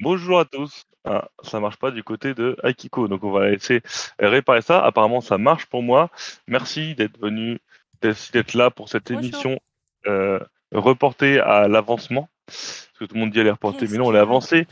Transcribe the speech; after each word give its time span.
Bonjour 0.00 0.40
à 0.40 0.44
tous. 0.44 0.86
Ah, 1.04 1.28
ça 1.42 1.60
marche 1.60 1.76
pas 1.76 1.90
du 1.90 2.02
côté 2.02 2.34
de 2.34 2.56
Akiko, 2.62 3.06
donc 3.08 3.22
on 3.22 3.30
va 3.30 3.50
laisser 3.50 3.82
réparer 4.18 4.62
ça. 4.62 4.84
Apparemment, 4.84 5.20
ça 5.20 5.38
marche 5.38 5.66
pour 5.66 5.82
moi. 5.82 6.10
Merci 6.48 6.94
d'être 6.94 7.18
venu, 7.20 7.60
d'être 8.00 8.54
là 8.54 8.70
pour 8.70 8.88
cette 8.88 9.12
Bonjour. 9.12 9.24
émission 9.24 9.60
euh, 10.06 10.40
reportée 10.72 11.38
à 11.38 11.68
l'avancement. 11.68 12.28
Parce 12.46 12.90
que 12.98 13.04
tout 13.04 13.14
le 13.14 13.20
monde 13.20 13.30
dit 13.30 13.38
elle 13.38 13.46
est 13.46 13.52
reportée, 13.52 13.86
mais 13.88 13.98
non, 13.98 14.10
elle 14.10 14.16
est 14.16 14.20
avancée. 14.20 14.66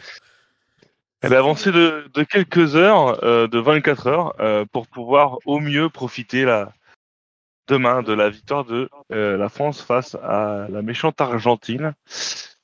Elle 1.21 1.35
est 1.35 1.37
avancée 1.37 1.71
de, 1.71 2.11
de 2.13 2.23
quelques 2.25 2.75
heures, 2.75 3.23
euh, 3.23 3.47
de 3.47 3.59
24 3.61 4.07
heures, 4.09 4.35
euh, 4.41 4.65
pour 4.65 4.89
pouvoir 4.89 5.39
au 5.45 5.61
mieux 5.61 5.89
profiter 5.89 6.45
là, 6.45 6.73
demain 7.69 8.03
de 8.03 8.13
la 8.13 8.29
victoire 8.29 8.65
de 8.65 8.89
la 9.11 9.49
France 9.49 9.83
face 9.83 10.17
à 10.17 10.67
la 10.69 10.83
méchante 10.83 11.21
Argentine. 11.21 11.95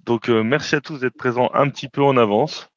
Donc 0.09 0.31
euh, 0.31 0.43
merci 0.43 0.75
à 0.75 0.81
tous 0.81 1.01
d'être 1.01 1.19
présents 1.19 1.51
un 1.53 1.69
petit 1.69 1.87
peu 1.87 2.03
en 2.03 2.17
avance. 2.17 2.71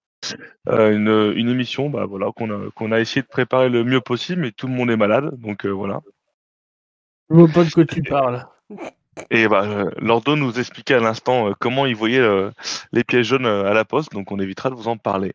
Euh, 0.68 0.94
une, 0.94 1.34
une 1.38 1.48
émission 1.48 1.90
bah, 1.90 2.06
voilà, 2.06 2.30
qu'on 2.36 2.52
a, 2.52 2.70
qu'on 2.72 2.92
a 2.92 3.00
essayé 3.00 3.22
de 3.22 3.28
préparer 3.28 3.70
le 3.70 3.86
mieux 3.86 4.02
possible, 4.02 4.42
mais 4.42 4.52
tout 4.52 4.68
le 4.68 4.74
monde 4.74 4.92
est 4.92 4.98
malade. 4.98 5.32
Donc 5.40 5.66
euh, 5.66 5.70
voilà. 5.70 6.02
Je 7.30 7.36
vois 7.36 7.48
pas 7.48 7.64
de 7.64 7.70
quoi 7.72 7.86
tu 7.86 8.04
parles. 8.04 8.46
Et 9.30 9.50
bah, 9.50 9.64
euh, 9.66 9.92
Lordo 9.98 10.38
nous 10.38 10.58
expliquait 10.58 10.94
à 10.94 11.02
l'instant 11.02 11.50
euh, 11.50 11.54
comment 11.60 11.86
il 11.86 11.96
voyait 11.96 12.20
euh, 12.20 12.50
les 12.94 13.04
pièges 13.04 13.28
jaunes 13.28 13.46
à 13.46 13.74
la 13.74 13.84
poste, 13.84 14.14
donc 14.14 14.32
on 14.32 14.40
évitera 14.40 14.70
de 14.70 14.76
vous 14.76 14.88
en 14.88 14.96
parler. 14.96 15.34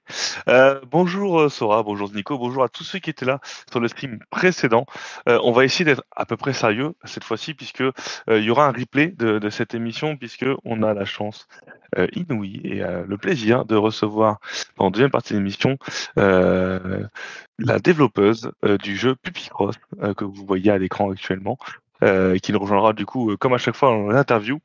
Bonjour 0.91 1.51
Sora, 1.51 1.83
bonjour 1.83 2.11
Nico, 2.13 2.39
bonjour 2.39 2.63
à 2.63 2.69
tous 2.69 2.85
ceux 2.85 2.99
qui 2.99 3.11
étaient 3.11 3.27
là 3.27 3.41
sur 3.71 3.81
le 3.81 3.89
stream 3.89 4.19
précédent. 4.31 4.87
On 5.27 5.53
va 5.53 5.65
essayer 5.65 5.85
d'être 5.85 6.05
à 6.15 6.25
peu 6.25 6.37
près 6.37 6.53
sérieux 6.53 6.95
cette 7.05 7.25
fois-ci, 7.25 7.55
puisque 7.55 7.83
euh, 7.83 7.93
il 8.29 8.45
y 8.45 8.51
aura 8.51 8.67
un 8.67 8.73
replay 8.73 9.09
de, 9.09 9.51
cette 9.51 9.75
émission, 9.75 10.17
puisque 10.17 10.47
on 10.65 10.83
a 10.83 10.95
la 10.95 11.05
chance 11.05 11.47
inouïe 12.15 12.61
et 12.65 12.81
le 12.81 13.17
plaisir 13.17 13.65
de 13.65 13.77
recevoir 13.77 14.41
en 14.77 14.91
deuxième 14.91 15.11
partie 15.11 15.35
de 15.35 15.39
l'émission 15.39 15.79
la 17.59 17.79
développeuse 17.79 18.51
du 18.83 18.97
jeu 18.97 19.15
Pupicross 19.15 19.77
euh, 20.03 20.15
que 20.15 20.25
vous 20.25 20.45
voyez 20.47 20.71
à 20.71 20.79
l'écran 20.79 21.11
actuellement 21.11 21.59
euh, 22.03 22.39
qui 22.39 22.53
nous 22.53 22.59
rejoindra 22.59 22.93
du 22.93 23.07
coup, 23.07 23.31
euh, 23.31 23.37
comme 23.37 23.55
à 23.55 23.59
chaque 23.59 23.77
fois 23.77 23.91
en 23.91 24.11
interview, 24.11 24.59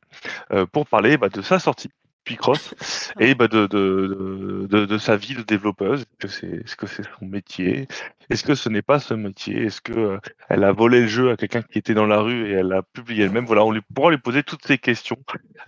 euh, 0.51 0.65
pour 0.65 0.87
parler 0.87 1.17
bah, 1.17 1.29
de 1.29 1.41
sa 1.41 1.59
sortie, 1.59 1.89
puis 2.23 2.35
Cross, 2.35 2.73
et 3.19 3.35
bah, 3.35 3.47
de, 3.47 3.67
de, 3.67 4.67
de, 4.69 4.85
de 4.85 4.97
sa 4.97 5.15
vie 5.15 5.35
de 5.35 5.41
développeuse. 5.41 6.05
Est-ce 6.23 6.75
que 6.75 6.87
c'est 6.87 7.03
son 7.19 7.25
métier? 7.25 7.87
Est-ce 8.29 8.43
que 8.43 8.55
ce 8.55 8.69
n'est 8.69 8.81
pas 8.81 8.99
ce 8.99 9.13
métier? 9.13 9.65
Est-ce 9.65 9.81
que 9.81 9.93
euh, 9.93 10.19
elle 10.49 10.63
a 10.63 10.71
volé 10.71 11.01
le 11.01 11.07
jeu 11.07 11.31
à 11.31 11.37
quelqu'un 11.37 11.61
qui 11.61 11.77
était 11.77 11.93
dans 11.93 12.05
la 12.05 12.19
rue 12.19 12.49
et 12.49 12.53
elle 12.53 12.67
l'a 12.67 12.81
publié 12.81 13.25
elle-même? 13.25 13.45
Voilà, 13.45 13.63
on 13.65 13.71
lui, 13.71 13.81
pourra 13.93 14.11
lui 14.11 14.17
poser 14.17 14.43
toutes 14.43 14.65
ces 14.65 14.77
questions. 14.77 15.17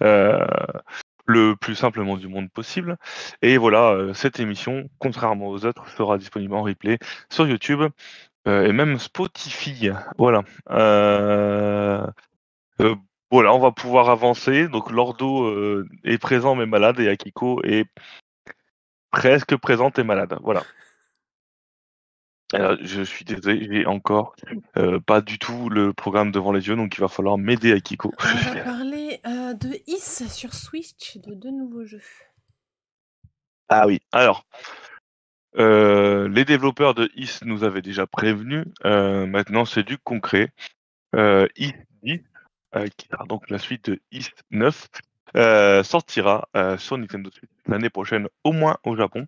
Euh, 0.02 0.46
le 1.26 1.56
plus 1.56 1.76
simplement 1.76 2.18
du 2.18 2.28
monde 2.28 2.52
possible. 2.52 2.98
Et 3.42 3.58
voilà, 3.58 3.98
cette 4.14 4.42
émission, 4.42 4.90
contrairement 5.00 5.48
aux 5.48 5.66
autres, 5.66 5.88
sera 5.88 6.18
disponible 6.18 6.54
en 6.54 6.64
replay 6.64 7.00
sur 7.30 7.48
YouTube 7.48 7.84
et 8.46 8.72
même 8.72 9.00
Spotify. 9.00 9.90
Voilà. 10.18 10.44
Euh, 10.70 12.06
euh, 12.82 12.96
voilà, 13.32 13.54
on 13.54 13.60
va 13.60 13.72
pouvoir 13.72 14.10
avancer. 14.10 14.68
Donc 14.68 14.92
Lordo 14.92 15.46
euh, 15.46 15.88
est 16.04 16.18
présent 16.18 16.56
mais 16.56 16.66
malade 16.66 17.00
et 17.00 17.10
Akiko 17.10 17.62
est 17.64 17.86
presque 19.12 19.56
présente 19.58 19.98
et 20.00 20.04
malade. 20.04 20.38
Voilà. 20.42 20.64
Alors, 22.54 22.78
je 22.82 23.02
suis 23.02 23.26
désolé, 23.26 23.68
j'ai 23.68 23.86
encore 23.88 24.36
euh, 24.78 25.00
pas 25.00 25.22
du 25.22 25.40
tout 25.40 25.70
le 25.70 25.92
programme 25.92 26.32
devant 26.32 26.52
les 26.52 26.68
yeux, 26.68 26.76
donc 26.76 26.96
il 26.96 27.02
va 27.02 27.08
falloir 27.08 27.40
m'aider 27.40 27.72
Akiko. 27.72 28.12
On 28.20 28.54
va 28.54 28.62
parler 28.64 29.20
euh, 29.26 29.56
de 29.56 29.80
Is 29.88 30.30
sur 30.30 30.54
Switch, 30.54 31.18
de 31.18 31.34
deux 31.34 31.50
nouveaux 31.50 31.86
jeux. 31.86 32.04
Ah 33.70 33.88
oui. 33.88 34.00
Alors, 34.12 34.46
euh, 35.58 36.28
les 36.30 36.46
développeurs 36.46 36.94
de 36.94 37.10
Is 37.16 37.40
nous 37.44 37.64
avaient 37.64 37.82
déjà 37.82 38.08
prévenus. 38.08 38.66
Euh, 38.86 39.26
maintenant, 39.26 39.66
c'est 39.66 39.84
du 39.84 39.98
concret. 39.98 40.52
Euh, 41.16 41.48
Is 41.58 41.74
10, 42.04 42.22
euh, 42.76 42.88
qui 42.98 43.08
sera 43.08 43.26
donc 43.26 43.50
la 43.50 43.60
suite 43.60 43.90
de 43.92 44.00
Is 44.12 44.30
9, 44.52 44.88
euh, 45.36 45.84
sortira 45.84 46.48
sur 46.78 46.98
Nintendo 46.98 47.30
Switch 47.32 47.52
l'année 47.68 47.90
prochaine, 47.90 48.28
au 48.44 48.52
moins 48.52 48.78
au 48.84 48.96
Japon. 48.96 49.28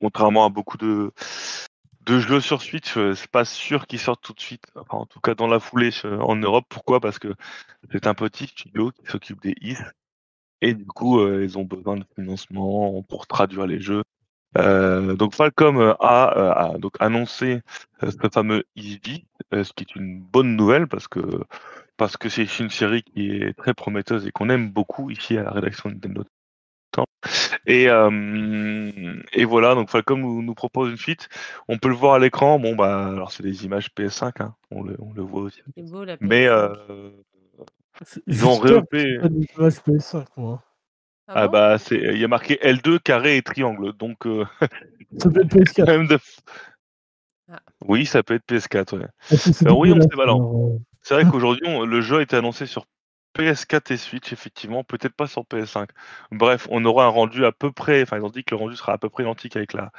Contrairement 0.00 0.44
à 0.44 0.48
beaucoup 0.48 0.78
de, 0.78 1.12
jeux 2.08 2.40
sur 2.40 2.62
Switch, 2.62 2.94
c'est 2.94 3.30
pas 3.30 3.44
sûr 3.44 3.86
qu'ils 3.86 4.00
sortent 4.00 4.22
tout 4.22 4.32
de 4.32 4.40
suite. 4.40 4.64
En 4.88 5.06
tout 5.06 5.20
cas, 5.20 5.34
dans 5.34 5.46
la 5.46 5.60
foulée 5.60 5.90
en 6.04 6.36
Europe. 6.36 6.66
Pourquoi? 6.68 7.00
Parce 7.00 7.18
que 7.18 7.34
c'est 7.92 8.06
un 8.06 8.14
petit 8.14 8.46
studio 8.46 8.90
qui 8.90 9.06
s'occupe 9.10 9.40
des 9.40 9.54
Is. 9.60 9.78
Et 10.60 10.74
du 10.74 10.86
coup, 10.86 11.24
ils 11.38 11.58
ont 11.58 11.64
besoin 11.64 11.96
de 11.96 12.04
financement 12.16 13.02
pour 13.04 13.26
traduire 13.26 13.66
les 13.66 13.80
jeux. 13.80 14.02
Euh, 14.58 15.14
donc 15.14 15.34
Falcom 15.34 15.78
euh, 15.80 15.94
a, 16.00 16.38
euh, 16.38 16.74
a 16.74 16.78
donc 16.78 16.92
annoncé 17.00 17.60
ce 18.02 18.28
fameux 18.32 18.64
Easy, 18.76 19.24
euh, 19.54 19.64
ce 19.64 19.72
qui 19.72 19.84
est 19.84 19.96
une 19.96 20.20
bonne 20.20 20.56
nouvelle 20.56 20.86
parce 20.88 21.08
que 21.08 21.20
parce 21.96 22.16
que 22.16 22.28
c'est 22.28 22.58
une 22.58 22.70
série 22.70 23.02
qui 23.02 23.30
est 23.30 23.54
très 23.56 23.74
prometteuse 23.74 24.26
et 24.26 24.30
qu'on 24.30 24.50
aime 24.50 24.70
beaucoup 24.70 25.10
ici 25.10 25.38
à 25.38 25.44
la 25.44 25.50
rédaction 25.52 25.88
de 25.88 25.94
Nintendo. 25.94 26.24
Et, 27.66 27.88
euh, 27.88 28.90
et 29.32 29.44
voilà, 29.44 29.74
donc 29.74 29.88
Falcom 29.88 30.20
nous, 30.20 30.42
nous 30.42 30.54
propose 30.54 30.90
une 30.90 30.96
suite. 30.98 31.28
On 31.68 31.78
peut 31.78 31.88
le 31.88 31.94
voir 31.94 32.14
à 32.14 32.18
l'écran. 32.18 32.58
Bon 32.58 32.74
bah 32.74 33.06
alors 33.06 33.30
c'est 33.32 33.42
des 33.42 33.64
images 33.64 33.88
PS5, 33.96 34.42
hein, 34.42 34.54
on, 34.70 34.82
le, 34.82 34.96
on 34.98 35.12
le 35.14 35.22
voit 35.22 35.42
aussi. 35.42 35.62
C'est 35.76 35.88
beau 35.90 36.04
la 36.04 36.16
Mais 36.20 36.46
PS5. 36.46 36.50
euh, 36.50 37.10
C'est- 38.04 38.22
ils 38.26 38.44
ont 38.46 38.56
réopé. 38.56 39.02
que 39.02 39.08
c'est 39.14 39.18
pas 39.20 39.28
des 39.28 39.48
images 39.56 39.74
PS5, 39.86 40.26
moi. 40.36 40.62
Ah 41.34 41.42
Ah 41.42 41.46
bon 41.46 41.52
bah 41.52 41.78
c'est 41.78 41.96
il 41.96 42.18
y 42.18 42.24
a 42.24 42.28
marqué 42.28 42.58
L2 42.62 42.98
carré 43.00 43.36
et 43.36 43.42
triangle 43.42 43.92
donc 43.94 44.26
euh, 44.26 44.44
Ça 45.18 45.30
peut 45.30 45.42
être 45.42 45.54
PS4. 45.54 45.86
même 45.86 46.06
de... 46.06 46.18
Ah. 47.50 47.60
Oui, 47.86 48.06
ça 48.06 48.22
peut 48.22 48.34
être 48.34 48.46
PS4 48.46 48.98
ouais. 48.98 49.06
Parce 49.28 49.44
que 49.44 49.52
c'est 49.52 49.66
Alors 49.66 49.78
oui, 49.78 49.92
on 49.92 50.00
sait 50.00 50.20
alors, 50.20 50.40
euh, 50.40 50.78
C'est 51.02 51.14
vrai 51.14 51.24
qu'aujourd'hui 51.30 51.66
le 51.86 52.00
jeu 52.00 52.18
a 52.18 52.22
été 52.22 52.36
annoncé 52.36 52.66
sur 52.66 52.86
PS4 53.36 53.92
et 53.92 53.96
Switch 53.96 54.32
effectivement, 54.32 54.84
peut-être 54.84 55.14
pas 55.14 55.26
sur 55.26 55.42
PS5. 55.42 55.88
Bref, 56.30 56.68
on 56.70 56.84
aura 56.84 57.06
un 57.06 57.08
rendu 57.08 57.44
à 57.46 57.52
peu 57.52 57.72
près 57.72 58.02
enfin 58.02 58.18
ils 58.18 58.24
ont 58.24 58.30
dit 58.30 58.44
que 58.44 58.54
le 58.54 58.60
rendu 58.60 58.76
sera 58.76 58.92
à 58.92 58.98
peu 58.98 59.08
près 59.08 59.22
identique 59.22 59.56
avec 59.56 59.72
la 59.72 59.90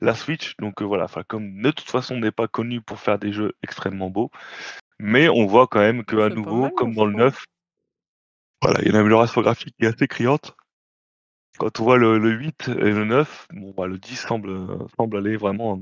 la 0.00 0.14
Switch 0.14 0.56
donc 0.58 0.82
euh, 0.82 0.84
voilà, 0.84 1.04
enfin 1.04 1.22
comme 1.26 1.62
de 1.62 1.70
toute 1.70 1.90
façon 1.90 2.14
on 2.14 2.20
n'est 2.20 2.30
pas 2.30 2.48
connu 2.48 2.80
pour 2.80 3.00
faire 3.00 3.18
des 3.18 3.32
jeux 3.32 3.54
extrêmement 3.62 4.10
beaux, 4.10 4.30
mais 4.98 5.28
on 5.28 5.46
voit 5.46 5.66
quand 5.66 5.80
même 5.80 6.04
que 6.04 6.16
à 6.16 6.28
C'est 6.28 6.30
pas 6.30 6.34
nouveau 6.36 6.62
mal, 6.62 6.72
comme 6.72 6.94
dans 6.94 7.04
le 7.04 7.12
copain. 7.12 7.24
9 7.24 7.44
voilà, 8.62 8.80
il 8.80 8.86
y 8.86 8.88
a 8.88 8.90
une 8.90 8.96
amélioration 8.96 9.42
graphique 9.42 9.74
qui 9.78 9.84
est 9.84 9.94
assez 9.94 10.08
criante. 10.08 10.56
Quand 11.58 11.80
on 11.80 11.84
voit 11.84 11.96
le, 11.98 12.18
le 12.18 12.30
8 12.30 12.68
et 12.68 12.90
le 12.90 13.04
9, 13.04 13.48
bon, 13.52 13.72
bah, 13.76 13.86
le 13.86 13.98
10 13.98 14.16
semble, 14.16 14.50
semble 14.96 15.16
aller 15.18 15.36
vraiment 15.36 15.80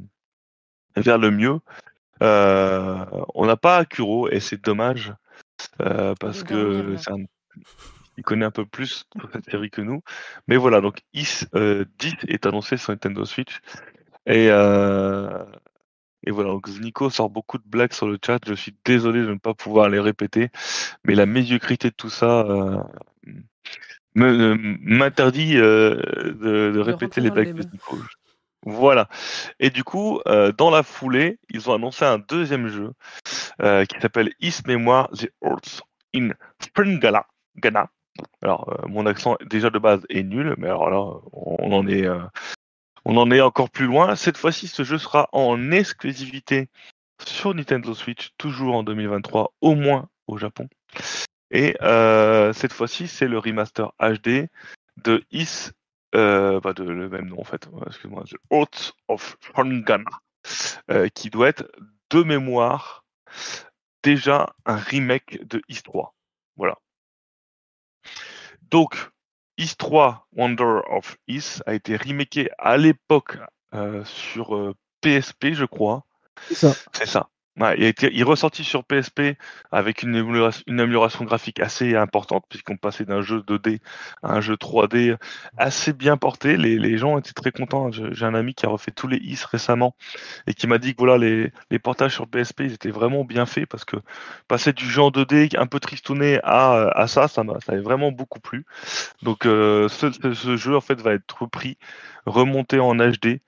vers 0.97 1.19
le 1.19 1.31
mieux. 1.31 1.59
Euh, 2.23 3.05
on 3.35 3.47
n'a 3.47 3.57
pas 3.57 3.85
Kuro 3.85 4.29
et 4.29 4.41
c'est 4.41 4.63
dommage 4.63 5.13
euh, 5.81 6.15
parce 6.21 6.43
que 6.45 6.97
c'est 6.97 7.11
un- 7.11 7.25
il 8.17 8.23
connaît 8.23 8.45
un 8.45 8.53
peu 8.53 8.65
plus 8.65 9.07
cette 9.33 9.51
série 9.51 9.71
que 9.71 9.81
nous. 9.81 10.01
Mais 10.47 10.57
voilà, 10.57 10.81
donc 10.81 10.99
Is 11.13 11.47
euh, 11.57 11.85
10 11.99 12.15
est 12.29 12.47
annoncé 12.47 12.77
sur 12.77 12.93
Nintendo 12.93 13.25
Switch. 13.25 13.59
Et, 14.27 14.49
euh, 14.51 15.45
et 16.27 16.31
voilà, 16.31 16.51
donc 16.51 16.69
Nico 16.81 17.11
sort 17.11 17.29
beaucoup 17.31 17.59
de 17.59 17.65
blagues 17.67 17.93
sur 17.93 18.07
le 18.07 18.19
chat. 18.25 18.39
Je 18.47 18.55
suis 18.55 18.77
désolé 18.85 19.23
de 19.23 19.31
ne 19.35 19.39
pas 19.39 19.55
pouvoir 19.55 19.89
les 19.89 20.01
répéter, 20.01 20.51
mais 21.05 21.15
la 21.17 21.27
médiocrité 21.27 21.91
de 21.91 21.95
tout 21.95 22.09
ça 22.11 22.43
euh, 22.47 22.79
m'interdit 24.15 25.57
euh, 25.57 25.97
de, 26.27 26.73
de 26.73 26.81
répéter 26.81 27.21
les 27.21 27.31
blagues 27.31 27.55
de. 27.55 27.65
Voilà. 28.67 29.09
Et 29.61 29.71
du 29.71 29.85
coup, 29.85 30.21
euh, 30.27 30.53
dans 30.53 30.71
la 30.71 30.83
foulée, 30.83 31.39
ils 31.51 31.69
ont 31.69 31.75
annoncé 31.75 32.05
un 32.05 32.19
deuxième 32.19 32.69
jeu 32.69 32.93
euh, 33.61 33.85
qui 33.85 34.01
s'appelle 34.01 34.33
Is 34.41 34.61
Memoir 34.67 35.11
The 35.11 35.29
Earth 35.43 35.83
in 36.15 36.31
Springala, 36.63 37.27
Ghana. 37.57 37.91
Alors, 38.43 38.69
euh, 38.73 38.89
mon 38.89 39.07
accent 39.07 39.37
déjà 39.45 39.71
de 39.71 39.79
base 39.79 40.07
est 40.09 40.23
nul, 40.23 40.55
mais 40.57 40.69
alors 40.69 40.91
là, 40.91 41.21
on 41.33 41.73
en 41.73 41.87
est, 41.87 42.07
euh, 42.07 42.21
on 43.05 43.17
en 43.17 43.31
est 43.31 43.41
encore 43.41 43.71
plus 43.71 43.87
loin. 43.87 44.17
Cette 44.17 44.39
fois-ci, 44.39 44.69
ce 44.69 44.83
jeu 44.83 44.99
sera 44.99 45.29
en 45.33 45.71
exclusivité 45.71 46.69
sur 47.25 47.55
Nintendo 47.55 47.95
Switch, 47.95 48.31
toujours 48.39 48.77
en 48.77 48.83
2023, 48.83 49.53
au 49.61 49.75
moins 49.75 50.09
au 50.27 50.39
Japon. 50.39 50.69
Et 51.55 51.77
euh, 51.83 52.53
cette 52.53 52.73
fois-ci, 52.73 53.07
c'est 53.07 53.29
le 53.29 53.39
remaster 53.39 53.93
HD 54.01 54.49
de 54.97 55.23
Is, 55.31 55.71
euh, 56.17 56.59
bah, 56.59 56.73
de 56.73 56.83
le 56.83 57.09
même 57.09 57.29
nom 57.29 57.41
en 57.41 57.45
fait, 57.45 57.69
excuse-moi, 57.87 58.25
The 58.25 58.35
Earth 58.51 58.93
of 59.07 59.37
Shangana, 59.41 60.05
euh, 60.91 61.09
qui 61.15 61.31
doit 61.31 61.49
être 61.49 61.71
de 62.11 62.25
mémoire 62.25 63.05
déjà 64.03 64.53
un 64.67 64.77
remake 64.77 65.47
de 65.47 65.63
Is 65.69 65.83
3. 65.85 66.17
Voilà. 66.57 66.77
Donc, 68.63 69.11
Is 69.57 69.77
3 69.79 70.27
Wonder 70.33 70.81
of 70.91 71.17
Is 71.29 71.61
a 71.67 71.75
été 71.75 71.97
remaké 71.97 72.51
à 72.59 72.77
l'époque 72.77 73.39
euh, 73.75 74.05
sur 74.05 74.75
PSP, 75.03 75.53
je 75.53 75.65
crois. 75.65 76.05
C'est 76.49 76.57
ça. 76.57 76.75
C'est 76.93 77.07
ça. 77.07 77.29
Il, 77.57 77.85
est 77.85 78.23
ressorti 78.25 78.65
sur 78.65 78.85
PSP 78.85 79.37
avec 79.71 80.03
une 80.03 80.17
amélioration, 80.17 81.25
graphique 81.25 81.61
assez 81.61 81.95
importante, 81.95 82.45
puisqu'on 82.49 82.77
passait 82.77 83.05
d'un 83.05 83.23
jeu 83.23 83.45
2D 83.47 83.79
à 84.25 84.35
un 84.35 84.41
jeu 84.41 84.55
3D 84.55 85.17
assez 85.57 85.93
bien 85.93 86.17
porté. 86.17 86.57
Les, 86.57 86.99
gens 86.99 87.17
étaient 87.19 87.33
très 87.33 87.53
contents. 87.53 87.91
J'ai 87.93 88.25
un 88.25 88.35
ami 88.35 88.55
qui 88.55 88.67
a 88.67 88.69
refait 88.69 88.91
tous 88.91 89.07
les 89.07 89.19
IS 89.19 89.45
récemment 89.45 89.95
et 90.49 90.55
qui 90.55 90.67
m'a 90.67 90.79
dit 90.79 90.95
que 90.95 90.99
voilà, 90.99 91.19
les, 91.19 91.79
portages 91.79 92.15
sur 92.15 92.27
PSP 92.27 92.63
étaient 92.63 92.91
vraiment 92.91 93.25
bien 93.25 93.47
faits 93.47 93.67
parce 93.67 93.85
que 93.85 93.97
passer 94.49 94.73
du 94.73 94.89
jeu 94.89 95.03
en 95.03 95.11
2D 95.11 95.57
un 95.57 95.67
peu 95.67 95.79
tristouné 95.79 96.41
à, 96.43 97.07
ça, 97.07 97.29
ça 97.29 97.45
m'a 97.45 97.59
vraiment 97.69 98.11
beaucoup 98.11 98.41
plu. 98.41 98.67
Donc 99.23 99.47
euh, 99.47 99.89
ce, 99.89 100.11
ce, 100.11 100.57
jeu 100.57 100.77
en 100.77 100.81
fait 100.81 101.01
va 101.01 101.13
être 101.13 101.43
repris, 101.43 101.79
remonté 102.27 102.81
en 102.81 102.95
HD 102.97 103.27
et 103.27 103.41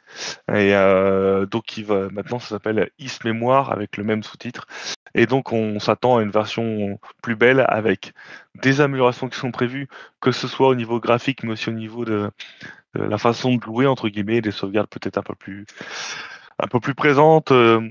euh, 0.48 1.46
donc 1.46 1.76
il 1.76 1.84
va 1.84 2.08
maintenant 2.10 2.38
ça 2.38 2.48
s'appelle 2.48 2.90
IS 2.98 3.18
Mémoire 3.24 3.72
avec 3.72 3.96
le 3.96 4.04
même 4.04 4.22
sous-titre. 4.22 4.66
Et 5.14 5.26
donc 5.26 5.52
on 5.52 5.78
s'attend 5.78 6.18
à 6.18 6.22
une 6.22 6.30
version 6.30 6.98
plus 7.22 7.36
belle 7.36 7.64
avec 7.68 8.12
des 8.62 8.80
améliorations 8.80 9.28
qui 9.28 9.38
sont 9.38 9.50
prévues, 9.50 9.88
que 10.20 10.32
ce 10.32 10.46
soit 10.48 10.68
au 10.68 10.74
niveau 10.74 11.00
graphique, 11.00 11.42
mais 11.42 11.52
aussi 11.52 11.70
au 11.70 11.72
niveau 11.72 12.04
de, 12.04 12.30
la 12.94 13.18
façon 13.18 13.56
de 13.56 13.62
jouer, 13.62 13.86
entre 13.86 14.08
guillemets, 14.08 14.40
des 14.40 14.50
sauvegardes 14.50 14.88
peut-être 14.88 15.18
un 15.18 15.22
peu 15.22 15.34
plus 15.34 15.66
un 16.58 16.68
peu 16.68 16.80
plus 16.80 16.94
présentes. 16.94 17.52
Euh, 17.52 17.88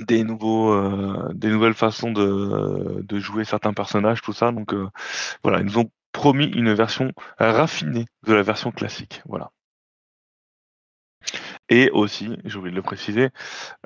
des 0.00 0.24
nouveaux 0.24 0.72
euh, 0.72 1.30
des 1.34 1.48
nouvelles 1.48 1.74
façons 1.74 2.10
de, 2.10 3.02
de, 3.02 3.18
jouer 3.20 3.44
certains 3.44 3.72
personnages 3.72 4.22
tout 4.22 4.32
ça 4.32 4.50
donc 4.50 4.74
euh, 4.74 4.88
voilà 5.44 5.60
ils 5.60 5.66
nous 5.66 5.90
promis 6.14 6.46
une 6.46 6.72
version 6.72 7.12
raffinée 7.38 8.06
de 8.26 8.32
la 8.32 8.42
version 8.42 8.70
classique 8.70 9.20
voilà 9.26 9.50
et 11.68 11.90
aussi, 11.90 12.36
j'ai 12.44 12.58
oublié 12.58 12.72
de 12.72 12.76
le 12.76 12.82
préciser, 12.82 13.30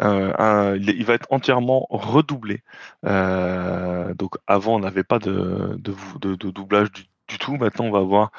euh, 0.01 0.79
il 0.81 1.05
va 1.05 1.15
être 1.15 1.29
entièrement 1.31 1.87
redoublé. 1.91 2.63
Euh, 3.07 4.15
donc 4.15 4.35
avant, 4.47 4.77
on 4.77 4.81
n'avait 4.81 5.05
pas 5.05 5.19
de, 5.19 5.77
doublage 5.79 6.91
du, 6.93 7.39
tout. 7.39 7.57
Maintenant, 7.57 7.87
on 7.87 7.91
va 7.93 8.01
avoir 8.01 8.33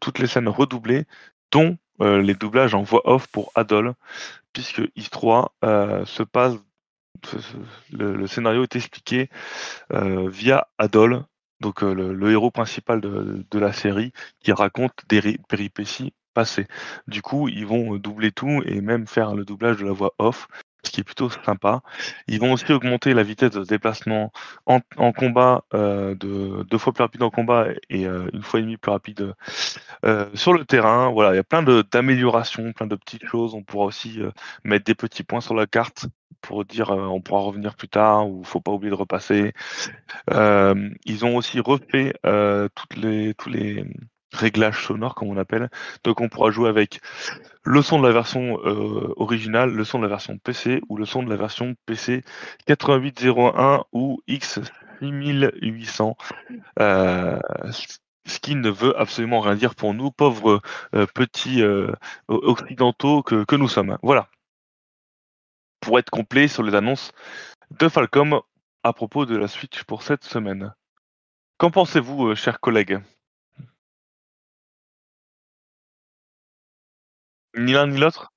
toutes 0.00 0.18
les 0.18 0.26
scènes 0.26 0.48
redoublées, 0.48 1.04
dont 1.52 1.78
euh, 2.00 2.20
les 2.20 2.34
doublages 2.34 2.74
en 2.74 2.82
voix 2.82 3.02
off 3.04 3.28
pour 3.28 3.52
Adol, 3.54 3.94
puisque 4.52 4.80
Is3 4.96 5.46
se 6.06 6.22
passe, 6.24 6.54
le, 7.92 8.26
scénario 8.26 8.64
est 8.64 8.74
expliqué 8.74 9.30
via 9.90 10.66
Adol, 10.78 11.24
donc 11.60 11.82
le, 11.82 12.12
le, 12.14 12.30
héros 12.30 12.50
principal 12.50 13.00
de, 13.00 13.44
de, 13.50 13.58
la 13.58 13.72
série, 13.72 14.12
qui 14.40 14.52
raconte 14.52 14.92
des 15.08 15.38
péripéties 15.48 16.12
passé. 16.34 16.66
Du 17.06 17.22
coup, 17.22 17.48
ils 17.48 17.66
vont 17.66 17.96
doubler 17.96 18.32
tout 18.32 18.62
et 18.64 18.80
même 18.80 19.06
faire 19.06 19.34
le 19.34 19.44
doublage 19.44 19.78
de 19.78 19.84
la 19.84 19.92
voix 19.92 20.14
off, 20.18 20.48
ce 20.82 20.90
qui 20.90 21.00
est 21.00 21.04
plutôt 21.04 21.30
sympa. 21.30 21.82
Ils 22.26 22.40
vont 22.40 22.52
aussi 22.52 22.72
augmenter 22.72 23.14
la 23.14 23.22
vitesse 23.22 23.50
de 23.50 23.64
déplacement 23.64 24.32
en, 24.66 24.80
combat 25.12 25.64
euh, 25.74 26.14
de 26.14 26.64
deux 26.64 26.78
fois 26.78 26.92
plus 26.92 27.02
rapide 27.02 27.22
en 27.22 27.30
combat 27.30 27.66
et 27.88 28.06
euh, 28.06 28.28
une 28.32 28.42
fois 28.42 28.60
et 28.60 28.62
demie 28.62 28.76
plus 28.76 28.90
rapide 28.90 29.34
euh, 30.04 30.26
sur 30.34 30.52
le 30.52 30.64
terrain. 30.64 31.10
Voilà, 31.10 31.32
il 31.32 31.36
y 31.36 31.40
a 31.40 31.44
plein 31.44 31.62
d'améliorations, 31.62 32.72
plein 32.72 32.86
de 32.86 32.96
petites 32.96 33.26
choses. 33.26 33.54
On 33.54 33.62
pourra 33.62 33.86
aussi 33.86 34.20
mettre 34.64 34.84
des 34.84 34.94
petits 34.94 35.22
points 35.22 35.40
sur 35.40 35.54
la 35.54 35.66
carte 35.66 36.06
pour 36.40 36.64
dire 36.64 36.90
on 36.90 37.20
pourra 37.20 37.42
revenir 37.42 37.74
plus 37.74 37.88
tard 37.88 38.28
ou 38.28 38.44
faut 38.44 38.60
pas 38.60 38.72
oublier 38.72 38.90
de 38.90 38.96
repasser. 38.96 39.52
ils 40.30 41.24
ont 41.24 41.36
aussi 41.36 41.60
refait 41.60 42.14
toutes 42.74 42.96
les 42.96 43.34
tous 43.34 43.50
les 43.50 43.84
réglage 44.32 44.84
sonore 44.86 45.14
comme 45.14 45.28
on 45.28 45.36
appelle. 45.36 45.70
Donc 46.04 46.20
on 46.20 46.28
pourra 46.28 46.50
jouer 46.50 46.68
avec 46.68 47.00
le 47.64 47.82
son 47.82 47.98
de 48.00 48.06
la 48.06 48.12
version 48.12 48.58
euh, 48.64 49.12
originale, 49.16 49.70
le 49.70 49.84
son 49.84 49.98
de 49.98 50.04
la 50.04 50.08
version 50.08 50.38
PC 50.38 50.80
ou 50.88 50.96
le 50.96 51.04
son 51.04 51.22
de 51.22 51.30
la 51.30 51.36
version 51.36 51.74
PC 51.86 52.24
8801 52.68 53.84
ou 53.92 54.22
X6800. 54.28 56.14
Euh, 56.78 57.38
ce 58.26 58.38
qui 58.38 58.54
ne 58.54 58.70
veut 58.70 58.98
absolument 58.98 59.40
rien 59.40 59.56
dire 59.56 59.74
pour 59.74 59.94
nous, 59.94 60.10
pauvres 60.10 60.60
euh, 60.94 61.06
petits 61.06 61.62
occidentaux 62.28 63.22
que, 63.22 63.44
que, 63.44 63.56
nous 63.56 63.68
sommes. 63.68 63.98
Voilà. 64.02 64.28
Pour 65.80 65.98
être 65.98 66.10
complet 66.10 66.46
sur 66.48 66.62
les 66.62 66.74
annonces 66.74 67.12
de 67.78 67.88
Falcom 67.88 68.40
à 68.82 68.92
propos 68.92 69.26
de 69.26 69.36
la 69.36 69.48
Switch 69.48 69.84
pour 69.84 70.02
cette 70.02 70.24
semaine. 70.24 70.74
Qu'en 71.58 71.70
pensez-vous, 71.70 72.34
chers 72.34 72.60
collègues? 72.60 73.00
Ni 77.54 77.72
l'un 77.74 77.86
ni 77.92 77.98
l'autre? 77.98 78.32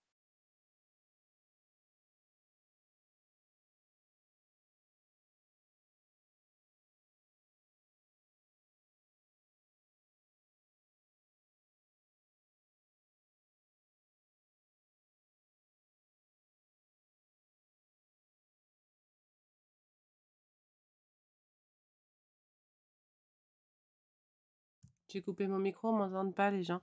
J'ai 25.08 25.22
coupé 25.22 25.48
mon 25.48 25.60
micro, 25.60 25.88
on 25.88 25.93
m'entend 25.93 26.29
pas 26.34 26.51
les 26.51 26.63
gens. 26.63 26.82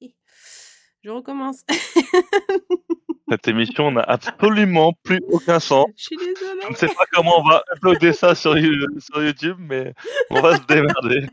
Je 1.04 1.10
recommence. 1.10 1.66
Cette 3.28 3.46
émission 3.46 3.92
n'a 3.92 4.00
absolument 4.00 4.94
plus 5.02 5.20
aucun 5.28 5.60
sens. 5.60 5.84
Je 5.98 6.04
suis 6.04 6.16
désolée. 6.16 6.62
Je 6.62 6.68
ne 6.70 6.74
sais 6.74 6.86
pas 6.86 7.04
comment 7.12 7.40
on 7.40 7.42
va 7.42 7.62
uploader 7.76 8.14
ça 8.14 8.34
sur, 8.34 8.56
YouTube, 8.56 9.58
mais 9.58 9.92
on 10.30 10.40
va 10.40 10.56
se 10.56 10.64
démerder. 10.64 11.26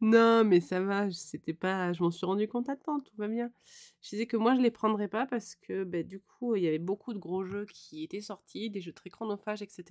Non, 0.00 0.44
mais 0.44 0.60
ça 0.60 0.80
va. 0.80 1.10
C'était 1.10 1.54
pas. 1.54 1.92
Je 1.92 2.04
m'en 2.04 2.12
suis 2.12 2.24
rendu 2.24 2.46
compte 2.46 2.68
à 2.68 2.76
temps. 2.76 3.00
Tout 3.00 3.16
va 3.18 3.26
bien. 3.26 3.50
Je 4.00 4.10
disais 4.10 4.26
que 4.26 4.36
moi, 4.36 4.54
je 4.54 4.60
les 4.60 4.70
prendrais 4.70 5.08
pas 5.08 5.26
parce 5.26 5.56
que, 5.56 5.82
bah, 5.82 6.04
du 6.04 6.20
coup, 6.20 6.54
il 6.54 6.62
y 6.62 6.68
avait 6.68 6.78
beaucoup 6.78 7.12
de 7.14 7.18
gros 7.18 7.44
jeux 7.44 7.66
qui 7.68 8.04
étaient 8.04 8.20
sortis, 8.20 8.70
des 8.70 8.80
jeux 8.80 8.92
très 8.92 9.10
chronophages, 9.10 9.62
etc. 9.62 9.84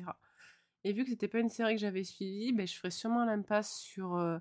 Et 0.86 0.94
vu 0.94 1.04
que 1.04 1.10
c'était 1.10 1.28
pas 1.28 1.40
une 1.40 1.50
série 1.50 1.75
que 1.75 1.82
j'avais 1.82 2.06
suivie, 2.06 2.54
bah, 2.54 2.66
je 2.66 2.74
ferais 2.75 2.90
sûrement 2.92 3.25
l'impasse 3.25 3.82
sur. 3.82 4.16
Euh, 4.16 4.38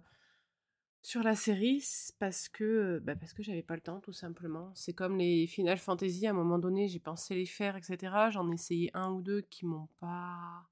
sur 1.02 1.22
la 1.22 1.34
série, 1.34 1.82
parce 2.18 2.48
que, 2.48 3.00
bah, 3.02 3.16
parce 3.16 3.32
que 3.32 3.42
j'avais 3.42 3.62
pas 3.62 3.74
le 3.74 3.80
temps, 3.80 4.00
tout 4.00 4.12
simplement. 4.12 4.70
C'est 4.74 4.92
comme 4.92 5.16
les 5.18 5.46
Final 5.46 5.78
Fantasy, 5.78 6.26
à 6.26 6.30
un 6.30 6.34
moment 6.34 6.58
donné, 6.58 6.88
j'ai 6.88 6.98
pensé 6.98 7.34
les 7.34 7.46
faire, 7.46 7.76
etc. 7.76 8.30
J'en 8.30 8.50
ai 8.50 8.54
essayé 8.54 8.90
un 8.94 9.10
ou 9.12 9.22
deux 9.22 9.40
qui 9.42 9.66
m'ont 9.66 9.88
pas 9.98 10.68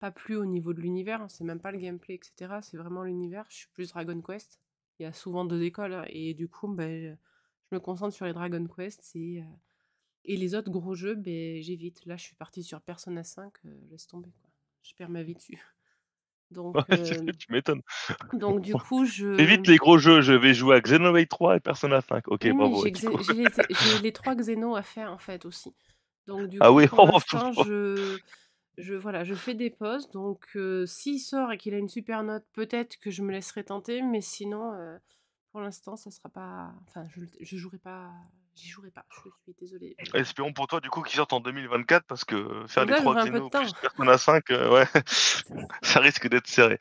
pas 0.00 0.10
plu 0.10 0.36
au 0.36 0.46
niveau 0.46 0.72
de 0.72 0.80
l'univers. 0.80 1.22
Hein. 1.22 1.28
C'est 1.28 1.44
même 1.44 1.60
pas 1.60 1.72
le 1.72 1.78
gameplay, 1.78 2.14
etc. 2.14 2.60
C'est 2.62 2.76
vraiment 2.78 3.04
l'univers. 3.04 3.46
Je 3.50 3.56
suis 3.56 3.68
plus 3.68 3.90
Dragon 3.90 4.20
Quest. 4.20 4.58
Il 4.98 5.04
y 5.04 5.06
a 5.06 5.12
souvent 5.12 5.44
deux 5.44 5.62
écoles, 5.62 5.94
hein, 5.94 6.04
et 6.08 6.34
du 6.34 6.48
coup, 6.48 6.68
bah, 6.68 6.88
je 6.88 7.16
me 7.72 7.80
concentre 7.80 8.14
sur 8.14 8.26
les 8.26 8.32
Dragon 8.34 8.66
Quest 8.66 9.12
et, 9.14 9.40
euh, 9.40 9.44
et 10.24 10.36
les 10.36 10.54
autres 10.54 10.70
gros 10.70 10.94
jeux, 10.94 11.14
ben, 11.14 11.62
j'évite. 11.62 12.04
Là, 12.06 12.16
je 12.16 12.24
suis 12.24 12.34
partie 12.34 12.62
sur 12.62 12.80
Persona 12.82 13.24
5, 13.24 13.52
euh, 13.64 13.80
laisse 13.90 14.06
tomber. 14.06 14.30
Quoi. 14.40 14.50
Je 14.82 14.94
perds 14.94 15.10
ma 15.10 15.22
vie 15.22 15.34
dessus. 15.34 15.58
Donc, 16.50 16.76
euh, 16.90 17.32
tu 17.38 17.52
m'étonnes. 17.52 17.82
donc 18.32 18.60
du 18.60 18.74
coup, 18.88 19.04
je. 19.04 19.38
Évite 19.40 19.66
les 19.66 19.76
gros 19.76 19.98
jeux, 19.98 20.20
je 20.20 20.32
vais 20.32 20.54
jouer 20.54 20.76
à 20.76 20.80
Xenoblade 20.80 21.28
3 21.28 21.56
et 21.56 21.60
Persona 21.60 22.00
5. 22.00 22.28
Ok, 22.28 22.48
bravo. 22.52 22.84
J'ai 22.84 22.92
les, 23.34 23.46
les, 24.02 24.12
trois 24.12 24.34
Xeno 24.34 24.74
à 24.74 24.82
faire 24.82 25.12
en 25.12 25.18
fait 25.18 25.44
aussi. 25.44 25.72
Donc 26.26 26.48
du 26.48 26.58
ah 26.60 26.68
coup, 26.68 26.74
oui, 26.74 26.86
pour 26.86 27.20
je, 27.64 28.18
je, 28.78 28.94
voilà, 28.94 29.24
je 29.24 29.34
fais 29.34 29.54
des 29.54 29.70
pauses. 29.70 30.10
Donc 30.10 30.44
euh, 30.56 30.86
s'il 30.86 31.20
sort 31.20 31.52
et 31.52 31.58
qu'il 31.58 31.74
a 31.74 31.78
une 31.78 31.88
super 31.88 32.22
note, 32.22 32.44
peut-être 32.52 32.98
que 32.98 33.10
je 33.10 33.22
me 33.22 33.32
laisserai 33.32 33.64
tenter, 33.64 34.02
mais 34.02 34.20
sinon, 34.20 34.72
euh, 34.74 34.96
pour 35.52 35.60
l'instant, 35.60 35.96
ça 35.96 36.10
sera 36.10 36.28
pas. 36.28 36.72
Enfin, 36.88 37.06
je, 37.08 37.22
je 37.40 37.56
jouerai 37.56 37.78
pas 37.78 38.10
j'y 38.54 38.68
jouerai 38.68 38.90
pas. 38.90 39.04
Je 39.10 39.30
suis 39.42 39.54
désolée. 39.60 39.96
Espérons 40.14 40.52
pour 40.52 40.66
toi 40.66 40.80
du 40.80 40.90
coup 40.90 41.02
qu'il 41.02 41.16
sorte 41.16 41.32
en 41.32 41.40
2024 41.40 42.04
parce 42.06 42.24
que 42.24 42.64
faire 42.66 42.84
les 42.84 42.94
trois 42.94 43.24
Xeno 43.24 43.48
plus 43.48 43.72
Persona 43.74 44.18
5, 44.18 44.50
euh, 44.50 44.70
ouais, 44.70 44.86
ça 45.82 46.00
risque 46.00 46.28
d'être 46.28 46.46
serré. 46.46 46.80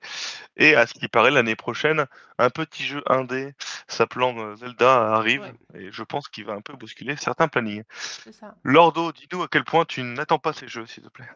Et 0.58 0.76
à 0.76 0.88
ce 0.88 0.94
qui 0.94 1.08
paraît 1.08 1.32
l'année 1.32 1.56
prochaine, 1.56 2.06
un 2.38 2.50
petit 2.50 2.84
jeu 2.84 3.04
indé 3.08 3.54
s'appelant 3.88 4.38
euh, 4.38 4.56
Zelda 4.56 5.14
arrive 5.16 5.54
et 5.74 5.92
je 5.92 6.04
pense 6.04 6.28
qu'il 6.28 6.46
va 6.46 6.54
un 6.54 6.62
peu 6.62 6.74
bousculer 6.74 7.16
certains 7.16 7.48
plannings. 7.48 7.84
Ça. 8.32 8.56
Lordo, 8.64 9.12
dis-nous 9.12 9.44
à 9.44 9.48
quel 9.48 9.64
point 9.64 9.86
tu 9.86 10.04
n'attends 10.04 10.40
pas 10.40 10.54
ces 10.54 10.68
jeux, 10.68 10.86
s'il 10.86 11.04
te 11.04 11.10
plaît. 11.10 11.30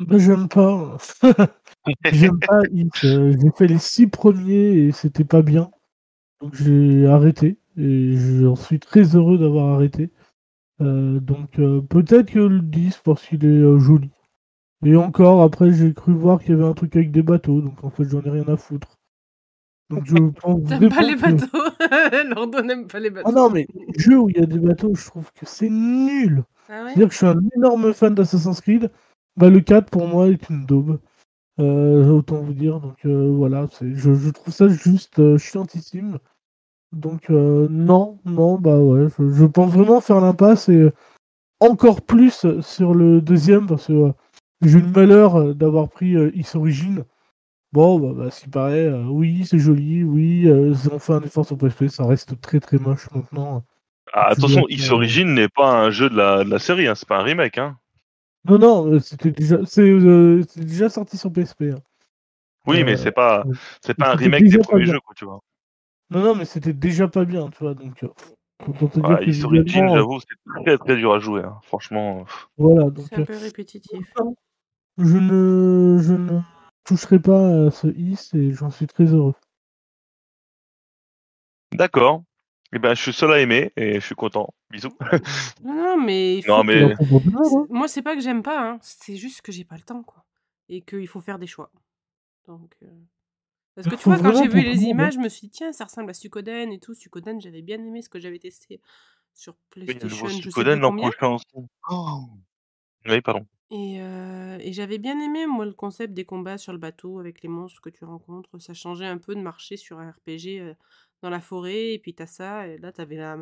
Bah, 0.00 0.18
j'aime 0.18 0.48
pas. 0.48 0.96
j'aime 2.12 2.40
pas. 2.40 2.58
Euh, 3.04 3.32
j'ai 3.40 3.50
fait 3.56 3.66
les 3.66 3.78
six 3.78 4.08
premiers 4.08 4.86
et 4.86 4.92
c'était 4.92 5.24
pas 5.24 5.42
bien. 5.42 5.70
Donc 6.40 6.54
j'ai 6.54 7.06
arrêté. 7.06 7.58
Et 7.76 8.16
j'en 8.16 8.56
suis 8.56 8.78
très 8.78 9.16
heureux 9.16 9.38
d'avoir 9.38 9.74
arrêté. 9.74 10.10
Euh, 10.80 11.20
donc 11.20 11.58
euh, 11.58 11.80
peut-être 11.80 12.32
que 12.32 12.38
le 12.40 12.60
10 12.60 13.00
parce 13.04 13.24
qu'il 13.26 13.44
est 13.44 13.48
euh, 13.48 13.78
joli. 13.78 14.10
Et 14.84 14.96
encore, 14.96 15.42
après 15.42 15.72
j'ai 15.72 15.94
cru 15.94 16.12
voir 16.12 16.40
qu'il 16.40 16.50
y 16.50 16.54
avait 16.54 16.64
un 16.66 16.74
truc 16.74 16.94
avec 16.96 17.10
des 17.10 17.22
bateaux, 17.22 17.60
donc 17.60 17.82
en 17.84 17.90
fait 17.90 18.04
j'en 18.04 18.22
ai 18.22 18.30
rien 18.30 18.48
à 18.48 18.56
foutre. 18.56 18.96
Donc 19.90 20.04
je 20.04 20.14
pense 20.40 20.68
T'aimes 20.68 20.88
pas 20.88 21.02
les 21.02 21.14
que- 21.14 21.20
bateaux? 21.20 22.28
Lordo 22.34 22.62
n'aime 22.62 22.86
pas 22.86 23.00
les 23.00 23.10
bateaux. 23.10 23.28
Ah 23.28 23.32
non, 23.32 23.50
mais 23.50 23.66
les 23.74 23.98
jeux 24.02 24.18
où 24.18 24.28
il 24.30 24.36
y 24.36 24.40
a 24.42 24.46
des 24.46 24.58
bateaux, 24.58 24.94
je 24.94 25.06
trouve 25.06 25.30
que 25.32 25.46
c'est 25.46 25.70
nul. 25.70 26.44
Ah 26.68 26.82
ouais? 26.84 26.88
C'est-à-dire 26.88 27.06
que 27.08 27.12
je 27.12 27.18
suis 27.18 27.26
un 27.26 27.40
énorme 27.56 27.92
fan 27.94 28.14
d'Assassin's 28.14 28.60
Creed. 28.60 28.90
Bah, 29.36 29.50
le 29.50 29.60
4 29.60 29.90
pour 29.90 30.06
moi 30.08 30.28
est 30.28 30.48
une 30.50 30.64
daube. 30.66 30.98
Autant 31.58 32.40
vous 32.42 32.52
dire. 32.54 32.80
Donc 32.80 33.06
voilà, 33.06 33.66
je, 33.80 34.14
je 34.14 34.30
trouve 34.30 34.52
ça 34.52 34.68
juste 34.68 35.36
chiantissime. 35.38 36.18
Donc 36.94 37.28
euh, 37.30 37.66
non, 37.70 38.18
non, 38.24 38.56
bah 38.58 38.78
ouais, 38.78 39.08
je, 39.18 39.32
je 39.32 39.44
pense 39.44 39.72
vraiment 39.72 40.00
faire 40.00 40.20
l'impasse 40.20 40.68
et 40.68 40.76
euh, 40.76 40.92
encore 41.60 42.02
plus 42.02 42.46
sur 42.60 42.94
le 42.94 43.20
deuxième 43.20 43.66
parce 43.66 43.88
que 43.88 43.92
euh, 43.92 44.12
j'ai 44.62 44.78
eu 44.78 44.82
le 44.82 44.88
malheur 44.88 45.54
d'avoir 45.54 45.88
pris 45.88 46.14
euh, 46.16 46.30
X 46.34 46.54
Origin. 46.54 47.04
Bon, 47.72 47.98
bah, 47.98 48.12
bah 48.16 48.30
s'il 48.30 48.50
paraît, 48.50 48.92
oui, 49.08 49.44
c'est 49.44 49.58
joli, 49.58 50.04
oui, 50.04 50.42
ils 50.42 50.88
ont 50.92 51.00
fait 51.00 51.14
un 51.14 51.22
effort 51.22 51.44
sur 51.44 51.58
PSP, 51.58 51.88
ça 51.88 52.06
reste 52.06 52.40
très 52.40 52.60
très 52.60 52.78
moche 52.78 53.08
maintenant. 53.12 53.64
Ah, 54.12 54.28
attention, 54.28 54.60
vois, 54.60 54.70
X 54.70 54.90
Origin 54.90 55.34
n'est 55.34 55.48
pas 55.48 55.72
un 55.72 55.90
jeu 55.90 56.08
de 56.08 56.16
la, 56.16 56.44
de 56.44 56.50
la 56.50 56.60
série, 56.60 56.86
hein, 56.86 56.94
c'est 56.94 57.08
pas 57.08 57.18
un 57.18 57.24
remake. 57.24 57.58
Hein. 57.58 57.76
Non, 58.48 58.58
non, 58.58 59.00
c'était 59.00 59.32
déjà, 59.32 59.56
déjà 60.56 60.88
sorti 60.88 61.16
sur 61.16 61.32
PSP. 61.32 61.62
hein. 61.74 61.80
Oui, 62.66 62.84
mais 62.84 62.96
c'est 62.96 63.12
pas, 63.12 63.44
c'est 63.84 63.94
pas 63.94 64.12
un 64.12 64.14
remake 64.14 64.48
des 64.48 64.58
premiers 64.58 64.86
jeux, 64.86 65.00
quoi, 65.00 65.14
tu 65.16 65.24
vois. 65.24 65.40
Non, 66.10 66.20
non, 66.22 66.34
mais 66.34 66.44
c'était 66.44 66.72
déjà 66.72 67.08
pas 67.08 67.24
bien, 67.24 67.48
tu 67.50 67.58
vois. 67.64 67.74
Donc, 67.74 68.02
euh, 68.04 68.08
visuellement, 69.20 69.92
euh, 69.92 69.96
j'avoue, 69.96 70.20
c'est 70.20 70.62
très 70.62 70.78
très 70.78 70.96
dur 70.96 71.12
à 71.14 71.18
jouer. 71.18 71.42
hein. 71.42 71.58
Franchement, 71.64 72.20
euh, 72.20 72.24
voilà. 72.56 72.90
Donc, 72.90 73.06
C'est 73.08 73.16
un 73.16 73.20
euh, 73.22 73.24
peu 73.24 73.36
répétitif. 73.36 74.00
je 74.98 75.16
ne, 75.18 75.98
je 76.00 76.12
ne 76.12 76.40
toucherai 76.84 77.18
pas 77.18 77.66
à 77.66 77.70
ce 77.70 77.88
Is 77.88 78.30
et 78.34 78.52
j'en 78.52 78.70
suis 78.70 78.86
très 78.86 79.06
heureux. 79.06 79.34
d'accord. 81.72 82.22
Eh 82.72 82.78
ben, 82.80 82.94
je 82.94 83.02
suis 83.02 83.12
seul 83.12 83.32
à 83.32 83.38
aimer 83.40 83.72
et 83.76 83.94
je 84.00 84.04
suis 84.06 84.14
content. 84.16 84.48
Bisous. 84.70 84.90
Non, 85.64 85.74
non, 85.74 86.00
mais 86.04 86.38
il 86.38 86.46
Non, 86.46 86.64
mais- 86.64 86.92
hein. 86.92 87.66
Moi, 87.70 87.86
c'est 87.88 88.02
pas 88.02 88.14
que 88.16 88.20
j'aime 88.22 88.42
pas, 88.42 88.60
hein. 88.68 88.78
c'est 88.82 89.16
juste 89.16 89.42
que 89.42 89.52
j'ai 89.52 89.64
pas 89.64 89.76
le 89.76 89.82
temps, 89.82 90.02
quoi. 90.02 90.24
Et 90.68 90.80
qu'il 90.80 91.06
faut 91.08 91.20
faire 91.20 91.38
des 91.38 91.46
choix. 91.46 91.70
Donc. 92.48 92.74
euh, 92.82 92.86
Parce 93.74 93.88
que 93.88 93.96
tu 93.96 94.04
vois, 94.04 94.18
quand 94.18 94.32
j'ai 94.34 94.48
vu 94.48 94.62
les 94.62 94.82
images, 94.84 95.14
je 95.14 95.18
me 95.18 95.28
suis 95.28 95.48
dit, 95.48 95.50
tiens, 95.50 95.72
ça 95.72 95.84
ressemble 95.84 96.10
à 96.10 96.14
Suikoden 96.14 96.72
et 96.72 96.78
tout. 96.78 96.94
Suikoden, 96.94 97.40
j'avais 97.40 97.62
bien 97.62 97.78
aimé 97.84 98.02
ce 98.02 98.08
que 98.08 98.20
j'avais 98.20 98.38
testé 98.38 98.80
sur 99.34 99.54
Oui, 99.86 99.94
il 99.94 100.00
y 100.00 100.04
a 100.04 100.08
le 100.08 100.08
PlayStation, 100.08 100.26
nouveau 100.26 100.28
je 100.28 100.50
sais 100.50 100.50
Suikoden 100.50 100.78
plus 100.78 100.80
l'an 100.80 100.90
combien. 100.90 101.10
prochain 101.10 101.28
aussi. 101.34 101.68
Oh. 101.90 102.20
Oui, 103.06 103.20
pardon. 103.20 103.46
Et, 103.70 104.00
euh, 104.00 104.58
et 104.60 104.72
j'avais 104.72 104.98
bien 104.98 105.18
aimé, 105.20 105.46
moi, 105.46 105.64
le 105.66 105.72
concept 105.72 106.14
des 106.14 106.24
combats 106.24 106.58
sur 106.58 106.72
le 106.72 106.78
bateau 106.78 107.18
avec 107.18 107.42
les 107.42 107.48
monstres 107.48 107.80
que 107.80 107.90
tu 107.90 108.04
rencontres. 108.04 108.58
Ça 108.60 108.74
changeait 108.74 109.06
un 109.06 109.18
peu 109.18 109.34
de 109.34 109.40
marcher 109.40 109.76
sur 109.76 109.98
un 109.98 110.10
RPG 110.10 110.60
euh, 110.60 110.74
dans 111.22 111.30
la 111.30 111.40
forêt, 111.40 111.94
et 111.94 111.98
puis 111.98 112.14
t'as 112.14 112.26
ça, 112.26 112.68
et 112.68 112.78
là 112.78 112.92
t'avais 112.92 113.16
la, 113.16 113.36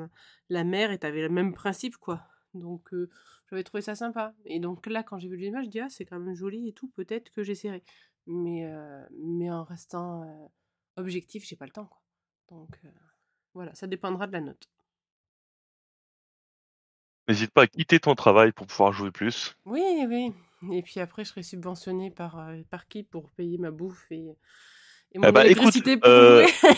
la 0.49 0.65
mer, 0.65 0.91
et 0.93 0.99
t'avais 0.99 1.21
le 1.23 1.29
même 1.29 1.53
principe, 1.53 1.97
quoi. 1.97 2.23
Donc 2.55 2.93
euh, 2.95 3.11
j'avais 3.51 3.65
trouvé 3.65 3.83
ça 3.83 3.95
sympa. 3.95 4.33
Et 4.47 4.61
donc 4.61 4.87
là, 4.87 5.03
quand 5.03 5.19
j'ai 5.19 5.29
vu 5.29 5.37
l'image, 5.37 5.67
je 5.67 5.71
dis, 5.71 5.81
ah, 5.81 5.89
c'est 5.91 6.05
quand 6.05 6.19
même 6.19 6.35
joli 6.35 6.69
et 6.69 6.73
tout, 6.73 6.89
peut-être 6.89 7.31
que 7.31 7.43
j'essaierai. 7.43 7.83
Mais, 8.27 8.65
euh, 8.65 9.05
mais 9.19 9.51
en 9.51 9.65
restant 9.65 10.23
euh, 10.23 10.47
objectif, 10.97 11.45
j'ai 11.45 11.57
pas 11.57 11.65
le 11.65 11.73
temps, 11.73 11.87
quoi. 11.87 12.01
Donc 12.51 12.79
euh, 12.85 12.89
voilà, 13.55 13.75
ça 13.75 13.87
dépendra 13.87 14.27
de 14.27 14.33
la 14.33 14.41
note. 14.41 14.69
N'hésite 17.29 17.51
pas 17.51 17.63
à 17.63 17.67
quitter 17.67 17.99
ton 17.99 18.15
travail 18.15 18.53
pour 18.53 18.67
pouvoir 18.67 18.93
jouer 18.93 19.11
plus. 19.11 19.57
Oui, 19.65 20.05
oui. 20.09 20.33
Et 20.73 20.83
puis 20.83 21.01
après, 21.01 21.25
je 21.25 21.31
serai 21.31 21.43
subventionnée 21.43 22.11
par, 22.11 22.51
par 22.71 22.87
qui 22.89 23.03
pour 23.03 23.31
payer 23.31 23.59
ma 23.59 23.71
bouffe 23.71 24.07
et, 24.11 24.37
et 25.13 25.19
mon 25.19 25.29
Eh 25.29 25.33
bah, 25.33 25.47
écoute, 25.47 25.63
électricité 25.63 25.97
pour 25.97 26.09
euh, 26.09 26.47
jouer? 26.47 26.71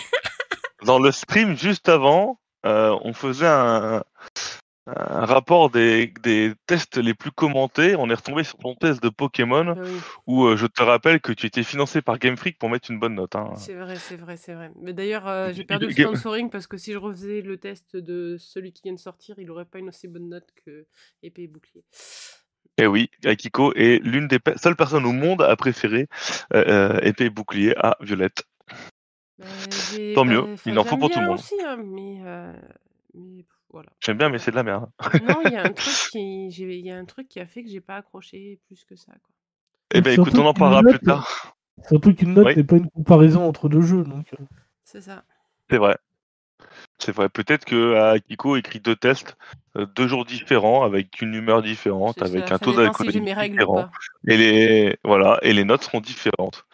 Dans 0.84 0.98
le 0.98 1.12
stream 1.12 1.56
juste 1.56 1.88
avant, 1.88 2.40
on 2.62 3.12
faisait 3.12 3.46
un, 3.46 4.04
un 4.86 5.24
rapport 5.24 5.70
des, 5.70 6.12
des 6.22 6.52
tests 6.66 6.98
les 6.98 7.14
plus 7.14 7.30
commentés. 7.30 7.96
On 7.96 8.10
est 8.10 8.14
retombé 8.14 8.44
sur 8.44 8.58
ton 8.58 8.74
test 8.74 9.02
de 9.02 9.08
Pokémon 9.08 9.74
oui, 9.78 9.98
où 10.26 10.44
euh, 10.44 10.56
je 10.56 10.66
te 10.66 10.82
rappelle 10.82 11.20
que 11.20 11.32
tu 11.32 11.46
étais 11.46 11.62
financé 11.62 12.02
par 12.02 12.18
Game 12.18 12.36
Freak 12.36 12.58
pour 12.58 12.68
mettre 12.68 12.90
une 12.90 12.98
bonne 12.98 13.14
note. 13.14 13.34
hein. 13.34 13.52
c'est 13.56 13.74
vrai, 13.74 13.96
c'est 13.96 14.16
vrai, 14.16 14.36
c'est 14.36 14.54
vrai. 14.54 14.70
Mais 14.80 14.92
d'ailleurs, 14.92 15.26
euh, 15.26 15.48
j'ai 15.52 15.62
Du- 15.62 15.66
perdu 15.66 15.86
du- 15.86 15.94
le 16.02 16.08
sponsoring 16.08 16.50
parce 16.50 16.66
que 16.66 16.76
si 16.76 16.92
je 16.92 16.98
refaisais 16.98 17.40
le 17.40 17.56
test 17.56 17.96
de 17.96 18.36
celui 18.38 18.72
qui 18.72 18.82
vient 18.82 18.92
de 18.92 18.98
sortir, 18.98 19.36
il 19.38 19.50
aurait 19.50 19.64
pas 19.64 19.78
une 19.78 19.88
aussi 19.88 20.06
bonne 20.08 20.28
note 20.28 20.48
que 20.66 20.86
Épée 21.22 21.44
et 21.44 21.48
Bouclier. 21.48 21.84
Et 22.76 22.86
oui, 22.86 23.08
Akiko 23.24 23.72
est 23.74 24.00
l'une 24.04 24.26
des 24.28 24.38
pe- 24.40 24.58
seules 24.58 24.76
personnes 24.76 25.06
au 25.06 25.12
monde 25.12 25.42
à 25.42 25.54
préférer 25.56 26.08
euh, 26.54 26.98
épée 27.02 27.26
et 27.26 27.30
bouclier 27.30 27.74
à 27.76 27.96
Violette. 28.00 28.42
Bah, 29.38 29.46
Tant 30.14 30.24
mieux, 30.24 30.44
il 30.66 30.78
en 30.78 30.84
faut 30.84 30.96
pour 30.96 31.08
tout 31.10 31.20
le 31.20 31.26
monde. 31.26 31.38
aussi, 31.38 31.54
hein, 31.64 31.76
mais, 31.76 32.20
mais 33.14 33.44
voilà. 33.74 33.90
J'aime 34.00 34.16
bien, 34.18 34.28
mais 34.30 34.38
c'est 34.38 34.50
de 34.50 34.56
la 34.56 34.62
merde. 34.62 34.88
Non, 35.28 35.40
il 35.44 35.52
y 35.52 35.56
a 35.56 35.62
un 35.64 35.70
truc 35.72 35.76
qui, 36.12 36.50
j'ai- 36.50 36.76
il 36.78 36.86
y 36.86 36.90
a 36.90 36.96
un 36.96 37.04
truc 37.04 37.28
qui 37.28 37.40
a 37.40 37.46
fait 37.46 37.62
que 37.62 37.68
j'ai 37.70 37.80
pas 37.80 37.96
accroché 37.96 38.58
plus 38.66 38.84
que 38.84 38.96
ça. 38.96 39.12
Quoi. 39.12 39.34
Eh 39.92 40.00
ben 40.00 40.12
écoute, 40.18 40.34
on 40.36 40.46
en 40.46 40.54
parlera 40.54 40.82
note- 40.82 40.96
plus 40.98 41.06
tard. 41.06 41.56
Surtout 41.88 42.14
qu'une 42.14 42.34
note 42.34 42.46
Oui. 42.46 42.56
n'est 42.56 42.64
pas 42.64 42.76
une 42.76 42.88
comparaison 42.90 43.46
entre 43.46 43.68
deux 43.68 43.82
jeux. 43.82 44.04
Donc, 44.04 44.32
euh, 44.40 44.44
C'est 44.84 45.00
ça. 45.02 45.24
C'est 45.70 45.78
vrai. 45.78 45.96
C'est 46.98 47.12
vrai. 47.12 47.28
Peut-être 47.28 47.64
que 47.64 47.94
Akiko 47.96 48.56
écrit 48.56 48.80
deux 48.80 48.96
tests, 48.96 49.36
euh, 49.76 49.86
deux 49.86 50.06
jours 50.08 50.24
différents, 50.24 50.84
avec 50.84 51.20
une 51.20 51.34
humeur 51.34 51.62
différente, 51.62 52.22
avec 52.22 52.48
ça, 52.48 52.54
un 52.54 52.58
ça 52.58 52.64
taux 52.64 52.72
si 52.74 53.18
ou 53.18 53.24
différent. 53.24 53.88
Et 54.28 54.36
les 54.36 54.96
voilà, 55.04 55.38
et 55.42 55.52
les 55.52 55.64
notes 55.64 55.82
seront 55.82 56.00
différentes. 56.00 56.64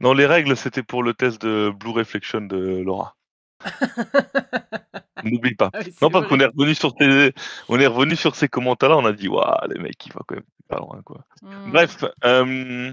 Non, 0.00 0.12
les 0.12 0.26
règles, 0.26 0.56
c'était 0.56 0.82
pour 0.82 1.02
le 1.02 1.14
test 1.14 1.40
de 1.42 1.70
Blue 1.74 1.90
Reflection 1.90 2.42
de 2.42 2.82
Laura. 2.84 3.16
N'oublie 5.30 5.54
pas. 5.54 5.70
Ah 5.72 5.80
oui, 5.84 5.94
Non, 6.02 6.10
parce 6.10 6.28
qu'on 6.28 6.40
est 6.40 6.46
revenu 6.46 6.74
sur 6.74 6.92
ces, 6.98 7.32
on 7.68 7.78
est 7.78 7.86
revenu 7.86 8.16
sur 8.16 8.34
ces 8.36 8.48
commentaires-là, 8.48 8.96
on 8.96 9.04
a 9.06 9.12
dit, 9.12 9.28
waouh, 9.28 9.68
les 9.68 9.80
mecs, 9.80 10.04
ils 10.06 10.12
vont 10.12 10.20
quand 10.26 10.36
même 10.36 10.44
pas 10.68 10.78
loin, 10.78 11.00
quoi. 11.04 11.24
Hmm. 11.42 11.70
Bref, 11.70 12.04
euh, 12.24 12.92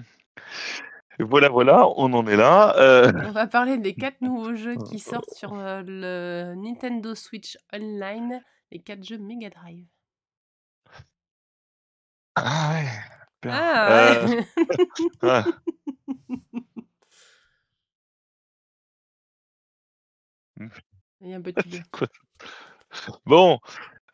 voilà, 1.19 1.49
voilà, 1.49 1.87
on 1.97 2.13
en 2.13 2.25
est 2.27 2.35
là. 2.35 2.75
Euh, 2.77 3.11
On 3.25 3.31
va 3.31 3.47
parler 3.47 3.77
des 3.77 3.93
quatre 3.93 4.21
nouveaux 4.21 4.55
jeux 4.55 4.75
qui 4.89 4.99
sortent 4.99 5.33
sur 5.33 5.53
euh, 5.53 5.83
le 5.85 6.55
Nintendo 6.55 7.15
Switch 7.15 7.57
Online, 7.73 8.41
les 8.71 8.79
quatre 8.79 9.03
jeux 9.03 9.17
Mega 9.17 9.49
Drive. 9.49 9.85
Ah 12.35 12.71
ouais. 12.73 13.49
Ah 13.49 14.25
ouais. 14.25 14.45
ouais. 15.23 15.43
Il 21.21 21.29
y 21.29 21.33
a 21.33 21.37
un 21.37 21.41
petit 21.41 21.81
Bon, 23.25 23.59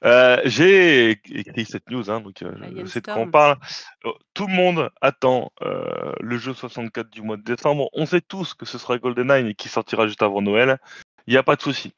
euh, 0.06 0.40
j'ai 0.46 1.12
écrit 1.12 1.66
cette 1.66 1.90
news, 1.90 2.10
hein, 2.12 2.22
donc 2.22 2.42
euh, 2.42 2.52
je 2.60 2.64
Alien 2.64 2.88
sais 2.88 3.02
de 3.02 3.06
quoi 3.06 3.18
on 3.18 3.32
parle. 3.32 3.58
Euh, 4.06 4.12
Tout 4.34 4.48
le 4.48 4.54
monde 4.54 4.90
attend 5.02 5.52
euh, 5.62 6.12
le 6.20 6.38
jeu 6.38 6.54
64 6.54 7.10
du 7.10 7.22
mois 7.22 7.38
de 7.38 7.44
décembre. 7.44 7.90
On 7.94 8.06
sait 8.06 8.22
tous 8.22 8.54
que 8.54 8.66
ce 8.66 8.78
sera 8.78 8.98
GoldenEye 8.98 9.50
et 9.50 9.56
qui 9.56 9.70
sortira 9.70 10.08
juste 10.08 10.22
avant 10.22 10.42
Noël. 10.42 10.78
Il 11.26 11.32
n'y 11.32 11.38
a 11.38 11.44
pas 11.44 11.58
de 11.58 11.62
souci. 11.62 11.94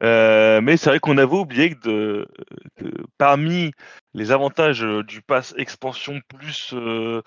Mais 0.00 0.76
c'est 0.76 0.90
vrai 0.90 0.98
qu'on 0.98 1.16
avait 1.16 1.36
oublié 1.36 1.70
que, 1.70 1.88
de, 1.88 2.28
que 2.76 2.86
parmi 3.18 3.70
les 4.14 4.32
avantages 4.32 4.84
du 5.06 5.22
pass 5.22 5.54
expansion 5.56 6.20
plus, 6.28 6.74
je 6.74 7.22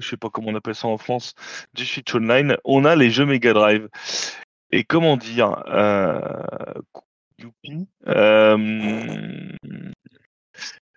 sais 0.00 0.16
pas 0.16 0.30
comment 0.30 0.48
on 0.48 0.54
appelle 0.56 0.74
ça 0.74 0.88
en 0.88 0.98
France, 0.98 1.34
du 1.74 1.86
Switch 1.86 2.12
Online, 2.12 2.56
on 2.64 2.84
a 2.84 2.96
les 2.96 3.10
jeux 3.10 3.24
Mega 3.24 3.52
Drive. 3.52 3.88
Et 4.70 4.84
comment 4.84 5.16
dire, 5.16 5.62
euh, 5.68 6.20
youpi, 7.38 7.88
euh, 8.06 9.52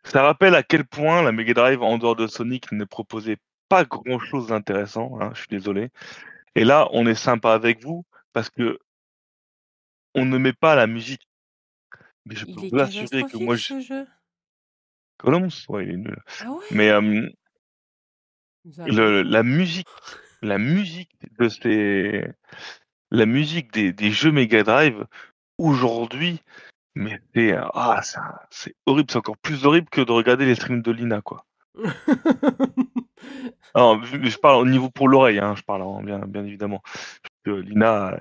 ça 0.04 0.24
rappelle 0.24 0.56
à 0.56 0.64
quel 0.64 0.86
point 0.86 1.22
la 1.22 1.32
Mega 1.32 1.54
Drive 1.54 1.82
en 1.82 1.98
dehors 1.98 2.16
de 2.16 2.28
Sonic 2.28 2.72
ne 2.72 2.84
proposait 2.84 3.38
pas 3.70 3.86
grand 3.86 4.20
chose 4.20 4.48
d'intéressant. 4.48 5.18
hein, 5.22 5.32
je 5.34 5.40
suis 5.40 5.48
désolé. 5.50 5.90
Et 6.56 6.66
là, 6.66 6.90
on 6.92 7.08
est 7.08 7.16
sympa 7.16 7.54
avec 7.54 7.82
vous 7.84 8.04
parce 8.34 8.50
que 8.50 8.78
on 10.14 10.26
ne 10.26 10.38
met 10.38 10.54
pas 10.54 10.76
la 10.76 10.88
musique. 10.88 11.28
Mais 12.26 12.36
je 12.36 12.46
peux 12.46 12.52
Il 12.64 12.70
vous 12.72 12.80
assurer 12.80 13.24
que 13.24 13.38
moi, 13.38 13.56
je... 13.56 13.64
ce 13.64 13.80
jeu. 13.80 14.08
Colombe, 15.18 15.50
ouais, 15.70 15.86
il 15.86 15.92
est 15.92 15.98
nul. 15.98 16.20
Ah 16.42 16.52
ouais? 16.52 16.66
Mais 16.72 16.90
euh, 16.90 17.30
le, 18.88 19.22
la 19.22 19.44
musique, 19.44 19.88
la 20.42 20.58
musique 20.58 21.16
de 21.40 21.48
ces, 21.48 22.28
la 23.12 23.26
musique 23.26 23.72
des, 23.74 23.94
des 23.94 24.12
jeux 24.12 24.32
Mega 24.32 24.64
Drive 24.64 25.06
aujourd'hui, 25.58 26.42
mais 26.96 27.22
c'est 27.36 27.56
ah, 27.56 28.02
c'est 28.50 28.76
horrible, 28.86 29.12
c'est 29.12 29.18
encore 29.18 29.38
plus 29.38 29.66
horrible 29.66 29.90
que 29.90 30.02
de 30.02 30.12
regarder 30.12 30.46
les 30.46 30.56
streams 30.56 30.82
de 30.82 30.92
Lina, 30.92 31.22
quoi. 31.22 31.46
Alors, 33.74 34.04
je 34.04 34.38
parle 34.38 34.62
au 34.62 34.66
niveau 34.66 34.90
pour 34.90 35.08
l'oreille, 35.08 35.40
hein, 35.40 35.56
je 35.56 35.62
parle 35.62 35.84
hein, 35.84 36.02
bien, 36.04 36.20
bien 36.20 36.44
évidemment. 36.44 36.82
Que 37.46 37.52
Lina, 37.52 38.18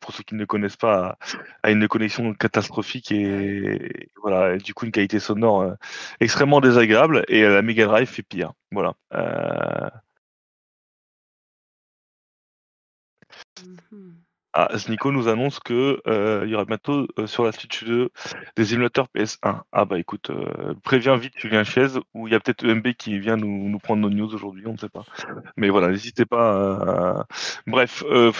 pour 0.00 0.12
ceux 0.12 0.22
qui 0.22 0.34
ne 0.34 0.40
le 0.40 0.46
connaissent 0.46 0.76
pas, 0.76 1.16
a 1.62 1.70
une 1.70 1.88
connexion 1.88 2.34
catastrophique 2.34 3.12
et, 3.12 4.10
voilà, 4.20 4.54
et 4.54 4.58
du 4.58 4.74
coup 4.74 4.84
une 4.84 4.92
qualité 4.92 5.18
sonore 5.18 5.62
euh, 5.62 5.74
extrêmement 6.20 6.60
désagréable. 6.60 7.24
Et 7.28 7.42
la 7.42 7.62
Mega 7.62 7.86
Drive 7.86 8.08
fait 8.08 8.22
pire. 8.22 8.52
Voilà. 8.72 8.94
Euh, 9.14 9.88
Ah, 14.54 14.68
Nico 14.88 15.10
nous 15.12 15.28
annonce 15.28 15.60
que 15.60 16.02
euh, 16.06 16.42
il 16.44 16.50
y 16.50 16.54
aura 16.54 16.66
bientôt 16.66 17.06
euh, 17.18 17.26
sur 17.26 17.42
la 17.44 17.52
Switch 17.52 17.84
2 17.84 18.10
des 18.56 18.74
émulateurs 18.74 19.06
PS1. 19.14 19.62
Ah 19.72 19.84
bah 19.86 19.98
écoute, 19.98 20.28
euh, 20.28 20.74
préviens 20.84 21.16
vite 21.16 21.32
Julien 21.38 21.64
Chaise, 21.64 21.98
ou 22.12 22.28
il 22.28 22.32
y 22.32 22.34
a 22.36 22.40
peut-être 22.40 22.62
EMB 22.64 22.92
qui 22.92 23.18
vient 23.18 23.36
nous, 23.36 23.68
nous 23.70 23.78
prendre 23.78 24.02
nos 24.02 24.10
news 24.10 24.34
aujourd'hui, 24.34 24.66
on 24.66 24.72
ne 24.72 24.76
sait 24.78 24.90
pas. 24.90 25.04
Mais 25.56 25.70
voilà, 25.70 25.88
n'hésitez 25.88 26.26
pas. 26.26 27.20
à- 27.20 27.26
Bref, 27.66 28.04
euh, 28.06 28.30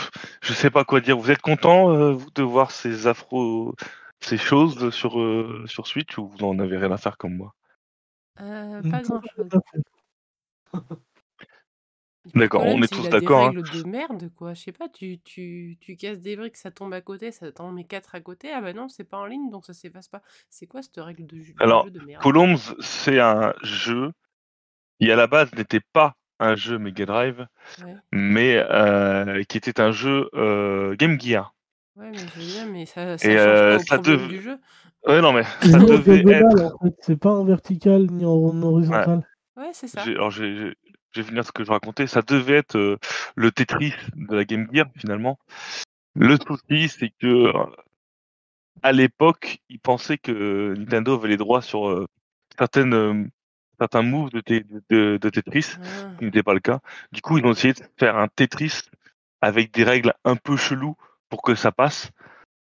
je 0.42 0.52
sais 0.52 0.70
pas 0.70 0.84
quoi 0.84 1.00
dire. 1.00 1.16
Vous 1.16 1.30
êtes 1.30 1.40
content 1.40 1.90
euh, 1.94 2.12
vous 2.12 2.30
de 2.34 2.42
voir 2.42 2.70
ces 2.72 3.06
afro, 3.06 3.74
ces 4.20 4.36
choses 4.36 4.90
sur 4.90 5.18
euh, 5.18 5.64
sur 5.66 5.86
Switch 5.86 6.18
ou 6.18 6.28
vous 6.28 6.44
en 6.44 6.58
avez 6.58 6.76
rien 6.76 6.92
à 6.92 6.98
faire 6.98 7.16
comme 7.16 7.36
moi? 7.36 7.54
Euh, 8.40 8.82
pas 8.82 9.00
grand 9.02 9.22
chose. 9.34 9.48
D'accord, 12.34 12.64
on 12.64 12.80
est 12.82 12.88
tous 12.92 13.08
d'accord, 13.08 13.46
hein. 13.46 13.50
Des 13.50 13.56
règles 13.58 13.84
de 13.84 13.88
merde, 13.88 14.30
quoi. 14.36 14.54
Je 14.54 14.62
sais 14.62 14.72
pas, 14.72 14.88
tu, 14.88 15.18
tu, 15.20 15.76
tu 15.80 15.96
casses 15.96 16.20
des 16.20 16.36
briques, 16.36 16.56
ça 16.56 16.70
tombe 16.70 16.92
à 16.94 17.00
côté, 17.00 17.32
ça 17.32 17.50
t'en 17.52 17.72
met 17.72 17.84
quatre 17.84 18.14
à 18.14 18.20
côté. 18.20 18.50
Ah 18.52 18.60
bah 18.60 18.72
non, 18.72 18.88
c'est 18.88 19.04
pas 19.04 19.18
en 19.18 19.26
ligne, 19.26 19.50
donc 19.50 19.66
ça 19.66 19.74
s'efface 19.74 20.08
pas. 20.08 20.22
C'est 20.48 20.66
quoi 20.66 20.82
cette 20.82 20.96
règle 20.96 21.26
de, 21.26 21.36
de 21.36 21.42
Alors, 21.58 21.84
jeu 21.84 21.90
de 21.90 22.06
merde? 22.06 22.22
Colomns, 22.22 22.56
c'est 22.80 23.18
un 23.18 23.52
jeu 23.62 24.12
qui 25.00 25.10
à 25.10 25.16
la 25.16 25.26
base 25.26 25.52
n'était 25.54 25.80
pas 25.92 26.14
un 26.38 26.54
jeu 26.56 26.78
Mega 26.78 27.06
Drive, 27.06 27.46
Ouais. 27.84 27.96
mais 28.12 28.56
euh, 28.56 29.42
qui 29.44 29.58
était 29.58 29.80
un 29.80 29.92
jeu 29.92 30.28
euh, 30.34 30.94
Game 30.96 31.20
Gear. 31.20 31.54
Ouais, 31.96 32.10
mais 32.10 32.16
je 32.18 32.40
veux 32.40 32.46
bien, 32.46 32.66
mais 32.66 32.86
ça, 32.86 33.18
ça 33.18 33.28
Et, 33.28 33.36
change 33.36 33.46
euh, 33.46 33.78
pas 33.78 33.82
au 33.82 33.84
ça 33.84 33.98
dev- 33.98 34.28
du 34.28 34.40
jeu. 34.42 34.58
Ouais, 35.06 35.20
non, 35.20 35.32
mais 35.32 35.42
C'est 35.62 35.72
ça 35.72 35.78
en 35.78 35.86
devait 35.86 36.22
diagonale, 36.22 36.62
être. 36.62 36.74
en 36.74 36.78
fait. 36.86 36.94
C'est 37.00 37.16
pas 37.16 37.30
en 37.30 37.44
vertical 37.44 38.06
ni 38.10 38.24
en 38.24 38.62
horizontal. 38.62 39.26
Ouais, 39.56 39.70
c'est 39.72 39.88
ça. 39.88 40.02
Alors, 40.02 40.30
j'ai- 40.30 40.74
je 41.14 41.20
vais 41.20 41.26
finir 41.28 41.44
ce 41.44 41.52
que 41.52 41.64
je 41.64 41.70
racontais. 41.70 42.06
Ça 42.06 42.22
devait 42.22 42.56
être 42.56 42.76
euh, 42.76 42.96
le 43.34 43.50
Tetris 43.52 43.94
de 44.16 44.34
la 44.36 44.44
Game 44.44 44.66
Gear, 44.72 44.86
finalement. 44.96 45.38
Le 46.14 46.36
souci, 46.36 46.88
c'est 46.88 47.10
que 47.20 47.26
euh, 47.26 47.52
à 48.82 48.92
l'époque, 48.92 49.58
ils 49.68 49.78
pensaient 49.78 50.18
que 50.18 50.74
Nintendo 50.76 51.14
avait 51.14 51.28
les 51.28 51.36
droits 51.36 51.62
sur 51.62 51.88
euh, 51.88 52.06
certaines, 52.58 52.94
euh, 52.94 53.24
certains 53.78 54.02
moves 54.02 54.30
de, 54.30 54.40
Te- 54.40 54.64
de- 54.90 55.18
de 55.20 55.30
Tetris. 55.30 55.76
Ah. 55.78 55.84
ce 56.12 56.18
qui 56.18 56.24
n'était 56.24 56.42
pas 56.42 56.54
le 56.54 56.60
cas. 56.60 56.80
Du 57.12 57.20
coup, 57.20 57.38
ils 57.38 57.44
ont 57.44 57.52
essayé 57.52 57.74
de 57.74 57.80
faire 57.98 58.16
un 58.16 58.28
Tetris 58.28 58.82
avec 59.40 59.72
des 59.72 59.84
règles 59.84 60.14
un 60.24 60.36
peu 60.36 60.56
cheloues 60.56 60.96
pour 61.28 61.42
que 61.42 61.54
ça 61.54 61.72
passe. 61.72 62.10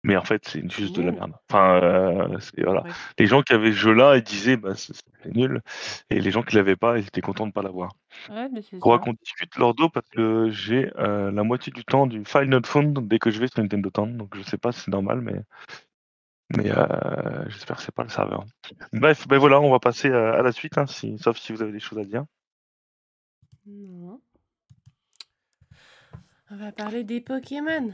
Mais 0.05 0.17
en 0.17 0.25
fait, 0.25 0.45
c'est 0.47 0.69
juste 0.69 0.97
de 0.97 1.03
la 1.03 1.13
merde. 1.13 1.33
Enfin, 1.49 1.81
euh, 1.83 2.39
voilà. 2.59 2.83
Ouais. 2.83 2.91
Les 3.19 3.27
gens 3.27 3.43
qui 3.43 3.53
avaient 3.53 3.71
ce 3.71 3.77
jeu-là, 3.77 4.17
ils 4.17 4.23
disaient, 4.23 4.57
bah, 4.57 4.75
c'est 4.75 4.95
nul. 5.35 5.63
Et 6.11 6.21
les 6.21 6.31
gens 6.33 6.43
qui 6.43 6.57
l'avaient 6.57 6.77
pas, 6.77 6.99
ils 6.99 7.07
étaient 7.07 7.21
contents 7.21 7.47
de 7.47 7.53
pas 7.53 7.63
l'avoir. 7.63 7.95
Ouais, 8.29 8.49
ça. 8.63 8.79
qu'on 8.81 9.13
discute 9.13 9.57
leur 9.57 9.75
dos 9.75 9.89
parce 9.89 10.09
que 10.09 10.51
j'ai 10.51 10.91
euh, 10.99 11.31
la 11.31 11.45
moitié 11.45 11.73
du 11.73 11.85
temps 11.85 12.07
du 12.09 12.25
file 12.25 12.49
not 12.49 12.65
found 12.65 13.07
dès 13.07 13.21
que 13.21 13.31
je 13.31 13.39
vais 13.39 13.47
sur 13.47 13.61
Nintendo 13.61 13.91
Town. 13.91 14.17
Donc 14.17 14.37
je 14.37 14.43
sais 14.43 14.59
pas 14.59 14.73
si 14.73 14.81
c'est 14.81 14.91
normal, 14.91 15.21
mais 15.21 15.41
mais 16.57 16.71
euh, 16.71 17.49
j'espère 17.49 17.77
que 17.77 17.83
c'est 17.83 17.95
pas 17.95 18.03
le 18.03 18.09
serveur. 18.09 18.45
Bref, 18.93 19.27
ben 19.29 19.39
voilà, 19.39 19.61
on 19.61 19.71
va 19.71 19.79
passer 19.79 20.11
à, 20.11 20.35
à 20.35 20.43
la 20.43 20.53
suite, 20.53 20.77
hein, 20.77 20.87
si, 20.87 21.17
sauf 21.19 21.39
si 21.39 21.53
vous 21.53 21.63
avez 21.63 21.73
des 21.73 21.81
choses 21.81 21.99
à 21.99 22.05
dire. 22.05 22.25
Non. 23.67 24.21
On 26.51 26.57
va 26.57 26.73
parler 26.73 27.05
des 27.05 27.21
Pokémon. 27.21 27.93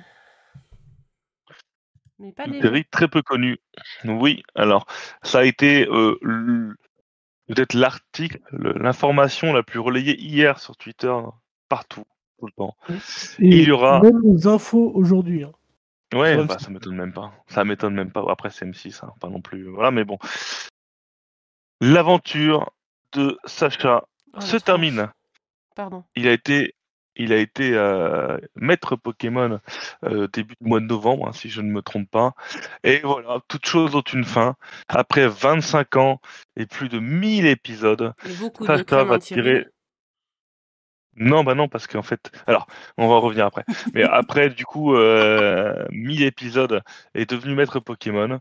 Mais 2.18 2.33
pas 2.33 2.46
Une 2.46 2.52
des 2.52 2.61
série 2.62 2.85
très 2.85 3.09
peu 3.09 3.22
connue. 3.22 3.59
Oui, 4.04 4.42
alors 4.54 4.87
ça 5.22 5.40
a 5.40 5.44
été 5.44 5.87
euh, 5.88 6.16
peut-être 7.46 7.74
l'article, 7.74 8.40
le- 8.50 8.72
l'information 8.72 9.52
la 9.52 9.62
plus 9.62 9.78
relayée 9.78 10.18
hier 10.20 10.59
sur 10.59 10.76
Twitter, 10.76 11.14
partout, 11.68 12.04
tout 12.38 12.46
le 12.46 12.52
temps. 12.52 12.76
Et 12.90 13.59
il 13.62 13.68
y 13.68 13.70
aura- 13.70 14.00
même 14.00 14.20
les 14.24 14.46
infos 14.46 14.90
aujourd'hui. 14.94 15.44
hein. 15.44 15.52
Ouais, 16.14 16.37
bah, 16.44 16.57
M6. 16.57 16.64
ça 16.64 16.70
m'étonne 16.70 16.96
même 16.96 17.12
pas. 17.12 17.33
Ça 17.48 17.64
m'étonne 17.64 17.94
même 17.94 18.11
pas. 18.11 18.24
Après, 18.28 18.48
c'est 18.50 18.64
M6, 18.64 19.04
hein, 19.04 19.12
pas 19.20 19.28
non 19.28 19.42
plus. 19.42 19.68
Voilà, 19.68 19.90
mais 19.90 20.04
bon. 20.04 20.18
L'aventure 21.81 22.72
de 23.12 23.38
Sacha 23.44 24.04
Oh, 24.35 24.40
se 24.40 24.57
termine. 24.57 25.11
Pardon. 25.74 26.04
Il 26.16 26.28
a 26.28 26.33
été, 26.33 26.74
il 27.18 27.33
a 27.33 27.37
été 27.37 27.72
euh, 27.74 28.38
maître 28.57 28.96
Pokémon 28.96 29.61
euh, 30.04 30.28
début 30.33 30.54
du 30.61 30.68
mois 30.68 30.81
de 30.81 30.87
novembre, 30.87 31.28
hein, 31.28 31.33
si 31.33 31.48
je 31.50 31.61
ne 31.61 31.70
me 31.70 31.83
trompe 31.83 32.11
pas. 32.11 32.33
Et 32.85 33.00
voilà, 33.00 33.40
toutes 33.48 33.66
choses 33.66 33.94
ont 33.94 34.00
une 34.02 34.24
fin. 34.24 34.57
Après 34.88 35.26
25 35.28 35.96
ans 35.96 36.20
et 36.57 36.66
plus 36.66 36.88
de 36.88 36.98
1000 36.98 37.46
épisodes, 37.46 38.14
crème 38.85 39.09
va 39.09 39.18
tirer. 39.35 39.66
Non, 41.20 41.42
bah 41.42 41.54
non, 41.57 41.66
parce 41.68 41.88
qu'en 41.88 42.02
fait, 42.02 42.31
alors, 42.46 42.68
on 42.96 43.09
va 43.09 43.18
revenir 43.18 43.44
après. 43.46 43.64
Mais 43.94 44.04
après, 44.04 44.50
du 44.50 44.64
coup, 44.64 44.94
euh, 44.94 45.85
1000 45.90 46.22
épisodes 46.22 46.81
est 47.14 47.28
devenu 47.28 47.54
maître 47.57 47.81
Pokémon. 47.81 48.38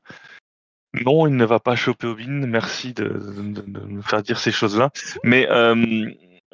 Non, 0.93 1.27
il 1.27 1.35
ne 1.35 1.45
va 1.45 1.59
pas 1.59 1.75
choper 1.75 2.07
Obin. 2.07 2.45
Merci 2.47 2.93
de, 2.93 3.05
de- 3.07 3.61
de 3.61 3.79
me 3.81 4.01
faire 4.01 4.21
dire 4.21 4.37
ces 4.39 4.51
choses-là. 4.51 4.91
Mais 5.23 5.47
euh, 5.49 5.75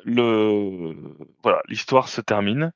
voilà, 0.05 1.61
l'histoire 1.67 2.09
se 2.09 2.21
termine 2.21 2.71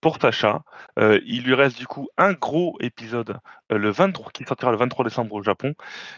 pour 0.00 0.18
Sacha. 0.20 0.62
Euh, 0.98 1.20
il 1.26 1.44
lui 1.44 1.54
reste 1.54 1.78
du 1.78 1.86
coup 1.86 2.08
un 2.16 2.32
gros 2.32 2.76
épisode 2.80 3.38
euh, 3.72 3.78
le 3.78 3.90
23 3.90 4.30
qui 4.32 4.44
sortira 4.44 4.70
le 4.70 4.76
23 4.76 5.04
décembre 5.04 5.34
au 5.34 5.42
Japon 5.42 5.74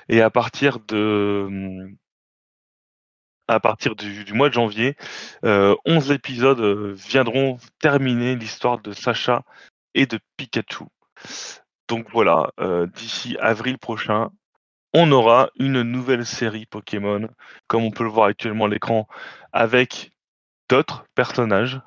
et 0.09 0.21
à 0.23 0.31
partir 0.31 0.81
de 0.81 1.89
à 3.49 3.61
partir 3.61 3.97
du, 3.97 4.25
du 4.25 4.35
mois 4.35 4.51
de 4.51 4.55
janvier, 4.55 4.95
euh, 5.45 5.75
11 5.87 6.13
épisodes 6.13 6.61
euh, 6.61 6.93
viendront 6.95 7.59
terminer 7.81 8.37
l'histoire 8.37 8.79
de 8.79 8.93
Sacha 8.93 9.43
et 9.95 10.07
de 10.07 10.19
Pikachu. 10.37 10.85
Donc 11.89 12.11
voilà, 12.13 12.53
euh, 12.61 12.87
d'ici 12.87 13.39
avril 13.41 13.79
prochain, 13.79 14.29
on 14.93 15.11
aura 15.13 15.51
une 15.59 15.83
nouvelle 15.83 16.27
série 16.27 16.67
Pokémon, 16.67 17.29
comme 17.67 17.85
on 17.85 17.91
peut 17.91 18.05
le 18.05 18.11
voir 18.11 18.27
actuellement 18.27 18.67
à 18.67 18.69
l'écran, 18.69 19.09
avec 19.53 20.13
d'autres 20.69 21.05
personnages. 21.15 21.81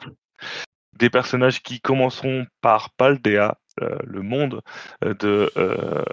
Des 0.98 1.10
personnages 1.10 1.64
qui 1.64 1.82
commenceront 1.82 2.46
par 2.62 2.92
Paldea, 2.92 3.58
euh, 3.82 3.98
le 4.04 4.22
monde 4.22 4.62
euh, 5.04 5.14
de, 5.16 5.52
euh, 5.58 6.04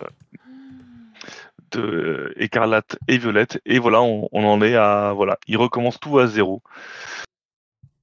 de 1.73 2.33
Écarlate 2.37 2.99
et 3.09 3.19
Violette. 3.19 3.61
Et 3.67 3.79
voilà, 3.79 4.01
on, 4.01 4.29
on 4.33 4.45
en 4.45 4.63
est 4.63 4.77
à. 4.77 5.13
Voilà, 5.15 5.39
ils 5.47 5.57
recommencent 5.57 6.01
tout 6.01 6.19
à 6.19 6.27
zéro. 6.27 6.63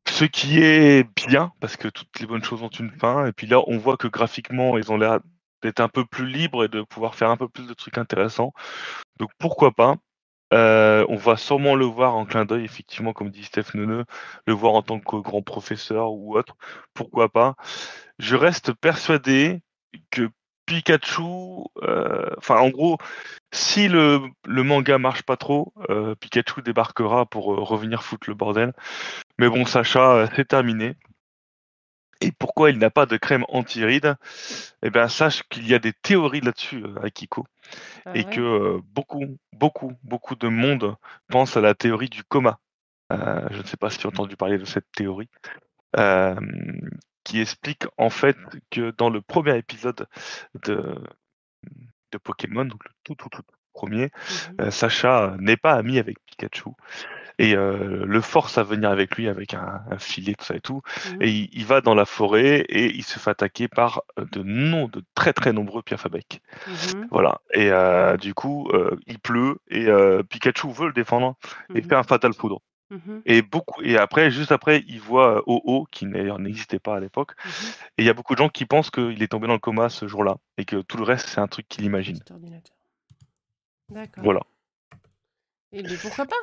Ce 0.08 0.26
qui 0.26 0.62
est 0.62 1.08
bien, 1.28 1.52
parce 1.60 1.76
que 1.76 1.88
toutes 1.88 2.20
les 2.20 2.28
bonnes 2.28 2.44
choses 2.44 2.62
ont 2.62 2.70
une 2.70 2.92
fin. 2.92 3.26
Et 3.26 3.32
puis 3.32 3.48
là, 3.48 3.62
on 3.68 3.78
voit 3.78 3.98
que 3.98 4.08
graphiquement, 4.08 4.78
ils 4.78 4.92
ont 4.92 4.98
l'air 4.98 5.20
d'être 5.62 5.80
un 5.80 5.90
peu 5.90 6.06
plus 6.06 6.28
libres 6.28 6.64
et 6.64 6.68
de 6.68 6.84
pouvoir 6.84 7.16
faire 7.16 7.32
un 7.32 7.38
peu 7.38 7.50
plus 7.50 7.68
de 7.68 7.74
trucs 7.74 7.98
intéressants. 7.98 8.54
Donc 9.18 9.32
pourquoi 9.40 9.72
pas? 9.72 9.96
Euh, 10.54 11.06
On 11.10 11.16
va 11.16 11.38
sûrement 11.38 11.76
le 11.76 11.86
voir 11.86 12.16
en 12.16 12.26
clin 12.26 12.46
d'œil, 12.46 12.66
effectivement, 12.66 13.14
comme 13.14 13.30
dit 13.30 13.44
Steph 13.44 13.74
Neuneu, 13.74 14.06
le 14.48 14.54
voir 14.54 14.74
en 14.74 14.82
tant 14.82 15.00
que 15.00 15.18
grand 15.18 15.42
professeur 15.42 16.12
ou 16.14 16.38
autre. 16.38 16.56
Pourquoi 16.94 17.30
pas 17.30 17.56
Je 18.20 18.36
reste 18.36 18.74
persuadé 18.74 19.62
que 20.12 20.30
Pikachu, 20.66 21.22
euh, 21.84 22.30
enfin 22.38 22.58
en 22.58 22.70
gros, 22.70 22.98
si 23.52 23.88
le, 23.88 24.22
manga 24.48 24.98
marche 24.98 25.24
pas 25.24 25.38
trop, 25.38 25.74
euh, 25.90 26.16
Pikachu 26.16 26.62
débarquera 26.64 27.26
pour 27.26 27.46
revenir 27.46 28.04
foutre 28.04 28.30
le 28.30 28.36
bordel. 28.36 28.74
Mais 29.40 29.50
bon, 29.50 29.66
Sacha, 29.66 30.28
c'est 30.36 30.48
terminé. 30.48 30.96
Et 32.22 32.32
pourquoi 32.32 32.70
il 32.70 32.78
n'a 32.78 32.90
pas 32.90 33.06
de 33.06 33.18
crème 33.18 33.46
anti-rides 33.50 34.16
Eh 34.82 34.90
bien, 34.90 35.08
sache 35.10 35.44
qu'il 35.50 35.68
y 35.68 35.74
a 35.74 35.80
des 35.80 35.94
théories 35.94 36.42
là-dessus, 36.42 36.84
euh, 36.84 37.04
Akiko, 37.04 37.46
Ah 38.06 38.16
et 38.16 38.24
ouais? 38.24 38.30
que 38.30 38.42
euh, 38.42 38.82
beaucoup, 38.94 39.38
beaucoup, 39.54 39.94
beaucoup 40.04 40.36
de 40.36 40.48
monde 40.48 40.96
pense 41.30 41.58
à 41.58 41.62
la 41.62 41.76
théorie 41.76 42.10
du 42.10 42.24
coma. 42.24 42.60
Euh, 43.12 43.48
je 43.52 43.58
ne 43.60 43.64
sais 43.64 43.78
pas 43.78 43.90
si 43.90 43.98
tu 44.00 44.08
as 44.08 44.10
entendu 44.10 44.36
parler 44.38 44.58
de 44.58 44.66
cette 44.66 44.92
théorie, 44.94 45.30
euh, 45.98 46.36
qui 47.24 47.42
explique 47.42 47.86
en 47.98 48.10
fait 48.10 48.38
que 48.72 48.92
dans 48.92 49.10
le 49.10 49.22
premier 49.22 49.58
épisode 49.58 50.08
de, 50.64 50.96
de 52.12 52.18
Pokémon, 52.18 52.66
donc 52.66 52.84
le 52.86 52.92
tout, 53.04 53.16
tout, 53.16 53.30
tout 53.30 53.42
premier, 53.74 54.10
Mhm. 54.60 54.72
Sacha 54.72 55.36
n'est 55.40 55.58
pas 55.58 55.74
ami 55.74 56.00
avec 56.00 56.18
Pikachu 56.26 56.70
et 57.40 57.56
euh, 57.56 58.06
le 58.06 58.22
force 58.22 58.58
à 58.58 58.64
venir 58.64 58.90
avec 58.90 59.16
lui 59.16 59.28
avec 59.28 59.54
un, 59.54 59.82
un 59.90 59.98
filet, 59.98 60.36
tout 60.36 60.46
ça 60.46 60.56
et 60.56 60.62
tout. 60.62 60.82
Mhm. 61.14 61.22
Et 61.22 61.30
il, 61.30 61.50
il 61.54 61.66
va 61.66 61.82
dans 61.82 61.96
la 61.96 62.06
forêt 62.06 62.60
et 62.70 62.94
il 62.96 63.04
se 63.04 63.20
fait 63.20 63.32
attaquer 63.32 63.68
par 63.68 64.02
euh, 64.20 64.26
de 64.32 64.42
non, 64.44 64.88
de 64.88 65.04
très 65.16 65.34
très 65.34 65.54
nombreux 65.54 65.82
pierres 65.82 66.06
à 66.06 66.10
bec. 66.10 66.42
Mhm. 66.68 67.08
Voilà. 67.12 67.42
Et 67.54 67.72
euh, 67.72 68.18
du 68.18 68.34
coup, 68.34 68.70
euh, 68.74 68.98
il 69.08 69.20
pleut 69.20 69.58
et 69.70 69.88
Pikachu 70.30 70.72
veut 70.72 70.88
le 70.88 70.94
défendre 70.94 71.36
et 71.74 71.82
Mhm. 71.82 71.90
fait 71.90 71.96
un 71.96 72.04
fatal 72.04 72.34
foudre. 72.34 72.62
Mhm. 72.92 73.24
Et 73.26 73.42
beaucoup 73.42 73.82
et 73.82 73.98
après, 73.98 74.30
juste 74.30 74.52
après, 74.52 74.84
il 74.88 75.00
voit 75.00 75.42
Oh 75.48 75.88
qui 75.92 76.06
d'ailleurs 76.06 76.38
n'existait 76.38 76.78
pas 76.80 76.96
à 76.96 77.00
l'époque. 77.00 77.32
Et 77.98 78.04
il 78.04 78.06
y 78.06 78.10
a 78.10 78.14
beaucoup 78.14 78.34
de 78.36 78.38
gens 78.38 78.50
qui 78.50 78.66
pensent 78.66 78.92
qu'il 78.92 79.24
est 79.24 79.28
tombé 79.28 79.48
dans 79.48 79.54
le 79.54 79.60
coma 79.60 79.90
ce 79.90 80.08
jour-là 80.08 80.38
et 80.58 80.66
que 80.66 80.82
tout 80.82 80.98
le 80.98 81.04
reste 81.04 81.28
c'est 81.28 81.42
un 81.42 81.48
truc 81.48 81.68
qu'il 81.68 81.84
imagine. 81.84 82.20
D'accord. 83.90 84.24
Voilà. 84.24 84.42
Et 85.72 85.82
mais 85.84 85.98
pourquoi 86.02 86.26
pas? 86.26 86.36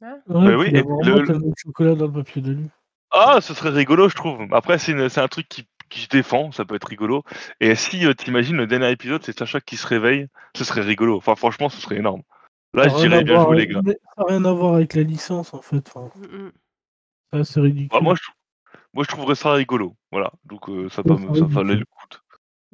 Hein 0.00 0.18
Ouais, 0.28 0.54
oui, 0.54 0.66
puis 0.66 0.76
et 0.76 0.80
avoir 0.80 0.98
le- 1.02 1.12
vraiment 1.12 1.26
tellement 1.26 1.48
de 1.48 1.54
chocolat 1.56 1.94
dans 1.94 2.06
le 2.06 2.12
papier 2.12 2.42
de 2.42 2.52
lui. 2.52 2.68
Ah, 3.10 3.40
ce 3.40 3.54
serait 3.54 3.70
rigolo, 3.70 4.08
je 4.08 4.14
trouve. 4.14 4.40
Après, 4.52 4.78
c'est 4.78 4.92
une- 4.92 5.08
c'est 5.08 5.20
un 5.20 5.28
truc 5.28 5.48
qui, 5.48 5.66
qui 5.88 6.00
se 6.02 6.08
défend, 6.08 6.52
ça 6.52 6.64
peut 6.64 6.74
être 6.76 6.86
rigolo. 6.88 7.24
Et 7.60 7.74
si 7.74 8.06
euh, 8.06 8.12
t'imagines 8.14 8.56
le 8.56 8.66
dernier 8.66 8.90
épisode, 8.90 9.22
c'est 9.24 9.36
Sacha 9.36 9.60
qui 9.60 9.76
se 9.76 9.86
réveille, 9.86 10.26
ce 10.54 10.64
serait 10.64 10.82
rigolo. 10.82 11.16
Enfin, 11.16 11.34
franchement, 11.34 11.68
ce 11.68 11.80
serait 11.80 11.96
énorme. 11.96 12.22
Là, 12.74 12.84
Ça 12.84 12.90
je 12.90 12.96
dirais 13.08 13.24
bien 13.24 13.42
joué, 13.42 13.56
les 13.56 13.66
gars. 13.66 13.80
Ça 13.84 13.92
n'a 14.18 14.24
rien 14.28 14.44
à 14.44 14.52
voir 14.52 14.74
avec 14.74 14.94
la 14.94 15.02
licence 15.02 15.54
en 15.54 15.62
fait. 15.62 15.90
Enfin, 15.94 16.10
Mm, 16.20 16.36
mm. 16.36 16.52
ça, 17.32 17.44
c'est 17.44 17.60
ridicule. 17.60 17.88
Bah, 17.90 18.00
moi, 18.02 18.14
je, 18.14 18.30
moi, 18.92 19.04
je 19.04 19.08
trouverais 19.08 19.34
ça 19.34 19.52
rigolo. 19.52 19.96
Voilà. 20.12 20.30
Donc, 20.44 20.68
euh, 20.68 20.88
ça, 20.90 21.00
Ouais, 21.02 21.16
peut 21.16 21.34
ça 21.34 21.44
valait 21.46 21.76
le 21.76 21.84
coup. 21.86 22.06
de- 22.10 22.18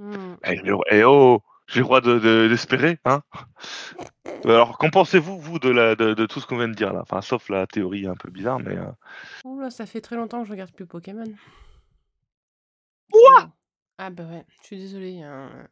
Mm. 0.05 0.37
Eh, 0.47 0.57
j'ai- 0.57 0.75
eh, 0.91 1.05
oh, 1.05 1.41
j'ai 1.67 1.81
le 1.81 1.85
droit 1.85 2.01
de- 2.01 2.19
de- 2.19 2.49
d'espérer, 2.49 2.99
hein 3.05 3.23
Alors, 4.45 4.77
qu'en 4.79 4.91
pensez-vous, 4.91 5.39
vous, 5.39 5.59
de, 5.59 5.71
la, 5.71 5.95
de, 5.97 6.13
de 6.15 6.27
tout 6.27 6.41
ce 6.41 6.47
qu'on 6.47 6.59
vient 6.59 6.69
de 6.69 6.75
dire 6.75 6.93
là? 6.93 7.01
Enfin, 7.03 7.21
sauf 7.23 7.49
la 7.49 7.67
théorie 7.67 8.07
un 8.07 8.15
peu 8.15 8.31
bizarre, 8.31 8.59
mais. 8.61 8.77
euh, 8.77 8.91
Oula, 9.45 9.71
ça 9.71 9.87
fait 9.87 10.01
très 10.01 10.17
longtemps 10.17 10.41
que 10.43 10.47
je 10.47 10.53
regarde 10.53 10.73
plus 10.73 10.87
Pokémon. 10.87 11.25
Quoi? 13.11 13.45
Oh. 13.45 13.49
Ah 13.99 14.11
bah 14.11 14.25
ouais, 14.25 14.45
je 14.61 14.67
suis 14.67 14.77
désolée. 14.79 15.23
hein. 15.23 15.69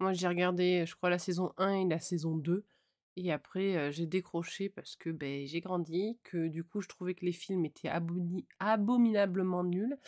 Moi 0.00 0.12
j'ai 0.14 0.26
regardé, 0.28 0.84
je 0.86 0.94
crois, 0.96 1.10
la 1.10 1.18
saison 1.18 1.52
1 1.58 1.72
et 1.74 1.88
la 1.88 2.00
saison 2.00 2.36
2. 2.36 2.64
Et 3.16 3.32
après, 3.32 3.76
euh, 3.76 3.90
j'ai 3.90 4.06
décroché 4.06 4.68
parce 4.68 4.94
que 4.96 5.10
ben, 5.10 5.44
j'ai 5.46 5.60
grandi, 5.60 6.18
que 6.22 6.46
du 6.48 6.62
coup, 6.64 6.80
je 6.80 6.88
trouvais 6.88 7.14
que 7.14 7.24
les 7.24 7.32
films 7.32 7.64
étaient 7.64 7.90
abominablement 8.60 9.64
nuls. 9.64 9.98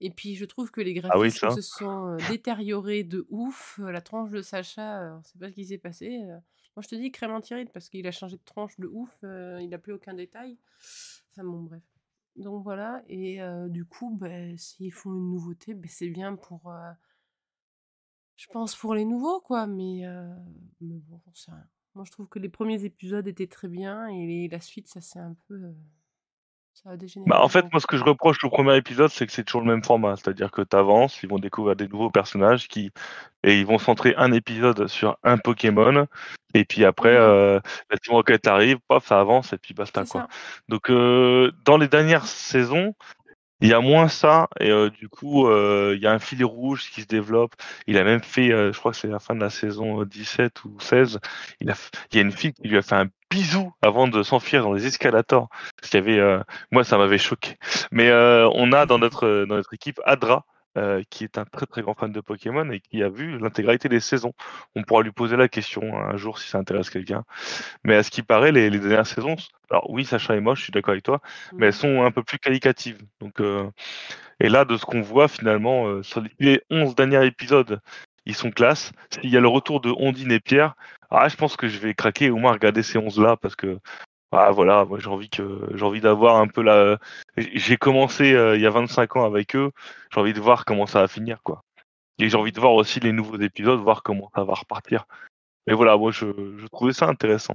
Et 0.00 0.10
puis, 0.10 0.34
je 0.34 0.44
trouve 0.44 0.70
que 0.70 0.80
les 0.80 0.98
Ah 1.04 1.18
oui, 1.18 1.28
graphismes 1.28 1.50
se 1.50 1.60
sont 1.62 2.16
détériorés 2.28 3.04
de 3.04 3.26
ouf. 3.28 3.78
La 3.82 4.00
tronche 4.00 4.30
de 4.30 4.42
Sacha, 4.42 5.16
on 5.18 5.22
sait 5.22 5.38
pas 5.38 5.48
ce 5.50 5.54
qui 5.54 5.64
s'est 5.66 5.78
passé. 5.78 6.18
Moi, 6.76 6.82
je 6.82 6.88
te 6.88 6.94
dis 6.94 7.10
crème 7.10 7.32
anti-rides 7.32 7.70
parce 7.72 7.88
qu'il 7.88 8.06
a 8.06 8.12
changé 8.12 8.36
de 8.36 8.42
tronche 8.44 8.78
de 8.78 8.86
ouf. 8.86 9.10
il 9.22 9.68
n'a 9.68 9.78
plus 9.78 9.92
aucun 9.92 10.14
détail. 10.14 10.56
Enfin 11.32 11.44
bon, 11.44 11.62
bref. 11.62 11.82
Donc 12.36 12.62
voilà, 12.62 13.02
et 13.08 13.42
euh, 13.42 13.68
du 13.68 13.84
coup, 13.84 14.16
ben, 14.16 14.56
s'ils 14.56 14.92
font 14.92 15.12
une 15.14 15.30
nouveauté, 15.30 15.74
ben, 15.74 15.88
c'est 15.90 16.08
bien 16.08 16.36
pour, 16.36 16.70
euh, 16.70 16.90
je 18.36 18.46
pense, 18.46 18.74
pour 18.76 18.94
les 18.94 19.04
nouveaux, 19.04 19.40
quoi. 19.40 19.66
Mais, 19.66 20.06
euh, 20.06 20.28
mais 20.80 20.98
bon, 21.00 21.20
j'en 21.26 21.34
sais 21.34 21.50
rien. 21.50 21.68
Moi, 21.94 22.04
je 22.04 22.12
trouve 22.12 22.28
que 22.28 22.38
les 22.38 22.48
premiers 22.48 22.84
épisodes 22.84 23.26
étaient 23.26 23.48
très 23.48 23.68
bien, 23.68 24.06
et 24.06 24.26
les- 24.26 24.48
la 24.48 24.60
suite, 24.60 24.88
ça 24.88 25.00
c'est 25.00 25.18
un 25.18 25.34
peu, 25.48 25.74
ça 26.82 26.90
a 26.90 26.96
dégénéré. 26.96 27.28
Bah, 27.28 27.42
en 27.42 27.48
fait, 27.48 27.64
moi, 27.72 27.80
ce 27.80 27.86
que 27.86 27.96
je 27.96 28.04
reproche 28.04 28.42
au 28.44 28.50
premier 28.50 28.76
épisode, 28.76 29.10
c'est 29.10 29.26
que 29.26 29.32
c'est 29.32 29.44
toujours 29.44 29.62
le 29.62 29.66
même 29.66 29.84
format. 29.84 30.16
C'est-à-dire 30.16 30.50
que 30.50 30.62
tu 30.62 30.76
avances, 30.76 31.22
ils 31.22 31.28
vont 31.28 31.38
découvrir 31.38 31.76
des 31.76 31.88
nouveaux 31.88 32.10
personnages 32.10 32.68
qui 32.68 32.90
et 33.42 33.58
ils 33.58 33.66
vont 33.66 33.78
centrer 33.78 34.14
un 34.16 34.32
épisode 34.32 34.86
sur 34.86 35.16
un 35.22 35.38
Pokémon. 35.38 36.06
Et 36.52 36.64
puis 36.64 36.84
après, 36.84 37.14
euh, 37.16 37.60
la 37.90 37.96
Team 37.96 38.14
Rocket 38.14 38.46
arrive, 38.46 38.78
paf, 38.86 39.06
ça 39.06 39.20
avance 39.20 39.52
et 39.52 39.58
puis 39.58 39.72
basta 39.72 40.04
quoi. 40.04 40.22
ça. 40.22 40.28
Donc 40.68 40.90
euh, 40.90 41.50
dans 41.64 41.78
les 41.78 41.88
dernières 41.88 42.26
saisons, 42.26 42.94
il 43.60 43.68
y 43.68 43.74
a 43.74 43.80
moins 43.80 44.08
ça 44.08 44.48
et 44.58 44.70
euh, 44.70 44.90
du 44.90 45.08
coup, 45.08 45.46
euh, 45.46 45.94
il 45.96 46.02
y 46.02 46.06
a 46.06 46.12
un 46.12 46.18
fil 46.18 46.44
rouge 46.44 46.90
qui 46.90 47.02
se 47.02 47.06
développe. 47.06 47.54
Il 47.86 47.98
a 47.98 48.04
même 48.04 48.22
fait, 48.22 48.52
euh, 48.52 48.72
je 48.72 48.78
crois 48.78 48.92
que 48.92 48.98
c'est 48.98 49.08
la 49.08 49.18
fin 49.18 49.34
de 49.34 49.40
la 49.40 49.50
saison 49.50 50.00
euh, 50.02 50.06
17 50.06 50.64
ou 50.64 50.78
16, 50.80 51.20
il 51.60 51.70
a, 51.70 51.74
il 52.12 52.16
y 52.16 52.18
a 52.18 52.22
une 52.22 52.32
fille 52.32 52.52
qui 52.52 52.68
lui 52.68 52.78
a 52.78 52.82
fait 52.82 52.94
un 52.94 53.06
bisou 53.30 53.72
avant 53.82 54.08
de 54.08 54.22
s'enfuir 54.22 54.62
dans 54.62 54.72
les 54.72 54.86
escalators. 54.86 55.48
Parce 55.76 55.90
qu'il 55.90 56.00
y 56.00 56.02
avait, 56.02 56.18
euh, 56.18 56.40
moi, 56.70 56.84
ça 56.84 56.98
m'avait 56.98 57.18
choqué. 57.18 57.56
Mais 57.92 58.08
euh, 58.08 58.48
on 58.54 58.72
a 58.72 58.86
dans 58.86 58.98
notre 58.98 59.46
dans 59.48 59.56
notre 59.56 59.74
équipe 59.74 60.00
Adra. 60.04 60.44
Euh, 60.78 61.02
qui 61.10 61.24
est 61.24 61.38
un 61.38 61.44
très 61.44 61.66
très 61.66 61.82
grand 61.82 61.94
fan 61.94 62.12
de 62.12 62.20
Pokémon 62.20 62.70
et 62.70 62.80
qui 62.80 63.02
a 63.02 63.08
vu 63.08 63.38
l'intégralité 63.38 63.88
des 63.88 64.00
saisons. 64.00 64.32
On 64.76 64.82
pourra 64.82 65.02
lui 65.02 65.12
poser 65.12 65.36
la 65.36 65.48
question 65.48 65.98
un 65.98 66.16
jour 66.16 66.38
si 66.38 66.48
ça 66.48 66.58
intéresse 66.58 66.90
quelqu'un. 66.90 67.24
Mais 67.84 67.96
à 67.96 68.02
ce 68.02 68.10
qui 68.10 68.22
paraît, 68.22 68.52
les, 68.52 68.70
les 68.70 68.78
dernières 68.78 69.06
saisons, 69.06 69.36
alors 69.70 69.90
oui, 69.90 70.04
Sacha 70.04 70.34
est 70.36 70.40
moche, 70.40 70.58
je 70.60 70.64
suis 70.64 70.72
d'accord 70.72 70.92
avec 70.92 71.04
toi, 71.04 71.20
mais 71.54 71.66
elles 71.66 71.72
Mhm. 71.74 71.78
sont 71.78 72.02
un 72.04 72.10
peu 72.10 72.22
plus 72.22 72.38
qualitatives. 72.38 72.98
Donc, 73.20 73.40
euh, 73.40 73.68
et 74.40 74.48
là, 74.48 74.64
de 74.64 74.76
ce 74.76 74.84
qu'on 74.84 75.00
voit 75.02 75.28
finalement, 75.28 75.86
euh, 75.86 76.02
sur 76.02 76.22
les 76.38 76.62
11 76.70 76.94
derniers 76.94 77.24
épisodes, 77.26 77.80
ils 78.26 78.34
sont 78.34 78.50
classe. 78.50 78.92
S'il 79.10 79.30
y 79.30 79.36
a 79.36 79.40
le 79.40 79.48
retour 79.48 79.80
de 79.80 79.90
Ondine 79.90 80.32
et 80.32 80.40
Pierre, 80.40 80.74
ah, 81.10 81.28
je 81.28 81.36
pense 81.36 81.56
que 81.56 81.68
je 81.68 81.78
vais 81.78 81.94
craquer 81.94 82.30
au 82.30 82.36
moins 82.36 82.52
regarder 82.52 82.82
ces 82.82 82.98
11 82.98 83.18
là 83.20 83.36
parce 83.36 83.56
que 83.56 83.78
ah 84.32 84.50
voilà, 84.52 84.84
moi 84.84 84.98
j'ai 85.00 85.08
envie 85.08 85.28
que 85.28 85.60
j'ai 85.74 85.84
envie 85.84 86.00
d'avoir 86.00 86.36
un 86.36 86.46
peu 86.48 86.62
la. 86.62 86.98
J'ai 87.36 87.76
commencé 87.76 88.32
euh, 88.32 88.56
il 88.56 88.62
y 88.62 88.66
a 88.66 88.70
25 88.70 89.16
ans 89.16 89.24
avec 89.24 89.56
eux, 89.56 89.72
j'ai 90.12 90.20
envie 90.20 90.32
de 90.32 90.40
voir 90.40 90.64
comment 90.64 90.86
ça 90.86 91.00
va 91.00 91.08
finir 91.08 91.42
quoi. 91.42 91.62
Et 92.18 92.28
j'ai 92.28 92.36
envie 92.36 92.52
de 92.52 92.60
voir 92.60 92.74
aussi 92.74 93.00
les 93.00 93.12
nouveaux 93.12 93.38
épisodes, 93.38 93.80
voir 93.80 94.02
comment 94.02 94.30
ça 94.34 94.44
va 94.44 94.54
repartir. 94.54 95.06
Mais 95.66 95.74
voilà, 95.74 95.96
moi 95.96 96.10
je, 96.12 96.26
je 96.58 96.66
trouvais 96.66 96.92
ça 96.92 97.06
intéressant. 97.08 97.54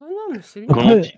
Ah 0.00 0.06
non, 0.08 0.34
mais 0.34 0.42
c'est 0.42 0.60
bien. 0.60 0.68
Comment 0.74 0.88
Après, 0.90 1.00
dit 1.00 1.14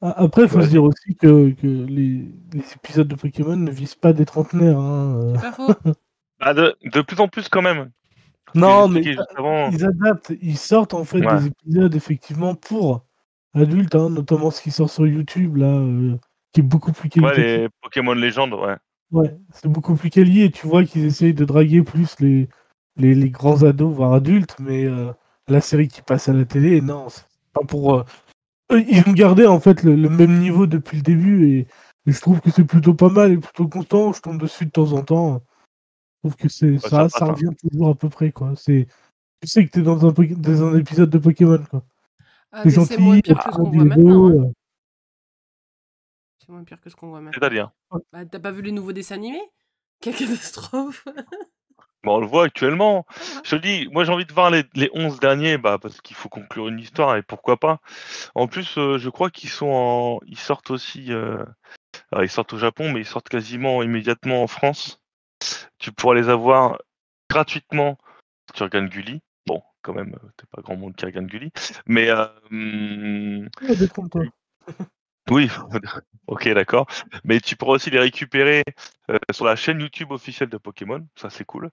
a- 0.00 0.22
après, 0.22 0.42
il 0.42 0.48
faut 0.48 0.58
Ouais. 0.58 0.64
se 0.64 0.68
dire 0.68 0.84
aussi 0.84 1.16
que, 1.16 1.50
que 1.52 1.66
les, 1.66 2.24
les 2.52 2.72
épisodes 2.74 3.08
de 3.08 3.14
Pokémon 3.16 3.56
ne 3.56 3.70
visent 3.70 3.94
pas 3.96 4.12
des 4.12 4.24
trentenaires. 4.26 4.78
hein, 4.78 5.16
euh. 5.16 5.34
C'est 5.34 5.40
pas 5.42 5.52
faux. 5.52 5.72
Ah, 6.40 6.54
de, 6.54 6.76
de 6.84 7.00
plus 7.00 7.18
en 7.20 7.26
plus 7.26 7.48
quand 7.48 7.62
même. 7.62 7.90
Non, 8.54 8.86
mais 8.86 9.00
ils 9.02 9.84
adaptent, 9.84 10.32
ils 10.40 10.56
sortent 10.56 10.94
en 10.94 11.04
fait 11.04 11.18
Ouais. 11.18 11.36
des 11.36 11.46
épisodes 11.48 11.94
effectivement 11.96 12.54
pour 12.54 13.04
adultes, 13.54 13.94
hein, 13.94 14.10
notamment 14.10 14.50
ce 14.50 14.62
qui 14.62 14.70
sort 14.70 14.90
sur 14.90 15.06
YouTube 15.06 15.56
là, 15.56 15.66
euh, 15.66 16.16
qui 16.52 16.60
est 16.60 16.62
beaucoup 16.64 16.92
plus 16.92 17.08
Ouais, 17.08 17.20
qualitatif. 17.34 17.44
les 17.44 17.68
Pokémon 17.82 18.14
légendes, 18.14 18.54
ouais. 18.54 18.76
Ouais, 19.10 19.36
c'est 19.52 19.68
beaucoup 19.68 19.94
plus 19.96 20.10
quali 20.10 20.42
et 20.42 20.50
tu 20.50 20.66
vois 20.66 20.84
qu'ils 20.84 21.06
essayent 21.06 21.34
de 21.34 21.44
draguer 21.46 21.82
plus 21.82 22.14
les, 22.20 22.48
les, 22.96 23.14
les 23.14 23.30
grands 23.30 23.62
ados, 23.62 23.94
voire 23.94 24.12
adultes, 24.12 24.56
mais 24.60 24.84
euh, 24.84 25.12
la 25.48 25.60
série 25.62 25.88
qui 25.88 26.02
passe 26.02 26.28
à 26.28 26.32
la 26.34 26.44
télé, 26.44 26.80
non, 26.82 27.08
c'est 27.08 27.24
pas 27.54 27.64
pour. 27.66 27.94
euh, 27.94 28.04
Ils 28.70 29.02
ont 29.08 29.12
gardé 29.12 29.46
en 29.46 29.60
fait 29.60 29.82
le, 29.82 29.96
le 29.96 30.10
même 30.10 30.38
niveau 30.40 30.66
depuis 30.66 30.98
le 30.98 31.02
début 31.02 31.48
et, 31.48 31.58
et 32.06 32.12
je 32.12 32.20
trouve 32.20 32.40
que 32.40 32.50
c'est 32.50 32.64
plutôt 32.64 32.92
pas 32.94 33.08
mal 33.08 33.32
et 33.32 33.38
plutôt 33.38 33.66
constant. 33.66 34.12
Je 34.12 34.20
tombe 34.20 34.38
dessus 34.40 34.66
de 34.66 34.70
temps 34.70 34.92
en 34.92 35.02
temps. 35.02 35.42
Je 36.24 36.28
trouve 36.28 36.36
que 36.36 36.48
c'est 36.50 36.78
ça 36.78 37.08
ça, 37.08 37.24
hein. 37.24 37.32
revient 37.32 37.50
toujours 37.62 37.88
à 37.90 37.94
peu 37.94 38.08
près 38.10 38.30
quoi. 38.32 38.52
C'est 38.56 38.88
tu 39.40 39.48
sais 39.48 39.64
que 39.66 39.70
t'es 39.70 39.82
dans 39.82 40.04
un, 40.06 40.12
dans 40.12 40.64
un 40.64 40.78
épisode 40.78 41.08
de 41.10 41.18
Pokémon 41.18 41.62
quoi. 41.70 41.82
Ah, 42.52 42.62
C'est 42.68 42.98
moins 42.98 43.20
pire 43.20 43.38
que 43.38 43.50
ce 43.52 43.56
qu'on 43.56 43.70
voit 43.70 43.84
maintenant. 43.84 44.30
hein. 44.30 44.52
C'est 46.38 46.48
moins 46.48 46.64
pire 46.64 46.80
que 46.80 46.88
ce 46.90 46.96
qu'on 46.96 47.08
voit 47.08 47.20
maintenant. 47.20 47.38
C'est-à-dire? 47.40 47.70
Bah, 48.12 48.24
T'as 48.24 48.38
pas 48.38 48.50
vu 48.52 48.62
les 48.62 48.72
nouveaux 48.72 48.92
dessins 48.92 49.16
animés? 49.16 49.42
Quelle 50.00 50.14
catastrophe 50.14 51.04
Bon, 52.04 52.16
on 52.16 52.20
le 52.20 52.26
voit 52.26 52.44
actuellement. 52.44 53.04
Je 53.44 53.56
te 53.56 53.60
dis, 53.60 53.88
moi 53.90 54.04
j'ai 54.04 54.12
envie 54.12 54.24
de 54.24 54.32
voir 54.32 54.50
les, 54.50 54.62
les 54.74 54.88
11 54.94 55.18
derniers, 55.18 55.58
bah, 55.58 55.78
parce 55.82 56.00
qu'il 56.00 56.14
faut 56.14 56.28
conclure 56.28 56.68
une 56.68 56.78
histoire 56.78 57.16
et 57.16 57.22
pourquoi 57.22 57.56
pas. 57.56 57.80
En 58.36 58.46
plus, 58.46 58.78
euh, 58.78 58.98
je 58.98 59.10
crois 59.10 59.30
qu'ils 59.30 59.50
sont 59.50 59.66
en. 59.68 60.20
Ils 60.26 60.38
sortent 60.38 60.70
aussi. 60.70 61.12
euh, 61.12 61.44
alors, 62.12 62.24
ils 62.24 62.30
sortent 62.30 62.52
au 62.52 62.58
Japon, 62.58 62.92
mais 62.92 63.00
ils 63.00 63.06
sortent 63.06 63.28
quasiment 63.28 63.82
immédiatement 63.82 64.42
en 64.44 64.46
France. 64.46 65.00
Tu 65.78 65.90
pourras 65.90 66.14
les 66.14 66.28
avoir 66.28 66.78
gratuitement 67.28 67.98
si 68.48 68.54
tu 68.54 68.62
regardes 68.62 68.88
Gulli. 68.88 69.14
Bon, 69.14 69.18
quand 69.88 69.94
même, 69.94 70.14
euh, 70.22 70.28
t'es 70.36 70.44
pas 70.52 70.60
grand 70.60 70.76
monde 70.76 70.94
qui 70.96 71.06
regarde 71.06 71.26
Gulli. 71.26 71.50
Mais. 71.86 72.08
euh. 72.10 72.26
Oui, 75.30 75.50
ok, 76.26 76.48
d'accord. 76.54 76.86
Mais 77.24 77.40
tu 77.40 77.54
pourras 77.56 77.74
aussi 77.74 77.90
les 77.90 77.98
récupérer 77.98 78.64
euh, 79.10 79.18
sur 79.30 79.44
la 79.44 79.56
chaîne 79.56 79.80
YouTube 79.80 80.10
officielle 80.10 80.48
de 80.48 80.56
Pokémon, 80.56 81.06
ça 81.16 81.28
c'est 81.28 81.44
cool. 81.44 81.70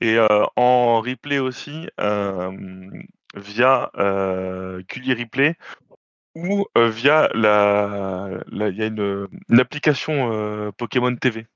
Et 0.00 0.16
euh, 0.18 0.44
en 0.56 1.00
replay 1.00 1.40
aussi 1.40 1.88
via 3.34 3.90
Gulli 4.88 5.14
Replay 5.14 5.56
ou 6.36 6.66
via 6.76 7.28
la, 7.34 8.30
il 8.52 8.76
y 8.76 8.82
a 8.82 8.86
une, 8.86 9.28
une 9.48 9.60
application 9.60 10.72
Pokémon 10.78 11.16
TV. 11.16 11.46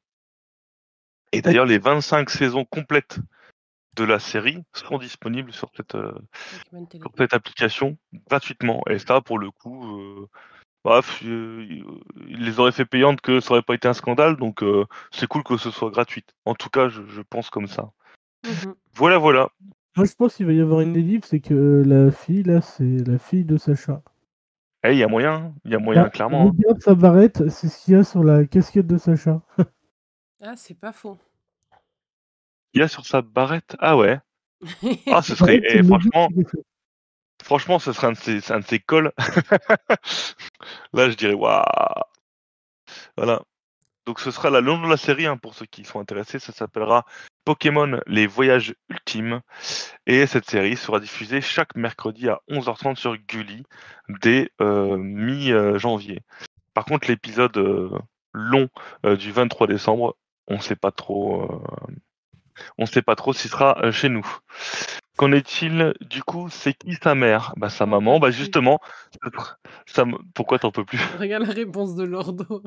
Et 1.32 1.42
d'ailleurs, 1.42 1.66
les 1.66 1.78
25 1.78 2.30
saisons 2.30 2.64
complètes 2.64 3.18
de 3.96 4.04
la 4.04 4.18
série 4.18 4.62
seront 4.74 4.98
disponibles 4.98 5.52
sur 5.52 5.70
cette, 5.76 5.94
euh, 5.94 6.12
sur 7.00 7.10
cette 7.18 7.34
application 7.34 7.96
gratuitement. 8.30 8.82
Et 8.88 8.98
ça, 8.98 9.20
pour 9.20 9.38
le 9.38 9.50
coup, 9.50 9.98
euh, 10.00 10.28
bref, 10.84 11.22
euh, 11.24 11.66
ils 12.28 12.44
les 12.44 12.60
auraient 12.60 12.72
fait 12.72 12.84
payantes 12.84 13.20
que 13.20 13.40
ça 13.40 13.52
aurait 13.52 13.62
pas 13.62 13.74
été 13.74 13.88
un 13.88 13.94
scandale, 13.94 14.36
donc 14.36 14.62
euh, 14.62 14.84
c'est 15.10 15.26
cool 15.26 15.42
que 15.42 15.56
ce 15.56 15.70
soit 15.70 15.90
gratuit. 15.90 16.24
En 16.44 16.54
tout 16.54 16.68
cas, 16.70 16.88
je, 16.88 17.02
je 17.08 17.22
pense 17.22 17.50
comme 17.50 17.66
ça. 17.66 17.90
Mhm. 18.44 18.74
Voilà, 18.94 19.18
voilà. 19.18 19.48
Moi 19.96 20.04
je 20.04 20.14
pense 20.14 20.34
qu'il 20.34 20.44
va 20.46 20.52
y 20.52 20.60
avoir 20.60 20.80
une 20.82 20.94
ellipse, 20.94 21.28
c'est 21.28 21.40
que 21.40 21.82
la 21.86 22.10
fille 22.10 22.42
là, 22.42 22.60
c'est 22.60 23.06
la 23.08 23.18
fille 23.18 23.44
de 23.46 23.56
Sacha. 23.56 24.02
Eh, 24.84 24.92
il 24.92 24.98
y 24.98 25.02
a 25.02 25.08
moyen, 25.08 25.32
hein. 25.34 25.54
il 25.64 25.72
y 25.72 25.74
a 25.74 25.78
moyen, 25.78 26.02
Bah, 26.04 26.10
clairement. 26.10 26.48
hein. 26.48 26.52
Regarde 26.56 26.82
sa 26.82 26.94
barrette, 26.94 27.48
c'est 27.48 27.68
ce 27.68 27.82
qu'il 27.84 27.94
y 27.94 27.96
a 27.96 28.04
sur 28.04 28.22
la 28.22 28.44
casquette 28.46 28.86
de 28.86 28.98
Sacha. 28.98 29.40
Ah, 30.42 30.52
c'est 30.54 30.78
pas 30.78 30.92
faux. 30.92 31.16
Il 32.76 32.80
y 32.80 32.82
a 32.82 32.88
sur 32.88 33.06
sa 33.06 33.22
barrette. 33.22 33.74
Ah 33.80 33.96
ouais. 33.96 34.18
Ah, 35.10 35.22
ce 35.22 35.34
serait. 35.34 35.62
Eh, 35.64 35.82
franchement, 35.82 36.28
franchement, 37.42 37.78
ce 37.78 37.94
serait 37.94 38.08
un 38.08 38.12
de 38.12 38.18
ses, 38.18 38.52
un 38.52 38.60
de 38.60 38.66
ses 38.66 38.80
cols. 38.80 39.12
Là, 40.92 41.08
je 41.08 41.16
dirais 41.16 41.32
waouh. 41.32 41.64
Voilà. 43.16 43.40
Donc, 44.04 44.20
ce 44.20 44.30
sera 44.30 44.50
la 44.50 44.60
long 44.60 44.78
de 44.78 44.88
la 44.88 44.98
série 44.98 45.24
hein, 45.24 45.38
pour 45.38 45.54
ceux 45.54 45.64
qui 45.64 45.84
sont 45.84 46.00
intéressés. 46.00 46.38
Ça 46.38 46.52
s'appellera 46.52 47.06
Pokémon 47.46 47.98
Les 48.06 48.26
Voyages 48.26 48.74
Ultimes. 48.90 49.40
Et 50.06 50.26
cette 50.26 50.48
série 50.48 50.76
sera 50.76 51.00
diffusée 51.00 51.40
chaque 51.40 51.76
mercredi 51.76 52.28
à 52.28 52.40
11h30 52.50 52.96
sur 52.96 53.16
Gulli 53.16 53.62
dès 54.20 54.50
euh, 54.60 54.98
mi-janvier. 54.98 56.20
Par 56.74 56.84
contre, 56.84 57.08
l'épisode 57.08 57.56
euh, 57.56 57.98
long 58.34 58.68
euh, 59.06 59.16
du 59.16 59.32
23 59.32 59.66
décembre 59.66 60.14
on 60.48 60.60
sait 60.60 60.76
pas 60.76 60.92
trop. 60.92 61.64
On 62.78 62.86
sait 62.86 63.02
pas 63.02 63.16
trop 63.16 63.32
s'il 63.32 63.50
sera 63.50 63.78
euh, 63.82 63.92
chez 63.92 64.08
nous. 64.08 64.26
Qu'en 65.16 65.32
est-il 65.32 65.94
du 66.00 66.22
coup? 66.22 66.48
C'est 66.50 66.74
qui 66.74 66.94
sa 66.94 67.14
mère? 67.14 67.54
Bah 67.56 67.70
sa 67.70 67.86
maman. 67.86 68.18
Bah 68.18 68.30
justement. 68.30 68.80
ça 69.86 70.04
Pourquoi 70.34 70.58
t'en 70.58 70.70
peux 70.70 70.84
plus? 70.84 71.00
Regarde 71.18 71.44
la 71.46 71.52
réponse 71.52 71.94
de 71.94 72.04
Lordo. 72.04 72.62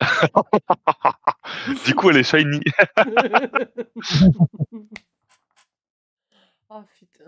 Du 1.84 1.94
coup, 1.94 2.10
elle 2.10 2.18
est 2.18 2.22
shiny. 2.22 2.60
oh 6.70 6.82
putain. 6.98 7.24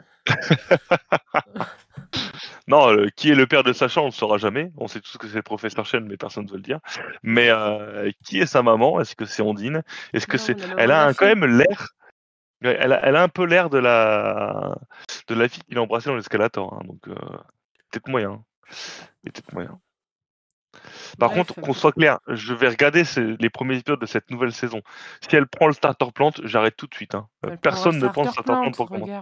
Non, 2.68 2.92
euh, 2.92 3.08
qui 3.16 3.30
est 3.30 3.34
le 3.34 3.46
père 3.46 3.64
de 3.64 3.72
Sacha, 3.72 4.00
on 4.00 4.04
ne 4.04 4.10
le 4.10 4.14
saura 4.14 4.38
jamais. 4.38 4.70
On 4.76 4.86
sait 4.86 5.00
tous 5.00 5.16
que 5.18 5.26
c'est 5.26 5.36
le 5.36 5.42
professeur 5.42 5.84
Chen, 5.84 6.06
mais 6.06 6.16
personne 6.16 6.44
ne 6.44 6.50
veut 6.50 6.56
le 6.56 6.62
dire. 6.62 6.78
Mais 7.22 7.48
euh, 7.50 8.10
qui 8.24 8.38
est 8.40 8.46
sa 8.46 8.62
maman? 8.62 9.00
Est-ce 9.00 9.16
que 9.16 9.24
c'est 9.24 9.42
Ondine? 9.42 9.82
Est-ce 10.12 10.26
que 10.26 10.38
c'est 10.38 10.56
Elle 10.78 10.90
a 10.92 11.06
un- 11.06 11.14
quand 11.14 11.26
même 11.26 11.44
l'air. 11.44 11.88
Elle 12.64 12.92
a, 12.92 13.00
elle 13.04 13.16
a 13.16 13.22
un 13.22 13.28
peu 13.28 13.44
l'air 13.44 13.70
de 13.70 13.78
la 13.78 14.76
de 15.26 15.34
la 15.34 15.48
fille 15.48 15.62
qu'il 15.64 15.76
a 15.78 15.82
embrassée 15.82 16.10
dans 16.10 16.16
l'escalator. 16.16 16.72
hein, 16.74 16.82
donc 16.86 17.08
euh, 17.08 17.14
peut-être 17.90 18.08
moyen. 18.08 18.44
Peut-être 19.24 19.52
moyen. 19.52 19.80
Par 21.18 21.28
Bref, 21.28 21.38
contre, 21.38 21.54
qu'on 21.60 21.72
soit 21.74 21.92
clair, 21.92 22.18
je 22.28 22.54
vais 22.54 22.68
regarder 22.68 23.04
ces- 23.04 23.36
les 23.38 23.50
premiers 23.50 23.76
épisodes 23.78 24.00
de 24.00 24.06
cette 24.06 24.30
nouvelle 24.30 24.52
saison. 24.52 24.80
Si 25.20 25.34
elle 25.36 25.46
prend 25.46 25.66
le 25.66 25.72
starter 25.74 26.10
plant, 26.12 26.30
j'arrête 26.44 26.76
tout 26.76 26.86
de 26.86 26.94
suite. 26.94 27.14
hein. 27.14 27.28
Personne 27.60 27.96
ne 27.98 28.06
prend 28.12 28.22
le 28.22 28.28
starter 28.32 28.52
plant, 28.62 28.70
pour 28.76 28.86
commencer. 28.88 29.12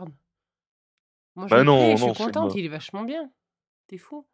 Moi, 1.37 1.47
je 1.49 1.55
Bah 1.55 1.65
non, 1.65 1.79
pris 1.79 1.93
et 1.93 1.97
je 1.97 2.05
non, 2.07 2.15
suis 2.15 2.25
contente, 2.25 2.51
moi. 2.51 2.53
il 2.57 2.65
est 2.65 2.69
vachement 2.69 3.03
bien. 3.03 3.31
T'es 3.89 3.99
fou 3.99 4.27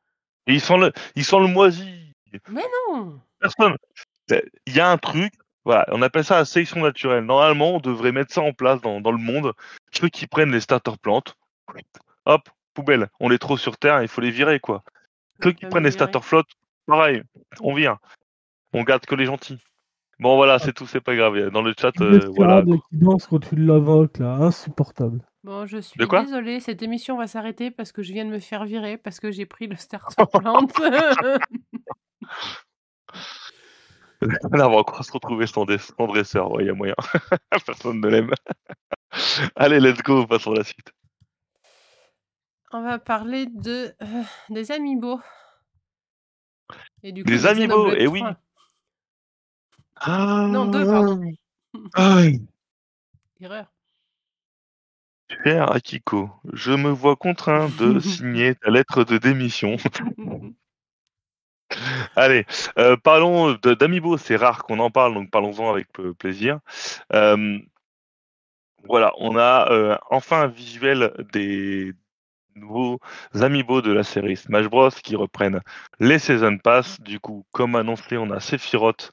Et 0.46 0.54
ils 0.54 0.61
sont 0.61 0.78
le, 0.78 0.92
ils 1.14 1.24
sont 1.24 1.40
le 1.40 1.46
moisi. 1.48 2.14
Mais 2.48 2.64
non 2.90 3.20
Personne. 3.40 3.76
Il 4.66 4.74
y 4.74 4.80
a 4.80 4.90
un 4.90 4.98
truc, 4.98 5.32
voilà, 5.64 5.87
on 5.92 6.02
appelle 6.02 6.24
ça 6.24 6.38
la 6.38 6.44
sélection 6.44 6.80
naturelle. 6.80 7.24
Normalement, 7.24 7.76
on 7.76 7.80
devrait 7.80 8.12
mettre 8.12 8.32
ça 8.32 8.40
en 8.42 8.52
place 8.52 8.80
dans, 8.80 9.00
dans 9.00 9.12
le 9.12 9.18
monde. 9.18 9.52
Ceux 9.92 10.09
qui 10.09 10.26
prennent 10.26 10.50
les 10.52 10.61
starter 10.61 10.96
plantes, 11.00 11.37
hop, 12.24 12.48
poubelle. 12.74 13.09
On 13.20 13.28
les 13.28 13.38
trouve 13.38 13.59
sur 13.59 13.76
Terre, 13.76 14.02
il 14.02 14.09
faut 14.09 14.20
les 14.20 14.30
virer, 14.30 14.59
quoi. 14.61 14.82
Ceux 15.42 15.52
qui 15.52 15.66
prennent 15.66 15.85
les 15.85 15.90
starter 15.92 16.20
flottes, 16.22 16.50
pareil, 16.87 17.22
on 17.61 17.74
vire. 17.74 17.98
On 18.72 18.82
garde 18.82 19.06
que 19.06 19.14
les 19.14 19.26
gentils. 19.26 19.59
Bon, 20.18 20.37
voilà, 20.37 20.59
c'est 20.59 20.72
tout, 20.72 20.87
c'est 20.87 21.00
pas 21.00 21.14
grave. 21.14 21.50
Dans 21.50 21.62
le 21.62 21.74
chat, 21.78 21.92
euh, 22.00 22.20
voilà. 22.37 22.62
qui 22.62 22.96
danse 22.96 23.26
quand 23.26 23.38
tu 23.38 23.56
l'invoques, 23.56 24.18
là, 24.18 24.32
insupportable. 24.37 25.20
Bon, 25.46 25.64
je 25.64 25.78
suis 25.78 25.96
De 25.96 26.06
quoi? 26.06 26.24
désolée, 26.24 26.59
cette 26.59 26.82
émission 26.82 27.16
va 27.16 27.28
s'arrêter 27.28 27.70
parce 27.70 27.92
que 27.92 28.02
je 28.02 28.12
viens 28.12 28.24
de 28.24 28.30
me 28.30 28.40
faire 28.40 28.64
virer 28.64 28.98
parce 28.98 29.20
que 29.20 29.30
j'ai 29.30 29.46
pris 29.46 29.68
le 29.68 29.76
starter 29.76 30.24
plant. 30.32 30.66
Là, 30.80 31.38
on 34.42 34.70
va 34.72 34.76
encore 34.78 35.04
se 35.04 35.12
retrouver 35.12 35.46
sans, 35.46 35.64
dresseur, 35.64 36.50
ouais, 36.50 36.64
il 36.64 36.66
y 36.66 36.70
a 36.70 36.74
moyen. 36.74 36.96
Personne 37.64 38.00
ne 38.00 38.09
l'aime. 38.09 38.32
Allez, 39.54 39.78
let's 39.78 40.02
go, 40.02 40.26
passons 40.26 40.50
à 40.50 40.56
la 40.56 40.64
suite. 40.64 40.92
On 42.72 42.82
va 42.82 42.98
parler 42.98 43.46
de 43.46 43.94
euh, 44.02 44.22
des 44.50 44.72
amiibo. 44.72 45.20
Et 47.04 47.12
du 47.12 47.22
coup, 47.22 47.30
Des 47.30 47.38
de 47.38 47.46
amiibo, 47.46 47.85
Xenoblade 47.85 47.98
eh 48.00 48.09
oui. 48.09 48.20
3. 49.94 50.48
Non, 50.48 50.66
deux, 50.66 50.85
pardon. 50.85 51.20
Aïe. 51.94 52.44
Erreur. 53.40 53.75
Cher 55.28 55.72
Akiko, 55.72 56.30
je 56.52 56.72
me 56.72 56.90
vois 56.90 57.16
contraint 57.16 57.68
de 57.78 58.00
signer 58.00 58.54
ta 58.54 58.70
lettre 58.70 59.04
de 59.04 59.18
démission. 59.18 59.76
Allez, 62.16 62.46
euh, 62.78 62.96
parlons 62.96 63.54
d'Amiibo, 63.54 64.16
c'est 64.18 64.36
rare 64.36 64.64
qu'on 64.64 64.78
en 64.78 64.90
parle, 64.90 65.14
donc 65.14 65.30
parlons-en 65.30 65.70
avec 65.70 65.88
plaisir. 66.18 66.60
Euh, 67.12 67.58
voilà, 68.84 69.12
on 69.18 69.36
a 69.36 69.70
euh, 69.72 69.96
enfin 70.10 70.42
un 70.42 70.46
visuel 70.46 71.12
des 71.32 71.92
nouveaux 72.54 73.00
Amiibo 73.34 73.82
de 73.82 73.92
la 73.92 74.04
série 74.04 74.36
Smash 74.36 74.66
Bros 74.66 74.90
qui 74.90 75.16
reprennent 75.16 75.60
les 75.98 76.18
Season 76.18 76.56
Pass. 76.58 77.00
Du 77.00 77.20
coup, 77.20 77.44
comme 77.52 77.74
annoncé, 77.74 78.16
on 78.16 78.30
a 78.30 78.40
Sephiroth, 78.40 79.12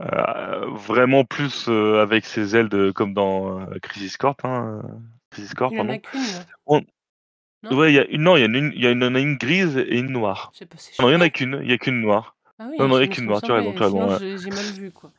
euh, 0.00 0.66
vraiment 0.74 1.24
plus 1.24 1.66
euh, 1.68 2.00
avec 2.02 2.24
ses 2.24 2.56
ailes 2.56 2.68
de, 2.68 2.90
comme 2.90 3.14
dans 3.14 3.60
euh, 3.60 3.78
Crisis 3.82 4.16
Core. 4.16 4.36
Hein, 4.44 4.80
euh, 4.84 4.88
Crisis 5.30 5.54
Core, 5.54 5.70
Il 5.72 5.80
en 5.80 5.86
pardon. 5.86 5.92
a 5.94 5.98
qu'une. 5.98 6.20
On- 6.66 6.82
Non? 7.62 7.76
Ouais, 7.76 7.92
il 7.92 7.96
y 7.96 7.98
a 7.98 8.06
une, 8.06 8.22
non, 8.22 8.36
il 8.36 8.42
y 8.42 8.46
en 8.46 8.54
a 8.54 8.58
une, 8.58 8.72
il 8.74 8.82
y 8.82 8.88
en 8.88 9.14
a 9.14 9.20
une 9.20 9.36
grise 9.36 9.76
et 9.76 9.98
une 9.98 10.08
noire. 10.10 10.50
Pas, 10.58 11.02
Non, 11.02 11.10
il 11.10 11.12
y 11.12 11.16
en 11.16 11.20
a 11.20 11.28
qu'une, 11.28 11.60
il 11.62 11.70
y 11.70 11.72
a 11.74 11.78
qu'une 11.78 12.00
noire. 12.00 12.34
Ah 12.58 12.68
oui, 12.70 12.76
non, 12.78 12.88
non, 12.88 12.96
il 12.98 13.00
y 13.02 13.04
a 13.04 13.06
qu'une 13.08 13.26
noire, 13.26 13.42
tu 13.42 13.50
as 13.52 13.56
raison, 13.56 14.08
ouais. 14.08 14.16
j'ai- 14.18 14.38
j'ai 14.38 14.50
mal 14.50 14.64
vu 14.64 14.90
quoi. 14.90 15.10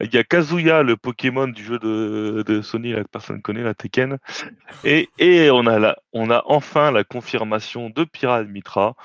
Il 0.00 0.12
y 0.12 0.18
a 0.18 0.24
Kazuya, 0.24 0.82
le 0.82 0.96
Pokémon 0.96 1.46
du 1.46 1.62
jeu 1.62 1.78
de, 1.78 2.42
de 2.46 2.60
Sony, 2.62 2.92
là, 2.92 3.04
que 3.04 3.08
personne 3.08 3.36
ne 3.36 3.40
connaît, 3.42 3.62
la 3.62 3.72
Tekken. 3.74 4.18
Et, 4.82 5.08
et 5.18 5.50
on, 5.50 5.64
a 5.66 5.78
la, 5.78 5.96
on 6.12 6.28
a 6.30 6.42
enfin 6.46 6.90
la 6.90 7.04
confirmation 7.04 7.88
de 7.90 8.02
Pyramid 8.04 8.50
Mitra, 8.50 8.96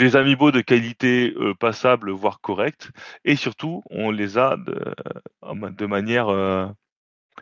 des 0.00 0.16
amiibo 0.16 0.50
de 0.50 0.62
qualité 0.62 1.34
euh, 1.36 1.54
passable, 1.54 2.10
voire 2.10 2.40
correcte. 2.40 2.90
Et 3.24 3.36
surtout, 3.36 3.82
on 3.90 4.10
les 4.10 4.38
a 4.38 4.56
de, 4.56 4.94
de 5.52 5.86
manière 5.86 6.28
euh, 6.28 6.66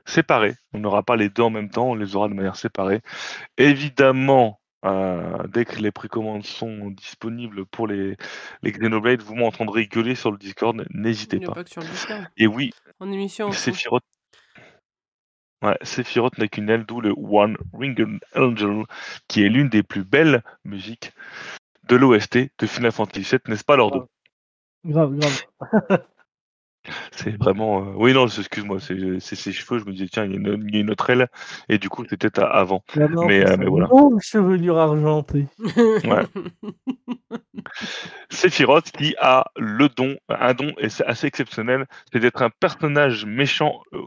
séparée. 0.05 0.55
On 0.73 0.81
n'aura 0.81 1.05
pas 1.05 1.15
les 1.15 1.29
deux 1.29 1.43
en 1.43 1.51
même 1.51 1.71
temps, 1.71 1.91
on 1.91 1.95
les 1.95 2.17
aura 2.17 2.29
de 2.29 2.35
manière 2.35 2.57
séparée. 2.57 3.01
Évidemment, 3.59 4.61
euh, 4.85 5.47
dès 5.47 5.65
que 5.65 5.77
les 5.77 5.93
précommandes 5.93 6.45
sont 6.45 6.91
disponibles 6.91 7.65
pour 7.67 7.87
les, 7.87 8.17
les 8.63 8.73
Xenoblade, 8.73 9.23
vous 9.23 9.37
m'entendrez 9.37 9.87
gueuler 9.87 10.17
sur 10.17 10.33
le 10.33 10.39
Discord, 10.39 10.85
n'hésitez 10.91 11.39
pas. 11.39 11.53
pas 11.53 11.65
que 11.65 11.71
sur 11.71 11.83
le 11.83 11.89
Discord. 11.89 12.27
Et 12.37 12.49
oui, 12.49 12.73
En 12.99 13.11
émission. 13.13 13.53
Sephiroth. 13.53 14.03
Ouais, 15.63 15.77
Sephiroth 15.83 16.39
n'a 16.39 16.49
qu'une 16.49 16.71
aile, 16.71 16.85
d'où 16.87 17.01
le 17.01 17.13
One 17.17 17.57
Ringed 17.73 18.21
Angel, 18.35 18.85
qui 19.29 19.45
est 19.45 19.49
l'une 19.49 19.69
des 19.69 19.83
plus 19.83 20.05
belles 20.05 20.43
musiques 20.65 21.13
de 21.89 21.97
l'OST 21.97 22.39
de 22.59 22.67
Final 22.67 22.93
Fantasy 22.93 23.23
VII, 23.31 23.41
n'est-ce 23.49 23.65
pas, 23.65 23.77
Lordo? 23.77 24.09
Grave, 24.85 25.17
grave. 25.17 26.03
C'est 27.13 27.37
vraiment. 27.37 27.81
euh, 27.83 27.93
Oui, 27.97 28.15
non, 28.15 28.29
c'est- 28.29 28.41
excuse-moi, 28.41 28.81
c'est 28.81 29.21
c'est 29.21 29.35
ses 29.37 29.53
cheveux. 29.53 29.79
Je 29.79 29.85
me 29.85 29.93
disais, 29.93 30.07
tiens, 30.11 30.25
il 30.25 30.31
y, 30.33 30.35
a 30.35 30.39
une- 30.39 30.65
il 30.69 30.75
y 30.75 30.79
a 30.79 30.81
une 30.81 30.91
autre 30.91 31.11
aile, 31.11 31.29
et 31.69 31.77
du 31.77 31.91
coup, 31.91 32.05
c'était 32.09 32.31
avant. 32.41 32.83
Mais, 33.27 33.47
euh, 33.47 33.57
mais 33.59 33.67
voilà. 33.67 33.89
longue 33.89 34.21
chevelure 34.23 34.79
argentée. 34.79 35.47
Ouais. 35.67 36.25
Sephiroth 38.31 38.91
qui 38.93 39.15
a 39.21 39.47
le 39.57 39.89
don, 39.89 40.17
un 40.29 40.55
don 40.55 40.73
et 40.79 40.89
c'est 40.89 41.05
assez 41.05 41.27
exceptionnel, 41.27 41.87
c'est 42.13 42.21
d'être 42.21 42.41
un 42.43 42.51
personnage 42.51 43.27
méchant 43.27 43.83
euh, 43.93 44.01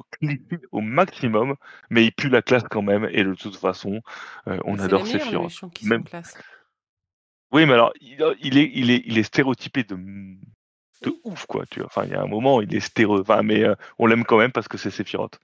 au 0.71 0.81
maximum, 0.81 1.55
mais 1.89 2.05
il 2.05 2.11
pue 2.11 2.29
la 2.29 2.41
classe 2.41 2.63
quand 2.69 2.81
même, 2.81 3.07
et 3.11 3.23
de 3.23 3.33
toute 3.35 3.57
façon, 3.57 4.01
euh, 4.47 4.57
on 4.65 4.79
adore 4.79 5.05
Sephiroth. 5.05 5.61
Même- 5.83 6.03
classe. 6.03 6.35
Oui, 7.51 7.65
mais 7.65 7.73
alors, 7.73 7.91
il, 8.01 8.21
est, 8.57 8.71
il, 8.73 8.91
est, 8.91 9.03
il 9.05 9.17
est 9.17 9.23
stéréotypé 9.23 9.83
de, 9.83 9.95
de 11.03 11.13
ouf, 11.23 11.45
quoi. 11.45 11.65
Tu 11.69 11.79
vois. 11.79 11.87
Enfin, 11.87 12.03
il 12.05 12.11
y 12.11 12.15
a 12.15 12.21
un 12.21 12.27
moment, 12.27 12.61
il 12.61 12.73
est 12.75 12.79
stéréo. 12.79 13.21
Enfin, 13.21 13.43
mais 13.43 13.63
euh, 13.63 13.75
on 13.99 14.05
l'aime 14.05 14.23
quand 14.23 14.37
même 14.37 14.51
parce 14.51 14.67
que 14.67 14.77
c'est 14.77 14.91
Sephiroth. 14.91 15.39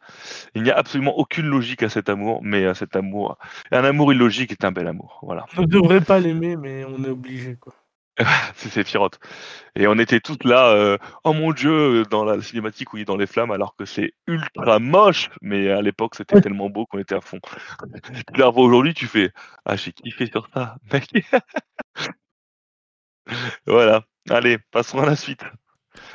Il 0.55 0.63
n'y 0.63 0.71
a 0.71 0.77
absolument 0.77 1.17
aucune 1.17 1.47
logique 1.47 1.83
à 1.83 1.89
cet 1.89 2.09
amour, 2.09 2.41
mais 2.43 2.65
à 2.65 2.73
cet 2.75 2.95
amour. 2.95 3.37
Un 3.71 3.83
amour 3.83 4.13
illogique 4.13 4.51
est 4.51 4.65
un 4.65 4.71
bel 4.71 4.87
amour. 4.87 5.19
Voilà. 5.23 5.45
On 5.57 5.61
ne 5.61 5.67
devrait 5.67 6.01
pas 6.01 6.19
l'aimer, 6.19 6.55
mais 6.55 6.85
on 6.85 7.03
est 7.03 7.09
obligé, 7.09 7.55
quoi. 7.55 7.73
c'est 8.55 8.69
Sephiroth. 8.69 9.19
Et 9.75 9.87
on 9.87 9.97
était 9.99 10.19
tous 10.19 10.37
là, 10.43 10.69
euh, 10.69 10.97
oh 11.23 11.33
mon 11.33 11.51
dieu, 11.53 12.03
dans 12.09 12.23
la 12.25 12.41
cinématique 12.41 12.93
où 12.93 12.97
il 12.97 13.01
est 13.01 13.05
dans 13.05 13.17
les 13.17 13.27
flammes, 13.27 13.51
alors 13.51 13.75
que 13.75 13.85
c'est 13.85 14.13
ultra 14.27 14.79
moche, 14.79 15.29
mais 15.41 15.69
à 15.71 15.81
l'époque 15.81 16.15
c'était 16.15 16.41
tellement 16.41 16.69
beau 16.69 16.85
qu'on 16.87 16.99
était 16.99 17.15
à 17.15 17.21
fond. 17.21 17.39
tu 18.33 18.39
la 18.39 18.47
revois 18.47 18.65
aujourd'hui, 18.65 18.93
tu 18.93 19.07
fais, 19.07 19.31
ah 19.65 19.75
j'ai 19.75 19.91
kiffé 19.91 20.27
sur 20.27 20.47
ça, 20.53 20.77
mec. 20.91 21.09
voilà. 23.65 24.03
Allez, 24.29 24.57
passons 24.71 24.99
à 24.99 25.05
la 25.05 25.15
suite. 25.15 25.43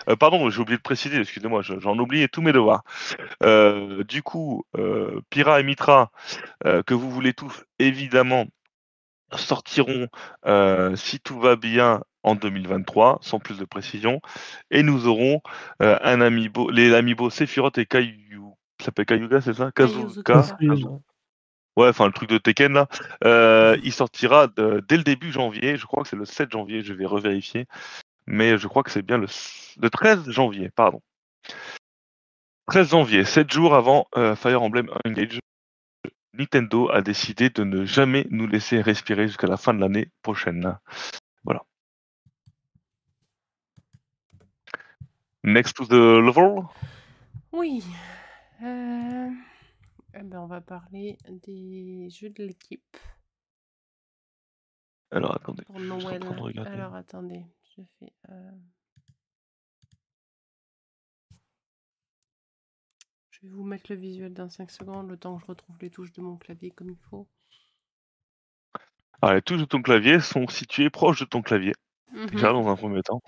Euh, 0.09 0.17
pardon, 0.17 0.51
j'ai 0.51 0.61
oublié 0.61 0.79
de 0.79 0.83
préciser, 0.83 1.19
excusez-moi, 1.21 1.63
je- 1.63 1.79
j'en 1.81 1.99
oubliais 1.99 2.29
tous 2.29 2.43
mes 2.43 2.53
devoirs. 2.53 2.83
Euh, 3.45 4.05
du 4.05 4.23
coup, 4.23 4.65
Pyra 5.31 5.61
et 5.61 5.65
Mitra, 5.65 6.13
que 6.87 6.95
vous 6.95 7.11
voulez 7.11 7.35
tous, 7.35 7.65
évidemment, 7.79 8.47
sortiront, 9.39 10.09
euh, 10.47 10.97
si 10.97 11.21
tout 11.21 11.39
va 11.41 11.57
bien, 11.57 12.03
en 12.23 12.35
2023, 12.35 13.19
sans 13.21 13.39
plus 13.41 13.59
de 13.59 13.65
précision. 13.65 14.21
Et 14.71 14.83
nous 14.83 15.07
aurons 15.07 15.41
euh, 15.83 15.99
un 16.03 16.21
amiibo, 16.21 16.71
les 16.71 16.95
amiibo 16.95 17.31
Sephiroth 17.31 17.79
et 17.79 17.87
Kayu. 17.87 18.41
Ça 18.79 18.87
s'appelle 18.87 19.07
Kayuga, 19.07 19.41
c'est 19.41 19.55
ça? 19.55 19.71
Kazuka 19.73 20.43
Ouais, 21.77 21.89
enfin 21.89 22.07
le 22.07 22.13
truc 22.13 22.29
de 22.29 22.37
Tekken 22.39 22.75
là. 22.75 22.87
Euh, 23.25 23.79
il 23.83 23.93
sortira 23.93 24.47
de- 24.47 24.85
dès 24.89 24.99
le 24.99 25.05
début 25.05 25.33
janvier. 25.33 25.77
Je 25.77 25.87
crois 25.87 26.03
que 26.03 26.09
c'est 26.09 26.17
le 26.17 26.27
7 26.27 26.53
janvier. 26.53 26.83
Je 26.83 26.93
vais 26.93 27.07
revérifier. 27.07 27.67
Mais 28.27 28.59
je 28.59 28.69
crois 28.69 28.83
que 28.83 28.91
c'est 28.91 29.03
bien 29.03 29.19
le, 29.19 29.27
le 29.81 29.91
13 29.91 30.29
janvier, 30.31 30.71
pardon. 30.71 31.01
13 32.67 32.91
janvier, 32.91 33.25
7 33.25 33.51
jours 33.51 33.75
avant 33.75 34.07
euh, 34.17 34.37
Fire 34.37 34.63
Emblem 34.63 34.91
Engage. 35.05 35.41
Nintendo 36.35 36.91
a 36.91 37.03
décidé 37.03 37.51
de 37.51 37.63
ne 37.65 37.85
jamais 37.85 38.27
nous 38.31 38.47
laisser 38.47 38.81
respirer 38.81 39.27
jusqu'à 39.27 39.47
la 39.47 39.57
fin 39.57 39.75
de 39.75 39.81
l'année 39.81 40.11
prochaine. 40.23 40.79
Voilà. 41.45 41.63
Next 45.45 45.77
to 45.77 45.87
the 45.87 45.93
level? 45.93 46.65
Oui. 47.53 47.85
Euh, 48.63 49.29
eh 50.15 50.23
ben, 50.23 50.39
on 50.39 50.47
va 50.47 50.61
parler 50.61 51.19
des 51.29 52.09
jeux 52.11 52.31
de 52.31 52.45
l'équipe 52.45 52.97
Alors 55.11 55.35
attendez, 55.35 55.65
pour 55.65 55.81
Noël. 55.81 56.23
Alors 56.67 56.95
attendez, 56.95 57.45
je 57.77 57.83
fais. 57.99 58.13
euh, 58.31 58.51
vais 63.43 63.55
vous 63.55 63.65
mettre 63.65 63.91
le 63.91 63.97
visuel 63.99 64.33
dans 64.35 64.49
5 64.49 64.71
secondes, 64.71 65.09
le 65.09 65.17
temps 65.17 65.37
que 65.37 65.43
je 65.43 65.47
retrouve 65.47 65.77
les 65.81 65.91
touches 65.91 66.13
de 66.13 66.21
mon 66.23 66.37
clavier 66.37 66.71
comme 66.71 66.91
il 66.91 66.99
faut. 67.11 67.27
Alors, 69.21 69.35
les 69.35 69.43
touches 69.43 69.61
de 69.61 69.65
ton 69.65 69.83
clavier 69.83 70.21
sont 70.21 70.49
situées 70.49 70.91
proches 70.91 71.21
de 71.21 71.25
ton 71.25 71.43
clavier, 71.43 71.75
déjà 72.33 72.49
Mhm. 72.49 72.63
dans 72.63 72.69
un 72.69 72.77
premier 72.77 73.03
temps. 73.03 73.21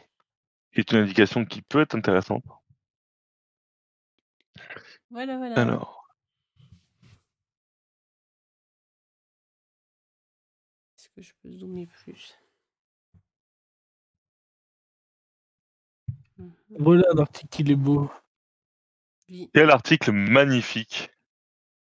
C'est 0.75 0.91
une 0.93 0.99
indication 0.99 1.45
qui 1.45 1.62
peut 1.62 1.81
être 1.81 1.95
intéressante. 1.95 2.45
Voilà, 5.11 5.37
voilà. 5.39 5.61
Alors, 5.61 6.05
Est-ce 10.99 11.09
que 11.11 11.23
je 11.23 11.33
peux 11.43 11.51
zoomer 11.53 11.87
plus? 11.87 12.35
Mhm. 16.39 16.53
Voilà 16.79 17.05
un 17.12 17.19
article, 17.19 17.61
il 17.61 17.71
est 17.73 17.77
beau. 17.77 18.11
Oui. 19.29 19.51
quel 19.55 19.70
article 19.70 20.12
magnifique 20.12 21.11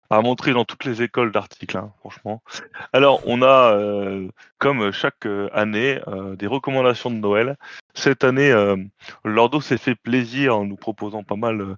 à 0.09 0.21
montrer 0.21 0.53
dans 0.53 0.65
toutes 0.65 0.85
les 0.85 1.01
écoles 1.01 1.31
d'articles, 1.31 1.77
hein, 1.77 1.91
franchement. 1.99 2.43
Alors, 2.91 3.21
on 3.25 3.41
a, 3.41 3.73
euh, 3.73 4.27
comme 4.59 4.91
chaque 4.91 5.25
euh, 5.25 5.49
année, 5.53 5.99
euh, 6.07 6.35
des 6.35 6.45
recommandations 6.45 7.09
de 7.09 7.15
Noël. 7.15 7.57
Cette 7.95 8.23
année, 8.23 8.51
euh, 8.51 8.77
Lordo 9.25 9.59
s'est 9.59 9.77
fait 9.77 9.95
plaisir 9.95 10.57
en 10.57 10.65
nous 10.65 10.75
proposant 10.75 11.23
pas 11.23 11.35
mal, 11.35 11.77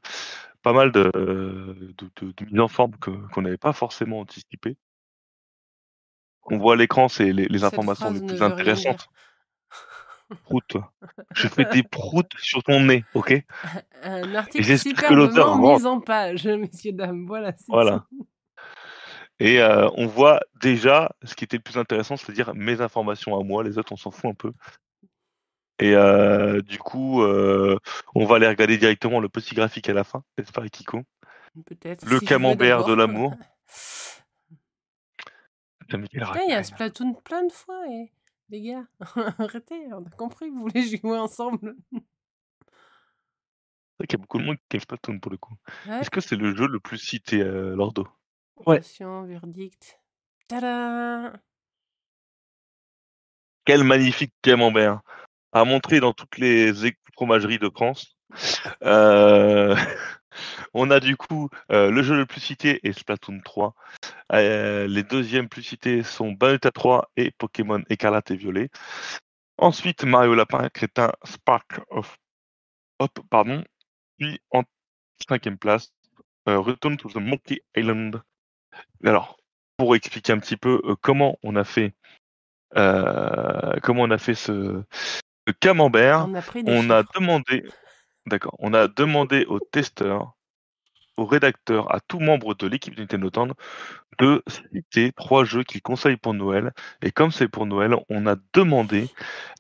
pas 0.64 0.74
mal 0.74 0.92
de, 0.92 1.10
de, 1.14 2.10
de, 2.22 2.34
de 2.36 2.46
mises 2.52 2.60
en 2.60 2.68
forme 2.68 2.92
qu'on 3.00 3.42
n'avait 3.42 3.58
pas 3.58 3.74
forcément 3.74 4.20
anticipées. 4.20 4.76
On 6.48 6.58
voit 6.58 6.74
à 6.74 6.76
l'écran, 6.78 7.08
c'est 7.08 7.32
les, 7.32 7.64
informations 7.64 8.12
les 8.12 8.22
plus 8.22 8.44
intéressantes. 8.44 9.08
Prout. 10.44 10.78
Je 11.36 11.48
fais 11.48 11.66
des 11.66 11.84
proutes 11.84 12.34
sur 12.38 12.64
ton 12.64 12.80
nez, 12.80 13.04
ok? 13.14 13.44
Un 14.02 14.34
article 14.36 14.78
superbement 14.78 15.78
mis 15.78 15.86
en 15.86 16.00
page, 16.02 16.46
messieurs, 16.48 16.94
dames. 16.94 17.26
Voilà, 17.28 17.54
Voilà. 17.68 18.06
Et 19.40 19.62
euh, 19.62 19.90
on 19.96 20.08
voit 20.08 20.40
déjà 20.62 21.12
ce 21.24 21.36
qui 21.36 21.44
était 21.44 21.58
le 21.58 21.64
plus 21.64 21.78
intéressant, 21.78 22.16
c'est-à-dire 22.16 22.56
mes 22.56 22.82
informations 22.82 23.38
à 23.40 23.44
moi. 23.44 23.64
Les 23.64 23.78
autres, 23.78 23.92
on 23.92 23.98
s'en 23.98 24.12
fout 24.12 24.32
un 24.32 24.34
peu. 24.34 24.52
Et 25.80 25.94
euh, 25.94 26.62
du 26.62 26.78
coup, 26.80 27.22
euh, 27.22 27.78
on 28.16 28.26
va 28.26 28.38
aller 28.38 28.48
regarder 28.48 28.78
directement 28.78 29.20
le 29.20 29.28
petit 29.28 29.54
graphique 29.56 29.90
à 29.90 29.94
la 29.94 30.06
fin, 30.06 30.24
n'est-ce 30.38 30.54
pas, 30.54 30.68
Kiko? 30.70 31.02
Le 32.06 32.20
si 32.20 32.26
camembert 32.26 32.86
de 32.86 32.94
l'amour. 32.94 33.36
Il 35.94 36.50
y 36.50 36.54
a. 36.54 36.64
Splatoon 36.64 37.14
plein 37.14 37.46
de 37.46 37.52
fois, 37.52 37.80
et... 37.88 38.12
les 38.50 38.62
gars. 38.62 38.86
Arrêtez, 39.40 39.88
on 39.94 40.06
a 40.06 40.10
compris, 40.12 40.50
vous 40.50 40.62
voulez 40.62 40.98
jouer 40.98 41.18
ensemble. 41.18 41.76
C'est 41.92 42.00
vrai 44.00 44.08
qu'il 44.08 44.20
y 44.20 44.22
a 44.22 44.24
beaucoup 44.24 44.40
de 44.40 44.44
monde 44.44 44.58
qui 44.70 44.76
aime 44.76 44.82
Splatoon 44.82 45.20
pour 45.20 45.32
le 45.32 45.38
coup. 45.38 45.56
Ouais. 45.88 46.00
Est-ce 46.00 46.10
que 46.10 46.22
c'est 46.22 46.36
le 46.36 46.56
jeu 46.56 46.68
le 46.68 46.80
plus 46.80 46.98
cité, 46.98 47.42
euh, 47.42 47.76
Lordo? 47.76 48.08
Ouais. 48.66 48.78
Attention, 48.78 49.24
verdict. 49.24 50.00
Tada 50.48 51.34
Quel 53.64 53.84
magnifique 53.84 54.34
camembert 54.42 55.02
à 55.52 55.64
montrer 55.64 56.02
dans 56.02 56.14
toutes 56.14 56.38
les 56.38 56.74
fromageries 57.14 57.60
de 57.60 57.70
France. 57.70 58.16
Euh, 58.82 59.76
on 60.74 60.92
a 60.92 61.00
du 61.00 61.18
coup 61.18 61.50
euh, 61.72 61.92
le 61.92 62.04
jeu 62.04 62.16
le 62.16 62.26
plus 62.26 62.42
cité 62.42 62.80
est 62.88 62.94
Splatoon 62.94 63.42
3. 63.44 63.76
Euh, 64.34 64.88
les 64.88 65.04
deuxièmes 65.04 65.50
plus 65.50 65.64
cités 65.64 66.04
sont 66.04 66.32
Bayonetta 66.32 66.72
3 66.72 67.12
et 67.18 67.32
Pokémon 67.32 67.82
Écarlate 67.90 68.32
et 68.32 68.36
Violet. 68.36 68.70
Ensuite, 69.58 70.04
Mario 70.04 70.36
Lapin 70.36 70.70
Crétin 70.70 71.12
Spark 71.24 71.80
of 71.90 72.18
Hop, 73.00 73.20
pardon. 73.30 73.64
Puis 74.18 74.40
en 74.52 74.64
cinquième 75.28 75.58
place, 75.58 75.92
euh, 76.48 76.60
Return 76.60 76.98
to 76.98 77.10
the 77.10 77.18
Monkey 77.18 77.62
Island. 77.76 78.22
Alors, 79.04 79.38
pour 79.78 79.96
expliquer 79.96 80.34
un 80.34 80.40
petit 80.40 80.58
peu 80.58 80.80
comment 81.02 81.38
on 81.44 81.56
a 81.56 81.64
fait, 81.64 81.94
comment 82.74 84.04
on 84.04 84.12
a 84.12 84.18
fait 84.18 84.36
ce, 84.36 84.84
camembert, 85.54 86.28
On 86.28 86.90
a 86.90 87.02
on 87.02 87.20
demandé, 87.20 87.64
d'accord, 88.26 88.56
on 88.60 88.74
a 88.74 88.88
demandé 88.88 89.46
aux 89.46 89.60
testeurs, 89.60 90.34
aux 91.18 91.26
rédacteurs, 91.26 91.94
à 91.94 92.00
tout 92.00 92.20
membre 92.20 92.56
de 92.56 92.68
l'équipe 92.68 92.96
de 92.96 93.02
Nintendo 93.02 93.54
de 94.20 94.44
citer 94.48 95.12
trois 95.14 95.44
jeux 95.44 95.64
qu'ils 95.64 95.82
conseillent 95.82 96.18
pour 96.18 96.34
Noël. 96.34 96.74
Et 97.02 97.12
comme 97.12 97.32
c'est 97.32 97.48
pour 97.48 97.66
Noël, 97.66 97.96
on 98.10 98.28
a 98.28 98.36
demandé 98.54 99.10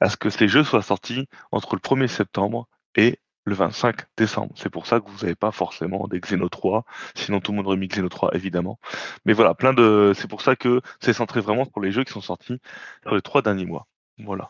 à 0.01 0.09
ce 0.09 0.17
que 0.17 0.29
ces 0.29 0.47
jeux 0.47 0.63
soient 0.63 0.81
sortis 0.81 1.27
entre 1.51 1.75
le 1.75 1.81
1er 1.81 2.07
septembre 2.07 2.67
et 2.95 3.19
le 3.45 3.53
25 3.53 3.97
décembre. 4.17 4.53
C'est 4.55 4.69
pour 4.69 4.87
ça 4.87 4.99
que 4.99 5.09
vous 5.09 5.19
n'avez 5.19 5.35
pas 5.35 5.51
forcément 5.51 6.07
des 6.07 6.19
Xeno 6.19 6.49
3, 6.49 6.83
sinon 7.15 7.39
tout 7.39 7.51
le 7.51 7.57
monde 7.57 7.67
aurait 7.67 7.77
mis 7.77 7.87
Xeno 7.87 8.09
3 8.09 8.33
évidemment. 8.33 8.79
Mais 9.25 9.33
voilà, 9.33 9.53
plein 9.53 9.73
de. 9.73 10.13
C'est 10.15 10.27
pour 10.27 10.41
ça 10.41 10.55
que 10.55 10.81
c'est 10.99 11.13
centré 11.13 11.41
vraiment 11.41 11.65
sur 11.65 11.79
les 11.79 11.91
jeux 11.91 12.03
qui 12.03 12.13
sont 12.13 12.21
sortis 12.21 12.59
sur 13.03 13.15
les 13.15 13.21
trois 13.21 13.41
derniers 13.41 13.65
mois. 13.65 13.87
Voilà. 14.17 14.47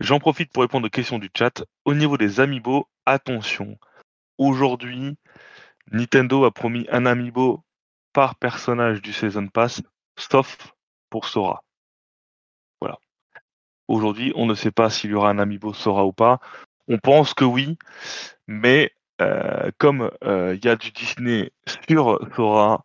J'en 0.00 0.18
profite 0.18 0.50
pour 0.52 0.62
répondre 0.62 0.86
aux 0.86 0.90
questions 0.90 1.18
du 1.18 1.30
chat. 1.36 1.64
Au 1.84 1.94
niveau 1.94 2.16
des 2.16 2.40
amiibo, 2.40 2.88
attention. 3.06 3.78
Aujourd'hui, 4.38 5.16
Nintendo 5.92 6.44
a 6.44 6.50
promis 6.50 6.86
un 6.90 7.06
amiibo 7.06 7.64
par 8.12 8.36
personnage 8.36 9.02
du 9.02 9.12
Season 9.12 9.46
Pass, 9.48 9.82
sauf 10.18 10.72
pour 11.10 11.26
Sora. 11.26 11.62
Voilà. 12.80 12.98
Aujourd'hui, 13.88 14.32
on 14.34 14.46
ne 14.46 14.54
sait 14.54 14.70
pas 14.70 14.90
s'il 14.90 15.10
y 15.10 15.14
aura 15.14 15.30
un 15.30 15.38
amiibo 15.38 15.72
Sora 15.72 16.04
ou 16.06 16.12
pas. 16.12 16.40
On 16.88 16.98
pense 16.98 17.34
que 17.34 17.44
oui, 17.44 17.78
mais 18.46 18.92
euh, 19.20 19.70
comme 19.78 20.10
euh, 20.24 20.54
il 20.56 20.64
y 20.64 20.68
a 20.68 20.76
du 20.76 20.90
Disney 20.90 21.52
sur 21.88 22.18
Sora, 22.34 22.84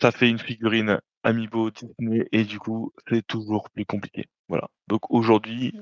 ça 0.00 0.12
fait 0.12 0.28
une 0.28 0.38
figurine 0.38 1.00
amiibo 1.22 1.70
Disney 1.70 2.28
et 2.32 2.44
du 2.44 2.58
coup, 2.58 2.92
c'est 3.08 3.26
toujours 3.26 3.70
plus 3.70 3.84
compliqué. 3.84 4.26
Voilà. 4.48 4.68
Donc 4.86 5.10
aujourd'hui, 5.10 5.74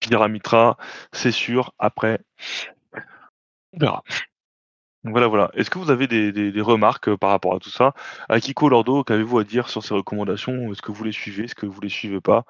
Pyramitra, 0.00 0.76
c'est 1.12 1.30
sûr. 1.30 1.72
Après, 1.78 2.20
on 3.74 3.78
verra. 3.78 4.02
Donc 5.04 5.12
Voilà, 5.12 5.26
voilà. 5.26 5.50
Est-ce 5.54 5.68
que 5.68 5.78
vous 5.78 5.90
avez 5.90 6.06
des, 6.06 6.32
des- 6.32 6.50
des 6.50 6.60
remarques 6.62 7.08
euh, 7.08 7.16
par 7.18 7.30
rapport 7.30 7.54
à 7.54 7.58
tout 7.58 7.68
ça? 7.70 7.92
Akiko 8.30 8.70
Lordo, 8.70 9.04
qu'avez-vous 9.04 9.38
à 9.38 9.44
dire 9.44 9.68
sur 9.68 9.82
ces 9.84 9.92
recommandations? 9.92 10.72
Est-ce 10.72 10.80
que 10.80 10.92
vous 10.92 11.04
les 11.04 11.12
suivez? 11.12 11.44
Est-ce 11.44 11.54
que 11.54 11.66
vous 11.66 11.80
les 11.82 11.90
suivez 11.90 12.20
pas? 12.22 12.44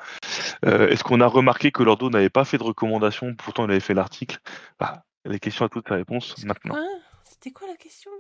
Euh, 0.65 0.89
Est-ce 0.89 1.03
qu'on 1.03 1.21
a 1.21 1.27
remarqué 1.27 1.73
que 1.73 1.83
Lordo 1.83 2.11
n'avait 2.11 2.31
pas 2.31 2.45
fait 2.45 2.59
de 2.59 2.63
recommandations? 2.63 3.35
Pourtant, 3.35 3.65
il 3.65 3.71
avait 3.73 3.81
fait 3.81 3.95
l'article. 3.95 4.39
Bah, 4.79 5.03
les 5.25 5.41
questions 5.41 5.65
à 5.65 5.69
toutes 5.69 5.91
les 5.91 5.97
réponses 5.97 6.45
maintenant. 6.45 6.77
C'était 7.25 7.51
quoi 7.51 7.67
la 7.67 7.77
question? 7.77 8.11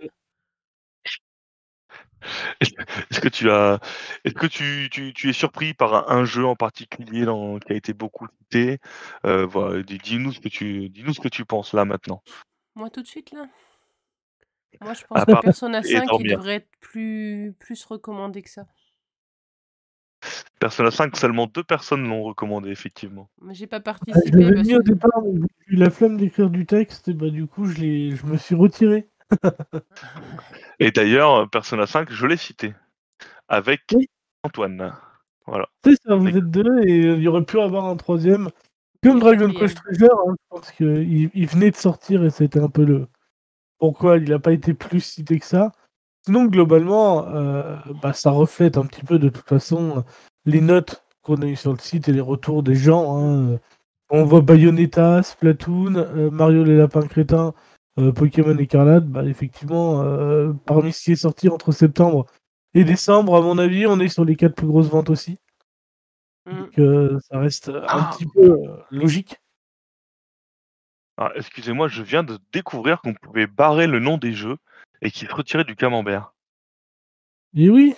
Est-ce 2.60 3.20
que 3.20 3.28
tu 3.28 3.50
as, 3.50 3.78
est-ce 4.24 4.34
que 4.34 4.46
tu, 4.46 4.88
tu, 4.90 5.12
tu 5.12 5.28
es 5.28 5.32
surpris 5.34 5.74
par 5.74 6.10
un, 6.10 6.24
jeu 6.24 6.46
en 6.46 6.56
particulier 6.56 7.26
dans- 7.26 7.58
qui 7.58 7.72
a 7.72 7.76
été 7.76 7.92
beaucoup 7.92 8.26
cité? 8.40 8.78
Euh, 9.26 9.44
voilà, 9.44 9.82
dis- 9.82 9.98
Dis-nous 9.98 10.32
ce 10.32 10.40
que 10.40 10.48
tu, 10.48 10.88
dis-nous 10.88 11.12
ce 11.12 11.20
que 11.20 11.28
tu 11.28 11.44
penses 11.44 11.74
là 11.74 11.84
maintenant. 11.84 12.22
Moi 12.76 12.90
tout 12.90 13.02
de 13.02 13.06
suite 13.06 13.32
là? 13.32 13.46
Moi 14.80 14.94
je 14.94 15.04
pense 15.04 15.24
que 15.24 15.40
Persona 15.40 15.80
et 15.80 15.82
5 15.84 16.04
il 16.04 16.08
dormir. 16.08 16.38
devrait 16.38 16.54
être 16.56 16.70
plus, 16.80 17.54
plus 17.58 17.84
recommandé 17.84 18.42
que 18.42 18.50
ça. 18.50 18.66
Persona 20.58 20.90
5, 20.90 21.16
seulement 21.16 21.46
deux 21.46 21.64
personnes 21.64 22.08
l'ont 22.08 22.22
recommandé 22.22 22.70
effectivement. 22.70 23.28
Mais 23.42 23.54
j'ai 23.54 23.66
pas 23.66 23.76
Ah, 23.76 23.80
je 23.80 23.90
participé 23.92 24.38
l'avais 24.38 24.54
parce 24.54 24.68
mis 24.68 24.74
au 24.74 24.78
que 24.78 24.88
départ, 24.90 25.22
mais 25.22 25.40
j'ai 25.68 25.74
eu 25.74 25.76
la 25.76 25.90
flemme 25.90 26.16
d'écrire 26.16 26.50
du 26.50 26.64
texte, 26.66 27.08
et 27.08 27.12
bah 27.14 27.28
du 27.30 27.46
coup, 27.46 27.66
je, 27.66 27.80
l'ai- 27.80 28.16
je 28.16 28.24
me 28.26 28.36
suis 28.36 28.54
retiré. 28.54 29.08
Et 30.80 30.90
d'ailleurs, 30.90 31.48
Persona 31.50 31.86
5, 31.86 32.12
je 32.12 32.26
l'ai 32.26 32.36
cité 32.36 32.74
avec 33.48 33.82
Oui. 33.94 34.08
Antoine. 34.42 34.94
Voilà. 35.46 35.68
C'est 35.84 35.96
ça, 36.02 36.16
vous 36.16 36.28
êtes 36.28 36.50
deux, 36.50 36.80
et 36.86 36.96
il 37.14 37.22
y 37.22 37.28
aurait 37.28 37.44
pu 37.44 37.60
avoir 37.60 37.86
un 37.86 37.96
troisième. 37.96 38.48
Comme 39.04 39.20
Dragon. 39.20 39.52
Quest 39.52 39.76
Treasure, 39.76 40.18
hein, 40.26 40.34
je 40.36 40.46
pense 40.48 40.70
qu'il 40.72 41.30
il 41.32 41.46
venait 41.46 41.70
de 41.70 41.76
sortir, 41.76 42.24
et 42.24 42.30
c'était 42.30 42.60
un 42.60 42.68
peu 42.68 42.84
le... 42.84 43.06
Pourquoi 43.78 44.16
il 44.16 44.28
n'a 44.28 44.38
pas 44.38 44.52
été 44.52 44.74
plus 44.74 45.00
cité 45.00 45.38
que 45.38 45.46
ça. 45.46 45.72
Sinon, 46.26 46.46
globalement, 46.46 47.26
euh, 47.28 47.76
bah, 48.02 48.14
ça 48.14 48.30
reflète 48.30 48.78
un 48.78 48.86
petit 48.86 49.04
peu, 49.04 49.18
de 49.18 49.28
toute 49.28 49.46
façon, 49.46 50.04
les 50.46 50.60
notes 50.62 51.04
qu'on 51.22 51.42
a 51.42 51.46
eues 51.46 51.56
sur 51.56 51.72
le 51.72 51.78
site 51.78 52.08
et 52.08 52.12
les 52.12 52.20
retours 52.20 52.62
des 52.62 52.74
gens. 52.74 53.18
hein. 53.18 53.58
On 54.10 54.24
voit 54.24 54.40
Bayonetta, 54.42 55.22
Splatoon, 55.22 55.96
euh, 55.96 56.30
Mario 56.30 56.62
les 56.64 56.76
lapins 56.76 57.06
crétins, 57.06 57.52
euh, 57.98 58.12
Pokémon 58.12 58.56
Écarlate. 58.56 59.06
Bah, 59.06 59.24
effectivement, 59.24 60.02
euh, 60.02 60.52
parmi 60.66 60.92
ce 60.92 61.02
qui 61.02 61.12
est 61.12 61.16
sorti 61.16 61.48
entre 61.48 61.72
septembre 61.72 62.26
et 62.74 62.84
décembre, 62.84 63.36
à 63.36 63.40
mon 63.40 63.58
avis, 63.58 63.86
on 63.86 64.00
est 64.00 64.08
sur 64.08 64.24
les 64.24 64.36
quatre 64.36 64.54
plus 64.54 64.66
grosses 64.66 64.88
ventes 64.88 65.10
aussi. 65.10 65.38
Mm. 66.46 66.58
Donc, 66.58 66.78
euh, 66.78 67.18
ça 67.20 67.38
reste 67.38 67.68
un 67.68 67.84
Ah. 67.88 68.10
petit 68.12 68.26
peu 68.26 68.40
euh, 68.52 68.76
logique. 68.90 69.36
Ah, 71.16 71.30
excusez-moi, 71.36 71.88
je 71.88 72.02
viens 72.02 72.22
de 72.24 72.38
découvrir 72.52 73.00
qu'on 73.00 73.14
pouvait 73.14 73.46
barrer 73.46 73.86
le 73.86 74.00
nom 74.00 74.18
des 74.18 74.32
jeux 74.32 74.56
et 75.00 75.10
qu'ils 75.10 75.28
se 75.28 75.34
retiraient 75.34 75.64
du 75.64 75.76
camembert. 75.76 76.32
Et 77.54 77.70
oui, 77.70 77.94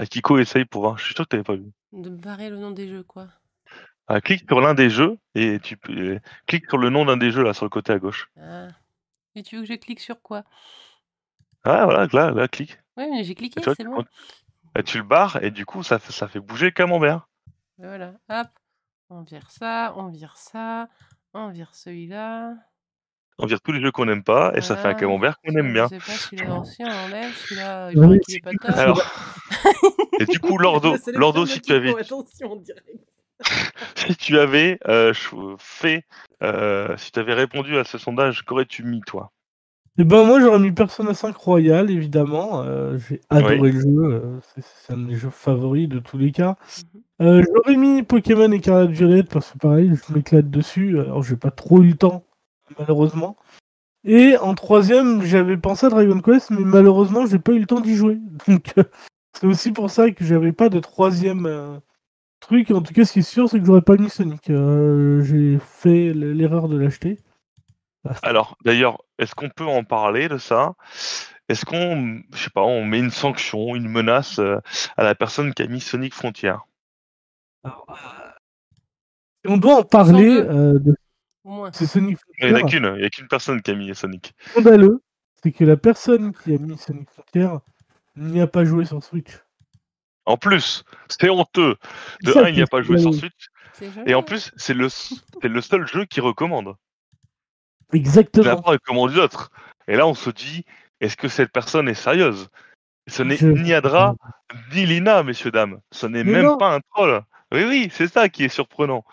Ah, 0.00 0.06
Kiko 0.06 0.38
essaye 0.38 0.64
pour 0.64 0.82
voir, 0.82 0.96
je 0.98 1.04
suis 1.04 1.14
sûr 1.14 1.24
que 1.24 1.30
t'avais 1.30 1.42
pas 1.42 1.56
vu. 1.56 1.72
De 1.92 2.08
barrer 2.10 2.50
le 2.50 2.58
nom 2.58 2.70
des 2.70 2.86
jeux, 2.88 3.02
quoi. 3.02 3.26
Ah, 4.06 4.20
clique 4.20 4.44
sur 4.48 4.60
l'un 4.60 4.74
des 4.74 4.90
jeux 4.90 5.18
et 5.34 5.58
tu 5.60 5.76
peux... 5.76 5.92
euh, 5.92 6.20
clique 6.46 6.68
sur 6.68 6.78
le 6.78 6.88
nom 6.90 7.04
d'un 7.04 7.16
des 7.16 7.30
jeux 7.32 7.42
là 7.42 7.52
sur 7.52 7.64
le 7.64 7.70
côté 7.70 7.92
à 7.92 7.98
gauche. 7.98 8.30
Ah. 8.40 8.68
Et 9.34 9.42
tu 9.42 9.56
veux 9.56 9.62
que 9.62 9.68
je 9.68 9.74
clique 9.74 10.00
sur 10.00 10.22
quoi? 10.22 10.44
Ah 11.64 11.84
voilà, 11.86 12.06
là, 12.12 12.30
là, 12.30 12.46
clique. 12.48 12.78
Oui, 12.96 13.06
mais 13.10 13.24
j'ai 13.24 13.34
cliqué, 13.34 13.60
c'est 13.76 13.84
bon. 13.84 14.04
et 14.76 14.82
tu 14.84 14.98
le 14.98 15.02
barres 15.04 15.42
et 15.42 15.50
du 15.50 15.66
coup 15.66 15.82
ça, 15.82 15.98
fait- 15.98 16.12
ça 16.12 16.28
fait 16.28 16.40
bouger 16.40 16.66
le 16.66 16.70
camembert. 16.72 17.28
Voilà, 17.78 18.14
hop. 18.28 18.48
On 19.10 19.22
vire 19.22 19.50
ça, 19.50 19.94
on 19.96 20.08
vire 20.08 20.36
ça, 20.36 20.88
on 21.32 21.48
vire 21.48 21.74
celui-là. 21.74 22.54
On 23.38 23.46
vire 23.46 23.60
tous 23.60 23.72
les 23.72 23.80
jeux 23.80 23.92
qu'on 23.92 24.04
n'aime 24.04 24.24
pas 24.24 24.52
et 24.54 24.60
ça 24.60 24.76
fait 24.76 24.88
un 24.88 24.94
camembert 24.94 25.38
qu'on 25.38 25.54
aime 25.54 25.72
bien. 25.72 25.84
Je 25.84 25.98
sais 25.98 25.98
pas, 25.98 26.18
celui-là 26.18 26.54
ancien, 26.54 26.88
on 26.88 27.06
enlève. 27.06 27.32
Celui-là, 27.32 27.92
il 27.92 27.98
Oui, 28.00 28.18
qu'il 28.20 28.36
est 28.36 28.40
pas 28.40 28.50
top. 28.50 28.76
Alors, 28.76 29.00
et 30.18 30.26
du 30.26 30.40
coup, 30.40 30.58
Lordo, 30.58 30.96
sélection 30.96 31.20
Lordo 31.20 31.46
si 31.46 31.60
tu 31.60 31.72
avais, 31.72 31.98
Attention, 31.98 32.56
direct. 32.56 33.08
si 33.94 34.16
tu 34.16 34.38
avais 34.38 34.80
euh, 34.88 35.14
fait, 35.58 36.04
euh, 36.42 36.96
si 36.96 37.12
tu 37.12 37.20
avais 37.20 37.34
répondu 37.34 37.78
à 37.78 37.84
ce 37.84 37.96
sondage, 37.96 38.42
qu'aurais-tu 38.42 38.82
mis 38.82 39.00
toi? 39.02 39.30
Et 40.00 40.04
ben 40.04 40.24
moi 40.24 40.40
j'aurais 40.40 40.60
mis 40.60 40.70
Persona 40.72 41.12
5 41.12 41.36
Royal 41.36 41.90
évidemment. 41.90 42.62
euh, 42.62 42.96
J'ai 42.98 43.20
adoré 43.30 43.56
le 43.72 43.80
jeu. 43.80 43.86
euh, 44.04 44.38
c'est- 44.54 44.92
un 44.92 44.96
de 44.96 45.04
mes 45.06 45.16
jeux 45.16 45.30
favoris 45.30 45.88
de 45.88 45.98
tous 45.98 46.16
les 46.18 46.30
cas. 46.32 46.56
Mhm. 46.94 47.00
Euh, 47.26 47.42
j'aurais 47.52 47.76
mis 47.76 48.02
Pokémon 48.04 48.50
Écarlate 48.52 48.90
Violette 48.90 49.28
parce 49.28 49.50
que 49.52 49.58
pareil, 49.58 49.92
je 50.08 50.14
m'éclate 50.14 50.48
dessus. 50.50 51.00
Alors 51.00 51.22
j'ai 51.24 51.36
pas 51.36 51.50
trop 51.50 51.82
eu 51.82 51.88
le 51.88 51.96
temps 51.96 52.24
malheureusement. 52.78 53.36
Et 54.04 54.36
en 54.36 54.54
troisième, 54.54 55.22
j'avais 55.22 55.56
pensé 55.56 55.86
à 55.86 55.88
Dragon 55.88 56.20
Quest, 56.20 56.50
mais 56.50 56.60
malheureusement 56.64 57.26
j'ai 57.26 57.40
pas 57.40 57.52
eu 57.52 57.58
le 57.58 57.66
temps 57.66 57.80
d'y 57.80 57.96
jouer. 57.96 58.18
Donc 58.48 58.72
euh, 58.78 58.84
c'est 59.36 59.46
aussi 59.48 59.72
pour 59.72 59.90
ça 59.90 60.10
que 60.12 60.24
j'avais 60.24 60.52
pas 60.52 60.68
de 60.68 60.78
troisième 60.78 61.80
truc. 62.40 62.70
En 62.70 62.82
tout 62.82 62.94
cas, 62.94 63.04
ce 63.04 63.12
qui 63.14 63.18
est 63.18 63.22
sûr, 63.22 63.48
c'est 63.50 63.58
que 63.58 63.66
j'aurais 63.66 63.82
pas 63.82 63.96
mis 63.96 64.08
Sonic. 64.10 64.44
J'ai 64.46 65.58
fait 65.60 66.12
l'erreur 66.14 66.68
de 66.68 66.76
l'acheter. 66.78 67.18
Alors, 68.22 68.56
d'ailleurs, 68.64 68.98
est-ce 69.18 69.34
qu'on 69.34 69.50
peut 69.50 69.66
en 69.66 69.84
parler 69.84 70.28
de 70.28 70.38
ça? 70.38 70.74
Est-ce 71.48 71.64
qu'on, 71.64 72.22
je 72.34 72.44
sais 72.44 72.50
pas, 72.50 72.62
on 72.62 72.84
met 72.84 72.98
une 72.98 73.10
sanction, 73.10 73.74
une 73.74 73.88
menace 73.88 74.38
euh, 74.38 74.58
à 74.96 75.02
la 75.04 75.14
personne 75.14 75.54
qui 75.54 75.62
a 75.62 75.66
mis 75.66 75.80
Sonic 75.80 76.14
Frontier 76.14 76.54
Alors, 77.64 77.86
euh, 77.90 78.30
on 79.46 79.56
doit 79.56 79.76
en 79.80 79.82
parler 79.84 80.36
euh, 80.36 80.78
de 80.78 80.94
Au 81.44 81.50
moins. 81.50 81.72
ce 81.72 81.86
Sonic 81.86 82.18
Il 82.38 82.46
n'y 82.48 82.52
en 82.52 82.56
a 82.56 82.58
Frontier, 82.60 82.80
qu'une, 82.80 82.92
il 82.96 83.00
n'y 83.00 83.06
a 83.06 83.10
qu'une 83.10 83.28
personne 83.28 83.62
qui 83.62 83.70
a 83.70 83.74
mis 83.74 83.94
Sonic. 83.94 84.34
scandaleux, 84.50 85.02
c'est 85.42 85.52
que 85.52 85.64
la 85.64 85.76
personne 85.76 86.34
qui 86.34 86.54
a 86.54 86.58
mis 86.58 86.76
Sonic 86.78 87.08
Frontier 87.10 87.48
n'y 88.16 88.40
a 88.40 88.46
pas 88.46 88.64
joué 88.64 88.84
sur 88.84 89.02
Switch. 89.02 89.30
En 90.26 90.36
plus, 90.36 90.84
c'est 91.08 91.30
honteux. 91.30 91.76
De 92.22 92.32
Ça, 92.32 92.44
un, 92.44 92.48
il 92.48 92.54
n'y 92.56 92.62
a 92.62 92.66
c'est 92.66 92.70
pas 92.70 92.82
joué 92.82 92.98
sur. 92.98 93.14
Switch, 93.14 93.48
C'est 93.72 93.90
et 94.06 94.14
en 94.14 94.22
plus, 94.22 94.52
c'est 94.56 94.74
le, 94.74 94.88
c'est 94.90 95.48
le 95.48 95.60
seul 95.62 95.86
jeu 95.86 96.04
qui 96.04 96.20
recommande. 96.20 96.74
Exactement. 97.92 98.62
Et 99.88 99.96
là, 99.96 100.06
on 100.06 100.14
se 100.14 100.30
dit, 100.30 100.64
est-ce 101.00 101.16
que 101.16 101.28
cette 101.28 101.52
personne 101.52 101.88
est 101.88 101.94
sérieuse? 101.94 102.48
Ce 103.06 103.22
n'est 103.22 103.36
Je- 103.36 103.46
ni 103.46 103.72
Adra, 103.72 104.14
ni 104.74 104.84
Lina, 104.84 105.22
messieurs, 105.22 105.50
dames. 105.50 105.80
Ce 105.92 106.06
n'est 106.06 106.24
même 106.24 106.44
non. 106.44 106.58
pas 106.58 106.74
un 106.74 106.80
troll. 106.92 107.22
Oui, 107.52 107.64
oui, 107.64 107.88
c'est 107.90 108.08
ça 108.08 108.28
qui 108.28 108.44
est 108.44 108.50
surprenant. 108.50 109.04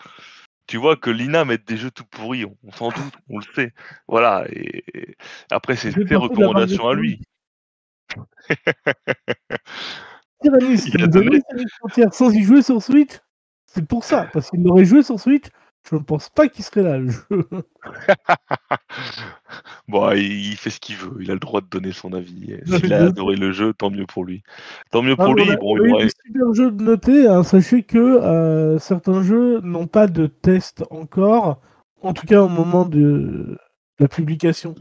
Tu 0.66 0.76
vois 0.76 0.96
que 0.96 1.10
Lina 1.10 1.44
met 1.44 1.58
des 1.58 1.76
jeux 1.76 1.90
tout 1.90 2.04
pourris, 2.04 2.44
on, 2.44 2.72
s'en 2.72 2.88
doute, 2.88 3.14
on 3.30 3.38
le 3.38 3.44
sait. 3.54 3.72
Voilà, 4.08 4.44
et, 4.50 4.84
et 4.94 5.16
après, 5.50 5.76
c'est 5.76 5.92
ses 5.92 6.16
recommandations 6.16 6.88
à 6.88 6.94
lui. 6.94 7.22
Il 10.42 11.02
a 11.02 11.06
donné. 11.06 11.40
sans 12.12 12.34
y 12.34 12.42
jouer 12.42 12.62
sur 12.62 12.82
Switch 12.82 13.18
C'est 13.66 13.86
pour 13.86 14.04
ça, 14.04 14.28
parce 14.32 14.50
qu'il 14.50 14.66
aurait 14.68 14.84
joué 14.84 15.02
sur 15.02 15.18
Switch, 15.18 15.46
je 15.88 15.94
ne 15.96 16.00
pense 16.00 16.28
pas 16.30 16.48
qu'il 16.48 16.64
serait 16.64 16.82
là, 16.82 16.98
le 16.98 17.10
jeu. 17.10 17.24
Bon, 19.88 20.10
il, 20.12 20.56
fait 20.56 20.70
ce 20.70 20.80
qu'il 20.80 20.96
veut, 20.96 21.16
il 21.20 21.30
a 21.30 21.34
le 21.34 21.40
droit 21.40 21.60
de 21.60 21.66
donner 21.66 21.92
son 21.92 22.12
avis. 22.12 22.56
S'il 22.66 22.92
a 22.92 23.04
adoré 23.04 23.36
le 23.36 23.52
jeu, 23.52 23.72
tant 23.72 23.88
mieux 23.90 24.06
pour 24.06 24.24
lui. 24.24 24.42
Tant 24.90 25.00
mieux 25.00 25.14
Ah, 25.16 25.24
pour 25.24 25.34
lui, 25.36 25.44
bon, 25.56 25.78
il 25.78 25.92
aurait... 25.92 26.08
super 26.08 26.52
jeux 26.54 26.72
de 26.72 26.82
noter. 26.82 27.28
hein. 27.28 27.44
Sachez 27.44 27.84
que 27.84 27.98
euh, 27.98 28.80
certains 28.80 29.22
jeux 29.22 29.60
n'ont 29.60 29.86
pas 29.86 30.08
de 30.08 30.26
test 30.26 30.84
encore, 30.90 31.60
en 32.02 32.12
tout 32.12 32.26
cas 32.26 32.42
au 32.42 32.48
moment 32.48 32.84
de 32.84 33.56
la 34.00 34.08
publication 34.08 34.74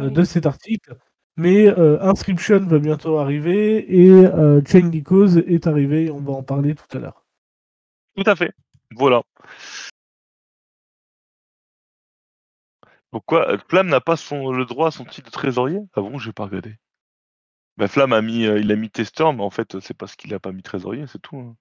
euh, 0.00 0.10
de 0.10 0.24
cet 0.24 0.46
article. 0.46 0.96
Mais 1.36 1.66
euh, 1.66 2.02
Inscription 2.02 2.60
va 2.66 2.78
bientôt 2.78 3.18
arriver 3.18 3.86
et 3.88 4.10
euh, 4.10 4.60
Chain 4.66 4.90
Cause 5.02 5.38
est 5.38 5.66
arrivé. 5.66 6.10
On 6.10 6.20
va 6.20 6.32
en 6.32 6.42
parler 6.42 6.74
tout 6.74 6.96
à 6.96 7.00
l'heure. 7.00 7.24
Tout 8.16 8.24
à 8.26 8.36
fait. 8.36 8.52
Voilà. 8.94 9.22
Pourquoi 13.12 13.46
euh, 13.50 13.58
Flamme 13.68 13.88
n'a 13.88 14.00
pas 14.00 14.16
son, 14.16 14.50
le 14.52 14.64
droit 14.64 14.88
à 14.88 14.90
son 14.90 15.04
titre 15.04 15.26
de 15.26 15.30
trésorier? 15.32 15.78
Ah 15.94 16.00
bon, 16.00 16.18
j'ai 16.18 16.32
pas 16.32 16.44
regardé. 16.46 16.76
Bah, 17.76 17.86
Flamme 17.86 18.14
a 18.14 18.22
mis, 18.22 18.46
euh, 18.46 18.58
il 18.58 18.72
a 18.72 18.76
mis 18.76 18.90
testeur, 18.90 19.32
mais 19.34 19.42
en 19.42 19.50
fait, 19.50 19.78
c'est 19.80 19.94
parce 19.94 20.16
qu'il 20.16 20.32
a 20.34 20.40
pas 20.40 20.50
mis 20.50 20.62
trésorier, 20.62 21.06
c'est 21.06 21.20
tout. 21.20 21.36
hein. 21.36 21.54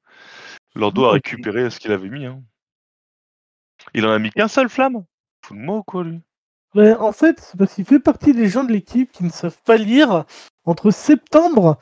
Lordo 0.76 1.06
a 1.06 1.12
récupéré 1.12 1.70
ce 1.70 1.80
qu'il 1.80 1.92
avait 1.92 2.10
mis. 2.10 2.26
hein. 2.26 2.42
Il 3.94 4.06
en 4.06 4.12
a 4.12 4.20
mis 4.20 4.32
qu'un 4.32 4.48
seul, 4.48 4.70
Flamme? 4.70 5.04
Fou 5.44 5.54
de 5.54 5.60
moi 5.60 5.78
ou 5.78 5.84
quoi, 5.84 6.04
lui 6.06 6.22
Mais 6.74 6.94
en 6.94 7.12
fait, 7.12 7.40
c'est 7.42 7.58
parce 7.58 7.74
qu'il 7.74 7.86
fait 7.86 8.00
partie 8.00 8.34
des 8.34 8.48
gens 8.48 8.64
de 8.64 8.72
l'équipe 8.72 9.12
qui 9.12 9.26
ne 9.26 9.30
savent 9.30 9.62
pas 9.64 9.76
lire 9.76 10.24
entre 10.64 10.92
septembre 10.92 11.78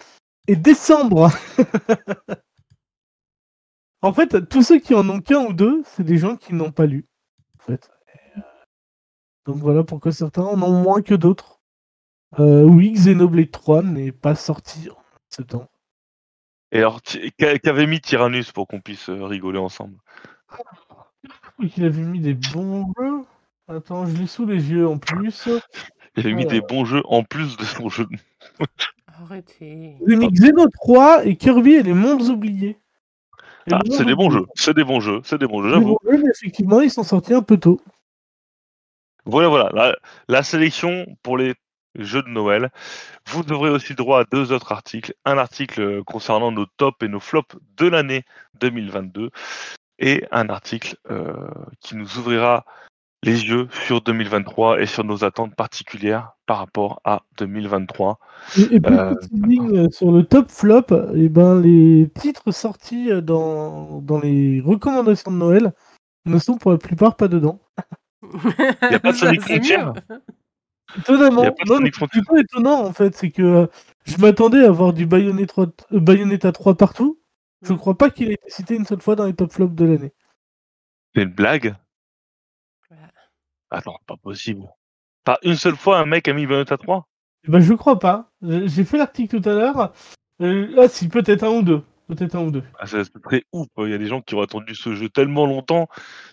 et 0.48 0.56
décembre. 0.56 1.30
en 4.02 4.14
fait, 4.14 4.50
tous 4.50 4.64
ceux 4.64 4.80
qui 4.80 4.96
en 4.96 5.08
ont 5.10 5.22
qu'un 5.22 5.46
ou 5.46 5.54
deux, 5.54 5.84
c'est 5.86 6.04
des 6.04 6.18
gens 6.18 6.38
qui 6.38 6.56
n'ont 6.56 6.72
pas 6.72 6.88
lu. 6.88 7.06
En 7.60 7.64
fait. 7.66 7.92
Donc 9.46 9.58
voilà 9.58 9.84
pourquoi 9.84 10.12
certains 10.12 10.44
en 10.44 10.62
ont 10.62 10.82
moins 10.82 11.02
que 11.02 11.16
d'autres. 11.16 11.60
Euh, 12.40 12.64
oui, 12.64 12.92
Xenoblade 12.92 13.52
3 13.52 13.84
n'est 13.84 14.12
pas 14.12 14.36
sorti 14.36 14.90
en 14.90 14.98
septembre. 15.30 15.68
Et 16.72 16.80
alors, 16.80 17.02
qu'avait 17.38 17.88
mis 17.88 18.00
Tyrannus 18.00 18.52
pour 18.52 18.68
qu'on 18.68 18.80
puisse 18.80 19.10
euh, 19.10 19.26
rigoler 19.26 19.58
ensemble? 19.58 19.98
Oui, 21.58 21.74
il 21.76 21.86
avait 21.86 22.04
mis 22.04 22.20
des 22.20 22.36
bons 22.36 22.94
jeux. 23.00 23.24
Attends, 23.68 24.06
je 24.06 24.16
l'ai 24.16 24.28
sous 24.28 24.46
les 24.46 24.72
yeux 24.72 24.88
en 24.88 24.98
plus. 24.98 25.50
Il 26.16 26.26
avait 26.26 26.34
mis 26.34 26.46
des 26.46 26.62
bons 26.62 26.86
jeux 26.86 27.02
en 27.06 27.24
plus 27.24 27.58
de 27.58 27.64
son 27.66 27.90
jeu. 27.90 28.08
Arrêtez. 29.08 29.96
J'ai 30.08 30.16
mis 30.16 30.32
Xeno 30.32 30.68
3 30.70 31.26
et 31.26 31.36
Kirby 31.36 31.74
et 31.74 31.84
les 31.84 31.94
mondes 31.94 32.22
oubliés. 32.30 32.78
Ah, 33.72 33.82
c'est 33.92 34.06
des 34.06 34.16
bons 34.16 34.32
jeux, 34.32 34.46
c'est 34.56 34.74
des 34.74 34.84
bons 34.84 35.00
jeux, 35.00 35.22
c'est 35.24 35.38
des 35.38 35.46
bons 35.46 35.62
jeux, 35.62 35.70
j'avoue. 35.70 35.98
bons 36.04 36.12
jeux, 36.12 36.24
mais 36.24 36.30
effectivement, 36.30 36.82
ils 36.82 36.90
sont 36.90 37.04
sortis 37.04 37.34
un 37.34 37.44
peu 37.44 37.58
tôt. 37.58 37.80
Voilà, 39.30 39.48
voilà, 39.48 39.70
la, 39.74 39.96
la 40.28 40.44
sélection 40.44 41.06
pour 41.24 41.38
les 41.38 41.54
jeux 41.96 42.24
de 42.24 42.30
Noël. 42.30 42.70
Vous 43.28 43.52
aurez 43.52 43.70
aussi 43.70 43.96
droit 43.96 44.22
à 44.22 44.24
deux 44.26 44.52
autres 44.52 44.72
articles. 44.72 45.14
Un 45.26 45.38
article 45.38 45.82
euh, 45.82 46.04
concernant 46.04 46.52
nos 46.52 46.66
tops 46.66 47.04
et 47.04 47.08
nos 47.08 47.20
flops 47.20 47.56
de 47.78 47.88
l'année 47.88 48.24
2022 48.60 49.30
et 50.00 50.26
un 50.32 50.50
article 50.50 50.96
euh, 51.12 51.34
qui 51.82 51.96
nous 51.96 52.18
ouvrira 52.18 52.66
les 53.22 53.46
yeux 53.48 53.68
sur 53.86 54.02
2023 54.02 54.82
et 54.82 54.86
sur 54.86 55.04
nos 55.04 55.26
attentes 55.26 55.54
particulières 55.56 56.32
par 56.46 56.58
rapport 56.60 57.02
à 57.04 57.24
2023. 57.38 58.18
Et, 58.58 58.80
Euh, 59.74 59.90
sur 59.92 60.12
le 60.12 60.24
top 60.24 60.48
flop, 60.48 60.86
et 61.16 61.28
ben, 61.28 61.62
les 61.62 62.10
titres 62.16 62.52
sortis 62.52 63.10
dans, 63.22 64.02
dans 64.02 64.20
les 64.20 64.62
recommandations 64.62 65.32
de 65.32 65.36
Noël 65.36 65.74
ne 66.26 66.40
sont 66.40 66.58
pour 66.58 66.72
la 66.72 66.78
plupart 66.78 67.18
pas 67.18 67.28
dedans. 67.28 67.60
Il 68.24 68.92
y 68.92 68.96
a 68.96 69.00
pas 69.00 69.12
de 69.12 69.18
Sonic 69.18 69.42
Frontier 69.42 69.78
Étonnamment, 70.98 71.44
non, 71.44 71.76
Sonic 71.76 71.94
c'est 71.94 71.98
Frontier. 72.00 72.22
plutôt 72.22 72.38
étonnant 72.38 72.86
en 72.86 72.94
fait, 72.94 73.16
c'est 73.16 73.32
que 73.32 73.42
euh, 73.44 73.68
je 74.06 74.18
m'attendais 74.18 74.64
à 74.66 74.72
voir 74.72 74.92
du 74.94 75.06
Bayonetta, 75.06 75.62
euh, 75.62 76.00
Bayonetta 76.00 76.52
3 76.52 76.76
partout. 76.76 77.20
Je 77.62 77.74
Mm. 77.74 77.78
crois 77.78 77.98
pas 77.98 78.10
qu'il 78.10 78.30
ait 78.32 78.34
été 78.36 78.50
cité 78.50 78.76
une 78.76 78.86
seule 78.86 79.02
fois 79.02 79.16
dans 79.16 79.26
les 79.26 79.36
top 79.36 79.52
flops 79.52 79.76
de 79.76 79.86
l'année. 79.86 80.14
C'est 81.16 81.24
une 81.24 81.34
blague 81.34 81.76
Attends, 83.72 84.00
pas 84.08 84.18
possible. 84.18 84.64
Pas 85.24 85.38
une 85.44 85.56
seule 85.56 85.76
fois 85.76 86.00
un 86.00 86.06
mec 86.06 86.28
a 86.28 86.34
mis 86.34 86.48
Bayonetta 86.48 86.78
3 86.78 87.08
Eh 87.48 87.52
Ben, 87.52 87.60
je 87.60 87.74
crois 87.74 88.00
pas. 88.00 88.32
J'ai 88.42 88.68
j'ai 88.68 88.84
fait 88.84 88.98
l'article 88.98 89.42
tout 89.42 89.50
à 89.50 89.54
l'heure. 89.54 89.94
Euh, 90.42 90.74
ah 90.80 90.88
si, 90.88 91.08
peut-être 91.08 91.44
un 91.44 91.50
ou 91.50 91.62
deux. 91.62 91.84
Peut-être 92.10 92.36
un 92.36 92.42
ou 92.46 92.52
deux. 92.52 92.64
Ah, 92.80 92.88
c'est 92.88 93.04
c'est 93.04 93.22
très 93.22 93.44
ouf. 93.54 93.68
quoi. 93.76 93.88
Il 93.88 93.92
y 93.92 93.94
a 93.94 93.98
des 94.00 94.08
gens 94.08 94.20
qui 94.22 94.34
ont 94.36 94.42
attendu 94.42 94.74
ce 94.76 94.96
jeu 94.96 95.08
tellement 95.10 95.46
longtemps. 95.46 95.88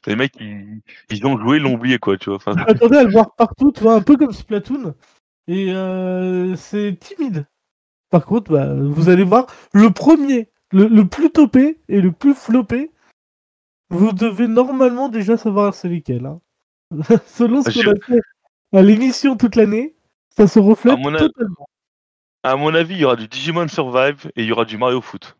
Les 0.06 0.16
mecs, 0.16 0.32
ils, 0.40 0.80
ils 1.10 1.26
ont 1.26 1.38
joué, 1.38 1.58
ils 1.58 1.62
l'ont 1.62 1.74
oublié, 1.74 1.98
quoi, 1.98 2.16
tu 2.16 2.30
vois. 2.30 2.36
Enfin, 2.36 2.54
m'attendais 2.66 2.96
à 2.98 3.04
le 3.04 3.10
voir 3.12 3.34
partout, 3.36 3.70
tu 3.72 3.82
vois, 3.82 3.94
un 3.94 4.00
peu 4.02 4.16
comme 4.16 4.32
Splatoon. 4.32 4.94
Et 5.48 5.72
euh, 5.72 6.56
c'est 6.56 6.98
timide. 6.98 7.46
Par 8.10 8.24
contre, 8.24 8.50
bah, 8.52 8.72
vous 8.74 9.10
allez 9.10 9.22
voir, 9.22 9.46
le 9.74 9.90
premier, 9.90 10.48
le, 10.72 10.86
le 10.88 11.06
plus 11.06 11.30
topé 11.30 11.78
et 11.88 12.00
le 12.00 12.10
plus 12.10 12.34
floppé, 12.34 12.90
vous 13.90 14.12
devez 14.12 14.48
normalement 14.48 15.08
déjà 15.08 15.36
savoir 15.36 15.74
c'est 15.74 15.88
lesquels. 15.88 16.24
hein. 16.26 16.38
Selon 17.26 17.62
ce 17.62 17.70
Je- 17.70 17.82
qu'on 17.84 17.90
a 17.92 17.94
fait 18.06 18.20
à 18.72 18.82
l'émission 18.82 19.36
toute 19.36 19.56
l'année, 19.56 19.94
ça 20.30 20.46
se 20.46 20.58
reflète 20.58 20.94
À 20.94 20.96
mon 20.96 21.14
a- 21.14 21.18
totalement. 21.18 21.68
À 22.42 22.56
mon 22.56 22.74
avis, 22.74 22.94
il 22.94 23.00
y 23.00 23.04
aura 23.04 23.16
du 23.16 23.28
Digimon 23.28 23.68
Survive 23.68 24.30
et 24.36 24.42
il 24.42 24.46
y 24.48 24.52
aura 24.52 24.64
du 24.64 24.78
Mario 24.78 25.00
Foot. 25.00 25.36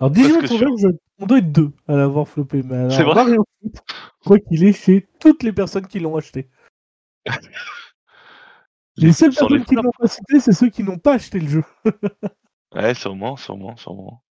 Alors, 0.00 0.10
Digimon 0.10 0.38
Presque 0.38 0.56
Survive, 0.56 0.78
je- 0.78 0.96
on 1.22 1.26
doit 1.26 1.38
être 1.38 1.52
deux 1.52 1.70
à 1.86 1.94
l'avoir 1.94 2.26
flopé. 2.26 2.62
Mais 2.62 2.88
C'est 2.90 3.02
vrai 3.04 3.14
Mario 3.14 3.44
Foot, 3.62 3.76
je 3.86 4.24
crois 4.24 4.38
qu'il 4.38 4.64
est 4.64 4.72
chez 4.72 5.06
toutes 5.20 5.42
les 5.42 5.52
personnes 5.52 5.86
qui 5.86 6.00
l'ont 6.00 6.16
acheté. 6.16 6.48
Les 8.96 9.12
seules 9.12 9.30
les 9.30 9.36
personnes 9.36 9.64
qui 9.64 9.74
l'ont 9.76 9.90
pas 9.98 10.08
cité, 10.08 10.40
c'est 10.40 10.52
ceux 10.52 10.68
qui 10.68 10.82
n'ont 10.82 10.98
pas 10.98 11.14
acheté 11.14 11.38
le 11.40 11.48
jeu. 11.48 11.64
Ouais, 12.74 12.94
sûrement, 12.94 13.36
sûrement, 13.36 13.76
sûrement. 13.76 14.22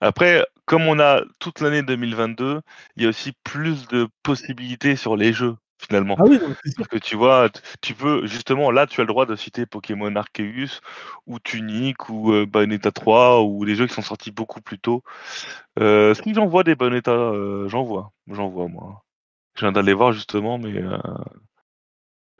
Après, 0.00 0.44
comme 0.64 0.82
on 0.88 0.98
a 0.98 1.22
toute 1.38 1.60
l'année 1.60 1.82
2022, 1.84 2.60
il 2.96 3.02
y 3.04 3.06
a 3.06 3.08
aussi 3.08 3.32
plus 3.44 3.86
de 3.86 4.08
possibilités 4.24 4.96
sur 4.96 5.16
les 5.16 5.32
jeux, 5.32 5.54
finalement. 5.82 6.16
Ah 6.18 6.24
oui. 6.26 6.38
Parce 6.76 6.88
que 6.88 6.98
tu 6.98 7.16
vois, 7.16 7.48
tu 7.80 7.94
peux, 7.94 8.26
justement, 8.26 8.70
là, 8.70 8.86
tu 8.86 9.00
as 9.00 9.04
le 9.04 9.08
droit 9.08 9.26
de 9.26 9.36
citer 9.36 9.66
Pokémon 9.66 10.14
Arceus, 10.16 10.80
ou 11.26 11.38
Tunic, 11.38 12.08
ou 12.08 12.32
euh, 12.32 12.46
Bayonetta 12.46 12.92
3, 12.92 13.42
ou 13.42 13.64
des 13.64 13.74
jeux 13.74 13.86
qui 13.86 13.94
sont 13.94 14.02
sortis 14.02 14.30
beaucoup 14.30 14.60
plus 14.60 14.78
tôt. 14.78 15.02
Euh, 15.78 16.14
si 16.14 16.34
j'en 16.34 16.46
vois 16.46 16.64
des 16.64 16.74
Bayonetta, 16.74 17.12
euh, 17.12 17.68
j'en 17.68 17.82
vois, 17.82 18.12
j'en 18.28 18.48
vois, 18.48 18.68
moi. 18.68 19.04
Je 19.56 19.62
viens 19.62 19.72
d'aller 19.72 19.92
voir, 19.92 20.12
justement, 20.12 20.58
mais... 20.58 20.82
euh, 20.82 20.98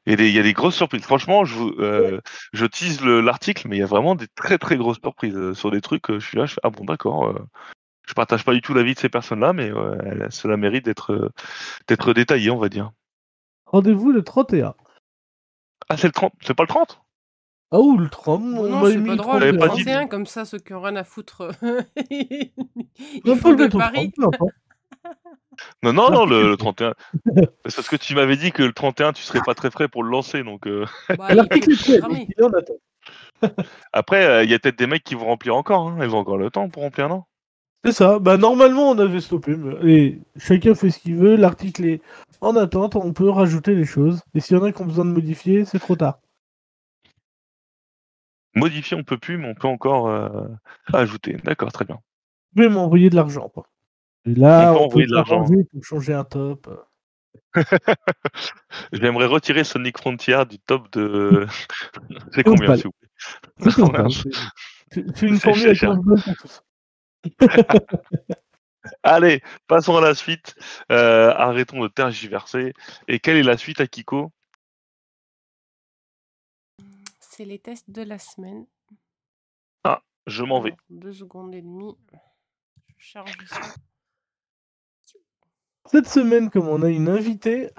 Il 0.07 0.13
y, 0.13 0.39
a 0.39 0.43
des, 0.43 0.53
grosses 0.53 0.77
surprises. 0.77 1.03
Franchement, 1.03 1.45
je, 1.45 1.59
euh, 1.81 2.21
je 2.53 2.67
tease 2.67 3.03
le- 3.03 3.21
l'article, 3.21 3.69
mais 3.69 3.77
il 3.77 3.81
y 3.81 3.85
a 3.85 3.87
vraiment 3.87 4.15
des 4.15 4.27
très 4.35 4.59
très 4.59 4.77
grosses 4.77 5.01
surprises 5.03 5.53
sur 5.55 5.71
des 5.71 5.81
trucs. 5.81 6.11
je 6.11 6.19
suis 6.19 6.39
là, 6.39 6.47
je 6.47 6.55
fais, 6.55 6.61
ah 6.65 6.71
bon, 6.71 6.85
d'accord. 6.85 7.35
je 8.09 8.15
partage 8.15 8.45
pas 8.45 8.55
du 8.55 8.61
tout 8.63 8.75
l'avis 8.75 8.95
de 8.95 8.99
ces 8.99 9.09
personnes-là, 9.09 9.53
mais 9.53 9.71
cela 10.31 10.57
mérite 10.57 10.85
d'être 10.85 11.33
d'être 11.89 12.15
détaillé, 12.15 12.51
on 12.51 12.59
va 12.59 12.69
dire. 12.69 12.91
Rendez-vous 13.73 14.13
le 14.13 14.23
31. 14.23 14.75
Ah, 15.89 15.97
c'est 15.97 16.07
le 16.09 16.13
30, 16.13 16.33
c'est 16.43 16.55
pas 16.55 16.63
le 16.63 16.69
30 16.69 17.01
Ah 17.73 17.81
ou 17.81 17.97
le 17.99 18.09
30 18.09 18.41
Bon, 18.43 18.65
on 18.65 18.69
non, 18.69 18.81
m'a 18.81 18.91
c'est 18.91 18.97
mis 18.99 19.07
pas 19.07 19.11
le 19.13 19.17
drôle. 19.17 19.41
T'avais 19.41 19.53
Le 19.53 19.59
31. 19.59 19.69
pas 19.69 19.77
dit- 19.77 19.85
31, 19.85 20.07
comme 20.09 20.27
ça, 20.27 20.45
ceux 20.45 20.59
qui 20.59 20.75
ont 20.75 20.81
rien 20.83 20.97
à 20.97 21.05
foutre. 21.05 21.51
Ils 22.11 22.51
On 23.25 23.35
peut 23.35 23.37
font 23.37 23.51
le 23.51 23.57
de 23.57 23.63
mettre 23.65 23.77
au 23.77 23.79
Paris. 23.79 24.13
30, 24.13 24.15
peu 24.15 24.25
importe. 24.27 24.53
Non, 25.83 25.93
non, 25.93 26.11
non, 26.11 26.25
le, 26.27 26.41
est 26.45 26.49
le 26.49 26.57
31. 26.57 26.95
C'est 27.67 27.75
parce 27.77 27.89
que 27.89 27.97
tu 27.97 28.15
m'avais 28.15 28.37
dit 28.37 28.53
que 28.53 28.63
le 28.63 28.73
31, 28.73 29.13
tu 29.13 29.23
serais 29.23 29.41
pas 29.45 29.55
très 29.55 29.71
frais 29.71 29.89
pour 29.89 30.03
le 30.03 30.11
lancer. 30.11 30.43
Donc 30.45 30.67
euh, 30.67 30.87
Bah, 31.19 31.29
il 31.31 31.41
après, 33.93 34.25
euh, 34.25 34.45
il 34.45 34.51
y 34.51 34.55
a 34.55 34.59
peut-être 34.59 34.79
des 34.79 34.87
mecs 34.87 35.03
qui 35.05 35.15
vont 35.15 35.27
remplir 35.27 35.57
encore. 35.57 35.89
Hein. 35.89 35.99
Ils 36.03 36.15
ont 36.15 36.19
encore 36.19 36.39
le 36.39 36.51
temps 36.51 36.69
pour 36.69 36.83
remplir, 36.83 37.09
non? 37.09 37.25
C'est 37.85 37.93
ça. 37.93 38.19
Bah, 38.19 38.37
normalement, 38.37 38.91
on 38.91 38.99
avait 38.99 39.21
stoppé. 39.21 39.57
Mais... 39.57 39.91
Et 39.91 40.21
chacun 40.37 40.75
fait 40.75 40.91
ce 40.91 41.01
qu'il 41.01 41.17
veut. 41.17 41.37
L'article 41.37 41.85
est 41.85 42.01
en 42.41 42.55
attente. 42.57 42.97
On 42.97 43.13
peut 43.13 43.29
rajouter 43.29 43.75
les 43.75 43.85
choses. 43.85 44.23
Et 44.35 44.41
s'il 44.41 44.57
y 44.57 44.61
en 44.61 44.63
a 44.65 44.73
qui 44.73 44.83
ont 44.83 44.87
besoin 44.87 45.05
de 45.05 45.11
modifier, 45.11 45.65
c'est 45.65 45.79
trop 45.81 45.97
tard. 45.97 46.21
Modifier, 48.55 48.97
on 48.97 49.03
peut 49.03 49.19
plus, 49.19 49.39
mais 49.39 49.49
on 49.49 49.55
peut 49.55 49.69
encore 49.69 50.09
euh, 50.09 50.47
ajouter. 50.93 51.39
D'accord, 51.45 51.73
très 51.73 51.85
bien. 51.85 51.97
Vous 51.97 52.63
pouvez 52.63 52.69
m'envoyer 52.69 53.11
de 53.11 53.17
l'argent. 53.17 53.51
Et 54.27 54.35
là, 54.35 54.73
On 54.73 54.75
peut 54.75 54.81
on, 54.81 54.85
envoyer 54.85 55.07
peut 55.07 55.11
de 55.11 55.15
l'argent. 55.15 55.45
pour 55.73 55.85
changer 55.85 56.13
un 56.13 56.25
top. 56.25 56.69
J'aimerais 58.93 59.27
retirer 59.27 59.65
Sonic 59.65 59.99
Frontier 59.99 60.45
du 60.49 60.59
top 60.59 60.93
de. 60.93 61.47
C'est 62.33 62.45
combien, 62.45 62.77
s'il 62.77 62.87
vous 62.87 62.93
plaît? 62.93 63.71
C'est 64.91 65.03
C'est 65.17 65.27
une 65.27 65.41
formule 65.41 65.69
à 65.69 65.75
cher. 65.75 65.91
15 65.95 66.05
balles 66.05 66.23
pour 66.23 66.37
tous. 66.37 66.63
Allez, 69.03 69.43
passons 69.67 69.97
à 69.97 70.01
la 70.01 70.15
suite. 70.15 70.55
Euh, 70.91 71.33
arrêtons 71.37 71.81
de 71.81 71.89
tergiverser. 71.89 72.75
Et 73.09 73.21
quelle 73.21 73.37
est 73.37 73.43
la 73.43 73.57
suite 73.57 73.81
à 73.81 73.87
Kiko? 73.87 74.31
C'est 77.21 77.45
les 77.45 77.59
tests 77.59 77.91
de 77.91 78.03
la 78.03 78.19
semaine. 78.19 78.67
Je 80.27 80.45
m'en 80.45 80.61
vais. 80.61 80.75
Deux 80.89 81.13
secondes 81.13 81.55
et 81.55 81.63
demie. 81.63 81.97
Je 82.97 83.07
charge 83.07 83.33
ça. 83.47 83.61
Cette 85.87 86.07
semaine, 86.07 86.49
comme 86.49 86.69
on 86.69 86.83
a 86.83 86.89
une 86.89 87.09
invitée, 87.09 87.71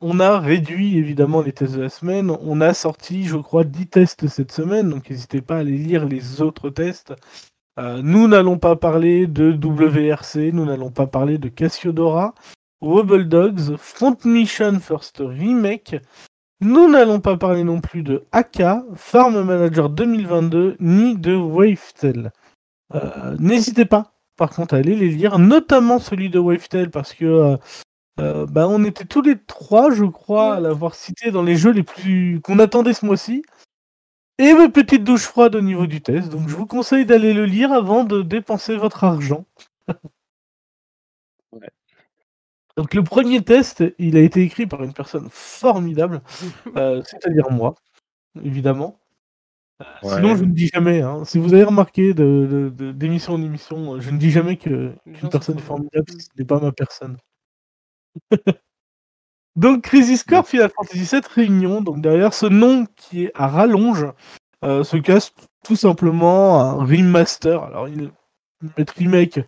on 0.00 0.18
a 0.18 0.40
réduit 0.40 0.96
évidemment 0.98 1.42
les 1.42 1.52
tests 1.52 1.74
de 1.74 1.82
la 1.82 1.88
semaine. 1.88 2.30
On 2.30 2.60
a 2.60 2.74
sorti, 2.74 3.24
je 3.24 3.36
crois, 3.36 3.62
10 3.62 3.86
tests 3.86 4.26
cette 4.26 4.50
semaine, 4.50 4.90
donc 4.90 5.08
n'hésitez 5.08 5.40
pas 5.40 5.56
à 5.56 5.60
aller 5.60 5.78
lire 5.78 6.06
les 6.06 6.42
autres 6.42 6.70
tests. 6.70 7.14
Euh, 7.78 8.00
nous 8.02 8.26
n'allons 8.26 8.58
pas 8.58 8.76
parler 8.76 9.26
de 9.26 9.52
WRC, 9.52 10.52
nous 10.52 10.64
n'allons 10.64 10.90
pas 10.90 11.06
parler 11.06 11.36
de 11.36 11.48
Cassiodora, 11.48 12.34
Wobble 12.80 13.28
Dogs, 13.28 13.76
Front 13.76 14.16
Mission 14.24 14.80
First 14.80 15.18
Remake. 15.20 15.96
Nous 16.62 16.90
n'allons 16.90 17.20
pas 17.20 17.36
parler 17.36 17.64
non 17.64 17.82
plus 17.82 18.02
de 18.02 18.24
AK, 18.32 18.62
Farm 18.94 19.42
Manager 19.42 19.90
2022, 19.90 20.76
ni 20.80 21.16
de 21.16 21.34
Wavetail. 21.34 22.30
Euh, 22.94 23.36
N'hésitez 23.38 23.84
pas 23.84 24.12
par 24.36 24.50
contre 24.50 24.74
à 24.74 24.78
aller 24.78 24.94
les 24.96 25.08
lire, 25.08 25.38
notamment 25.38 25.98
celui 25.98 26.28
de 26.28 26.38
Wavetail 26.38 26.88
parce 26.88 27.14
que 27.14 27.56
euh, 28.20 28.46
bah, 28.46 28.66
on 28.68 28.84
était 28.84 29.04
tous 29.04 29.22
les 29.22 29.36
trois, 29.38 29.90
je 29.90 30.04
crois, 30.04 30.54
à 30.56 30.60
l'avoir 30.60 30.94
cité 30.94 31.30
dans 31.30 31.42
les 31.42 31.56
jeux 31.56 31.72
les 31.72 31.82
plus 31.82 32.40
qu'on 32.42 32.58
attendait 32.58 32.94
ce 32.94 33.04
mois-ci. 33.04 33.42
Et 34.38 34.52
ma 34.54 34.68
petite 34.70 35.04
douche 35.04 35.24
froide 35.24 35.54
au 35.56 35.60
niveau 35.62 35.86
du 35.86 36.00
test, 36.02 36.30
donc 36.30 36.48
je 36.48 36.56
vous 36.56 36.66
conseille 36.66 37.04
d'aller 37.06 37.32
le 37.34 37.44
lire 37.46 37.72
avant 37.72 38.04
de 38.04 38.22
dépenser 38.22 38.76
votre 38.76 39.04
argent. 39.04 39.44
Ouais. 41.52 41.68
Donc 42.76 42.94
le 42.94 43.02
premier 43.02 43.42
test, 43.42 43.82
il 43.98 44.16
a 44.16 44.20
été 44.20 44.42
écrit 44.42 44.66
par 44.66 44.82
une 44.84 44.92
personne 44.92 45.28
formidable, 45.30 46.20
euh, 46.76 47.02
c'est-à-dire 47.04 47.50
moi, 47.50 47.74
évidemment. 48.44 49.00
Ouais. 50.02 50.14
Sinon, 50.16 50.36
je 50.36 50.44
ne 50.44 50.52
dis 50.52 50.68
jamais. 50.68 51.02
hein. 51.02 51.24
Si 51.26 51.38
vous 51.38 51.52
avez 51.54 51.64
remarqué 51.64 52.14
de- 52.14 52.46
de- 52.50 52.70
de- 52.70 52.92
d'émission 52.92 53.34
en 53.34 53.42
émission, 53.42 54.00
je 54.00 54.10
ne 54.10 54.18
dis 54.18 54.30
jamais 54.30 54.56
qu'une 54.56 54.94
sont 55.20 55.28
personne 55.28 55.58
est 55.58 55.60
formidable 55.62 56.06
si 56.10 56.20
ce 56.22 56.28
n'est 56.38 56.46
pas 56.46 56.60
ma 56.60 56.72
personne. 56.72 57.16
donc, 59.56 59.82
Crisis 59.82 60.22
Core 60.22 60.46
Final 60.46 60.70
Fantasy 60.76 61.16
VII 61.16 61.22
Réunion, 61.34 61.80
donc 61.80 62.00
derrière 62.02 62.34
ce 62.34 62.46
nom 62.46 62.86
qui 62.94 63.24
est 63.24 63.32
à 63.34 63.48
rallonge, 63.48 64.06
euh, 64.64 64.84
se 64.84 64.96
cache 64.98 65.32
tout 65.64 65.76
simplement 65.76 66.60
un 66.60 66.84
remaster. 66.84 67.62
Alors, 67.62 67.88
il 67.88 68.10
mettre 68.76 68.94
remake, 68.96 69.40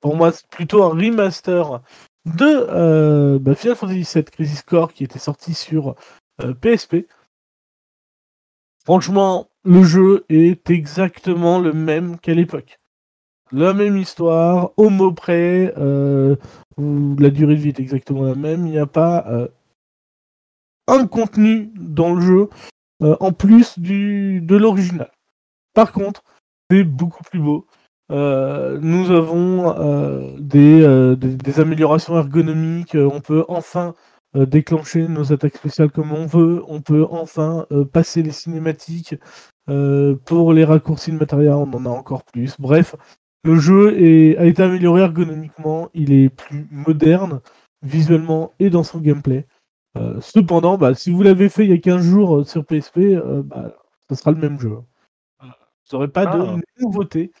pour 0.00 0.16
moi, 0.16 0.32
c'est 0.32 0.46
plutôt 0.48 0.82
un 0.82 0.90
remaster 0.90 1.80
de 2.24 2.44
euh, 2.44 3.38
bah, 3.38 3.54
Final 3.54 3.76
Fantasy 3.76 4.06
VII 4.14 4.24
Crisis 4.24 4.62
Core 4.62 4.92
qui 4.92 5.04
était 5.04 5.18
sorti 5.18 5.54
sur 5.54 5.94
euh, 6.42 6.54
PSP. 6.54 7.06
Franchement, 8.84 9.50
le 9.64 9.82
jeu 9.82 10.24
est 10.28 10.70
exactement 10.70 11.58
le 11.58 11.72
même 11.72 12.18
qu'à 12.18 12.34
l'époque. 12.34 12.77
La 13.52 13.72
même 13.72 13.96
histoire, 13.96 14.72
au 14.76 14.90
mot 14.90 15.12
près, 15.12 15.72
euh, 15.78 16.36
la 16.76 17.30
durée 17.30 17.54
de 17.56 17.60
vie 17.60 17.70
est 17.70 17.80
exactement 17.80 18.24
la 18.24 18.34
même. 18.34 18.66
Il 18.66 18.72
n'y 18.72 18.78
a 18.78 18.86
pas 18.86 19.24
euh, 19.28 19.48
un 20.86 21.06
contenu 21.06 21.70
dans 21.74 22.14
le 22.14 22.20
jeu 22.20 22.48
euh, 23.02 23.16
en 23.20 23.32
plus 23.32 23.78
de 23.78 24.56
l'original. 24.56 25.10
Par 25.72 25.92
contre, 25.92 26.24
c'est 26.70 26.84
beaucoup 26.84 27.24
plus 27.24 27.40
beau. 27.40 27.66
Nous 28.10 29.10
avons 29.10 30.36
des, 30.38 31.60
améliorations 31.60 32.16
ergonomiques. 32.16 32.96
On 32.96 33.20
peut 33.20 33.44
enfin 33.48 33.94
déclencher 34.34 35.08
nos 35.08 35.32
attaques 35.32 35.56
spéciales 35.56 35.90
comme 35.90 36.12
on 36.12 36.26
veut. 36.26 36.62
On 36.68 36.80
peut 36.80 37.06
enfin 37.10 37.66
passer 37.92 38.22
les 38.22 38.32
cinématiques. 38.32 39.14
Pour 39.66 40.52
les 40.52 40.64
raccourcis 40.64 41.12
de 41.12 41.18
matériel, 41.18 41.52
on 41.52 41.72
en 41.72 41.86
a 41.86 41.90
encore 41.90 42.24
plus. 42.24 42.54
Bref, 42.58 42.96
le 43.44 43.56
jeu 43.56 43.98
est- 44.00 44.36
a 44.38 44.44
été 44.46 44.62
amélioré 44.62 45.02
ergonomiquement. 45.02 45.88
Il 45.94 46.12
est 46.12 46.28
plus 46.28 46.66
moderne 46.70 47.40
visuellement 47.82 48.52
et 48.58 48.70
dans 48.70 48.82
son 48.82 48.98
gameplay. 48.98 49.46
Euh, 49.96 50.20
cependant, 50.20 50.76
bah, 50.78 50.94
si 50.94 51.10
vous 51.10 51.22
l'avez 51.22 51.48
fait 51.48 51.64
il 51.64 51.70
y 51.70 51.74
a 51.74 51.78
15 51.78 52.02
jours 52.04 52.38
euh, 52.38 52.44
sur 52.44 52.64
PSP, 52.64 52.98
euh, 53.16 53.42
bah, 53.42 53.72
ce 54.08 54.14
sera 54.16 54.32
le 54.32 54.38
même 54.38 54.58
jeu. 54.60 54.76
Vous 55.40 55.48
n'aurez 55.92 56.08
pas 56.08 56.24
Ah. 56.28 56.36
de 56.36 56.62
nouveauté. 56.82 57.32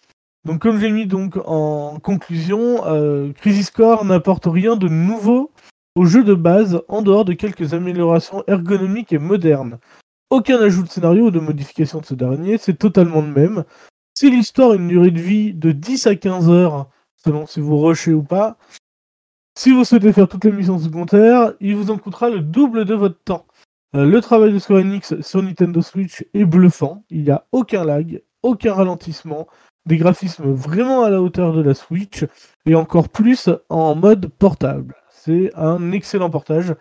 Donc, 0.44 0.60
comme 0.62 0.78
j'ai 0.78 0.90
mis 0.90 1.06
donc 1.06 1.36
en 1.44 1.98
conclusion, 2.00 2.86
euh, 2.86 3.32
Crisis 3.32 3.70
Core 3.70 4.04
n'apporte 4.04 4.46
rien 4.46 4.76
de 4.76 4.88
nouveau 4.88 5.50
au 5.94 6.04
jeu 6.06 6.24
de 6.24 6.34
base 6.34 6.80
en 6.88 7.02
dehors 7.02 7.24
de 7.24 7.32
quelques 7.34 7.74
améliorations 7.74 8.44
ergonomiques 8.46 9.12
et 9.12 9.18
modernes. 9.18 9.78
Aucun 10.30 10.58
ajout 10.60 10.84
de 10.84 10.88
scénario 10.88 11.26
ou 11.26 11.30
de 11.30 11.40
modification 11.40 12.00
de 12.00 12.06
ce 12.06 12.14
dernier, 12.14 12.56
c'est 12.56 12.78
totalement 12.78 13.20
le 13.20 13.28
même. 13.28 13.64
Si 14.20 14.32
l'histoire 14.32 14.72
a 14.72 14.74
une 14.74 14.88
durée 14.88 15.12
de 15.12 15.20
vie 15.20 15.54
de 15.54 15.70
10 15.70 16.08
à 16.08 16.16
15 16.16 16.50
heures, 16.50 16.88
selon 17.14 17.46
si 17.46 17.60
vous 17.60 17.78
rushez 17.78 18.12
ou 18.12 18.24
pas, 18.24 18.58
si 19.56 19.70
vous 19.70 19.84
souhaitez 19.84 20.12
faire 20.12 20.26
toutes 20.26 20.44
les 20.44 20.50
missions 20.50 20.80
secondaires, 20.80 21.52
il 21.60 21.76
vous 21.76 21.92
en 21.92 21.98
coûtera 21.98 22.28
le 22.28 22.40
double 22.40 22.84
de 22.84 22.94
votre 22.94 23.22
temps. 23.22 23.46
Euh, 23.94 24.04
le 24.06 24.20
travail 24.20 24.52
de 24.52 24.58
Square 24.58 24.80
Enix 24.80 25.20
sur 25.20 25.40
Nintendo 25.40 25.80
Switch 25.82 26.24
est 26.34 26.44
bluffant. 26.44 27.04
Il 27.10 27.22
n'y 27.22 27.30
a 27.30 27.46
aucun 27.52 27.84
lag, 27.84 28.20
aucun 28.42 28.74
ralentissement, 28.74 29.46
des 29.86 29.98
graphismes 29.98 30.50
vraiment 30.50 31.04
à 31.04 31.10
la 31.10 31.22
hauteur 31.22 31.52
de 31.52 31.62
la 31.62 31.74
Switch 31.74 32.24
et 32.66 32.74
encore 32.74 33.10
plus 33.10 33.48
en 33.68 33.94
mode 33.94 34.26
portable. 34.26 34.96
c'est 35.10 35.52
un 35.54 35.92
excellent 35.92 36.28
portage. 36.28 36.74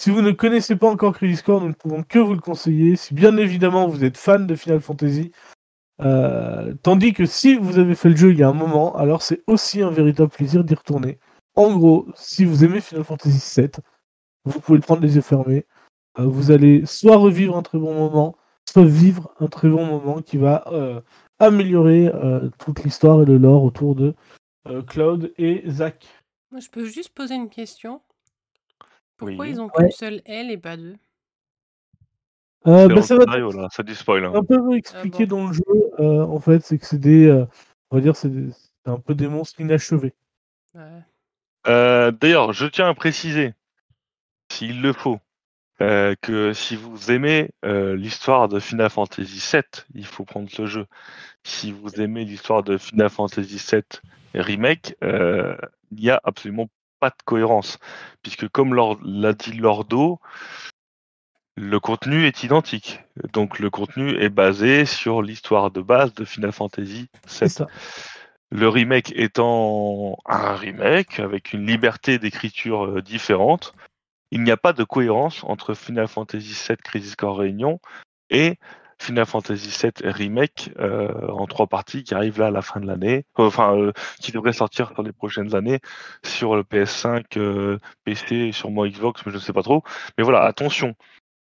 Si 0.00 0.08
vous 0.08 0.22
ne 0.22 0.30
connaissez 0.30 0.74
pas 0.74 0.88
encore 0.88 1.12
Crisis 1.12 1.42
Core, 1.42 1.60
nous 1.60 1.68
ne 1.68 1.74
pouvons 1.74 2.02
que 2.02 2.18
vous 2.18 2.32
le 2.32 2.40
conseiller. 2.40 2.96
Si 2.96 3.12
bien 3.12 3.36
évidemment 3.36 3.88
vous 3.88 4.04
êtes 4.04 4.16
fan 4.16 4.46
de 4.46 4.54
Final 4.54 4.80
Fantasy, 4.80 5.32
euh, 6.00 6.74
tandis 6.82 7.12
que 7.12 7.26
si 7.26 7.56
vous 7.56 7.78
avez 7.78 7.94
fait 7.94 8.08
le 8.08 8.16
jeu 8.16 8.32
il 8.32 8.38
y 8.38 8.42
a 8.42 8.48
un 8.48 8.52
moment, 8.54 8.96
alors 8.96 9.22
c'est 9.22 9.42
aussi 9.46 9.82
un 9.82 9.90
véritable 9.90 10.30
plaisir 10.30 10.64
d'y 10.64 10.74
retourner. 10.74 11.18
En 11.54 11.76
gros, 11.76 12.06
si 12.14 12.44
vous 12.44 12.64
aimez 12.64 12.80
Final 12.80 13.04
Fantasy 13.04 13.60
VII, 13.60 13.70
vous 14.44 14.60
pouvez 14.60 14.78
le 14.78 14.82
prendre 14.82 15.02
les 15.02 15.16
yeux 15.16 15.22
fermés. 15.22 15.66
Euh, 16.18 16.24
vous 16.24 16.50
allez 16.50 16.86
soit 16.86 17.16
revivre 17.16 17.56
un 17.56 17.62
très 17.62 17.78
bon 17.78 17.94
moment, 17.94 18.36
soit 18.68 18.84
vivre 18.84 19.32
un 19.40 19.48
très 19.48 19.68
bon 19.68 19.84
moment 19.84 20.22
qui 20.22 20.36
va 20.36 20.64
euh, 20.68 21.00
améliorer 21.38 22.12
toute 22.58 22.84
l'histoire 22.84 23.22
et 23.22 23.24
le 23.24 23.38
lore 23.38 23.64
autour 23.64 23.94
de 23.94 24.14
Cloud 24.86 25.32
et 25.38 25.62
Zack. 25.68 26.06
Moi, 26.50 26.60
je 26.60 26.68
peux 26.68 26.84
juste 26.84 27.10
poser 27.10 27.34
une 27.34 27.50
question. 27.50 28.00
Pourquoi 29.16 29.48
ils 29.48 29.60
ont 29.60 29.68
qu'une 29.68 29.90
seule 29.90 30.22
L 30.24 30.50
et 30.50 30.58
pas 30.58 30.76
deux? 30.76 30.96
Euh, 32.66 32.88
bah, 32.88 33.02
ça 33.02 33.16
va 33.16 33.24
là, 33.24 33.68
ça 33.70 33.82
dit 33.82 33.94
spoil. 33.94 34.24
Hein. 34.24 34.32
un 34.34 34.42
peu 34.42 34.76
expliqué 34.76 35.26
dans 35.26 35.46
le 35.46 35.52
jeu. 35.52 35.62
euh, 36.00 36.22
en 36.24 36.40
fait, 36.40 36.64
c'est 36.64 36.78
que 36.78 36.86
c'est 36.86 36.98
des, 36.98 37.26
euh, 37.26 37.46
on 37.90 37.96
va 37.96 38.02
dire, 38.02 38.16
c'est 38.16 38.30
un 38.86 38.98
peu 38.98 39.14
des 39.14 39.28
monstres 39.28 39.60
inachevés. 39.60 40.14
Ouais. 40.74 40.82
Euh, 41.66 42.10
D'ailleurs, 42.10 42.52
je 42.52 42.66
tiens 42.66 42.88
à 42.88 42.94
préciser, 42.94 43.54
s'il 44.50 44.82
le 44.82 44.92
faut, 44.92 45.18
euh, 45.80 46.14
que 46.22 46.52
si 46.52 46.74
vous 46.76 47.10
aimez 47.12 47.50
euh, 47.64 47.94
l'histoire 47.96 48.48
de 48.48 48.58
Final 48.58 48.90
Fantasy 48.90 49.40
VII, 49.52 49.62
il 49.94 50.04
faut 50.06 50.24
prendre 50.24 50.50
ce 50.50 50.66
jeu. 50.66 50.86
Si 51.44 51.70
vous 51.70 52.00
aimez 52.00 52.24
l'histoire 52.24 52.62
de 52.62 52.76
Final 52.78 53.10
Fantasy 53.10 53.62
VII 53.70 53.82
Remake, 54.34 54.96
euh, 55.04 55.56
il 55.92 56.00
n'y 56.00 56.10
a 56.10 56.20
absolument 56.24 56.68
pas 57.00 57.10
de 57.10 57.22
cohérence. 57.24 57.78
Puisque 58.22 58.48
comme 58.48 58.74
l'a 58.74 58.94
l'a 59.04 59.32
dit 59.32 59.52
Lordo, 59.52 60.20
le 61.58 61.80
contenu 61.80 62.26
est 62.26 62.44
identique. 62.44 63.00
Donc 63.32 63.58
le 63.58 63.68
contenu 63.68 64.16
est 64.22 64.28
basé 64.28 64.84
sur 64.84 65.22
l'histoire 65.22 65.70
de 65.70 65.80
base 65.80 66.14
de 66.14 66.24
Final 66.24 66.52
Fantasy 66.52 67.08
VII. 67.28 67.50
ça. 67.50 67.66
Le 68.50 68.68
remake 68.68 69.12
étant 69.14 70.16
un 70.24 70.54
remake 70.54 71.18
avec 71.18 71.52
une 71.52 71.66
liberté 71.66 72.18
d'écriture 72.18 72.86
euh, 72.86 73.02
différente, 73.02 73.74
il 74.30 74.42
n'y 74.42 74.50
a 74.50 74.56
pas 74.56 74.72
de 74.72 74.84
cohérence 74.84 75.44
entre 75.44 75.74
Final 75.74 76.08
Fantasy 76.08 76.56
VII 76.66 76.76
Crisis 76.78 77.16
Core 77.16 77.38
Réunion 77.38 77.80
et 78.30 78.58
Final 79.00 79.26
Fantasy 79.26 79.68
VII 79.68 80.10
Remake 80.10 80.70
euh, 80.78 81.28
en 81.28 81.46
trois 81.46 81.66
parties 81.66 82.02
qui 82.02 82.14
arrive 82.14 82.40
là 82.40 82.46
à 82.46 82.50
la 82.50 82.62
fin 82.62 82.80
de 82.80 82.86
l'année, 82.86 83.24
enfin 83.36 83.76
euh, 83.76 83.92
qui 84.20 84.32
devrait 84.32 84.52
sortir 84.52 84.92
dans 84.96 85.02
les 85.02 85.12
prochaines 85.12 85.54
années 85.54 85.78
sur 86.24 86.56
le 86.56 86.62
PS5, 86.62 87.24
euh, 87.36 87.78
PC 88.04 88.50
sûrement 88.52 88.86
Xbox, 88.86 89.24
mais 89.24 89.32
je 89.32 89.36
ne 89.36 89.42
sais 89.42 89.52
pas 89.52 89.62
trop. 89.62 89.82
Mais 90.16 90.24
voilà, 90.24 90.42
attention, 90.42 90.94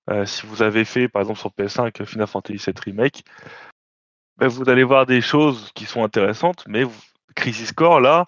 euh, 0.09 0.25
si 0.25 0.45
vous 0.45 0.61
avez 0.61 0.85
fait 0.85 1.07
par 1.07 1.21
exemple 1.21 1.39
sur 1.39 1.51
PS5 1.51 2.05
Final 2.05 2.27
Fantasy 2.27 2.63
VII 2.65 2.75
Remake, 2.85 3.23
ben, 4.37 4.47
vous 4.47 4.69
allez 4.69 4.83
voir 4.83 5.05
des 5.05 5.21
choses 5.21 5.71
qui 5.75 5.85
sont 5.85 6.03
intéressantes, 6.03 6.63
mais 6.67 6.83
vous- 6.83 7.01
Crisis 7.35 7.71
Core 7.71 7.99
là, 7.99 8.27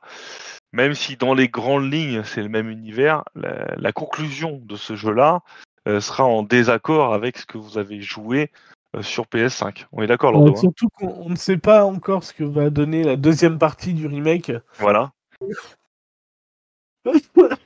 même 0.73 0.93
si 0.95 1.15
dans 1.15 1.33
les 1.33 1.47
grandes 1.47 1.91
lignes 1.91 2.23
c'est 2.23 2.41
le 2.41 2.49
même 2.49 2.69
univers, 2.69 3.23
la, 3.35 3.75
la 3.75 3.91
conclusion 3.91 4.59
de 4.63 4.75
ce 4.75 4.95
jeu-là 4.95 5.41
euh, 5.87 5.99
sera 5.99 6.23
en 6.23 6.41
désaccord 6.41 7.13
avec 7.13 7.37
ce 7.37 7.45
que 7.45 7.57
vous 7.59 7.77
avez 7.77 8.01
joué 8.01 8.51
euh, 8.95 9.03
sur 9.03 9.25
PS5. 9.25 9.85
On 9.91 10.01
est 10.01 10.07
d'accord, 10.07 10.31
Lordo 10.31 10.53
hein? 10.53 10.55
surtout 10.55 10.87
qu'on 10.89 11.09
on 11.09 11.29
ne 11.29 11.35
sait 11.35 11.57
pas 11.57 11.85
encore 11.85 12.23
ce 12.23 12.33
que 12.33 12.43
va 12.43 12.71
donner 12.71 13.03
la 13.03 13.15
deuxième 13.15 13.59
partie 13.59 13.93
du 13.93 14.07
remake. 14.07 14.51
Voilà. 14.79 15.11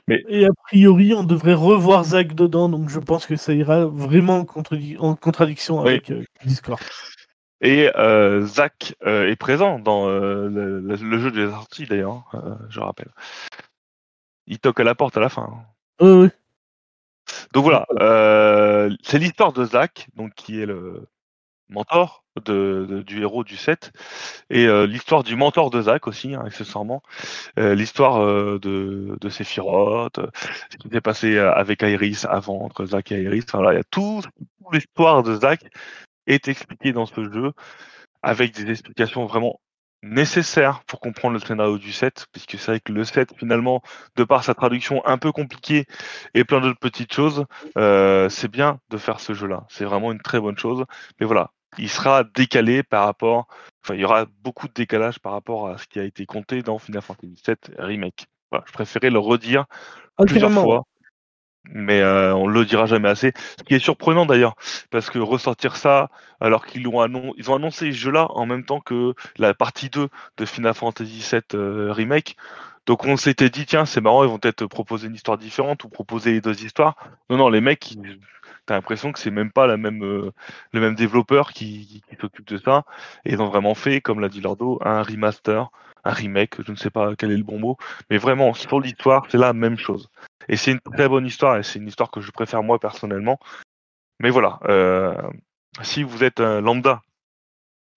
Mais- 0.08 0.24
Et 0.28 0.44
a 0.44 0.50
priori, 0.66 1.14
on 1.14 1.24
devrait 1.24 1.54
revoir 1.54 2.04
Zack 2.04 2.34
dedans, 2.34 2.68
donc 2.68 2.88
je 2.88 2.98
pense 2.98 3.26
que 3.26 3.36
ça 3.36 3.52
ira 3.52 3.86
vraiment 3.86 4.44
en, 4.98 5.14
contradiction 5.14 5.80
Oui. 5.82 5.88
avec 5.90 6.10
euh, 6.10 6.24
Discord. 6.44 6.80
Et 7.60 7.90
euh, 7.96 8.44
Zach 8.46 8.94
euh, 9.06 9.28
est 9.28 9.36
présent 9.36 9.78
dans 9.78 10.08
le, 10.08 10.48
le- 10.48 10.96
le 10.96 11.18
jeu 11.18 11.30
des 11.30 11.48
sorties 11.50 11.86
d'ailleurs, 11.86 12.24
hein, 12.32 12.58
je 12.70 12.80
rappelle. 12.80 13.10
Il 14.46 14.58
toque 14.58 14.80
à 14.80 14.84
la 14.84 14.94
porte 14.94 15.16
à 15.16 15.20
la 15.20 15.28
fin. 15.28 15.48
hein. 16.00 16.04
Ouais. 16.04 16.30
Donc 17.52 17.64
voilà, 17.64 17.86
c'est 19.02 19.18
l'histoire 19.18 19.52
de 19.52 19.64
Zach, 19.64 20.08
donc 20.16 20.32
qui 20.34 20.60
est 20.60 20.66
le 20.66 21.06
mentor 21.70 22.24
de, 22.44 23.02
du 23.06 23.22
héros 23.22 23.44
du 23.44 23.56
7, 23.56 23.92
et 24.50 24.66
euh, 24.66 24.86
l'histoire 24.86 25.22
du 25.22 25.36
mentor 25.36 25.70
de 25.70 25.82
Zach 25.82 26.06
aussi, 26.06 26.34
hein, 26.34 26.42
accessoirement, 26.46 27.02
Euh, 27.58 27.74
l'histoire 27.74 28.22
euh, 28.22 28.58
de, 28.60 29.16
de 29.20 29.28
Sephiroth, 29.28 30.20
ce 30.70 30.76
qui 30.78 30.88
s'est 30.90 31.00
passé 31.00 31.38
avec 31.38 31.82
Iris 31.82 32.24
avant, 32.26 32.62
entre 32.64 32.86
Zach 32.86 33.12
et 33.12 33.22
Iris, 33.22 33.44
il 33.54 33.74
y 33.74 33.76
a 33.76 33.84
tout, 33.90 34.22
l'histoire 34.72 35.22
de 35.22 35.34
Zach 35.36 35.60
est 36.26 36.48
expliquée 36.48 36.92
dans 36.92 37.06
ce 37.06 37.22
jeu, 37.30 37.52
avec 38.22 38.54
des 38.54 38.70
explications 38.70 39.26
vraiment 39.26 39.60
nécessaires 40.02 40.82
pour 40.86 41.00
comprendre 41.00 41.34
le 41.34 41.40
scénario 41.40 41.78
du 41.78 41.92
7, 41.92 42.26
puisque 42.32 42.58
c'est 42.58 42.72
vrai 42.72 42.80
que 42.80 42.92
le 42.92 43.04
7, 43.04 43.34
finalement, 43.38 43.82
de 44.16 44.24
par 44.24 44.44
sa 44.44 44.54
traduction 44.54 45.04
un 45.06 45.18
peu 45.18 45.32
compliquée 45.32 45.84
et 46.34 46.44
plein 46.44 46.60
d'autres 46.60 46.78
petites 46.78 47.12
choses, 47.12 47.44
c'est 47.76 48.48
bien 48.50 48.80
de 48.90 48.96
faire 48.98 49.20
ce 49.20 49.34
jeu-là. 49.34 49.66
C'est 49.68 49.84
vraiment 49.84 50.12
une 50.12 50.20
très 50.20 50.40
bonne 50.40 50.56
chose. 50.58 50.84
Mais 51.20 51.26
voilà, 51.26 51.50
il 51.78 51.88
sera 51.88 52.24
décalé 52.24 52.82
par 52.82 53.04
rapport. 53.04 53.46
Enfin, 53.84 53.94
il 53.94 54.00
y 54.00 54.04
aura 54.04 54.26
beaucoup 54.42 54.68
de 54.68 54.72
décalage 54.74 55.18
par 55.20 55.32
rapport 55.32 55.68
à 55.68 55.78
ce 55.78 55.86
qui 55.86 55.98
a 55.98 56.04
été 56.04 56.26
compté 56.26 56.62
dans 56.62 56.78
Final 56.78 57.02
Fantasy 57.02 57.40
VII 57.46 57.56
Remake. 57.78 58.26
Voilà, 58.50 58.64
je 58.66 58.72
préférais 58.72 59.10
le 59.10 59.18
redire 59.18 59.64
plusieurs 60.32 60.50
fois. 60.64 60.82
Mais 61.64 62.00
euh, 62.00 62.34
on 62.34 62.46
le 62.46 62.64
dira 62.64 62.86
jamais 62.86 63.10
assez. 63.10 63.32
Ce 63.58 63.62
qui 63.64 63.74
est 63.74 63.78
surprenant 63.78 64.24
d'ailleurs, 64.24 64.54
parce 64.90 65.10
que 65.10 65.18
ressortir 65.18 65.76
ça 65.76 66.08
alors 66.40 66.64
qu'ils 66.66 66.82
l'ont 66.84 67.00
annon- 67.02 67.34
ils 67.36 67.50
ont 67.50 67.54
annoncé 67.56 67.92
ce 67.92 67.96
jeu-là 67.98 68.26
en 68.30 68.46
même 68.46 68.64
temps 68.64 68.80
que 68.80 69.14
la 69.36 69.52
partie 69.52 69.90
2 69.90 70.08
de 70.38 70.44
Final 70.46 70.72
Fantasy 70.74 71.22
VII 71.30 71.42
euh, 71.54 71.92
Remake. 71.92 72.36
Donc 72.86 73.04
on 73.04 73.16
s'était 73.18 73.50
dit 73.50 73.66
tiens 73.66 73.84
c'est 73.84 74.00
marrant 74.00 74.24
ils 74.24 74.30
vont 74.30 74.38
peut-être 74.38 74.64
proposer 74.66 75.06
une 75.08 75.14
histoire 75.14 75.36
différente 75.36 75.84
ou 75.84 75.90
proposer 75.90 76.32
les 76.32 76.40
deux 76.40 76.64
histoires. 76.64 76.96
Non 77.28 77.36
non 77.36 77.50
les 77.50 77.60
mecs 77.60 77.90
ils- 77.92 78.18
t'as 78.70 78.76
l'impression 78.76 79.10
que 79.10 79.18
c'est 79.18 79.32
même 79.32 79.50
pas 79.50 79.76
même 79.76 80.04
euh, 80.04 80.30
le 80.72 80.80
même 80.80 80.94
développeur 80.94 81.52
qui, 81.52 82.02
s'occupe 82.20 82.46
de 82.46 82.56
ça 82.56 82.84
et 83.24 83.32
ils 83.32 83.42
ont 83.42 83.48
vraiment 83.48 83.74
fait 83.74 84.00
comme 84.00 84.20
l'a 84.20 84.28
dit 84.28 84.40
Lordo 84.40 84.78
un 84.84 85.02
remaster, 85.02 85.72
un 86.04 86.12
remake, 86.12 86.62
je 86.64 86.70
ne 86.70 86.76
sais 86.76 86.90
pas 86.90 87.16
quel 87.16 87.32
est 87.32 87.36
le 87.36 87.42
bon 87.42 87.58
mot, 87.58 87.76
mais 88.10 88.16
vraiment 88.16 88.54
sur 88.54 88.78
l'histoire 88.78 89.26
c'est 89.28 89.38
la 89.38 89.52
même 89.52 89.76
chose. 89.76 90.08
Et 90.48 90.56
c'est 90.56 90.70
une 90.70 90.78
très 90.78 91.08
bonne 91.08 91.26
histoire 91.26 91.56
et 91.56 91.64
c'est 91.64 91.80
une 91.80 91.88
histoire 91.88 92.12
que 92.12 92.20
je 92.20 92.30
préfère 92.30 92.62
moi 92.62 92.78
personnellement. 92.78 93.40
Mais 94.20 94.30
voilà, 94.30 94.60
euh, 94.68 95.20
si 95.82 96.04
vous 96.04 96.22
êtes 96.22 96.38
un 96.38 96.60
lambda, 96.60 97.02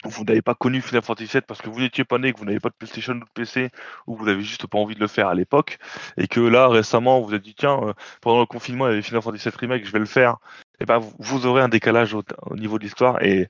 vous 0.05 0.24
n'avez 0.24 0.41
pas 0.41 0.55
connu 0.55 0.82
Final 0.82 1.01
Fantasy 1.01 1.32
VII 1.32 1.41
parce 1.41 1.61
que 1.61 1.69
vous 1.69 1.80
n'étiez 1.80 2.03
pas 2.03 2.17
né, 2.17 2.34
que 2.34 2.39
vous 2.39 2.45
n'avez 2.45 2.59
pas 2.59 2.69
de 2.69 2.76
PlayStation 2.76 3.13
ou 3.13 3.19
de 3.19 3.30
PC, 3.34 3.69
ou 4.07 4.15
vous 4.15 4.26
n'avez 4.26 4.41
juste 4.41 4.67
pas 4.67 4.78
envie 4.78 4.95
de 4.95 4.99
le 4.99 5.07
faire 5.07 5.28
à 5.28 5.36
l'époque, 5.36 5.80
et 6.17 6.28
que 6.28 6.39
là 6.39 6.67
récemment 6.67 7.19
vous 7.19 7.28
vous 7.28 7.36
êtes 7.36 7.41
dit 7.41 7.55
tiens, 7.55 7.80
euh, 7.84 7.93
pendant 8.21 8.39
le 8.39 8.45
confinement 8.45 8.88
il 8.88 8.91
y 8.91 8.93
avait 8.93 9.01
Final 9.01 9.21
Fantasy 9.21 9.49
VII 9.49 9.57
Remake, 9.59 9.86
je 9.86 9.91
vais 9.91 9.99
le 9.99 10.05
faire, 10.05 10.38
et 10.80 10.86
ben 10.86 10.99
vous, 11.19 11.45
aurez 11.45 11.61
un 11.61 11.69
décalage 11.69 12.13
au, 12.13 12.24
au 12.45 12.55
niveau 12.55 12.78
de 12.78 12.84
l'histoire 12.84 13.21
et 13.24 13.47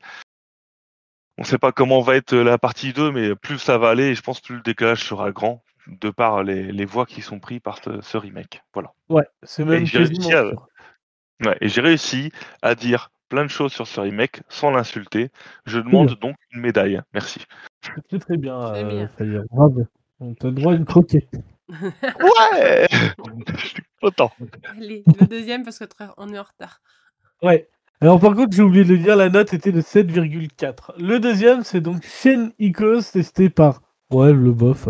on 1.38 1.42
ne 1.42 1.48
sait 1.48 1.58
pas 1.58 1.72
comment 1.72 2.02
va 2.02 2.16
être 2.16 2.36
la 2.36 2.58
partie 2.58 2.94
2, 2.94 3.12
mais 3.12 3.36
plus 3.36 3.58
ça 3.58 3.78
va 3.78 3.90
aller, 3.90 4.10
et 4.10 4.16
je 4.16 4.22
pense 4.22 4.40
plus 4.40 4.56
le 4.56 4.62
décalage 4.62 5.04
sera 5.04 5.32
grand, 5.32 5.64
de 5.88 6.10
par 6.10 6.44
les, 6.44 6.72
les 6.72 6.86
voix 6.86 7.06
qui 7.06 7.22
sont 7.22 7.40
prises 7.40 7.60
par 7.60 7.84
ce, 7.84 8.02
ce 8.02 8.18
remake. 8.18 8.62
Voilà. 8.74 8.94
Ouais, 9.10 9.26
c'est 9.42 9.66
même 9.66 9.86
j'ai 9.86 10.00
quasiment 10.00 10.28
réussi 10.28 10.34
à-. 10.34 11.48
Ouais, 11.48 11.58
et 11.60 11.70
j'ai 11.70 11.82
réussi 11.82 12.32
à 12.62 12.76
dire 12.76 13.10
plein 13.30 13.44
de 13.44 13.50
choses 13.50 13.74
sur 13.74 13.88
ce 13.88 14.00
remake 14.00 14.42
sans 14.48 14.70
l'insulter. 14.70 15.32
Je 15.66 15.80
demande 15.80 16.14
donc 16.20 16.36
une 16.52 16.62
médaille. 16.62 17.02
Merci. 17.14 17.44
C'est 17.82 18.08
très 18.08 18.20
très 18.20 18.38
bien, 18.38 18.60
Très 18.60 18.84
euh, 18.84 19.08
bien. 19.24 19.44
Bravo. 19.50 19.88
On 20.20 20.36
t'a 20.36 20.48
le 20.48 20.54
droit 20.54 20.74
à 20.74 20.76
une 20.76 20.86
croquette. 20.86 21.30
Ouais 21.70 22.88
Je 23.58 23.66
suis 23.66 23.84
content. 24.00 24.32
Allez, 24.78 25.04
le 25.20 25.26
deuxième 25.26 25.64
parce 25.64 25.80
que 25.80 25.86
très- 25.86 26.10
on 26.18 26.32
est 26.32 26.38
en 26.38 26.44
retard. 26.44 26.82
Ouais. 27.44 27.68
Alors 28.02 28.20
par 28.20 28.36
contre, 28.36 28.56
j'ai 28.56 28.64
oublié 28.64 28.84
de 28.84 28.90
le 28.90 28.98
dire, 28.98 29.16
la 29.16 29.30
note 29.30 29.54
était 29.54 29.72
de 29.72 29.82
7,4. 29.82 30.94
Le 31.00 31.20
deuxième, 31.20 31.64
c'est 31.64 31.82
donc 31.82 32.04
Shen 32.06 32.52
Icos, 32.60 33.02
testé 33.14 33.50
par, 33.50 33.82
ouais, 34.12 34.34
le 34.34 34.52
bof, 34.52 34.90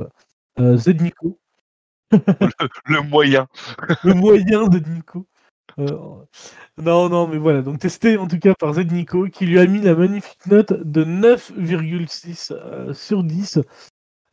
euh, 0.59 0.77
Z 0.77 0.89
Nico, 1.01 1.39
Le 2.85 3.01
moyen. 3.01 3.47
le 4.03 4.13
moyen 4.13 4.67
de 4.67 4.79
Nico. 4.79 5.27
Euh, 5.79 5.97
non, 6.77 7.09
non, 7.09 7.27
mais 7.27 7.37
voilà, 7.37 7.61
donc 7.61 7.79
testé 7.79 8.17
en 8.17 8.27
tout 8.27 8.39
cas 8.39 8.53
par 8.59 8.73
Z 8.73 8.79
Nico, 8.91 9.27
qui 9.27 9.45
lui 9.45 9.59
a 9.59 9.65
mis 9.67 9.81
la 9.81 9.95
magnifique 9.95 10.45
note 10.47 10.73
de 10.73 11.03
9,6 11.05 12.51
euh, 12.51 12.93
sur 12.93 13.23
10. 13.23 13.59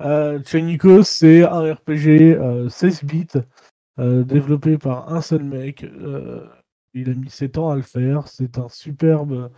Euh, 0.02 0.40
Shen 0.46 0.68
Icos, 0.68 1.04
c'est 1.04 1.44
un 1.44 1.74
RPG 1.74 2.36
euh, 2.38 2.68
16 2.68 3.04
bits, 3.04 3.26
euh, 3.98 4.24
développé 4.24 4.78
par 4.78 5.12
un 5.12 5.20
seul 5.22 5.44
mec. 5.44 5.84
euh, 5.84 6.46
il 6.94 7.10
a 7.10 7.14
mis 7.14 7.30
7 7.30 7.58
ans 7.58 7.70
à 7.70 7.76
le 7.76 7.82
faire. 7.82 8.28
C'est 8.28 8.58
un 8.58 8.68
superbe 8.68 9.50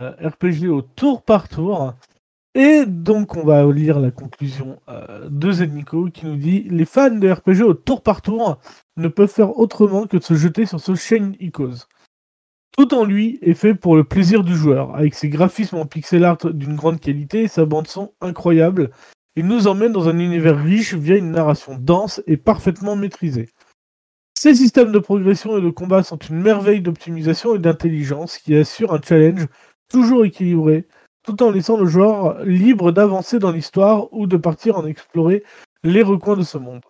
euh, 0.00 0.10
RPG 0.22 0.68
au 0.68 0.82
tour 0.82 1.22
par 1.22 1.48
tour. 1.48 1.94
Et 2.54 2.84
donc, 2.86 3.36
on 3.36 3.44
va 3.44 3.64
lire 3.72 3.98
la 3.98 4.12
conclusion 4.12 4.80
euh, 4.88 5.28
de 5.28 5.50
Zednico 5.50 6.08
qui 6.10 6.26
nous 6.26 6.36
dit 6.36 6.62
Les 6.70 6.84
fans 6.84 7.10
de 7.10 7.28
RPG 7.28 7.62
au 7.62 7.74
tour 7.74 8.02
par 8.02 8.22
tour 8.22 8.58
ne 8.96 9.08
peuvent 9.08 9.32
faire 9.32 9.58
autrement 9.58 10.06
que 10.06 10.16
de 10.16 10.22
se 10.22 10.34
jeter 10.34 10.64
sur 10.66 10.80
ce 10.80 10.94
Shane 10.94 11.34
Icos. 11.40 11.88
Tout 12.76 12.94
en 12.94 13.04
lui 13.04 13.38
est 13.42 13.54
fait 13.54 13.74
pour 13.74 13.96
le 13.96 14.04
plaisir 14.04 14.42
du 14.42 14.56
joueur, 14.56 14.96
avec 14.96 15.14
ses 15.14 15.28
graphismes 15.28 15.76
en 15.76 15.86
pixel 15.86 16.24
art 16.24 16.38
d'une 16.52 16.74
grande 16.74 16.98
qualité 16.98 17.42
et 17.42 17.48
sa 17.48 17.64
bande 17.64 17.86
son 17.86 18.12
incroyable. 18.20 18.90
Il 19.36 19.46
nous 19.46 19.66
emmène 19.66 19.92
dans 19.92 20.08
un 20.08 20.18
univers 20.18 20.60
riche 20.60 20.94
via 20.94 21.16
une 21.16 21.32
narration 21.32 21.76
dense 21.76 22.22
et 22.26 22.36
parfaitement 22.36 22.94
maîtrisée. 22.94 23.48
Ces 24.44 24.56
systèmes 24.56 24.92
de 24.92 24.98
progression 24.98 25.56
et 25.56 25.62
de 25.62 25.70
combat 25.70 26.02
sont 26.02 26.18
une 26.18 26.38
merveille 26.38 26.82
d'optimisation 26.82 27.54
et 27.54 27.58
d'intelligence 27.58 28.36
qui 28.36 28.54
assure 28.54 28.92
un 28.92 29.00
challenge 29.00 29.46
toujours 29.88 30.26
équilibré, 30.26 30.86
tout 31.22 31.42
en 31.42 31.50
laissant 31.50 31.78
le 31.78 31.86
joueur 31.86 32.44
libre 32.44 32.92
d'avancer 32.92 33.38
dans 33.38 33.52
l'histoire 33.52 34.12
ou 34.12 34.26
de 34.26 34.36
partir 34.36 34.76
en 34.76 34.84
explorer 34.84 35.44
les 35.82 36.02
recoins 36.02 36.36
de 36.36 36.42
ce 36.42 36.58
monde. 36.58 36.82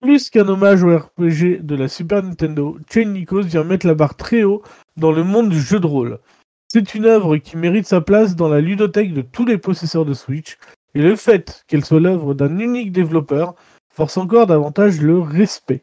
Plus 0.00 0.30
qu'un 0.30 0.46
hommage 0.46 0.84
au 0.84 0.96
RPG 0.96 1.62
de 1.62 1.74
la 1.74 1.88
Super 1.88 2.22
Nintendo, 2.22 2.78
Chain 2.88 3.06
Nikos 3.06 3.42
vient 3.42 3.64
mettre 3.64 3.88
la 3.88 3.94
barre 3.94 4.14
très 4.14 4.44
haut 4.44 4.62
dans 4.96 5.10
le 5.10 5.24
monde 5.24 5.48
du 5.48 5.60
jeu 5.60 5.80
de 5.80 5.86
rôle. 5.88 6.20
C'est 6.68 6.94
une 6.94 7.06
œuvre 7.06 7.38
qui 7.38 7.56
mérite 7.56 7.88
sa 7.88 8.00
place 8.00 8.36
dans 8.36 8.48
la 8.48 8.60
ludothèque 8.60 9.12
de 9.12 9.22
tous 9.22 9.46
les 9.46 9.58
possesseurs 9.58 10.04
de 10.04 10.14
Switch, 10.14 10.58
et 10.94 11.02
le 11.02 11.16
fait 11.16 11.64
qu'elle 11.66 11.84
soit 11.84 11.98
l'œuvre 11.98 12.34
d'un 12.34 12.56
unique 12.60 12.92
développeur 12.92 13.56
force 13.92 14.16
encore 14.16 14.46
davantage 14.46 15.00
le 15.00 15.18
respect. 15.18 15.82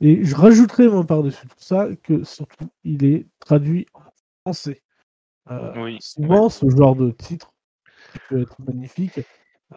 Et 0.00 0.24
je 0.24 0.34
rajouterai 0.34 0.88
moi 0.88 1.04
par-dessus 1.06 1.46
tout 1.46 1.54
ça 1.58 1.88
que 2.02 2.24
surtout 2.24 2.70
il 2.84 3.04
est 3.04 3.26
traduit 3.38 3.86
en 3.94 4.00
français. 4.42 4.82
Euh, 5.50 5.72
Oui, 5.76 5.98
souvent, 6.00 6.48
ce 6.48 6.68
genre 6.70 6.96
de 6.96 7.10
titres, 7.10 7.52
qui 8.12 8.18
peut 8.28 8.40
être 8.42 8.56
magnifique, 8.60 9.20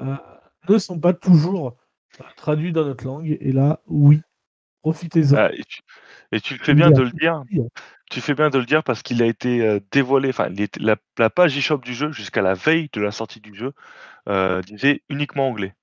euh, 0.01 0.15
ne 0.69 0.77
sont 0.77 0.99
pas 0.99 1.13
toujours 1.13 1.75
euh, 2.21 2.23
traduits 2.37 2.71
dans 2.71 2.85
notre 2.85 3.05
langue. 3.05 3.37
Et 3.39 3.51
là, 3.51 3.81
oui, 3.87 4.21
profitez-en. 4.81 5.35
Ah, 5.37 5.53
et, 5.53 5.63
tu, 5.63 5.81
et 6.31 6.39
tu 6.39 6.57
fais 6.57 6.73
bien 6.73 6.91
de 6.91 7.01
le 7.01 7.11
dire. 7.11 7.43
Tu 8.09 8.21
fais 8.21 8.35
bien 8.35 8.49
de 8.49 8.59
le 8.59 8.65
dire 8.65 8.83
parce 8.83 9.01
qu'il 9.01 9.21
a 9.23 9.25
été 9.25 9.79
dévoilé. 9.91 10.29
Enfin, 10.29 10.49
la, 10.79 10.95
la 11.17 11.29
page 11.29 11.57
eShop 11.57 11.79
du 11.79 11.93
jeu 11.93 12.11
jusqu'à 12.11 12.41
la 12.41 12.53
veille 12.53 12.89
de 12.93 13.01
la 13.01 13.11
sortie 13.11 13.39
du 13.39 13.55
jeu 13.55 13.73
euh, 14.29 14.61
disait 14.61 15.01
uniquement 15.09 15.49
anglais. 15.49 15.73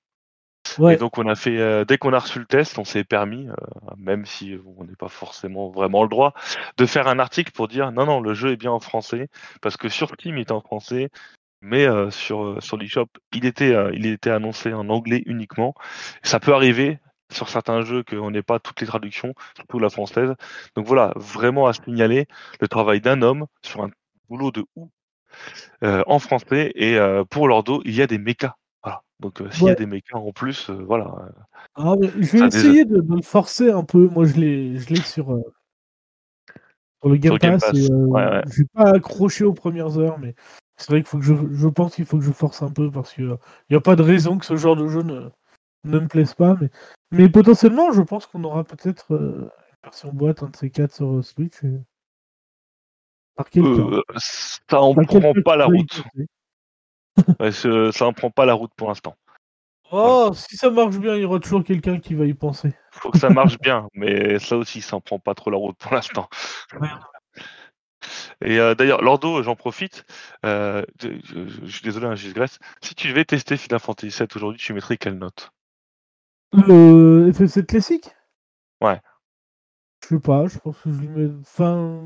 Ouais, 0.77 0.93
Et 0.93 0.97
donc 0.97 1.17
on 1.17 1.27
a 1.27 1.35
fait 1.35 1.57
euh, 1.57 1.85
dès 1.85 1.97
qu'on 1.97 2.13
a 2.13 2.19
reçu 2.19 2.39
le 2.39 2.45
test, 2.45 2.77
on 2.77 2.85
s'est 2.85 3.03
permis, 3.03 3.47
euh, 3.47 3.53
même 3.97 4.25
si 4.25 4.57
on 4.77 4.83
n'est 4.85 4.95
pas 4.95 5.09
forcément 5.09 5.69
vraiment 5.69 6.03
le 6.03 6.09
droit, 6.09 6.33
de 6.77 6.85
faire 6.85 7.07
un 7.07 7.19
article 7.19 7.51
pour 7.51 7.67
dire 7.67 7.91
non 7.91 8.05
non 8.05 8.21
le 8.21 8.33
jeu 8.33 8.51
est 8.51 8.57
bien 8.57 8.71
en 8.71 8.79
français 8.79 9.27
parce 9.61 9.75
que 9.75 9.89
sur 9.89 10.09
Steam 10.09 10.37
il 10.37 10.41
est 10.41 10.51
en 10.51 10.61
français, 10.61 11.09
mais 11.61 11.85
euh, 11.87 12.09
sur 12.11 12.61
sur 12.63 12.77
l'eShop 12.77 13.07
il 13.33 13.45
était 13.45 13.75
il 13.93 14.05
était 14.05 14.29
annoncé 14.29 14.73
en 14.73 14.89
anglais 14.89 15.23
uniquement. 15.25 15.73
Ça 16.23 16.39
peut 16.39 16.53
arriver 16.53 16.99
sur 17.31 17.49
certains 17.49 17.81
jeux 17.81 18.03
qu'on 18.03 18.31
n'ait 18.31 18.43
pas 18.43 18.59
toutes 18.59 18.81
les 18.81 18.87
traductions, 18.87 19.33
surtout 19.55 19.79
la 19.79 19.89
française. 19.89 20.33
Donc 20.75 20.85
voilà, 20.87 21.13
vraiment 21.15 21.67
à 21.67 21.73
signaler 21.73 22.27
le 22.59 22.67
travail 22.67 23.01
d'un 23.01 23.21
homme 23.21 23.47
sur 23.63 23.83
un 23.83 23.89
boulot 24.29 24.51
de 24.51 24.65
ouf 24.75 24.89
euh, 25.83 26.03
en 26.07 26.19
français 26.19 26.71
et 26.75 26.97
euh, 26.97 27.23
pour 27.25 27.47
leur 27.47 27.63
dos 27.63 27.81
il 27.85 27.95
y 27.95 28.01
a 28.01 28.07
des 28.07 28.17
mechas. 28.17 28.55
Voilà. 28.83 29.03
Donc 29.19 29.41
s'il 29.51 29.67
y 29.67 29.69
a 29.69 29.75
des 29.75 29.85
mechas 29.85 30.17
en 30.17 30.31
plus, 30.31 30.69
voilà. 30.69 31.31
Ah, 31.75 31.95
mais 31.99 32.07
je 32.09 32.31
vais 32.31 32.41
déjà. 32.41 32.47
essayer 32.47 32.85
de, 32.85 33.03
forcer 33.21 33.71
un 33.71 33.83
peu. 33.83 34.07
Moi, 34.09 34.25
je 34.25 34.35
l'ai, 34.35 34.77
je 34.77 34.89
l'ai 34.89 35.01
sur, 35.01 35.39
sur 37.01 37.09
le 37.09 37.17
Game 37.17 37.33
Sur 37.33 37.39
Game 37.39 37.59
Pass. 37.59 37.71
Pass. 37.71 37.79
Et, 37.79 37.93
Ouais, 37.93 38.25
ouais. 38.25 38.41
Je 38.47 38.61
vais 38.61 38.67
pas 38.73 38.89
accroché 38.91 39.43
aux 39.43 39.53
premières 39.53 39.97
heures, 39.97 40.19
mais 40.19 40.35
c'est 40.77 40.89
vrai 40.89 41.01
qu'il 41.01 41.07
faut 41.07 41.19
que 41.19 41.23
je, 41.23 41.33
je 41.51 41.67
pense 41.67 41.95
qu'il 41.95 42.05
faut 42.05 42.17
que 42.17 42.23
je 42.23 42.31
force 42.31 42.63
un 42.63 42.71
peu 42.71 42.89
parce 42.89 43.13
que 43.13 43.21
il 43.21 43.37
n'y 43.71 43.75
a 43.75 43.81
pas 43.81 43.95
de 43.95 44.01
raison 44.01 44.37
que 44.37 44.45
ce 44.45 44.55
genre 44.55 44.75
de 44.75 44.87
jeu 44.87 45.03
ne, 45.03 45.29
ne 45.83 45.99
me 45.99 46.07
plaise 46.07 46.33
pas. 46.33 46.57
Mais, 46.59 46.69
mais 47.11 47.29
potentiellement, 47.29 47.91
je 47.91 48.01
pense 48.01 48.25
qu'on 48.25 48.43
aura 48.43 48.63
peut-être 48.63 49.13
euh, 49.13 49.41
une 49.43 49.77
version 49.83 50.11
boîte, 50.11 50.43
un 50.43 50.49
de 50.49 50.55
ces 50.55 50.69
quatre 50.69 50.95
sur 50.95 51.11
euh, 51.11 51.21
Switch. 51.21 51.63
et- 51.63 51.81
Par 53.35 53.49
quelqu'un. 53.49 54.01
Ça 54.17 54.81
en 54.81 54.95
Par 54.95 55.05
prend 55.05 55.33
pas 55.45 55.55
la 55.55 55.65
route. 55.65 56.03
Ça 57.51 58.05
en 58.05 58.13
prend 58.13 58.29
pas 58.29 58.45
la 58.45 58.53
route 58.53 58.71
pour 58.75 58.87
l'instant. 58.89 59.15
Oh, 59.91 60.31
si 60.33 60.55
ça 60.55 60.69
marche 60.69 60.97
bien, 60.97 61.15
il 61.15 61.21
y 61.21 61.25
aura 61.25 61.39
toujours 61.39 61.63
quelqu'un 61.63 61.99
qui 61.99 62.13
va 62.13 62.25
y 62.25 62.33
penser. 62.33 62.73
Faut 62.91 63.11
que 63.11 63.17
ça 63.19 63.29
marche 63.29 63.59
bien, 63.59 63.87
mais 63.93 64.39
ça 64.39 64.55
aussi, 64.57 64.81
ça 64.81 64.95
en 64.95 65.01
prend 65.01 65.19
pas 65.19 65.33
trop 65.33 65.51
la 65.51 65.57
route 65.57 65.77
pour 65.77 65.93
l'instant. 65.93 66.29
Et 68.43 68.59
euh, 68.59 68.73
d'ailleurs, 68.75 69.01
Lordo, 69.01 69.43
j'en 69.43 69.55
profite. 69.55 70.05
euh, 70.45 70.83
je, 71.01 71.09
je- 71.23 71.65
je 71.65 71.71
suis 71.71 71.83
désolé, 71.83 72.07
hein, 72.07 72.13
digresse. 72.13 72.57
Si 72.81 72.95
tu 72.95 73.09
devais 73.09 73.25
tester 73.25 73.57
Final 73.57 73.79
Fantasy 73.79 74.11
VII 74.11 74.35
aujourd'hui, 74.35 74.59
tu 74.59 74.73
mettrais 74.73 74.97
quelle 74.97 75.17
note? 75.17 75.51
Le 76.53 77.31
FF7 77.31 77.67
classique? 77.67 78.09
Ouais. 78.81 78.99
Je 80.03 80.15
sais 80.15 80.19
pas, 80.19 80.47
je 80.47 80.57
pense 80.59 80.77
que 80.79 80.91
je 80.91 80.99
lui 80.99 81.07
mets. 81.07 81.31
Enfin. 81.41 82.01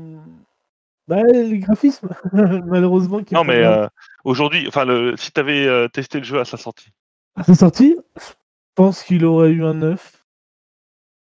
Bah, 1.08 1.22
les 1.32 1.58
graphismes, 1.60 2.08
malheureusement. 2.66 3.22
qui 3.22 3.34
est 3.34 3.36
Non, 3.36 3.44
mais 3.44 3.64
euh, 3.64 3.86
aujourd'hui, 4.24 4.66
enfin, 4.68 4.84
le, 4.84 5.16
si 5.16 5.30
tu 5.32 5.40
avais 5.40 5.88
testé 5.90 6.18
le 6.18 6.24
jeu 6.24 6.40
à 6.40 6.44
sa 6.44 6.56
sortie, 6.56 6.90
À 7.36 7.44
sa 7.44 7.54
sortie, 7.54 7.96
je 8.16 8.32
pense 8.74 9.02
qu'il 9.02 9.24
aurait 9.24 9.50
eu 9.50 9.64
un 9.64 9.74
9. 9.74 10.24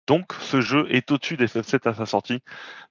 donc 0.08 0.34
ce 0.40 0.62
jeu 0.62 0.88
est 0.90 1.12
au-dessus 1.12 1.38
des 1.38 1.46
FF7 1.48 1.88
à 1.90 1.94
sa 1.94 2.06
sortie, 2.06 2.40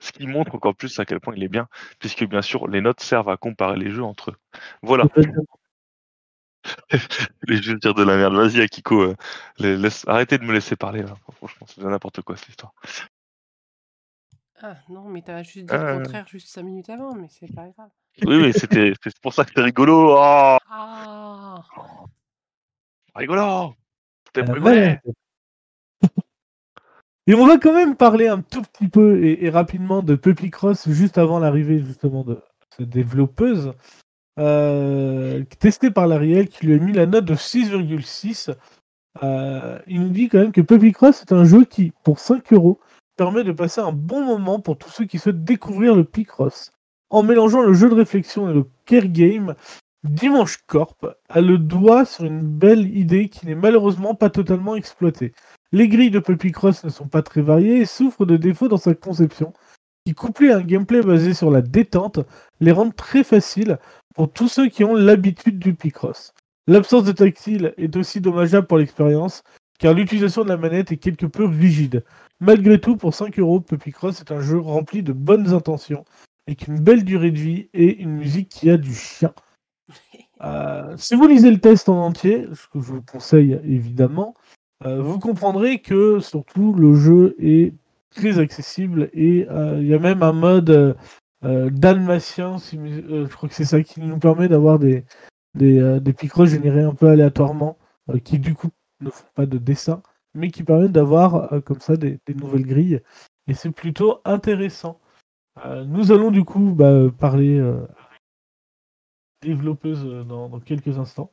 ce 0.00 0.12
qui 0.12 0.26
montre 0.26 0.54
encore 0.54 0.74
plus 0.76 0.98
à 1.00 1.04
quel 1.04 1.18
point 1.18 1.34
il 1.36 1.42
est 1.42 1.48
bien, 1.48 1.66
puisque 1.98 2.24
bien 2.24 2.42
sûr, 2.42 2.68
les 2.68 2.80
notes 2.80 3.00
servent 3.00 3.30
à 3.30 3.36
comparer 3.36 3.76
les 3.78 3.90
jeux 3.90 4.04
entre 4.04 4.30
eux. 4.30 4.36
Voilà. 4.82 5.04
Les 7.46 7.62
jeux 7.62 7.76
dire 7.76 7.94
de 7.94 8.02
la 8.02 8.16
merde. 8.16 8.34
Vas-y, 8.34 8.60
Akiko, 8.60 9.00
euh, 9.00 9.14
les- 9.58 9.76
laisse- 9.76 10.04
arrêtez 10.08 10.36
de 10.36 10.42
me 10.44 10.52
laisser 10.52 10.74
parler. 10.74 11.02
Là. 11.02 11.14
Franchement, 11.36 11.64
c'est 11.70 11.80
n'importe 11.82 12.22
quoi 12.22 12.36
cette 12.36 12.48
histoire. 12.48 12.72
Ah 14.62 14.76
non, 14.88 15.04
mais 15.08 15.22
t'as 15.22 15.42
juste 15.42 15.66
dit 15.66 15.72
le 15.72 15.78
Euh. 15.78 15.96
contraire 15.98 16.26
juste 16.28 16.48
5 16.48 16.62
minutes 16.62 16.88
avant, 16.90 17.14
mais 17.14 17.28
c'est 17.30 17.52
pas 17.54 17.68
grave. 17.76 17.90
Oui, 18.24 18.36
oui, 18.36 18.52
c'était 18.54 18.92
c'est 19.02 19.18
pour 19.20 19.34
ça 19.34 19.44
que 19.44 19.50
c'était 19.50 19.60
rigolo. 19.62 20.14
Oh, 20.16 20.56
Ah 20.70 21.62
rigolo. 23.14 23.74
La 24.34 24.42
rigolo. 24.52 24.64
tête. 24.72 25.00
Et 27.28 27.34
on 27.34 27.46
va 27.46 27.58
quand 27.58 27.74
même 27.74 27.96
parler 27.96 28.28
un 28.28 28.40
tout 28.40 28.62
petit 28.62 28.88
peu 28.88 29.22
et, 29.24 29.44
et 29.44 29.50
rapidement 29.50 30.02
de 30.02 30.14
Puppy 30.14 30.50
Cross 30.50 30.88
juste 30.90 31.18
avant 31.18 31.38
l'arrivée 31.40 31.80
justement 31.80 32.22
de 32.22 32.40
cette 32.76 32.88
développeuse 32.88 33.72
euh, 34.38 35.42
testée 35.58 35.90
par 35.90 36.06
l'Ariel 36.06 36.48
qui 36.48 36.66
lui 36.66 36.74
a 36.74 36.78
mis 36.78 36.92
la 36.92 37.06
note 37.06 37.24
de 37.24 37.34
6,6. 37.34 38.54
Euh, 39.22 39.78
il 39.88 40.00
nous 40.02 40.10
dit 40.10 40.28
quand 40.28 40.38
même 40.38 40.52
que 40.52 40.60
Puppy 40.60 40.92
Cross 40.92 41.22
est 41.22 41.32
un 41.32 41.44
jeu 41.44 41.64
qui, 41.64 41.92
pour 42.04 42.18
5 42.20 42.52
euros, 42.52 42.78
permet 43.16 43.44
de 43.44 43.52
passer 43.52 43.80
un 43.80 43.92
bon 43.92 44.24
moment 44.24 44.60
pour 44.60 44.78
tous 44.78 44.90
ceux 44.90 45.04
qui 45.04 45.18
souhaitent 45.18 45.44
découvrir 45.44 45.94
le 45.94 46.04
Picross. 46.04 46.72
En 47.10 47.22
mélangeant 47.22 47.62
le 47.62 47.72
jeu 47.72 47.88
de 47.88 47.94
réflexion 47.94 48.50
et 48.50 48.54
le 48.54 48.66
care 48.84 49.08
game, 49.08 49.54
Dimanche 50.04 50.58
Corp 50.66 51.06
a 51.28 51.40
le 51.40 51.58
doigt 51.58 52.04
sur 52.04 52.24
une 52.24 52.42
belle 52.42 52.96
idée 52.96 53.28
qui 53.28 53.46
n'est 53.46 53.54
malheureusement 53.54 54.14
pas 54.14 54.30
totalement 54.30 54.76
exploitée. 54.76 55.32
Les 55.72 55.88
grilles 55.88 56.10
de 56.10 56.20
Puppy 56.20 56.52
Cross 56.52 56.84
ne 56.84 56.90
sont 56.90 57.08
pas 57.08 57.22
très 57.22 57.42
variées 57.42 57.78
et 57.78 57.86
souffrent 57.86 58.26
de 58.26 58.36
défauts 58.36 58.68
dans 58.68 58.76
sa 58.76 58.94
conception, 58.94 59.52
qui 60.04 60.14
couplé 60.14 60.50
à 60.50 60.58
un 60.58 60.62
gameplay 60.62 61.02
basé 61.02 61.34
sur 61.34 61.50
la 61.50 61.62
détente, 61.62 62.20
les 62.60 62.72
rendent 62.72 62.94
très 62.94 63.24
faciles 63.24 63.78
pour 64.14 64.32
tous 64.32 64.48
ceux 64.48 64.68
qui 64.68 64.84
ont 64.84 64.94
l'habitude 64.94 65.58
du 65.58 65.74
Picross. 65.74 66.32
L'absence 66.68 67.04
de 67.04 67.12
tactile 67.12 67.74
est 67.76 67.96
aussi 67.96 68.20
dommageable 68.20 68.66
pour 68.66 68.78
l'expérience, 68.78 69.42
car 69.78 69.94
l'utilisation 69.94 70.44
de 70.44 70.48
la 70.48 70.56
manette 70.56 70.92
est 70.92 70.96
quelque 70.96 71.26
peu 71.26 71.44
rigide. 71.44 72.04
Malgré 72.40 72.78
tout, 72.78 72.96
pour 72.96 73.14
5 73.14 73.38
euros, 73.38 73.60
Puppy 73.60 73.92
Cross 73.92 74.20
est 74.20 74.30
un 74.30 74.40
jeu 74.40 74.58
rempli 74.58 75.02
de 75.02 75.12
bonnes 75.12 75.54
intentions, 75.54 76.04
avec 76.46 76.66
une 76.66 76.78
belle 76.78 77.04
durée 77.04 77.30
de 77.30 77.38
vie 77.38 77.68
et 77.72 77.98
une 77.98 78.12
musique 78.12 78.50
qui 78.50 78.70
a 78.70 78.76
du 78.76 78.94
chien. 78.94 79.32
Euh, 80.42 80.94
si 80.98 81.14
vous 81.14 81.26
lisez 81.26 81.50
le 81.50 81.58
test 81.58 81.88
en 81.88 81.96
entier, 81.96 82.46
ce 82.52 82.66
que 82.68 82.78
je 82.78 82.92
vous 82.92 83.00
conseille 83.00 83.58
évidemment, 83.64 84.34
euh, 84.84 85.00
vous 85.00 85.18
comprendrez 85.18 85.78
que 85.80 86.20
surtout 86.20 86.74
le 86.74 86.94
jeu 86.94 87.34
est 87.38 87.72
très 88.10 88.38
accessible 88.38 89.08
et 89.14 89.46
euh, 89.50 89.78
il 89.80 89.86
y 89.86 89.94
a 89.94 89.98
même 89.98 90.22
un 90.22 90.34
mode 90.34 90.94
dalmatien, 91.42 92.58
si 92.58 92.76
je 92.76 93.34
crois 93.34 93.48
que 93.48 93.54
c'est 93.54 93.64
ça 93.64 93.80
qui 93.80 94.02
nous 94.02 94.18
permet 94.18 94.46
d'avoir 94.48 94.78
des, 94.78 95.06
des, 95.54 96.00
des 96.02 96.14
générés 96.44 96.82
un 96.82 96.94
peu 96.94 97.08
aléatoirement, 97.08 97.78
qui 98.22 98.38
du 98.38 98.54
coup 98.54 98.68
ne 99.00 99.08
font 99.08 99.24
pas 99.34 99.46
de 99.46 99.56
dessin, 99.56 100.02
mais 100.36 100.50
qui 100.50 100.62
permettent 100.62 100.92
d'avoir 100.92 101.52
euh, 101.52 101.60
comme 101.60 101.80
ça 101.80 101.96
des, 101.96 102.20
nouvelles 102.34 102.66
grilles. 102.66 103.00
Et 103.48 103.54
c'est 103.54 103.70
plutôt 103.70 104.20
intéressant. 104.24 105.00
Euh, 105.64 105.84
nous 105.84 106.12
allons 106.12 106.30
du 106.30 106.44
coup 106.44 106.74
bah, 106.74 107.10
parler 107.18 107.58
euh, 107.58 107.86
développeuse 109.42 110.04
dans 110.26 110.60
quelques 110.60 110.98
instants. 110.98 111.32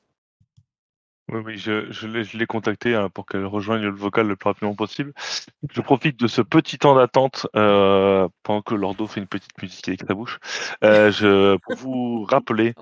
Oui, 1.32 1.40
oui, 1.46 1.58
je 1.58 1.90
je 1.90 2.38
l'ai 2.38 2.46
contactée, 2.46 2.96
hein, 2.96 3.08
pour 3.10 3.26
qu'elle 3.26 3.46
rejoigne 3.46 3.84
le 3.84 3.92
vocal 3.92 4.28
le 4.28 4.36
plus 4.36 4.50
rapidement 4.50 4.76
possible. 4.76 5.14
Je 5.72 5.80
profite 5.82 6.20
de 6.20 6.28
ce 6.28 6.42
petit 6.42 6.78
temps 6.78 6.96
d'attente, 6.96 7.48
heu, 7.56 8.28
pendant 8.44 8.62
que 8.62 8.76
Lordo 8.76 9.08
fait 9.08 9.22
une 9.22 9.28
petite 9.28 9.62
musique 9.62 9.88
avec 9.88 10.02
sa 10.06 10.16
bouche, 10.16 10.40
heu, 10.84 11.12
je 11.12 11.56
pour 11.60 11.76
vous 11.76 12.26
rappeler 12.26 12.74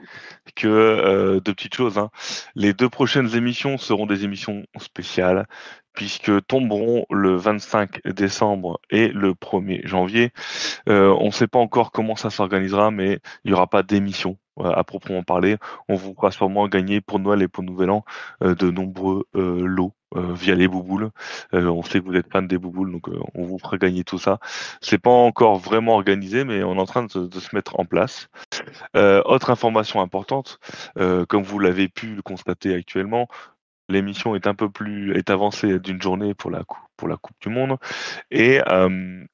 que, 0.56 0.68
heu, 0.68 1.42
2 1.42 1.54
petites 1.56 1.76
choses, 1.76 1.98
hein. 2.00 2.12
Les 2.56 2.74
2 2.74 2.90
prochaines 2.90 3.36
émissions 3.36 3.78
seront 3.78 4.08
des 4.08 4.26
émissions 4.26 4.66
spéciales, 4.80 5.48
puisque 5.94 6.32
tomberont 6.48 7.06
le 7.12 7.36
25 7.38 8.02
décembre 8.06 8.80
et 8.92 9.10
le 9.10 9.36
1er 9.36 9.82
janvier. 9.86 10.32
Heu, 10.90 11.12
on 11.14 11.32
sait 11.32 11.48
pas 11.48 11.60
encore 11.60 11.92
comment 11.92 12.16
ça 12.18 12.30
s'organisera, 12.32 12.92
mais 12.92 13.20
il 13.46 13.52
y 13.52 13.54
aura 13.56 13.68
pas 13.68 13.84
d'émission, 13.84 14.38
à 14.64 14.84
proprement 14.84 15.24
parler. 15.24 15.58
On 15.88 15.96
vous 15.96 16.14
fera 16.14 16.32
sûrement 16.32 16.68
gagner 16.68 17.02
pour 17.02 17.20
Noël 17.20 17.42
et 17.42 17.48
pour 17.48 17.64
Nouvel 17.64 17.90
An, 17.90 18.04
heu, 18.44 18.56
de 18.56 18.70
nombreux, 18.70 19.26
heu, 19.36 19.66
lots, 19.66 19.94
heu, 20.16 20.34
via 20.34 20.56
les 20.56 20.68
bouboules. 20.68 21.10
On 21.54 21.84
sait 21.84 22.00
que 22.02 22.06
vous 22.06 22.16
êtes 22.16 22.32
fan 22.32 22.48
des 22.48 22.58
bouboules, 22.58 22.92
donc 22.92 23.08
on 23.36 23.44
vous 23.44 23.58
fera 23.58 23.78
gagner 23.78 24.04
tout 24.04 24.18
ça. 24.20 24.40
C'est 24.82 24.98
pas 24.98 25.10
encore 25.10 25.58
vraiment 25.58 25.94
organisé, 25.94 26.44
mais 26.44 26.64
on 26.64 26.76
est 26.76 26.80
en 26.80 26.86
train 26.86 27.04
de 27.04 27.40
se 27.40 27.56
mettre 27.56 27.80
en 27.80 27.86
place. 27.86 28.30
Autre 28.96 29.50
information 29.50 30.02
importante, 30.02 30.60
comme 30.96 31.44
vous 31.44 31.60
l'avez 31.60 31.88
pu 31.88 32.16
le 32.16 32.22
constater 32.22 32.74
actuellement, 32.76 33.28
l'émission 33.90 34.36
est 34.36 34.48
un 34.48 34.56
peu 34.56 34.70
plus 34.70 35.16
est 35.18 35.30
avancée 35.30 35.80
d'une 35.80 36.02
journée 36.02 36.34
pour 36.34 36.52
la 36.52 36.64
coupe 36.64 36.80
pour 36.98 37.08
la 37.08 37.18
coupe 37.18 37.36
du 37.42 37.50
monde 37.50 37.78
et 38.30 38.60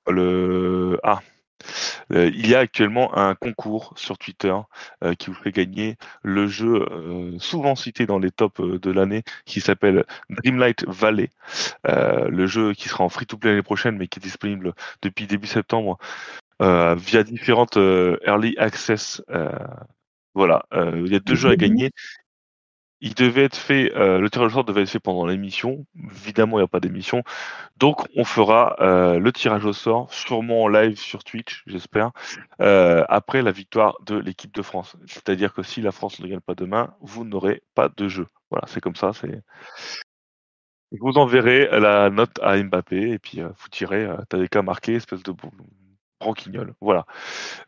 le 0.08 1.00
ah, 1.04 1.20
heu, 2.12 2.28
il 2.28 2.48
y 2.48 2.56
a 2.56 2.60
actuellement 2.60 3.18
un 3.18 3.36
concours 3.36 3.94
sur 3.96 4.18
Twitter, 4.18 4.54
heu, 5.04 5.14
qui 5.16 5.30
vous 5.30 5.36
fait 5.36 5.52
gagner 5.52 5.98
le 6.24 6.48
jeu, 6.48 6.86
heu, 6.92 7.38
souvent 7.40 7.76
cité 7.76 8.06
dans 8.06 8.20
les 8.20 8.32
tops, 8.32 8.60
de 8.60 8.92
l'année, 8.92 9.24
qui 9.46 9.62
s'appelle 9.62 10.06
Dreamlight 10.30 10.86
Valley. 10.88 11.30
Le 11.84 12.48
jeu 12.48 12.74
qui 12.74 12.90
sera 12.90 13.04
en 13.04 13.10
free 13.10 13.26
to 13.26 13.38
play 13.38 13.52
l'année 13.52 13.64
prochaine, 13.64 13.98
mais 13.98 14.08
qui 14.08 14.20
est 14.20 14.24
disponible 14.24 14.74
depuis 15.02 15.28
début 15.28 15.48
septembre, 15.48 15.98
via 16.60 17.24
différentes, 17.24 17.78
early 17.78 18.56
access, 18.58 19.22
voilà, 20.34 20.66
il 20.74 21.12
y 21.12 21.16
a 21.16 21.20
2 21.20 21.36
jeux 21.36 21.50
à 21.52 21.56
gagner. 21.56 21.92
Il 23.02 23.14
devait 23.14 23.44
être 23.44 23.56
fait, 23.56 23.92
heu, 23.96 24.20
le 24.20 24.30
tirage 24.30 24.48
au 24.48 24.54
sort 24.56 24.64
devait 24.66 24.82
être 24.82 24.90
fait 24.90 25.00
pendant 25.00 25.26
l'émission. 25.28 25.86
Évidemment, 26.12 26.58
il 26.58 26.62
y 26.62 26.64
a 26.64 26.68
pas 26.68 26.80
d'émission, 26.80 27.22
donc 27.78 28.08
on 28.16 28.24
fera, 28.24 28.76
heu, 28.82 29.20
le 29.20 29.34
tirage 29.34 29.66
au 29.66 29.74
sort, 29.74 30.14
sûrement 30.14 30.64
en 30.64 30.70
live 30.70 30.98
sur 31.00 31.24
Twitch, 31.26 31.64
j'espère, 31.68 32.12
heu, 32.62 33.04
après 33.10 33.42
la 33.44 33.52
victoire 33.52 33.98
de 34.06 34.16
l'équipe 34.18 34.54
de 34.56 34.62
France. 34.64 34.96
C'est-à-dire 35.08 35.54
que 35.54 35.64
si 35.64 35.82
la 35.82 35.92
France 35.92 36.20
ne 36.22 36.28
gagne 36.28 36.42
pas 36.42 36.56
demain, 36.56 36.94
vous 37.02 37.26
n'aurez 37.26 37.64
pas 37.76 37.90
de 37.90 38.08
jeu. 38.10 38.28
Voilà, 38.52 38.68
c'est 38.68 38.82
comme 38.82 38.96
ça, 38.96 39.14
c'est 39.14 39.42
vous 41.02 41.18
enverrai 41.18 41.68
la 41.80 42.10
note 42.10 42.40
à 42.42 42.58
Mbappé 42.62 43.12
et 43.12 43.20
puis, 43.20 43.42
vous 43.42 43.68
heu: 44.06 44.18
«Tu 44.30 44.36
avais 44.38 44.48
qu'à 44.48 44.62
marquer, 44.62 44.94
espèce 44.96 45.24
de 45.24 45.34
branquignol». 46.20 46.74
Voilà, 46.82 47.06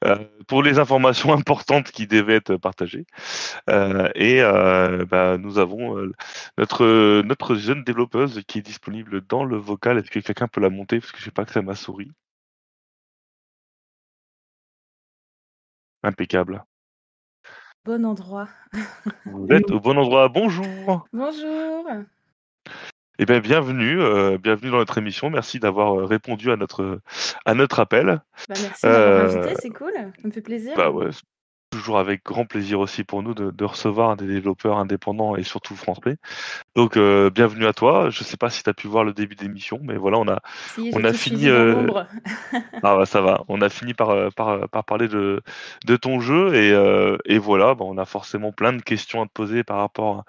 heu, 0.05 0.29
pour 0.47 0.63
les 0.63 0.79
informations 0.79 1.33
importantes 1.33 1.91
qui 1.91 2.07
devaient 2.07 2.35
être 2.35 2.57
partagées, 2.57 3.05
heu 3.69 4.09
et 4.15 4.41
heu, 4.41 5.05
bah, 5.05 5.37
nous 5.37 5.59
avons, 5.59 5.97
notre, 6.57 7.21
notre 7.23 7.55
jeune 7.55 7.83
développeuse 7.83 8.41
qui 8.47 8.59
est 8.59 8.61
disponible 8.61 9.21
dans 9.27 9.43
le 9.45 9.57
vocal. 9.57 9.97
Est-ce 9.97 10.11
que 10.11 10.19
quelqu'un 10.19 10.47
peut 10.47 10.61
la 10.61 10.69
monter? 10.69 10.99
Parce 10.99 11.11
que 11.11 11.19
j'ai 11.21 11.31
pas 11.31 11.43
accès 11.43 11.59
à 11.59 11.63
ma 11.63 11.75
souris. 11.75 12.11
Impeccable. 16.03 16.63
Bon 17.85 18.05
endroit. 18.05 18.49
Vous 19.25 19.47
êtes 19.51 19.71
au 19.71 19.79
bon 19.79 19.97
endroit. 19.97 20.27
Bonjour! 20.29 21.07
Bonjour! 21.13 21.85
Et 23.19 23.25
bah, 23.25 23.39
bienvenue, 23.41 23.99
heu, 24.01 24.37
bienvenue 24.37 24.71
dans 24.71 24.77
notre 24.77 24.97
émission. 24.97 25.29
Merci 25.29 25.59
d'avoir, 25.59 25.99
heu, 25.99 26.05
répondu 26.05 26.51
à 26.51 26.55
notre 26.55 27.01
à 27.45 27.53
notre 27.53 27.79
appel. 27.79 28.21
Bah, 28.49 28.57
merci 28.59 28.87
de 28.87 28.91
m'avoir 28.91 29.15
Heu, 29.15 29.19
invitée, 29.19 29.55
c'est 29.55 29.69
cool, 29.71 29.93
ça 29.93 30.27
me 30.27 30.31
fait 30.31 30.41
plaisir. 30.41 30.75
bah, 30.75 30.89
ouais, 30.91 31.09
toujours 31.71 31.99
avec 31.99 32.23
grand 32.25 32.45
plaisir 32.45 32.79
aussi 32.79 33.03
pour 33.03 33.23
nous 33.23 33.33
de 33.33 33.51
de 33.51 33.65
recevoir 33.65 34.17
des 34.17 34.27
développeurs 34.27 34.77
indépendants 34.79 35.35
et 35.35 35.43
surtout 35.43 35.75
français. 35.75 36.17
Donc 36.75 36.97
heu, 36.97 37.29
bienvenue 37.31 37.67
à 37.67 37.73
toi. 37.73 38.09
Je 38.11 38.23
sais 38.23 38.37
pas 38.37 38.49
si 38.49 38.63
tu 38.63 38.69
as 38.69 38.73
pu 38.75 38.87
voir 38.87 39.03
le 39.05 39.13
début 39.13 39.35
d'émission, 39.35 39.79
mais 39.83 39.97
voilà, 39.97 40.19
on 40.19 40.27
a 40.29 40.39
Si, 40.65 40.91
on 40.93 41.03
a 41.05 41.13
fini, 41.13 41.47
l'ombre. 41.47 42.07
ah 42.81 42.95
bah, 42.95 43.05
ça 43.05 43.21
va, 43.21 43.43
on 43.49 43.61
a 43.61 43.69
fini 43.69 43.93
par, 43.93 44.11
heu, 44.11 44.29
par, 44.31 44.69
par 44.69 44.85
parler 44.85 45.07
de 45.07 45.41
de 45.85 45.95
ton 45.97 46.19
jeu 46.21 46.53
et 46.55 46.71
heu 46.71 47.17
et 47.25 47.37
voilà, 47.37 47.75
bah, 47.75 47.85
on 47.85 47.97
a 47.97 48.05
forcément 48.05 48.51
plein 48.53 48.73
de 48.73 48.81
questions 48.81 49.21
à 49.21 49.25
te 49.27 49.31
poser 49.33 49.63
par 49.63 49.77
rapport 49.79 50.23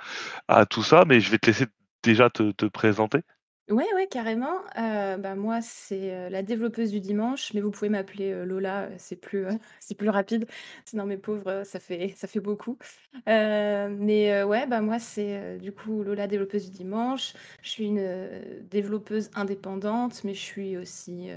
à 0.49 0.61
à 0.61 0.67
tout 0.67 0.83
ça, 0.85 1.05
mais 1.07 1.21
je 1.21 1.31
vais 1.31 1.39
te 1.39 1.47
laisser 1.49 1.67
déjà 2.03 2.31
te 2.31 2.53
te 2.53 2.67
présenter? 2.67 3.23
Ouais, 3.69 4.09
carrément. 4.11 4.63
Heu, 4.77 5.17
bah, 5.19 5.37
moi, 5.37 5.61
c'est, 5.63 6.13
heu, 6.27 6.29
la 6.29 6.43
développeuse 6.43 6.91
du 6.91 6.99
dimanche, 6.99 7.53
mais 7.55 7.61
vous 7.61 7.71
pouvez 7.71 7.89
m'appeler, 7.89 8.33
heu, 8.33 8.45
Lola, 8.45 8.89
c'est 8.99 9.15
plus, 9.15 9.47
c'est 9.81 9.95
plus 9.95 10.09
rapide. 10.09 10.47
Sinon 10.85 11.07
mes 11.07 11.17
pauvres, 11.19 11.63
ça 11.65 11.79
fait 11.79 12.09
ça 12.17 12.27
fait 12.27 12.41
beaucoup. 12.41 12.79
Mais 13.27 14.43
ouais, 14.43 14.67
bah, 14.67 14.81
moi, 14.81 14.99
c'est, 14.99 15.59
du 15.59 15.71
coup 15.73 16.03
Lola, 16.03 16.27
développeuse 16.27 16.65
du 16.71 16.77
dimanche. 16.79 17.35
Je 17.63 17.71
suis 17.71 17.85
une, 17.87 18.63
développeuse 18.69 19.31
indépendante, 19.35 20.25
mais 20.25 20.35
je 20.35 20.41
suis 20.41 20.77
aussi, 20.77 21.29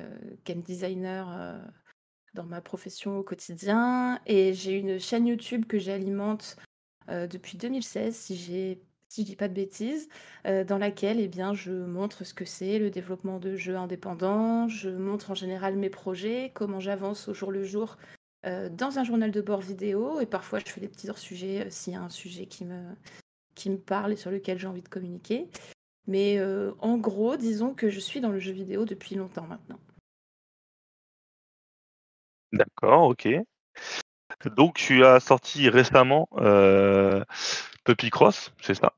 game 0.45 0.61
designer, 0.61 1.61
dans 2.33 2.45
ma 2.45 2.61
profession 2.61 3.17
au 3.19 3.23
quotidien 3.23 4.19
et 4.25 4.53
j'ai 4.53 4.73
une 4.79 4.99
chaîne 4.99 5.27
YouTube 5.27 5.65
que 5.67 5.79
j'alimente, 5.79 6.57
depuis 7.09 7.57
2016 7.57 8.15
si 8.15 8.35
j'ai 8.37 8.81
si 9.13 9.21
je 9.21 9.27
dis 9.27 9.35
pas 9.35 9.47
de 9.47 9.53
bêtises, 9.53 10.09
heu, 10.47 10.65
dans 10.65 10.79
laquelle, 10.79 11.19
eh 11.19 11.27
bien, 11.27 11.53
je 11.53 11.71
montre 11.71 12.23
ce 12.23 12.33
que 12.33 12.45
c'est 12.45 12.79
le 12.79 12.89
développement 12.89 13.37
de 13.37 13.55
jeux 13.55 13.75
indépendants. 13.75 14.67
Je 14.67 14.89
montre 14.89 15.29
en 15.29 15.35
général 15.35 15.75
mes 15.75 15.91
projets, 15.91 16.51
comment 16.55 16.79
j'avance 16.79 17.27
au 17.27 17.33
jour 17.35 17.51
le 17.51 17.63
jour, 17.63 17.97
heu, 18.47 18.71
dans 18.71 18.97
un 18.97 19.03
journal 19.03 19.29
de 19.29 19.39
bord 19.41 19.61
vidéo 19.61 20.19
et 20.19 20.25
parfois 20.25 20.57
je 20.57 20.65
fais 20.65 20.81
des 20.81 20.87
petits 20.87 21.11
hors 21.11 21.19
sujets, 21.19 21.67
heu, 21.67 21.69
s'il 21.69 21.93
y 21.93 21.95
a 21.95 22.01
un 22.01 22.09
sujet 22.09 22.47
qui 22.47 22.65
me 22.65 22.81
qui 23.53 23.69
me 23.69 23.77
parle 23.77 24.13
et 24.13 24.15
sur 24.15 24.31
lequel 24.31 24.57
j'ai 24.57 24.65
envie 24.65 24.81
de 24.81 24.89
communiquer. 24.89 25.47
Mais 26.07 26.41
en 26.79 26.97
gros, 26.97 27.37
disons 27.37 27.75
que 27.75 27.89
je 27.89 27.99
suis 27.99 28.19
dans 28.19 28.31
le 28.31 28.39
jeu 28.39 28.51
vidéo 28.51 28.83
depuis 28.83 29.15
longtemps 29.15 29.45
maintenant. 29.45 29.79
D'accord, 32.51 33.03
OK. 33.09 33.27
Donc 34.57 34.75
tu 34.75 35.05
as 35.05 35.19
sorti 35.19 35.69
récemment, 35.69 36.27
Puppy 37.85 38.09
Cross, 38.09 38.51
c'est 38.59 38.73
ça? 38.73 38.93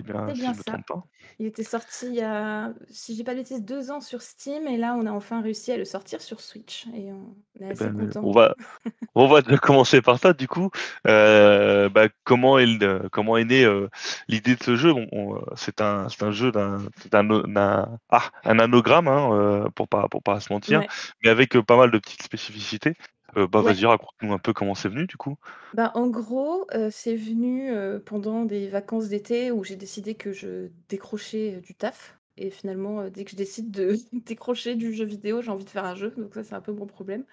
C'est 0.00 0.12
bien 0.12 0.32
C'est 0.34 0.34
si 0.34 0.40
bien 0.40 0.52
je 0.52 0.58
me 0.58 0.62
ça. 0.62 0.64
trompe 0.64 0.86
pas? 0.86 1.02
Il 1.38 1.46
était 1.46 1.64
sorti 1.64 2.06
il 2.08 2.14
y 2.16 2.22
a, 2.22 2.72
si 2.90 3.12
je 3.12 3.18
dis 3.18 3.24
pas 3.24 3.32
de 3.34 3.38
bêtises, 3.40 3.64
2 3.64 3.90
ans 3.90 4.00
sur 4.00 4.22
Steam 4.22 4.66
et 4.68 4.76
là, 4.78 4.94
on 4.96 5.06
a 5.06 5.12
enfin 5.12 5.42
réussi 5.42 5.72
à 5.72 5.76
le 5.78 5.84
sortir 5.84 6.20
sur 6.22 6.40
Switch 6.40 6.86
et 6.94 7.12
on 7.12 7.36
est 7.60 7.70
Et 7.70 7.74
assez 7.74 7.90
ben, 7.90 8.10
on 8.22 8.32
va 8.32 8.54
on 9.14 9.28
va 9.28 9.42
commencer 9.42 10.02
par 10.02 10.18
ça 10.18 10.32
du 10.34 10.48
coup. 10.48 10.70
Heu, 11.08 11.88
bah, 11.90 12.08
comment 12.24 12.58
est 12.58 12.66
comment 13.12 13.36
est 13.38 13.44
née, 13.44 13.64
heu, 13.64 13.88
l'idée 14.28 14.56
de 14.56 14.62
ce 14.64 14.76
jeu? 14.76 14.92
Bon, 14.92 15.06
on, 15.12 15.36
heu, 15.36 15.40
c'est 15.56 15.80
un 15.80 16.08
c'est 16.08 16.22
un 16.24 16.32
jeu 16.32 16.52
d'un 16.52 16.78
d'un 17.10 17.88
ah, 18.10 18.30
un 18.44 18.58
anagramme, 18.58 19.08
hein, 19.08 19.66
pour 19.74 19.88
pas 19.88 20.08
pour 20.08 20.22
pas 20.22 20.40
se 20.40 20.52
mentir, 20.52 20.80
Ouais. 20.80 20.88
mais 21.22 21.30
avec, 21.30 21.58
pas 21.60 21.76
mal 21.76 21.90
de 21.90 21.98
petites 21.98 22.22
spécificités. 22.22 22.94
Heu, 23.36 23.46
bah, 23.46 23.60
Ouais. 23.60 23.72
vas-y, 23.72 23.86
raconte-nous 23.86 24.32
un 24.32 24.38
peu 24.38 24.52
comment 24.52 24.74
c'est 24.74 24.88
venu 24.88 25.06
du 25.06 25.16
coup. 25.16 25.36
Bah, 25.72 25.92
en 25.94 26.08
gros, 26.08 26.66
c'est 26.90 27.14
venu, 27.14 27.72
pendant 28.04 28.44
des 28.44 28.68
vacances 28.68 29.08
d'été 29.08 29.52
où 29.52 29.62
j'ai 29.62 29.76
décidé 29.76 30.14
que 30.14 30.32
je 30.32 30.68
décrochais, 30.88 31.60
du 31.60 31.74
taf 31.74 32.16
et 32.36 32.50
finalement, 32.50 33.08
dès 33.08 33.24
que 33.24 33.32
je 33.32 33.36
décide 33.36 33.70
de 33.70 33.96
décrocher 34.12 34.74
du 34.74 34.92
jeu 34.94 35.04
vidéo, 35.04 35.42
j'ai 35.42 35.50
envie 35.50 35.64
de 35.64 35.70
faire 35.70 35.84
un 35.84 35.94
jeu, 35.94 36.10
donc 36.16 36.34
ça, 36.34 36.42
c'est 36.42 36.54
un 36.54 36.60
peu 36.60 36.72
mon 36.72 36.86
problème. 36.86 37.24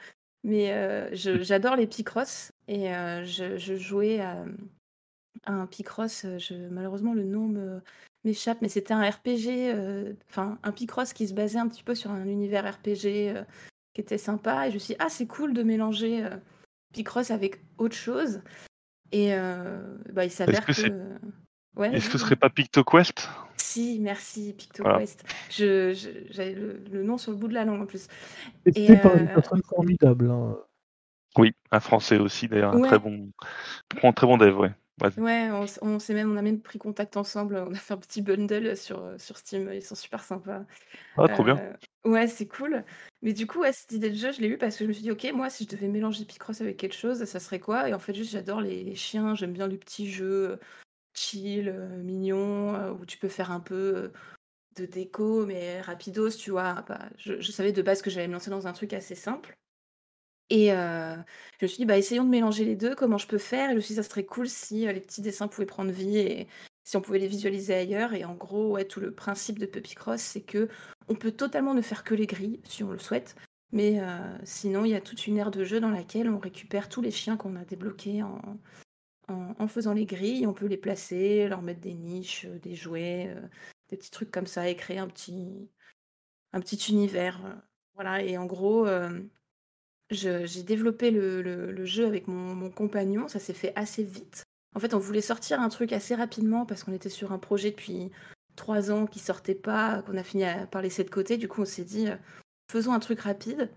Mais 0.43 0.69
je 1.15 1.41
j'adore 1.41 1.75
les 1.75 1.87
Picross 1.87 2.51
et 2.67 2.89
je 3.25 3.57
je 3.57 3.75
jouais 3.75 4.19
à, 4.19 4.45
mmh, 4.45 4.57
à 5.45 5.53
un 5.53 5.67
Picross, 5.67 6.25
je 6.37 6.55
malheureusement 6.69 7.13
le 7.13 7.23
nom 7.23 7.47
me 7.47 7.81
m'échappe, 8.23 8.61
mais 8.61 8.69
c'était 8.69 8.93
un 8.93 9.09
RPG, 9.09 9.73
enfin 10.29 10.59
un 10.63 10.71
Picross 10.71 11.13
qui 11.13 11.27
se 11.27 11.33
basait 11.33 11.59
un 11.59 11.67
petit 11.67 11.83
peu 11.83 11.95
sur 11.95 12.11
un 12.11 12.25
univers 12.27 12.71
RPG, 12.71 13.33
qui 13.97 14.01
était 14.01 14.19
sympa 14.19 14.67
et 14.67 14.69
je 14.69 14.75
me 14.75 14.79
suis 14.79 14.93
dit: 14.93 14.97
«Ah, 14.99 15.09
c'est 15.09 15.25
cool 15.25 15.55
de 15.55 15.63
mélanger, 15.63 16.23
heu, 16.23 16.39
Picross 16.93 17.31
avec 17.31 17.59
autre 17.79 17.95
chose» 17.95 18.41
et 19.11 19.33
heu, 19.33 19.99
bah, 20.13 20.23
il 20.25 20.29
s'avère 20.31 20.61
que 20.61 20.67
que 20.67 20.73
c'est 20.73 20.89
ouais, 21.75 21.87
est-ce 21.89 22.05
vas-y, 22.05 22.11
que 22.11 22.11
ce 22.11 22.17
serait 22.19 22.35
pas 22.35 22.49
PictoQuest? 22.51 23.27
Si, 23.57 23.99
merci, 23.99 24.53
Voilà. 24.83 24.99
PictoQuest. 24.99 25.23
Je 25.49 25.93
je 25.93 26.09
j'avais 26.31 26.53
le 26.53 26.77
le 26.91 27.03
nom 27.03 27.17
sur 27.17 27.31
le 27.31 27.37
bout 27.37 27.47
de 27.47 27.55
la 27.55 27.65
langue 27.65 27.81
en 27.81 27.85
plus 27.87 28.07
et 28.65 28.73
Testé 28.73 28.97
par 28.97 29.15
une 29.15 29.23
heu 29.23 29.33
personne 29.33 29.61
formidable, 29.67 30.29
hein, 30.29 30.57
Oui, 31.37 31.53
un 31.71 31.79
Français 31.79 32.17
aussi 32.19 32.47
d'ailleurs, 32.47 32.73
un 32.75 32.79
très 32.81 32.99
bon 32.99 33.31
un 34.03 34.13
très 34.13 34.27
bon 34.27 34.37
dev, 34.37 34.57
ouais. 34.59 34.73
Vas-y. 34.97 35.21
Ouais, 35.21 35.49
on 35.51 35.63
s 35.65 35.79
on 35.81 35.97
s'est 35.99 36.13
même 36.13 36.31
on 36.31 36.37
a 36.37 36.41
même 36.43 36.61
pris 36.61 36.77
contact 36.79 37.17
ensemble, 37.17 37.55
on 37.57 37.73
a 37.73 37.75
fait 37.75 37.93
un 37.95 37.97
petit 37.97 38.21
bundle, 38.21 38.67
heu, 38.67 38.75
sur, 38.75 39.03
heu, 39.03 39.17
sur 39.17 39.37
Steam, 39.37 39.71
ils 39.73 39.81
sont 39.83 39.95
super 39.95 40.23
sympas. 40.23 40.65
Ah, 41.15 41.27
trop 41.29 41.43
bien. 41.43 41.61
Ouais, 42.05 42.27
c'est 42.27 42.47
cool. 42.47 42.85
Mais 43.21 43.33
du 43.33 43.47
coup, 43.47 43.59
ouais, 43.59 43.73
cette 43.73 43.91
idée 43.91 44.09
de 44.09 44.15
jeu, 44.15 44.31
je 44.31 44.39
l'ai 44.41 44.47
eue 44.47 44.57
parce 44.57 44.77
que 44.77 44.83
je 44.85 44.87
me 44.87 44.93
suis 44.93 45.01
dit: 45.03 45.11
«OK, 45.11 45.25
moi, 45.33 45.49
si 45.49 45.65
je 45.65 45.69
devais 45.69 45.87
mélanger 45.89 46.23
Picross 46.25 46.61
avec 46.61 46.77
quelque 46.77 46.95
chose, 46.95 47.25
ça 47.25 47.39
serait 47.39 47.59
quoi?» 47.59 47.89
et 47.89 47.93
en 47.93 47.99
fait, 47.99 48.13
juste, 48.13 48.31
j'adore 48.31 48.61
les 48.61 48.83
les 48.83 48.95
chiens, 48.95 49.35
j'aime 49.35 49.53
bien 49.53 49.67
les 49.67 49.77
petits 49.77 50.09
jeux, 50.09 50.59
chill, 51.15 51.71
mignon, 52.03 52.91
où 52.99 53.05
tu 53.05 53.17
peux 53.19 53.29
faire 53.29 53.51
un 53.51 53.61
peu, 53.61 54.13
de 54.77 54.85
déco, 54.87 55.45
mais 55.47 55.81
rapidos, 55.81 56.31
tu 56.31 56.51
vois? 56.51 56.83
Bah, 56.87 57.09
je 57.17 57.41
je 57.41 57.51
savais 57.53 57.73
de 57.73 57.81
base 57.83 58.01
que 58.03 58.09
j'allais 58.11 58.27
me 58.29 58.33
lancer 58.33 58.51
dans 58.51 58.67
un 58.67 58.73
truc 58.73 58.93
assez 58.93 59.15
simple 59.15 59.57
et 60.49 60.69
je 60.69 61.17
me 61.65 61.67
suis 61.67 61.77
dit: 61.77 61.85
«Bah, 61.85 61.97
essayons 61.97 62.23
de 62.23 62.29
mélanger 62.29 62.65
les 62.65 62.75
2, 62.75 62.95
comment 62.95 63.17
je 63.17 63.27
peux 63.27 63.37
faire?» 63.37 63.69
et 63.69 63.71
je 63.73 63.75
me 63.77 63.81
suis 63.81 63.93
dit: 63.95 64.01
«Ça 64.01 64.03
serait 64.09 64.25
cool 64.25 64.47
si, 64.49 64.85
les 64.85 65.01
petits 65.01 65.21
dessins 65.21 65.47
pouvaient 65.47 65.65
prendre 65.65 65.91
vie 65.91 66.17
et 66.17 66.47
si 66.83 66.97
on 66.97 67.01
pouvait 67.01 67.19
les 67.19 67.27
visualiser 67.27 67.73
ailleurs» 67.75 68.13
et 68.13 68.25
en 68.25 68.35
gros, 68.35 68.71
ouais, 68.71 68.85
tout 68.85 68.99
le 68.99 69.13
principe 69.13 69.59
de 69.59 69.65
Puppy 69.65 69.95
Cross, 69.95 70.21
c'est 70.21 70.41
que 70.41 70.69
on 71.09 71.15
peut 71.15 71.31
totalement 71.31 71.73
ne 71.73 71.81
faire 71.81 72.03
que 72.03 72.15
les 72.15 72.27
grilles, 72.27 72.61
si 72.65 72.83
on 72.83 72.91
le 72.91 72.99
souhaite, 72.99 73.35
mais 73.71 73.99
sinon, 74.43 74.85
il 74.85 74.91
y 74.91 74.95
a 74.95 75.01
toute 75.01 75.27
une 75.27 75.37
aire 75.37 75.51
de 75.51 75.63
jeu 75.65 75.79
dans 75.79 75.89
laquelle 75.89 76.29
on 76.29 76.39
récupère 76.39 76.89
tous 76.89 77.01
les 77.01 77.11
chiens 77.11 77.37
qu'on 77.37 77.55
a 77.55 77.65
débloqués 77.65 78.23
en 78.23 78.41
en 79.29 79.67
faisant 79.67 79.93
les 79.93 80.05
grilles. 80.05 80.47
On 80.47 80.53
peut 80.53 80.67
les 80.67 80.77
placer, 80.77 81.47
leur 81.49 81.61
mettre 81.61 81.81
des 81.81 81.93
niches, 81.95 82.45
des 82.45 82.75
jouets, 82.75 83.35
des 83.89 83.97
petits 83.97 84.11
trucs 84.11 84.31
comme 84.31 84.47
ça 84.47 84.69
et 84.69 84.75
créer 84.75 84.99
un 84.99 85.07
petit 85.07 85.69
un 86.53 86.61
petit 86.61 86.77
univers, 86.91 87.41
voilà 87.95 88.23
et 88.23 88.37
en 88.37 88.45
gros, 88.45 88.87
j'ai 90.09 90.63
développé 90.63 91.11
le 91.11 91.85
jeu 91.85 92.05
avec 92.05 92.27
mon 92.27 92.69
compagnon, 92.69 93.27
ça 93.27 93.39
s'est 93.39 93.53
fait 93.53 93.73
assez 93.75 94.03
vite. 94.03 94.43
En 94.75 94.79
fait, 94.79 94.93
on 94.93 94.99
voulait 94.99 95.21
sortir 95.21 95.59
un 95.59 95.69
truc 95.69 95.91
assez 95.91 96.13
rapidement 96.13 96.65
parce 96.65 96.83
qu'on 96.83 96.93
était 96.93 97.09
sur 97.09 97.31
un 97.31 97.39
projet 97.39 97.71
depuis 97.71 98.11
trois 98.55 98.91
ans 98.91 99.05
qui 99.05 99.19
sortait 99.19 99.55
pas, 99.55 100.03
qu'on 100.03 100.17
a 100.17 100.23
fini 100.23 100.43
par 100.71 100.81
laisser 100.81 101.03
de 101.03 101.09
côté. 101.09 101.37
Du 101.37 101.47
coup, 101.47 101.61
on 101.61 101.65
s'est 101.65 101.83
dit: 101.83 102.07
«Faisons 102.71 102.93
un 102.93 102.99
truc 102.99 103.21
rapide» 103.21 103.71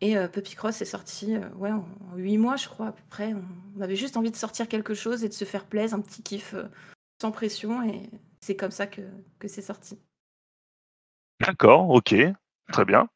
et 0.00 0.16
Puppy 0.32 0.54
Cross 0.54 0.82
est 0.82 0.86
sorti, 0.86 1.36
ouais, 1.56 1.70
en 1.70 1.86
huit 2.16 2.38
mois, 2.38 2.56
je 2.56 2.68
crois, 2.68 2.88
à 2.88 2.92
peu 2.92 3.02
près. 3.08 3.34
On 3.76 3.80
avait 3.80 3.96
juste 3.96 4.16
envie 4.16 4.30
de 4.30 4.36
sortir 4.36 4.68
quelque 4.68 4.94
chose 4.94 5.24
et 5.24 5.28
de 5.28 5.34
se 5.34 5.44
faire 5.44 5.66
plaisir, 5.66 5.96
un 5.96 6.00
petit 6.00 6.22
kiff, 6.22 6.54
sans 7.20 7.30
pression 7.30 7.82
et 7.82 8.10
c'est 8.40 8.56
comme 8.56 8.70
ça 8.70 8.86
que 8.86 9.02
que 9.38 9.48
c'est 9.48 9.62
sorti. 9.62 9.98
D'accord, 11.40 11.88
OK, 11.90 12.14
très 12.72 12.84
bien. 12.84 13.08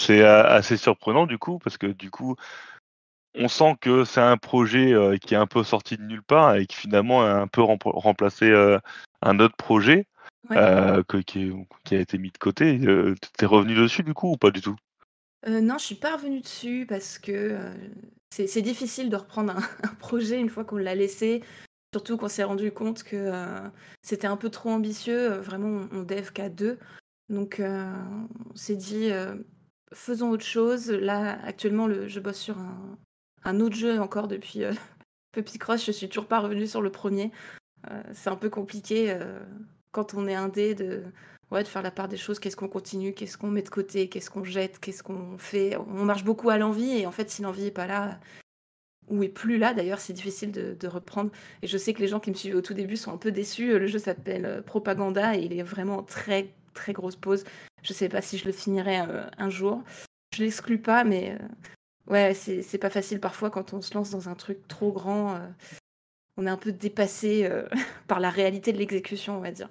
C'est, 0.00 0.24
assez 0.24 0.78
surprenant 0.78 1.26
du 1.26 1.36
coup, 1.36 1.58
parce 1.58 1.76
que 1.76 1.86
du 1.86 2.10
coup, 2.10 2.34
on 3.34 3.48
sent 3.48 3.76
que 3.82 4.04
c'est 4.04 4.22
un 4.22 4.38
projet, 4.38 4.94
qui 5.20 5.34
est 5.34 5.36
un 5.36 5.46
peu 5.46 5.62
sorti 5.62 5.98
de 5.98 6.02
nulle 6.02 6.22
part 6.22 6.56
et 6.56 6.66
qui 6.66 6.76
finalement 6.76 7.22
a 7.22 7.32
un 7.32 7.46
peu 7.46 7.60
remplacé, 7.62 8.50
un 9.20 9.38
autre 9.40 9.56
projet, 9.56 10.06
que 10.48 11.18
qui 11.18 11.52
qui 11.84 11.96
a 11.96 12.00
été 12.00 12.16
mis 12.16 12.30
de 12.30 12.38
côté. 12.38 12.80
tu 12.80 13.44
es 13.44 13.46
revenu 13.46 13.74
dessus 13.74 14.02
du 14.02 14.14
coup 14.14 14.32
ou 14.32 14.36
pas 14.38 14.50
du 14.50 14.62
tout? 14.62 14.76
non, 15.46 15.76
je 15.78 15.84
suis 15.84 15.94
pas 15.94 16.16
revenue 16.16 16.40
dessus 16.40 16.86
parce 16.88 17.18
que, 17.18 17.58
c'est 18.30 18.62
difficile 18.62 19.10
de 19.10 19.16
reprendre 19.16 19.54
un 19.82 19.94
projet 19.96 20.40
une 20.40 20.48
fois 20.48 20.64
qu'on 20.64 20.78
l'a 20.78 20.94
laissé. 20.94 21.42
Surtout 21.92 22.16
qu'on 22.16 22.28
s'est 22.28 22.44
rendu 22.44 22.72
compte 22.72 23.02
que, 23.02 23.30
c'était 24.00 24.28
un 24.28 24.38
peu 24.38 24.48
trop 24.48 24.70
ambitieux, 24.70 25.28
vraiment 25.40 25.86
on 25.92 26.02
dev 26.04 26.30
qu'à 26.32 26.48
2. 26.48 26.78
Donc, 27.28 27.60
on 27.60 28.56
s'est 28.56 28.76
dit, 28.76 29.10
faisons 29.92 30.30
autre 30.30 30.44
chose. 30.44 30.90
Là, 30.90 31.38
actuellement, 31.44 31.86
le 31.86 32.08
je 32.08 32.20
bosse 32.20 32.38
sur 32.38 32.56
un 33.44 33.60
autre 33.60 33.76
jeu 33.76 34.00
encore 34.00 34.28
depuis, 34.28 34.62
Puppy 35.32 35.58
Cross. 35.58 35.84
Je 35.84 35.92
suis 35.92 36.08
toujours 36.08 36.26
pas 36.26 36.40
revenue 36.40 36.66
sur 36.66 36.82
le 36.82 36.90
premier. 36.90 37.30
c'est 38.12 38.30
un 38.30 38.36
peu 38.36 38.50
compliqué, 38.50 39.18
quand 39.92 40.14
on 40.14 40.26
est 40.26 40.34
indé 40.34 40.74
de 40.74 41.04
ouais, 41.50 41.62
de 41.62 41.68
faire 41.68 41.82
la 41.82 41.90
part 41.90 42.08
des 42.08 42.16
choses. 42.16 42.38
Qu'est-ce 42.38 42.56
qu'on 42.56 42.68
continue? 42.68 43.14
Qu'est-ce 43.14 43.38
qu'on 43.38 43.50
met 43.50 43.62
de 43.62 43.68
côté? 43.68 44.08
Qu'est-ce 44.08 44.30
qu'on 44.30 44.44
jette? 44.44 44.78
Qu'est-ce 44.78 45.02
qu'on 45.02 45.38
fait? 45.38 45.76
On 45.76 46.04
marche 46.04 46.24
beaucoup 46.24 46.50
à 46.50 46.58
l'envie 46.58 46.98
et 46.98 47.06
en 47.06 47.12
fait, 47.12 47.30
si 47.30 47.42
l'envie 47.42 47.66
est 47.66 47.70
pas 47.70 47.86
là, 47.86 48.20
ou 49.08 49.22
est 49.24 49.28
plus 49.28 49.58
là 49.58 49.74
d'ailleurs, 49.74 50.00
c'est 50.00 50.12
difficile 50.12 50.52
de 50.52 50.86
reprendre 50.86 51.30
et 51.62 51.66
je 51.66 51.76
sais 51.76 51.92
que 51.94 52.00
les 52.00 52.08
gens 52.08 52.20
qui 52.20 52.30
me 52.30 52.36
suivaient 52.36 52.54
au 52.56 52.62
tout 52.62 52.74
début 52.74 52.96
sont 52.96 53.12
un 53.12 53.16
peu 53.16 53.32
déçus. 53.32 53.78
Le 53.78 53.86
jeu 53.86 53.98
s'appelle, 53.98 54.62
Propaganda 54.66 55.36
et 55.36 55.42
il 55.42 55.52
est 55.58 55.62
vraiment 55.62 56.02
très, 56.02 56.54
très 56.80 56.92
grosse 56.92 57.16
pause. 57.16 57.44
Je 57.82 57.92
sais 57.92 58.08
pas 58.08 58.22
si 58.22 58.38
je 58.38 58.46
le 58.46 58.52
finirai, 58.52 58.96
un 58.96 59.50
jour. 59.50 59.82
Je 60.34 60.42
l'exclus 60.42 60.78
pas 60.78 61.04
mais 61.04 61.36
ouais, 62.06 62.34
c'est 62.34 62.78
pas 62.78 62.90
facile 62.90 63.20
parfois 63.20 63.50
quand 63.50 63.72
on 63.72 63.80
se 63.80 63.94
lance 63.94 64.10
dans 64.10 64.28
un 64.28 64.34
truc 64.34 64.66
trop 64.68 64.92
grand, 64.92 65.40
on 66.36 66.46
est 66.46 66.50
un 66.50 66.56
peu 66.56 66.72
dépassé, 66.72 67.48
par 68.06 68.20
la 68.20 68.30
réalité 68.30 68.72
de 68.72 68.78
l'exécution, 68.78 69.36
on 69.36 69.40
va 69.40 69.50
dire. 69.50 69.68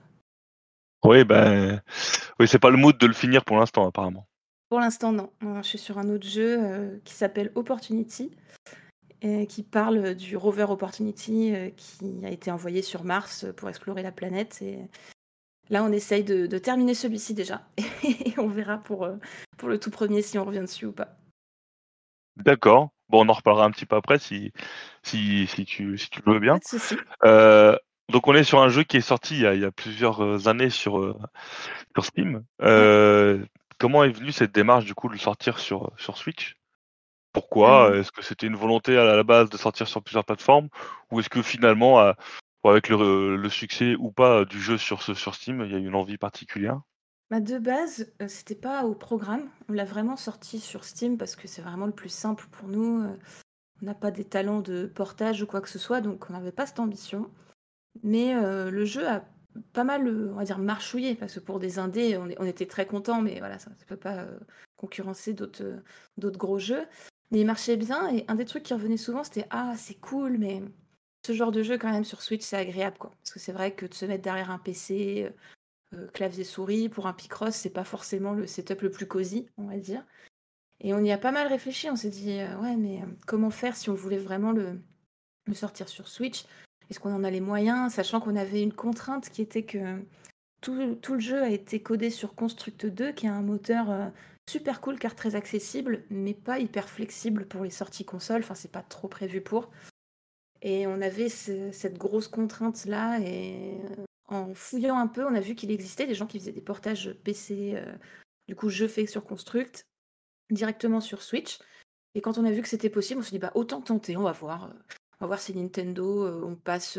Oui, 1.04 1.24
ben, 1.24 1.82
oui, 2.40 2.48
c'est 2.48 2.60
pas 2.60 2.70
le 2.70 2.78
mood 2.78 2.98
de 2.98 3.08
le 3.08 3.14
finir 3.14 3.46
pour 3.46 3.58
l'instant, 3.58 3.88
apparemment. 3.88 4.28
Pour 4.70 4.80
l'instant, 4.80 5.12
non. 5.12 5.32
je 5.42 5.68
suis 5.68 5.78
sur 5.80 5.98
un 5.98 6.10
autre 6.10 6.28
jeu, 6.28 6.58
euh, 6.60 6.98
qui 7.04 7.14
s'appelle 7.14 7.52
Opportunity 7.56 8.32
et 9.22 9.48
qui 9.48 9.64
parle, 9.64 10.16
du 10.16 10.38
rover 10.38 10.68
Opportunity, 10.70 11.54
euh, 11.54 11.70
qui 11.76 12.24
a 12.24 12.30
été 12.30 12.52
envoyé 12.52 12.82
sur 12.82 13.04
Mars, 13.04 13.46
pour 13.58 13.68
explorer 13.68 14.04
la 14.04 14.12
planète 14.12 14.62
et 14.62 14.80
là, 15.70 15.84
on 15.84 15.92
essaye 15.92 16.24
de 16.24 16.58
terminer 16.58 16.94
celui-ci 16.94 17.34
déjà 17.34 17.62
et 18.04 18.34
on 18.38 18.48
verra 18.48 18.78
pour, 18.78 19.06
euh, 19.06 19.16
pour 19.58 19.70
le 19.70 19.80
tout 19.80 19.92
premier 19.92 20.22
si 20.22 20.38
on 20.38 20.46
revient 20.46 20.60
dessus 20.62 20.86
ou 20.86 20.92
pas. 20.92 21.18
D'accord. 22.38 22.90
Bon, 23.10 23.26
on 23.26 23.30
en 23.30 23.34
reparlera 23.34 23.66
un 23.66 23.72
petit 23.72 23.86
peu 23.86 23.96
après 23.96 24.20
si 24.20 24.54
si 25.04 25.48
si 25.48 25.66
tu 25.66 25.98
si 25.98 26.10
tu 26.10 26.22
le 26.26 26.34
veux 26.34 26.40
bien. 26.40 26.60
Souci. 26.64 26.96
Donc 28.10 28.28
on 28.28 28.34
est 28.34 28.44
sur 28.44 28.60
un 28.60 28.70
jeu 28.70 28.84
qui 28.84 28.98
est 28.98 29.02
sorti 29.02 29.36
il 29.36 29.60
y 29.60 29.66
a, 29.66 29.72
plusieurs 29.72 30.24
euh, 30.24 30.48
années 30.48 30.72
sur, 30.72 30.98
euh, 30.98 31.16
sur 31.94 32.06
Steam. 32.06 32.44
comment 33.78 34.04
est 34.04 34.10
venue 34.10 34.32
cette 34.32 34.52
démarche 34.52 34.86
du 34.86 34.96
coup 34.96 35.08
de 35.08 35.14
le 35.14 35.20
sortir 35.20 35.60
sur, 35.60 35.92
sur 35.98 36.18
Switch? 36.18 36.58
Pourquoi? 37.32 37.96
Est-ce 37.96 38.12
que 38.12 38.24
c'était 38.24 38.48
une 38.48 38.56
volonté 38.56 38.98
à 38.98 39.04
la 39.04 39.24
base 39.24 39.50
de 39.52 39.58
sortir 39.58 39.88
sur 39.88 40.02
plusieurs 40.02 40.26
plateformes? 40.26 40.70
Ou 41.12 41.20
est-ce 41.20 41.30
que 41.30 41.44
finalement, 41.44 42.14
avec 42.64 42.90
le, 42.90 43.50
succès 43.50 43.96
ou 43.98 44.12
pas 44.12 44.46
du 44.46 44.60
jeu 44.60 44.78
sur, 44.78 45.02
Steam, 45.02 45.62
il 45.66 45.72
y 45.72 45.76
a 45.76 45.78
une 45.78 45.96
envie 45.96 46.18
particulière? 46.18 46.82
Bah 47.30 47.40
de 47.40 47.60
base, 47.60 48.12
c'était 48.28 48.56
pas 48.56 48.86
au 48.86 48.96
programme. 48.96 49.50
On 49.70 49.74
l'a 49.74 49.86
vraiment 49.86 50.18
sorti 50.18 50.60
sur 50.60 50.84
Steam 50.84 51.18
parce 51.18 51.36
que 51.36 51.48
c'est 51.48 51.62
vraiment 51.62 51.86
le 51.86 51.92
plus 51.92 52.10
simple 52.10 52.48
pour 52.52 52.68
nous. 52.68 53.04
on 53.82 53.86
n'a 53.86 53.94
pas 53.94 54.12
des 54.12 54.26
talents 54.26 54.62
de 54.62 54.88
portage 54.88 55.44
ou 55.44 55.46
quoi 55.46 55.62
que 55.62 55.70
ce 55.70 55.80
soit, 55.80 56.02
donc 56.02 56.30
on 56.30 56.34
n'avait 56.34 56.52
pas 56.52 56.66
cette 56.66 56.80
ambition. 56.80 57.30
Mais 58.02 58.34
le 58.34 58.84
jeu 58.86 59.08
a 59.08 59.24
pas 59.74 59.84
mal, 59.84 60.08
on 60.08 60.36
va 60.36 60.44
dire 60.44 60.58
marchouillé 60.58 61.14
parce 61.14 61.36
que 61.36 61.40
pour 61.40 61.60
des 61.60 61.78
indés, 61.78 62.18
on 62.18 62.46
était 62.46 62.66
très 62.66 62.88
contents, 62.88 63.22
mais 63.22 63.38
voilà, 63.38 63.60
ça 63.60 63.70
ne 63.70 63.86
peut 63.86 63.96
pas, 63.96 64.26
concurrencer 64.80 65.34
d'autres 65.34 65.84
gros 66.40 66.58
jeux. 66.58 66.86
Mais 67.32 67.42
il 67.42 67.46
marchait 67.46 67.78
bien 67.78 68.10
et 68.10 68.26
un 68.28 68.36
des 68.36 68.46
trucs 68.46 68.64
qui 68.64 68.74
revenait 68.74 68.98
souvent, 68.98 69.24
c'était: 69.24 69.46
«Ah, 69.52 69.74
c'est 69.78 70.00
cool, 70.00 70.38
mais 70.40 70.64
ce 71.26 71.34
genre 71.34 71.52
de 71.52 71.64
jeu 71.64 71.78
quand 71.78 71.92
même 71.92 72.04
sur 72.04 72.22
Switch, 72.22 72.44
c'est 72.44 72.58
agréable, 72.58 72.98
quoi». 72.98 73.12
Parce 73.22 73.32
que 73.32 73.40
c'est 73.40 73.52
vrai 73.52 73.74
que 73.74 73.86
de 73.86 73.94
se 73.94 74.06
mettre 74.06 74.24
derrière 74.24 74.52
un 74.52 74.60
PC, 74.60 75.32
clavier 76.14 76.44
souris 76.44 76.90
pour 76.90 77.08
un 77.08 77.14
Picross, 77.14 77.56
c'est 77.56 77.70
pas 77.70 77.84
forcément 77.84 78.34
le 78.34 78.48
setup 78.48 78.82
le 78.82 78.92
plus 78.92 79.08
cosy, 79.08 79.48
on 79.58 79.66
va 79.66 79.78
dire. 79.78 80.06
Et 80.82 80.94
on 80.94 81.04
y 81.04 81.12
a 81.12 81.18
pas 81.18 81.32
mal 81.32 81.48
réfléchi, 81.48 81.90
on 81.90 81.96
s'est 81.96 82.10
dit: 82.10 82.38
«Ouais, 82.62 82.76
mais 82.78 83.04
comment 83.28 83.50
faire 83.50 83.76
si 83.76 83.90
on 83.90 83.96
voulait 83.96 84.18
vraiment 84.18 84.52
le 84.52 84.80
sortir 85.54 85.90
sur 85.90 86.08
Switch?» 86.08 86.46
Est-ce 86.90 87.00
qu'on 87.00 87.14
en 87.14 87.24
a 87.24 87.30
les 87.30 87.42
moyens? 87.42 87.94
Sachant 87.94 88.20
qu'on 88.20 88.36
avait 88.36 88.64
une 88.64 88.74
contrainte 88.74 89.30
qui 89.30 89.42
était 89.42 89.64
que 89.64 90.02
tout 90.62 90.74
le 90.74 91.20
jeu 91.20 91.42
a 91.42 91.50
été 91.50 91.82
codé 91.82 92.10
sur 92.10 92.36
Construct 92.36 92.86
2 92.86 93.12
qui 93.12 93.28
est 93.28 93.30
un 93.30 93.42
moteur, 93.42 93.92
euh, 93.92 94.08
super 94.50 94.82
cool 94.82 94.98
car 94.98 95.16
très 95.16 95.36
accessible, 95.36 96.04
mais 96.10 96.34
pas 96.34 96.60
hyper 96.60 96.90
flexible 96.90 97.46
pour 97.46 97.64
les 97.64 97.70
sorties 97.70 98.06
consoles. 98.06 98.42
Enfin, 98.42 98.56
c'est 98.56 98.72
pas 98.72 98.82
trop 98.82 99.08
prévu 99.08 99.42
pour 99.42 99.70
et 100.62 100.88
on 100.88 101.02
avait 101.02 101.30
cette 101.30 101.98
grosse 101.98 102.28
contrainte-là 102.28 103.20
et 103.20 103.80
euh, 104.00 104.06
en 104.28 104.54
fouillant 104.54 104.98
un 104.98 105.08
peu, 105.08 105.26
on 105.26 105.34
a 105.34 105.40
vu 105.40 105.56
qu'il 105.56 105.72
existait 105.72 106.08
des 106.08 106.16
gens 106.16 106.28
qui 106.28 106.40
faisaient 106.40 106.52
des 106.52 106.62
portages 106.62 107.14
PC, 107.24 107.74
euh, 107.76 107.96
du 108.48 108.56
coup, 108.56 108.70
jeux 108.70 108.88
faits 108.88 109.10
sur 109.10 109.26
Construct, 109.26 109.88
directement 110.50 111.02
sur 111.02 111.22
Switch 111.22 111.60
et 112.16 112.22
quand 112.22 112.38
on 112.38 112.46
a 112.46 112.52
vu 112.52 112.62
que 112.62 112.68
c'était 112.68 112.90
possible, 112.90 113.20
on 113.20 113.24
s'est 113.24 113.32
dit: 113.32 113.40
«Bah, 113.40 113.52
autant 113.54 113.82
tenter, 113.82 114.18
on 114.18 114.24
va 114.24 114.32
voir, 114.32 114.74
on 115.20 115.26
va 115.26 115.28
voir 115.28 115.40
si 115.40 115.56
Nintendo, 115.56 116.56
passe, 116.64 116.98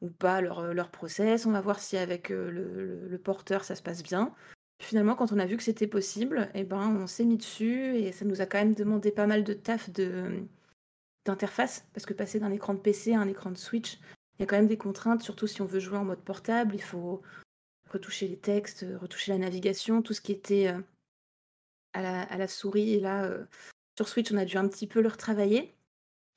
ou 0.00 0.10
pas 0.10 0.40
leur, 0.40 0.72
leur 0.72 0.90
process. 0.90 1.44
On 1.44 1.52
va 1.52 1.60
voir 1.60 1.78
si 1.78 1.98
avec, 1.98 2.30
le 2.30 3.20
porteur 3.22 3.64
ça 3.64 3.74
se 3.74 3.82
passe 3.82 4.02
bien. 4.02 4.34
Finalement, 4.82 5.14
quand 5.14 5.32
on 5.32 5.38
a 5.38 5.46
vu 5.46 5.56
que 5.56 5.62
c'était 5.62 5.86
possible 5.86 6.50
et 6.54 6.64
ben, 6.64 6.96
on 7.00 7.06
s'est 7.06 7.24
mis 7.24 7.36
dessus 7.36 7.96
et 7.96 8.12
ça 8.12 8.24
nous 8.24 8.40
a 8.40 8.46
quand 8.46 8.58
même 8.58 8.74
demandé 8.74 9.12
pas 9.12 9.26
mal 9.26 9.44
de 9.44 9.54
taf 9.54 9.90
de, 9.90 10.44
d'interface 11.24 11.86
parce 11.92 12.06
que 12.06 12.14
passer 12.14 12.40
d'un 12.40 12.50
écran 12.50 12.74
de 12.74 12.80
PC 12.80 13.14
à 13.14 13.20
un 13.20 13.28
écran 13.28 13.50
de 13.50 13.56
Switch, 13.56 13.98
il 14.38 14.40
y 14.40 14.42
a 14.42 14.46
quand 14.46 14.56
même 14.56 14.66
des 14.66 14.78
contraintes, 14.78 15.22
surtout 15.22 15.46
si 15.46 15.62
on 15.62 15.66
veut 15.66 15.80
jouer 15.80 15.98
en 15.98 16.04
mode 16.04 16.20
portable. 16.20 16.74
Il 16.74 16.82
faut 16.82 17.22
retoucher 17.90 18.28
les 18.28 18.38
textes, 18.38 18.84
retoucher 19.00 19.32
la 19.32 19.38
navigation, 19.38 20.02
tout 20.02 20.12
ce 20.12 20.20
qui 20.20 20.32
était, 20.32 20.74
à 21.92 22.02
la 22.02 22.22
à 22.22 22.36
la 22.36 22.48
souris 22.48 22.94
et 22.94 23.00
là, 23.00 23.30
sur 23.96 24.08
Switch, 24.08 24.32
on 24.32 24.36
a 24.36 24.44
dû 24.44 24.56
un 24.56 24.68
petit 24.68 24.86
peu 24.88 25.00
le 25.00 25.08
retravailler. 25.08 25.74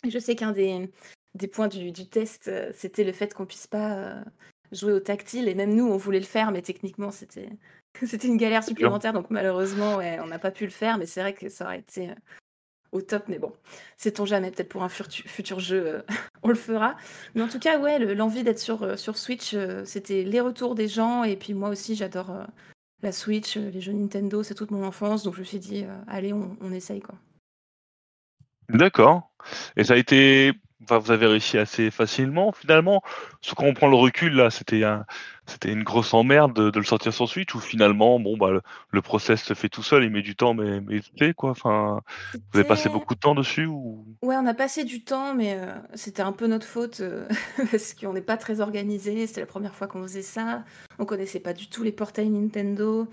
Je 0.08 0.20
sais 0.20 0.36
qu'un 0.36 0.52
des 0.52 0.92
des 1.34 1.48
points 1.48 1.68
du 1.68 1.92
du 1.92 2.08
test, 2.08 2.52
c'était 2.74 3.04
le 3.04 3.14
fait 3.14 3.34
qu'on 3.34 3.48
puisse 3.48 3.68
pas, 3.68 4.24
jouer 4.72 4.94
au 4.94 5.00
tactile 5.00 5.48
et 5.48 5.56
même 5.56 5.74
nous, 5.74 5.86
on 5.86 5.98
voulait 5.98 6.20
le 6.20 6.26
faire, 6.26 6.52
mais 6.52 6.62
techniquement, 6.62 7.12
c'était 7.12 7.50
c'était 8.06 8.28
une 8.28 8.38
galère 8.38 8.64
supplémentaire 8.64 9.14
donc 9.14 9.30
malheureusement, 9.30 9.98
ouais, 9.98 10.20
on 10.22 10.28
n'a 10.28 10.40
pas 10.40 10.52
pu 10.52 10.66
le 10.66 10.72
faire, 10.72 10.98
mais 10.98 11.06
c'est 11.06 11.22
vrai 11.22 11.34
que 11.34 11.50
ça 11.50 11.66
aurait 11.66 11.80
été, 11.80 12.12
au 12.92 13.02
top, 13.02 13.24
mais 13.28 13.40
bon, 13.40 13.54
sait-on 13.98 14.26
jamais, 14.26 14.52
peut-être 14.52 14.70
pour 14.70 14.84
un 14.84 14.90
futur 14.90 15.60
jeu, 15.60 16.04
on 16.44 16.50
le 16.50 16.56
fera. 16.56 16.96
Mais 17.36 17.42
en 17.42 17.48
tout 17.48 17.60
cas, 17.60 17.80
ouais, 17.80 18.00
l'envie 18.16 18.44
d'être 18.44 18.60
sur, 18.60 18.98
sur 18.98 19.18
Switch, 19.18 19.56
c'était 19.86 20.24
les 20.24 20.40
retours 20.40 20.76
des 20.76 20.88
gens 20.88 21.24
et 21.24 21.36
puis 21.36 21.54
moi 21.54 21.70
aussi 21.70 21.96
j'adore, 21.96 22.32
la 23.04 23.12
Switch, 23.12 23.58
les 23.58 23.82
jeux 23.82 23.94
Nintendo, 23.94 24.44
c'est 24.44 24.56
toute 24.56 24.72
mon 24.72 24.86
enfance, 24.86 25.24
donc 25.24 25.36
je 25.36 25.40
me 25.40 25.46
suis 25.46 25.60
dit: 25.60 25.86
«Allez, 26.08 26.34
on 26.34 26.72
essaye, 26.72 27.02
quoi». 27.02 27.16
D'accord 28.70 29.32
et 29.76 29.84
ça 29.84 29.94
a 29.94 29.98
été 29.98 30.54
vous 30.80 31.12
avez 31.12 31.26
réussi 31.26 31.58
assez 31.58 31.90
facilement 31.92 32.52
finalement? 32.52 33.02
Quand 33.56 33.66
on 33.66 33.74
prend 33.74 33.88
le 33.88 33.96
recul 33.96 34.34
là, 34.34 34.50
c'était 34.50 34.84
un 34.84 35.06
c'était 35.48 35.72
une 35.72 35.84
grosse 35.84 36.14
emmerde 36.14 36.54
de 36.54 36.70
de 36.70 36.80
le 36.80 36.86
sortir 36.86 37.14
sur 37.14 37.28
Switch 37.28 37.56
ou 37.56 37.60
finalement 37.60 38.20
bon, 38.20 38.38
bah, 38.38 38.52
le 38.52 38.62
le 38.92 39.02
process 39.02 39.44
se 39.44 39.54
fait 39.54 39.70
tout 39.70 39.84
seul, 39.84 40.04
il 40.04 40.12
met 40.12 40.22
du 40.22 40.36
temps 40.36 40.54
mais 40.54 40.82
mais 40.82 41.02
quoi? 41.34 41.52
Enfin, 41.52 42.02
vous 42.34 42.60
avez 42.60 42.68
passé 42.68 42.84
C'était 42.84 42.94
beaucoup 42.94 43.16
de 43.16 43.20
temps 43.20 43.36
dessus 43.36 43.66
ou? 43.66 44.06
ouais, 44.22 44.36
on 44.36 44.46
a 44.46 44.54
passé 44.54 44.84
du 44.84 45.04
temps, 45.04 45.34
mais 45.34 45.56
heu, 45.56 45.68
c'était 45.96 46.22
un 46.22 46.32
peu 46.32 46.48
notre 46.48 46.66
faute, 46.66 47.00
heu, 47.02 47.28
parce 47.72 47.94
qu'on 47.94 48.14
n'est 48.14 48.22
pas 48.22 48.38
très 48.38 48.62
organisé. 48.62 49.28
C'était 49.28 49.42
la 49.42 49.48
première 49.48 49.76
fois 49.76 49.88
qu'on 49.88 50.04
faisait 50.04 50.22
ça. 50.22 50.64
On 51.00 51.06
connaissait 51.06 51.40
pas 51.40 51.54
du 51.54 51.68
tout 51.70 51.84
les 51.84 51.92
portails 51.92 52.30
Nintendo. 52.30 53.08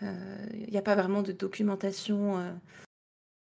il 0.00 0.68
n'y 0.70 0.78
a 0.78 0.82
pas 0.82 0.94
vraiment 0.94 1.22
de 1.22 1.32
documentation, 1.32 2.38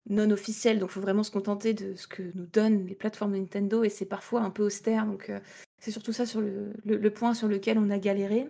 non 0.09 0.31
officiel, 0.31 0.79
donc 0.79 0.89
il 0.89 0.93
faut 0.93 1.01
vraiment 1.01 1.23
se 1.23 1.31
contenter 1.31 1.73
de 1.73 1.93
ce 1.95 2.07
que 2.07 2.23
nous 2.33 2.45
donnent 2.45 2.85
les 2.87 2.95
plateformes 2.95 3.33
de 3.33 3.37
Nintendo 3.37 3.83
et 3.83 3.89
c'est 3.89 4.05
parfois 4.05 4.41
un 4.41 4.49
peu 4.49 4.63
austère, 4.63 5.05
donc 5.05 5.29
euh, 5.29 5.39
c'est 5.79 5.91
surtout 5.91 6.13
ça 6.13 6.25
sur 6.25 6.41
le, 6.41 7.09
point 7.09 7.33
sur 7.33 7.47
lequel 7.47 7.77
on 7.77 7.89
a 7.89 7.97
galéré. 7.97 8.49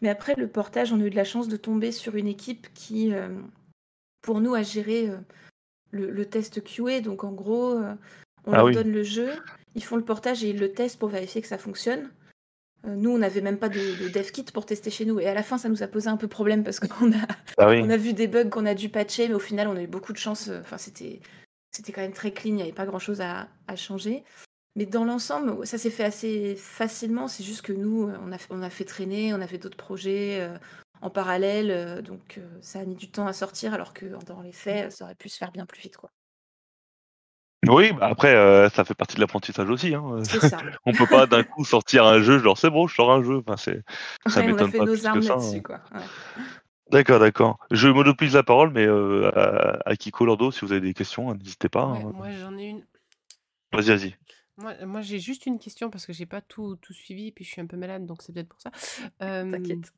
Mais 0.00 0.08
après, 0.08 0.34
le 0.34 0.48
portage, 0.48 0.92
on 0.92 1.00
a 1.00 1.04
eu 1.04 1.10
de 1.10 1.16
la 1.16 1.24
chance 1.24 1.48
de 1.48 1.56
tomber 1.58 1.92
sur 1.92 2.16
une 2.16 2.26
équipe 2.26 2.72
qui, 2.72 3.12
euh, 3.12 3.28
pour 4.22 4.40
nous, 4.40 4.54
a 4.54 4.62
géré 4.62 5.10
euh, 5.10 5.18
le, 5.90 6.24
test 6.24 6.62
QA. 6.64 7.02
Donc 7.02 7.22
en 7.22 7.32
gros, 7.32 7.74
on 8.46 8.52
ah 8.52 8.56
leur 8.56 8.70
donne 8.70 8.92
le 8.92 9.02
jeu, 9.02 9.30
ils 9.74 9.84
font 9.84 9.96
le 9.96 10.04
portage 10.04 10.42
et 10.42 10.50
ils 10.50 10.58
le 10.58 10.72
testent 10.72 10.98
pour 10.98 11.10
vérifier 11.10 11.42
que 11.42 11.48
ça 11.48 11.58
fonctionne. 11.58 12.10
Euh, 12.86 12.94
nous, 12.94 13.10
on 13.10 13.18
n'avait 13.18 13.40
même 13.40 13.58
pas 13.58 13.68
de, 13.68 14.08
dev 14.08 14.30
kit 14.30 14.44
pour 14.44 14.66
tester 14.66 14.90
chez 14.90 15.04
nous. 15.04 15.20
Et 15.20 15.26
à 15.26 15.34
la 15.34 15.42
fin, 15.42 15.58
ça 15.58 15.68
nous 15.68 15.82
a 15.82 15.86
posé 15.86 16.08
un 16.08 16.16
peu 16.16 16.28
problème 16.28 16.64
parce 16.64 16.80
qu'on 16.80 17.12
a, 17.12 17.26
ah 17.58 17.68
on 17.68 17.90
a 17.90 17.96
vu 17.96 18.12
des 18.12 18.26
bugs 18.26 18.48
qu'on 18.48 18.66
a 18.66 18.74
dû 18.74 18.88
patcher, 18.88 19.28
mais 19.28 19.34
au 19.34 19.40
final, 19.40 19.68
on 19.68 19.76
a 19.76 19.82
eu 19.82 19.86
beaucoup 19.86 20.12
de 20.12 20.18
chance. 20.18 20.48
Euh, 20.48 20.60
enfin, 20.60 20.78
c'était, 20.78 21.20
c'était 21.70 21.92
quand 21.92 22.00
même 22.00 22.12
très 22.12 22.32
clean, 22.32 22.52
il 22.52 22.56
n'y 22.56 22.62
avait 22.62 22.72
pas 22.72 22.86
grand-chose 22.86 23.20
à, 23.20 23.48
changer. 23.76 24.24
Mais 24.76 24.86
dans 24.86 25.04
l'ensemble, 25.04 25.66
ça 25.66 25.78
s'est 25.78 25.90
fait 25.90 26.04
assez 26.04 26.54
facilement. 26.56 27.28
C'est 27.28 27.44
juste 27.44 27.62
que 27.62 27.72
nous, 27.72 28.08
euh, 28.08 28.16
on 28.24 28.32
a, 28.32 28.36
on 28.50 28.62
a 28.62 28.70
fait 28.70 28.84
traîner, 28.84 29.34
on 29.34 29.40
avait 29.40 29.58
d'autres 29.58 29.76
projets 29.76 30.48
en 31.02 31.10
parallèle. 31.10 32.02
donc, 32.02 32.40
ça 32.60 32.80
a 32.80 32.84
mis 32.84 32.94
du 32.94 33.10
temps 33.10 33.26
à 33.26 33.32
sortir, 33.32 33.74
alors 33.74 33.92
que 33.92 34.06
dans 34.26 34.42
les 34.42 34.52
faits, 34.52 34.92
ça 34.92 35.04
aurait 35.04 35.14
pu 35.14 35.28
se 35.28 35.38
faire 35.38 35.52
bien 35.52 35.66
plus 35.66 35.80
vite. 35.80 35.96
Quoi. 35.96 36.10
Oui, 37.68 37.92
bah 37.92 38.08
après, 38.10 38.34
euh, 38.34 38.70
ça 38.70 38.84
fait 38.84 38.94
partie 38.94 39.16
de 39.16 39.20
l'apprentissage 39.20 39.68
aussi. 39.68 39.94
Hein. 39.94 40.02
on 40.86 40.92
peut 40.92 41.06
pas 41.06 41.26
d'un 41.26 41.42
coup 41.42 41.64
sortir 41.64 42.06
un 42.06 42.20
jeu, 42.20 42.38
genre 42.38 42.56
c'est 42.56 42.70
bon, 42.70 42.86
je 42.86 42.94
sors 42.94 43.12
un 43.12 43.22
jeu. 43.22 43.42
Enfin, 43.46 43.56
c'est, 43.58 43.82
ça 44.26 44.42
on 44.42 44.56
a 44.56 44.68
fait 44.68 44.78
nos 44.78 45.06
armes 45.06 45.20
là-dessus, 45.20 45.58
hein. 45.58 45.62
quoi. 45.62 45.80
D'accord, 46.90 47.20
d'accord. 47.20 47.58
Je 47.70 47.88
monopolise 47.88 48.34
la 48.34 48.42
parole, 48.42 48.70
mais 48.70 48.86
euh, 48.86 49.30
à, 49.84 49.94
Kiko 49.96 50.24
Lordo, 50.24 50.50
si 50.50 50.64
vous 50.64 50.72
avez 50.72 50.80
des 50.80 50.94
questions, 50.94 51.32
n'hésitez 51.34 51.68
pas. 51.68 51.82
Hein. 51.82 52.12
Moi, 52.14 52.30
j'en 52.32 52.56
ai 52.56 52.68
une. 52.68 52.84
Vas-y, 53.72 53.88
vas-y. 53.88 54.16
Moi, 54.86 55.00
j'ai 55.02 55.18
juste 55.18 55.46
une 55.46 55.58
question 55.58 55.90
parce 55.90 56.06
que 56.06 56.12
j'ai 56.12 56.26
pas 56.26 56.40
tout, 56.40 56.76
tout 56.76 56.92
suivi, 56.92 57.30
puis 57.30 57.44
je 57.44 57.50
suis 57.50 57.60
un 57.60 57.66
peu 57.66 57.76
malade, 57.76 58.06
donc 58.06 58.22
c'est 58.22 58.32
peut-être 58.32 58.48
pour 58.48 58.60
ça. 58.60 58.70
T'inquiète. 59.18 59.92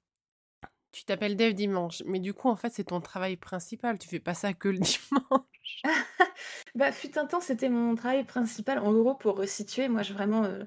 Tu 0.93 1.05
t'appelles 1.05 1.37
Dev 1.37 1.55
Dimanche, 1.55 2.03
mais 2.05 2.21
du 2.21 2.35
coup, 2.35 2.49
en 2.49 2.57
fait, 2.57 2.71
c'est 2.73 2.85
ton 2.85 3.01
travail 3.01 3.37
principal. 3.37 3.99
Tu 3.99 4.09
fais 4.09 4.21
pas 4.21 4.35
ça 4.35 4.53
que 4.53 4.69
le 4.69 4.79
dimanche. 4.79 5.83
bah, 6.75 6.93
fut 6.93 7.19
un 7.19 7.27
temps, 7.27 7.41
c'était 7.41 7.71
mon 7.71 7.95
travail 7.95 8.25
principal. 8.25 8.79
En 8.79 8.93
gros, 8.93 9.15
pour 9.15 9.37
resituer, 9.37 9.89
moi, 9.89 10.03
je 10.03 10.13
vraiment, 10.13 10.45
euh, 10.45 10.65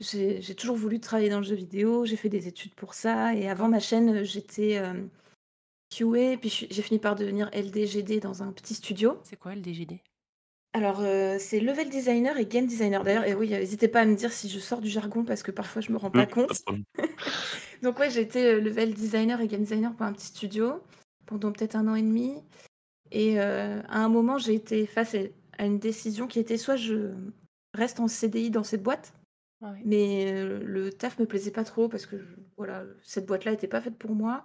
j'ai 0.00 0.54
toujours 0.54 0.76
voulu 0.76 1.00
travailler 1.00 1.28
dans 1.28 1.40
le 1.40 1.44
jeu 1.44 1.54
vidéo. 1.54 2.06
J'ai 2.06 2.16
fait 2.16 2.30
des 2.30 2.48
études 2.48 2.74
pour 2.74 2.94
ça. 2.94 3.34
Et 3.34 3.48
avant 3.48 3.68
ma 3.68 3.80
chaîne, 3.80 4.24
j'étais 4.24 4.78
euh, 4.78 5.06
QA. 5.90 6.38
Puis 6.38 6.66
j'ai 6.70 6.82
fini 6.82 6.98
par 6.98 7.14
devenir 7.14 7.50
LDGD 7.52 8.20
dans 8.20 8.42
un 8.42 8.52
petit 8.52 8.74
studio. 8.74 9.20
C'est 9.22 9.36
quoi 9.36 9.54
LDGD 9.54 10.00
alors, 10.78 11.00
euh, 11.00 11.38
c'est 11.40 11.58
level 11.58 11.88
designer 11.88 12.38
et 12.38 12.46
game 12.46 12.64
designer. 12.64 13.02
D'ailleurs, 13.02 13.24
et 13.24 13.34
oui, 13.34 13.50
n'hésitez 13.50 13.88
pas 13.88 14.02
à 14.02 14.04
me 14.04 14.14
dire 14.14 14.30
si 14.30 14.48
je 14.48 14.60
sors 14.60 14.80
du 14.80 14.88
jargon 14.88 15.24
parce 15.24 15.42
que 15.42 15.50
parfois 15.50 15.82
je 15.82 15.90
me 15.90 15.96
rends 15.96 16.12
pas 16.12 16.24
compte. 16.24 16.62
Donc 17.82 17.98
ouais, 17.98 18.10
j'ai 18.10 18.20
été 18.20 18.46
euh, 18.46 18.60
level 18.60 18.94
designer 18.94 19.40
et 19.40 19.48
game 19.48 19.62
designer 19.62 19.92
pour 19.92 20.06
un 20.06 20.12
petit 20.12 20.26
studio 20.26 20.80
pendant 21.26 21.50
peut-être 21.50 21.74
un 21.74 21.88
an 21.88 21.96
et 21.96 22.02
demi. 22.02 22.32
Et 23.10 23.40
euh, 23.40 23.82
à 23.88 24.04
un 24.04 24.08
moment, 24.08 24.38
j'ai 24.38 24.54
été 24.54 24.86
face 24.86 25.16
à 25.58 25.66
une 25.66 25.80
décision 25.80 26.28
qui 26.28 26.38
était 26.38 26.58
soit 26.58 26.76
je 26.76 27.10
reste 27.74 27.98
en 27.98 28.06
CDI 28.06 28.50
dans 28.50 28.62
cette 28.62 28.84
boîte, 28.84 29.14
mais 29.84 30.44
le 30.44 30.92
taf 30.92 31.18
me 31.18 31.26
plaisait 31.26 31.50
pas 31.50 31.64
trop 31.64 31.88
parce 31.88 32.06
que 32.06 32.16
voilà, 32.56 32.84
cette 33.02 33.26
boîte-là 33.26 33.50
n'était 33.50 33.66
pas 33.66 33.80
faite 33.80 33.98
pour 33.98 34.12
moi. 34.12 34.44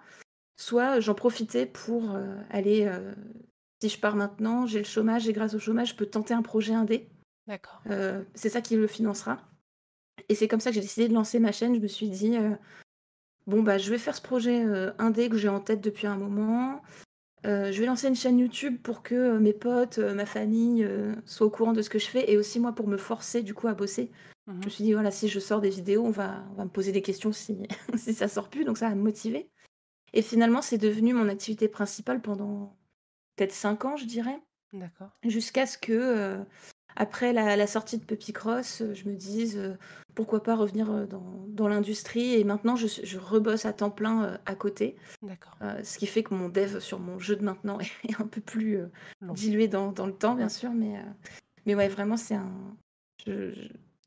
Soit 0.59 0.99
j'en 0.99 1.13
profitais 1.13 1.67
pour 1.67 2.17
aller 2.49 2.89
si 3.83 3.89
je 3.89 3.99
pars 3.99 4.15
maintenant, 4.15 4.65
j'ai 4.65 4.79
le 4.79 4.85
chômage 4.85 5.27
et 5.27 5.33
grâce 5.33 5.55
au 5.55 5.59
chômage, 5.59 5.89
je 5.89 5.95
peux 5.95 6.05
tenter 6.05 6.33
un 6.33 6.41
projet 6.41 6.73
indé. 6.73 7.09
D'accord. 7.47 7.81
Euh, 7.89 8.23
c'est 8.33 8.47
ça 8.47 8.61
qui 8.61 8.77
le 8.77 8.87
financera. 8.87 9.41
Et 10.29 10.35
c'est 10.35 10.47
comme 10.47 10.61
ça 10.61 10.69
que 10.69 10.75
j'ai 10.75 10.81
décidé 10.81 11.09
de 11.09 11.13
lancer 11.13 11.37
ma 11.37 11.51
chaîne. 11.51 11.75
Je 11.75 11.81
me 11.81 11.87
suis 11.87 12.07
dit, 12.07 12.37
euh, 12.37 12.51
bon, 13.45 13.61
bah, 13.61 13.77
je 13.77 13.89
vais 13.89 13.97
faire 13.97 14.15
ce 14.15 14.21
projet 14.21 14.63
euh, 14.63 14.93
indé 14.99 15.27
que 15.27 15.37
j'ai 15.37 15.49
en 15.49 15.59
tête 15.59 15.81
depuis 15.81 16.07
un 16.07 16.15
moment. 16.15 16.81
je 17.43 17.77
vais 17.77 17.85
lancer 17.85 18.07
une 18.07 18.15
chaîne 18.15 18.39
YouTube 18.39 18.77
pour 18.81 19.03
que 19.03 19.37
mes 19.37 19.51
potes, 19.51 19.97
ma 19.97 20.25
famille 20.25 20.87
soient 21.25 21.47
au 21.47 21.49
courant 21.49 21.73
de 21.73 21.81
ce 21.81 21.89
que 21.89 21.99
je 21.99 22.07
fais 22.07 22.31
et 22.31 22.37
aussi 22.37 22.61
moi 22.61 22.71
pour 22.71 22.87
me 22.87 22.95
forcer 22.95 23.43
du 23.43 23.53
coup 23.53 23.67
à 23.67 23.73
bosser. 23.73 24.13
Je 24.47 24.65
me 24.65 24.69
suis 24.69 24.85
dit, 24.85 24.93
voilà, 24.93 25.11
si 25.11 25.27
je 25.27 25.41
sors 25.41 25.59
des 25.59 25.69
vidéos, 25.69 26.05
on 26.05 26.11
va, 26.11 26.45
on 26.51 26.53
va 26.53 26.63
me 26.63 26.69
poser 26.69 26.93
des 26.93 27.01
questions 27.01 27.33
si, 27.33 27.57
si 27.97 28.13
ça 28.13 28.29
sort 28.29 28.49
plus, 28.49 28.63
donc 28.63 28.77
ça 28.77 28.87
va 28.87 28.95
me 28.95 29.03
motiver. 29.03 29.49
Et 30.13 30.21
finalement, 30.21 30.61
c'est 30.61 30.77
devenu 30.77 31.13
mon 31.13 31.27
activité 31.27 31.67
principale 31.67 32.21
pendant 32.21 32.77
peut-être 33.35 33.51
5 33.51 33.85
ans, 33.85 33.97
je 33.97 34.05
dirais. 34.05 34.39
D'accord. 34.73 35.09
Jusqu'à 35.23 35.65
ce 35.65 35.77
que, 35.77 35.93
euh, 35.93 36.43
après 36.95 37.31
la, 37.31 37.67
sortie 37.67 37.97
de 37.97 38.03
Puppy 38.03 38.33
Cross, 38.33 38.81
euh, 38.81 38.93
je 38.93 39.07
me 39.07 39.15
dise 39.15 39.57
euh, 39.57 39.77
pourquoi 40.15 40.41
pas 40.41 40.55
revenir 40.55 41.07
dans, 41.07 41.67
l'industrie. 41.67 42.33
Et 42.33 42.43
maintenant, 42.43 42.75
je, 42.75 42.87
je, 42.87 43.17
rebosse 43.17 43.65
à 43.65 43.73
temps 43.73 43.91
plein 43.91 44.39
à 44.45 44.55
côté. 44.55 44.95
D'accord. 45.21 45.57
ce 45.83 45.97
qui 45.97 46.07
fait 46.07 46.23
que 46.23 46.33
mon 46.33 46.49
dev 46.49 46.79
sur 46.79 46.99
mon 46.99 47.19
jeu 47.19 47.35
de 47.35 47.43
maintenant 47.43 47.79
est 48.07 48.19
un 48.19 48.27
peu 48.27 48.41
plus 48.41 48.79
dilué 49.21 49.67
dans, 49.67 49.91
le 49.91 50.13
temps, 50.13 50.35
bien 50.35 50.49
sûr. 50.49 50.71
Mais, 50.71 51.03
mais 51.65 51.75
ouais, 51.75 51.87
vraiment, 51.87 52.17
c'est 52.17 52.35
un. 52.35 52.51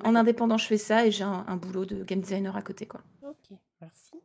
en 0.04 0.14
indépendant, 0.14 0.58
je 0.58 0.66
fais 0.66 0.78
ça 0.78 1.06
et 1.06 1.10
j'ai 1.10 1.24
un, 1.24 1.44
un, 1.48 1.56
boulot 1.56 1.86
de 1.86 2.04
game 2.04 2.20
designer 2.20 2.56
à 2.56 2.62
côté. 2.62 2.86
Quoi. 2.86 3.00
Ok, 3.22 3.56
merci. 3.80 4.20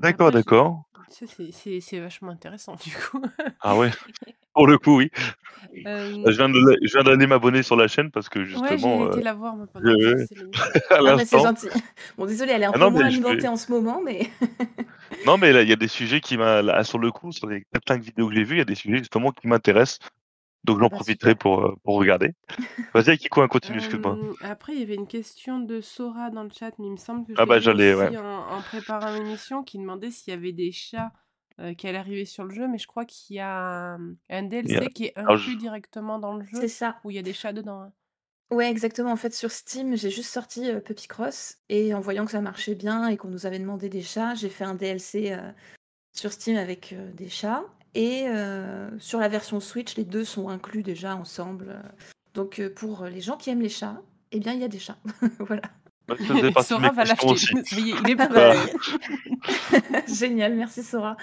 D'accord, 0.00 0.30
d'accord. 0.30 0.87
C'est 1.10 2.00
vachement 2.00 2.30
intéressant 2.30 2.76
du 2.76 2.90
coup. 2.90 3.22
Ah 3.60 3.76
ouais, 3.76 3.90
pour 4.54 4.66
le 4.66 4.78
coup, 4.78 4.98
oui. 4.98 5.10
je 5.74 6.36
viens 6.36 6.48
de 6.48 7.02
d'aller 7.02 7.26
m'abonner 7.26 7.62
sur 7.62 7.76
la 7.76 7.88
chaîne 7.88 8.10
parce 8.10 8.28
que 8.28 8.38
ouais, 8.38 8.78
j'ai 8.78 9.06
été 9.06 9.22
la 9.22 9.34
voir 9.34 9.54
pendant 9.72 9.90
Ah 10.90 11.24
c'est 11.24 11.38
gentil. 11.38 11.68
Bon 12.16 12.26
désolé, 12.26 12.52
elle 12.52 12.62
est 12.62 12.66
un 12.66 12.72
ah 12.74 12.78
peu 12.78 12.90
moins 12.90 13.04
alimentée 13.04 13.48
en 13.48 13.56
ce 13.56 13.70
moment, 13.70 14.00
mais 14.04 14.30
Non, 15.26 15.38
mais 15.38 15.50
il 15.62 15.68
y 15.68 15.72
a 15.72 15.76
des 15.76 15.88
sujets 15.88 16.20
qui 16.20 16.36
m'a 16.36 16.84
sur 16.84 16.98
le 16.98 17.10
coup, 17.10 17.32
sur 17.32 17.48
les 17.48 17.64
4-5 17.88 18.00
vidéos 18.00 18.28
que 18.28 18.34
j'ai 18.34 18.44
vues, 18.44 18.56
il 18.56 18.58
y 18.58 18.62
a 18.62 18.66
des 18.66 18.74
sujets 18.74 18.98
justement 18.98 19.32
qui 19.32 19.48
m'intéressent. 19.48 19.98
Donc 20.64 20.80
j'en 20.80 20.86
ah 20.86 20.90
profiterai 20.90 21.34
pour, 21.34 21.64
euh, 21.64 21.76
pour 21.84 21.96
regarder. 21.96 22.34
Vas-y, 22.94 23.16
Kiko, 23.18 23.46
continue, 23.48 23.78
excuse-moi. 23.78 24.18
après, 24.42 24.74
il 24.74 24.80
y 24.80 24.82
avait 24.82 24.96
une 24.96 25.06
question 25.06 25.60
de 25.60 25.80
Sora 25.80 26.30
dans 26.30 26.42
le 26.42 26.50
chat, 26.50 26.72
mais 26.78 26.86
il 26.86 26.92
me 26.92 26.96
semble 26.96 27.24
que 27.26 27.34
je 27.34 27.40
Ah 27.40 27.46
bah, 27.46 27.60
j'allais, 27.60 27.94
ouais. 27.94 28.16
en, 28.16 28.60
préparant 28.62 29.12
l'émission 29.12 29.62
qui 29.62 29.78
demandait 29.78 30.10
s'il 30.10 30.32
y 30.32 30.36
avait 30.36 30.52
des 30.52 30.72
chats 30.72 31.12
euh, 31.60 31.74
qui 31.74 31.86
allaient 31.86 31.98
arriver 31.98 32.24
sur 32.24 32.44
le 32.44 32.54
jeu, 32.54 32.68
mais 32.68 32.78
je 32.78 32.86
crois 32.86 33.04
qu'il 33.04 33.36
y 33.36 33.40
a 33.40 33.98
un, 34.28 34.42
DLC 34.42 34.90
qui 34.90 35.06
est 35.06 35.18
inclus 35.18 35.56
directement 35.56 36.18
dans 36.18 36.34
le 36.34 36.44
jeu, 36.44 36.58
c'est 36.60 36.68
ça. 36.68 36.98
où 37.04 37.10
il 37.10 37.14
y 37.14 37.18
a 37.18 37.22
des 37.22 37.32
chats 37.32 37.52
dedans. 37.52 37.82
Hein. 37.82 37.92
Ouais, 38.50 38.70
exactement. 38.70 39.12
En 39.12 39.16
fait, 39.16 39.34
sur 39.34 39.50
Steam, 39.50 39.96
j'ai 39.96 40.10
juste 40.10 40.30
sorti 40.30 40.70
euh, 40.70 40.80
Puppy 40.80 41.06
Cross 41.06 41.58
et 41.68 41.94
en 41.94 42.00
voyant 42.00 42.24
que 42.24 42.30
ça 42.30 42.40
marchait 42.40 42.74
bien 42.74 43.08
et 43.08 43.16
qu'on 43.16 43.28
nous 43.28 43.46
avait 43.46 43.58
demandé 43.58 43.88
des 43.88 44.02
chats, 44.02 44.34
j'ai 44.34 44.48
fait 44.48 44.64
un 44.64 44.74
DLC 44.74 45.36
sur 46.12 46.32
Steam 46.32 46.56
avec 46.56 46.94
des 47.14 47.28
chats. 47.28 47.64
Et 47.94 48.28
euh, 48.28 48.90
sur 48.98 49.18
la 49.18 49.28
version 49.28 49.60
Switch, 49.60 49.96
les 49.96 50.04
deux 50.04 50.24
sont 50.24 50.48
inclus 50.48 50.82
déjà 50.82 51.16
ensemble. 51.16 51.82
Donc 52.34 52.58
euh, 52.58 52.72
pour 52.72 53.04
les 53.04 53.20
gens 53.20 53.36
qui 53.36 53.50
aiment 53.50 53.62
les 53.62 53.68
chats, 53.68 54.00
eh 54.32 54.40
bien 54.40 54.52
il 54.52 54.60
y 54.60 54.64
a 54.64 54.68
des 54.68 54.78
chats. 54.78 54.98
voilà. 55.40 55.62
Sora 56.62 56.90
va 56.90 57.04
l'acheter. 57.04 57.34
il 57.76 58.10
est 58.10 58.16
prêt. 58.16 58.56
Génial, 60.06 60.54
merci 60.54 60.82
Sora. 60.82 61.16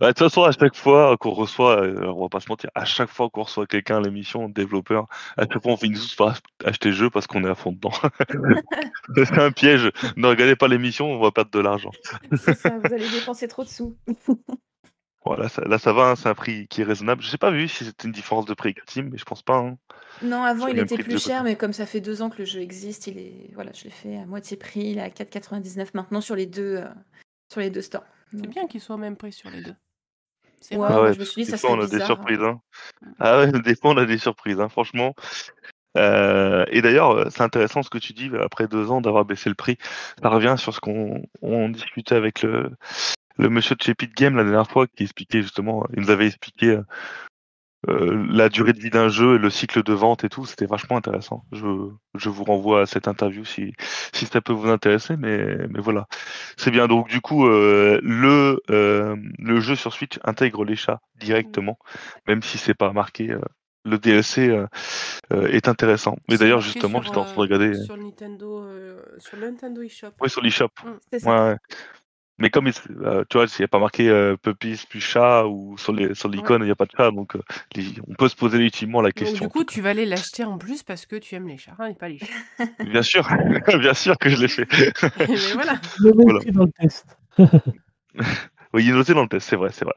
Bah, 0.00 0.06
de 0.06 0.12
toute 0.12 0.20
façon, 0.30 0.44
à 0.44 0.52
chaque 0.52 0.74
fois 0.74 1.16
qu'on 1.18 1.30
reçoit, 1.32 1.82
euh, 1.82 2.06
on 2.06 2.22
va 2.22 2.28
pas 2.30 2.40
se 2.40 2.48
mentir, 2.48 2.70
à 2.74 2.86
chaque 2.86 3.10
fois 3.10 3.28
qu'on 3.28 3.42
reçoit 3.42 3.66
quelqu'un 3.66 3.98
à 3.98 4.00
l'émission, 4.00 4.48
développeur, 4.48 5.06
à 5.36 5.42
chaque 5.42 5.62
fois 5.62 5.72
on 5.72 5.76
finit 5.76 5.98
tous 5.98 6.14
par 6.14 6.38
acheter 6.64 6.88
le 6.88 6.94
jeu 6.94 7.10
parce 7.10 7.26
qu'on 7.26 7.44
est 7.44 7.50
à 7.50 7.54
fond 7.54 7.72
dedans. 7.72 7.92
c'est 9.14 9.38
un 9.38 9.52
piège. 9.52 9.90
Ne 10.16 10.26
regardez 10.26 10.56
pas 10.56 10.68
l'émission, 10.68 11.12
on 11.12 11.20
va 11.20 11.30
perdre 11.30 11.50
de 11.50 11.60
l'argent. 11.60 11.90
c'est 12.34 12.54
ça, 12.54 12.78
vous 12.82 12.94
allez 12.94 13.08
dépenser 13.10 13.46
trop 13.46 13.62
de 13.62 13.68
sous. 13.68 13.96
Voilà, 15.22 15.50
ça, 15.50 15.60
là 15.66 15.78
ça 15.78 15.92
va, 15.92 16.04
hein, 16.04 16.16
c'est 16.16 16.30
un 16.30 16.34
prix 16.34 16.66
qui 16.68 16.80
est 16.80 16.84
raisonnable. 16.84 17.22
Je 17.22 17.30
n'ai 17.30 17.36
pas 17.36 17.50
vu 17.50 17.68
si 17.68 17.84
c'était 17.84 18.06
une 18.06 18.12
différence 18.12 18.46
de 18.46 18.54
prix 18.54 18.70
avec 18.70 18.86
Team, 18.86 19.10
mais 19.12 19.18
je 19.18 19.24
pense 19.26 19.42
pas. 19.42 19.58
hein. 19.58 19.76
Non, 20.22 20.44
avant, 20.44 20.66
il 20.66 20.78
était 20.78 20.96
plus 20.96 21.22
cher, 21.22 21.44
mais 21.44 21.56
comme 21.56 21.74
ça 21.74 21.84
fait 21.84 22.00
deux 22.00 22.22
ans 22.22 22.30
que 22.30 22.38
le 22.38 22.46
jeu 22.46 22.60
existe, 22.60 23.06
il 23.06 23.18
est... 23.18 23.50
voilà, 23.52 23.70
je 23.74 23.84
l'ai 23.84 23.90
fait 23.90 24.16
à 24.16 24.24
moitié 24.24 24.56
prix, 24.56 24.80
il 24.80 24.96
est 24.96 25.02
à 25.02 25.10
4,99 25.10 25.90
maintenant 25.92 26.22
sur 26.22 26.36
les 26.36 26.46
deux, 26.46 26.76
euh, 26.78 26.88
sur 27.52 27.60
les 27.60 27.68
deux 27.68 27.82
stores. 27.82 28.06
C'est 28.32 28.46
bien 28.46 28.66
qu'ils 28.66 28.80
soient 28.80 28.94
au 28.96 28.98
même 28.98 29.16
prix 29.16 29.32
sur 29.32 29.50
les 29.50 29.62
deux. 29.62 29.74
C'est 30.60 30.76
Ouais. 30.76 30.86
Ah 30.88 30.94
bah, 30.94 31.02
ouais, 31.02 31.14
je 31.14 31.20
me 31.20 31.24
suis 31.24 31.42
dit, 31.42 31.50
des 31.50 31.56
ça 31.56 31.58
fois 31.58 31.76
on 31.76 31.80
a 31.80 31.86
des 31.86 31.92
bizarre. 31.92 32.06
surprises. 32.06 32.42
Hein. 32.42 32.60
Ah 33.18 33.38
ouais, 33.38 33.52
des 33.64 33.74
fois 33.74 33.92
on 33.92 33.96
a 33.96 34.04
des 34.04 34.18
surprises, 34.18 34.60
hein, 34.60 34.68
franchement. 34.68 35.14
Euh, 35.96 36.64
et 36.68 36.82
d'ailleurs, 36.82 37.10
euh, 37.10 37.24
c'est 37.30 37.42
intéressant 37.42 37.82
ce 37.82 37.90
que 37.90 37.98
tu 37.98 38.12
dis, 38.12 38.28
euh, 38.28 38.44
après 38.44 38.68
deux 38.68 38.90
ans 38.90 39.00
d'avoir 39.00 39.24
baissé 39.24 39.48
le 39.48 39.56
prix. 39.56 39.76
Ça 40.22 40.28
revient 40.28 40.54
sur 40.56 40.72
ce 40.74 40.80
qu'on 40.80 41.22
on 41.42 41.68
discutait 41.68 42.14
avec 42.14 42.42
le, 42.42 42.70
le 43.38 43.48
monsieur 43.48 43.74
de 43.74 43.82
chez 43.82 43.94
Pit 43.94 44.14
Game 44.14 44.36
la 44.36 44.44
dernière 44.44 44.70
fois, 44.70 44.86
qui 44.86 45.02
expliquait 45.02 45.42
justement, 45.42 45.84
il 45.96 46.02
nous 46.02 46.10
avait 46.10 46.26
expliqué 46.26 46.78
euh, 47.88 48.26
la 48.30 48.48
durée 48.48 48.72
de 48.72 48.78
vie 48.80 48.90
d'un 48.90 49.08
jeu 49.08 49.36
et 49.36 49.38
le 49.38 49.50
cycle 49.50 49.82
de 49.82 49.92
vente 49.92 50.24
et 50.24 50.28
tout. 50.28 50.44
C'était 50.44 50.66
vachement 50.66 50.96
intéressant. 50.96 51.44
Je, 51.52 51.64
je 52.14 52.28
vous 52.28 52.44
renvoie 52.44 52.82
à 52.82 52.86
cette 52.86 53.08
interview 53.08 53.44
si, 53.44 53.72
si 54.12 54.26
ça 54.26 54.40
peut 54.40 54.52
vous 54.52 54.68
intéresser, 54.68 55.16
mais, 55.16 55.56
mais 55.68 55.80
voilà. 55.80 56.06
C'est 56.56 56.70
bien. 56.70 56.88
Donc 56.88 57.08
du 57.08 57.20
coup, 57.20 57.46
euh, 57.46 57.98
le, 58.02 58.60
euh, 58.70 59.16
le 59.38 59.60
jeu 59.60 59.76
sur 59.76 59.92
Switch 59.92 60.18
intègre 60.24 60.64
les 60.64 60.76
chats 60.76 61.00
directement, 61.18 61.78
même 62.26 62.42
si 62.42 62.58
c'est 62.58 62.74
pas 62.74 62.92
marqué. 62.92 63.30
euh, 63.30 63.40
le 63.86 63.96
DLC 63.98 64.50
euh, 65.32 65.46
est 65.48 65.66
intéressant. 65.66 66.16
Mais 66.28 66.36
d'ailleurs, 66.36 66.60
justement, 66.60 67.00
j'étais 67.00 67.16
en 67.16 67.24
train 67.24 67.32
de 67.34 67.40
regarder. 67.40 67.74
sur 67.74 67.96
le 67.96 68.02
Nintendo, 68.04 68.62
euh, 68.64 69.00
sur 69.18 69.38
le 69.38 69.46
Nintendo 69.50 69.80
eShop. 69.82 70.08
Ouais, 70.20 70.28
sur 70.28 70.42
l'eShop. 70.42 70.68
Mm. 70.84 70.88
Ouais, 71.26 71.38
ouais. 71.40 71.56
Mais 72.40 72.50
comme 72.50 72.66
il- 72.66 72.74
euh, 73.04 73.24
tu 73.28 73.36
vois, 73.36 73.46
s'il 73.46 73.62
n'y 73.62 73.66
a 73.66 73.68
pas 73.68 73.78
marqué 73.78 74.08
euh, 74.08 74.36
Puppies 74.36 74.82
plus 74.88 75.00
chat 75.00 75.46
ou 75.46 75.76
sur 75.78 75.92
les 75.92 76.14
sur 76.14 76.28
l'icône, 76.28 76.62
il 76.62 76.66
n'y 76.66 76.70
a 76.70 76.74
pas 76.74 76.86
de 76.86 76.92
chat, 76.96 77.10
donc 77.10 77.36
euh, 77.36 77.42
les- 77.76 77.84
on 78.08 78.14
peut 78.14 78.28
se 78.28 78.36
poser 78.36 78.58
légitimement 78.58 79.02
la 79.02 79.10
Donc 79.10 79.14
question. 79.16 79.44
du 79.46 79.48
coup, 79.52 79.64
tu 79.64 79.80
vas 79.80 79.90
aller 79.90 80.06
l'acheter 80.06 80.44
en 80.44 80.58
plus 80.58 80.82
parce 80.82 81.06
que 81.06 81.16
tu 81.16 81.34
aimes 81.34 81.46
les 81.48 81.58
chats 81.58 81.76
hein, 81.78 81.86
et 81.86 81.94
pas 81.94 82.08
les 82.08 82.18
chats. 82.18 82.64
Bien 82.84 83.02
sûr, 83.02 83.28
bien 83.78 83.94
sûr 83.94 84.16
que 84.18 84.28
je 84.30 84.36
l'ai 84.40 84.48
fait. 84.48 84.66
Mais 85.28 85.36
voilà. 85.52 85.74
Dans 86.52 86.64
le 86.64 86.72
test. 86.72 87.16
Oui, 88.72 88.84
il 88.84 88.90
est 88.90 88.92
noté 88.92 89.14
dans 89.14 89.22
le 89.22 89.28
test, 89.28 89.48
c'est 89.48 89.56
vrai, 89.56 89.70
c'est 89.72 89.84
vrai. 89.84 89.94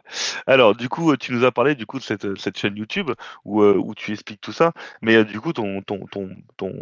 Alors, 0.47 0.75
du 0.75 0.89
coup, 0.89 1.11
euh, 1.11 1.15
tu 1.17 1.31
nous 1.31 1.43
as 1.45 1.51
parlé 1.51 1.75
du 1.75 1.85
coup 1.85 1.99
de 1.99 2.03
cette, 2.03 2.39
cette 2.39 2.57
chaîne 2.57 2.75
YouTube 2.75 3.11
où, 3.45 3.61
euh, 3.61 3.75
où 3.77 3.93
tu 3.93 4.11
expliques 4.11 4.41
tout 4.41 4.51
ça, 4.51 4.71
mais 5.03 5.15
euh, 5.17 5.23
du 5.23 5.39
coup, 5.39 5.53
ton, 5.53 5.83
ton, 5.83 6.07
ton, 6.07 6.31
ton, 6.57 6.73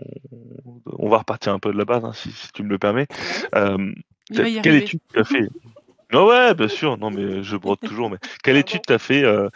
on 0.97 1.09
va 1.09 1.17
repartir 1.17 1.51
un 1.53 1.59
peu 1.59 1.73
de 1.73 1.77
la 1.77 1.83
base, 1.83 2.05
hein, 2.05 2.13
si, 2.13 2.31
si 2.31 2.49
tu 2.53 2.63
me 2.63 2.69
le 2.69 2.77
permets. 2.79 3.07
Euh, 3.55 3.91
Il 3.93 4.03
quelle 4.33 4.57
arriver. 4.57 4.75
étude 4.75 5.01
tu 5.13 5.19
as 5.19 5.23
fait? 5.23 5.49
Ah 6.13 6.25
ouais, 6.25 6.53
bien 6.55 6.67
sûr. 6.67 6.97
Non, 6.97 7.09
mais 7.11 7.43
je 7.43 7.55
brode 7.57 7.81
toujours. 7.81 8.09
Mais 8.09 8.17
quelle 8.43 8.57
Pardon. 8.57 8.57
étude 8.57 8.81
tu 8.85 8.93
as 8.93 8.99
fait 8.99 9.23
euh, 9.23 9.49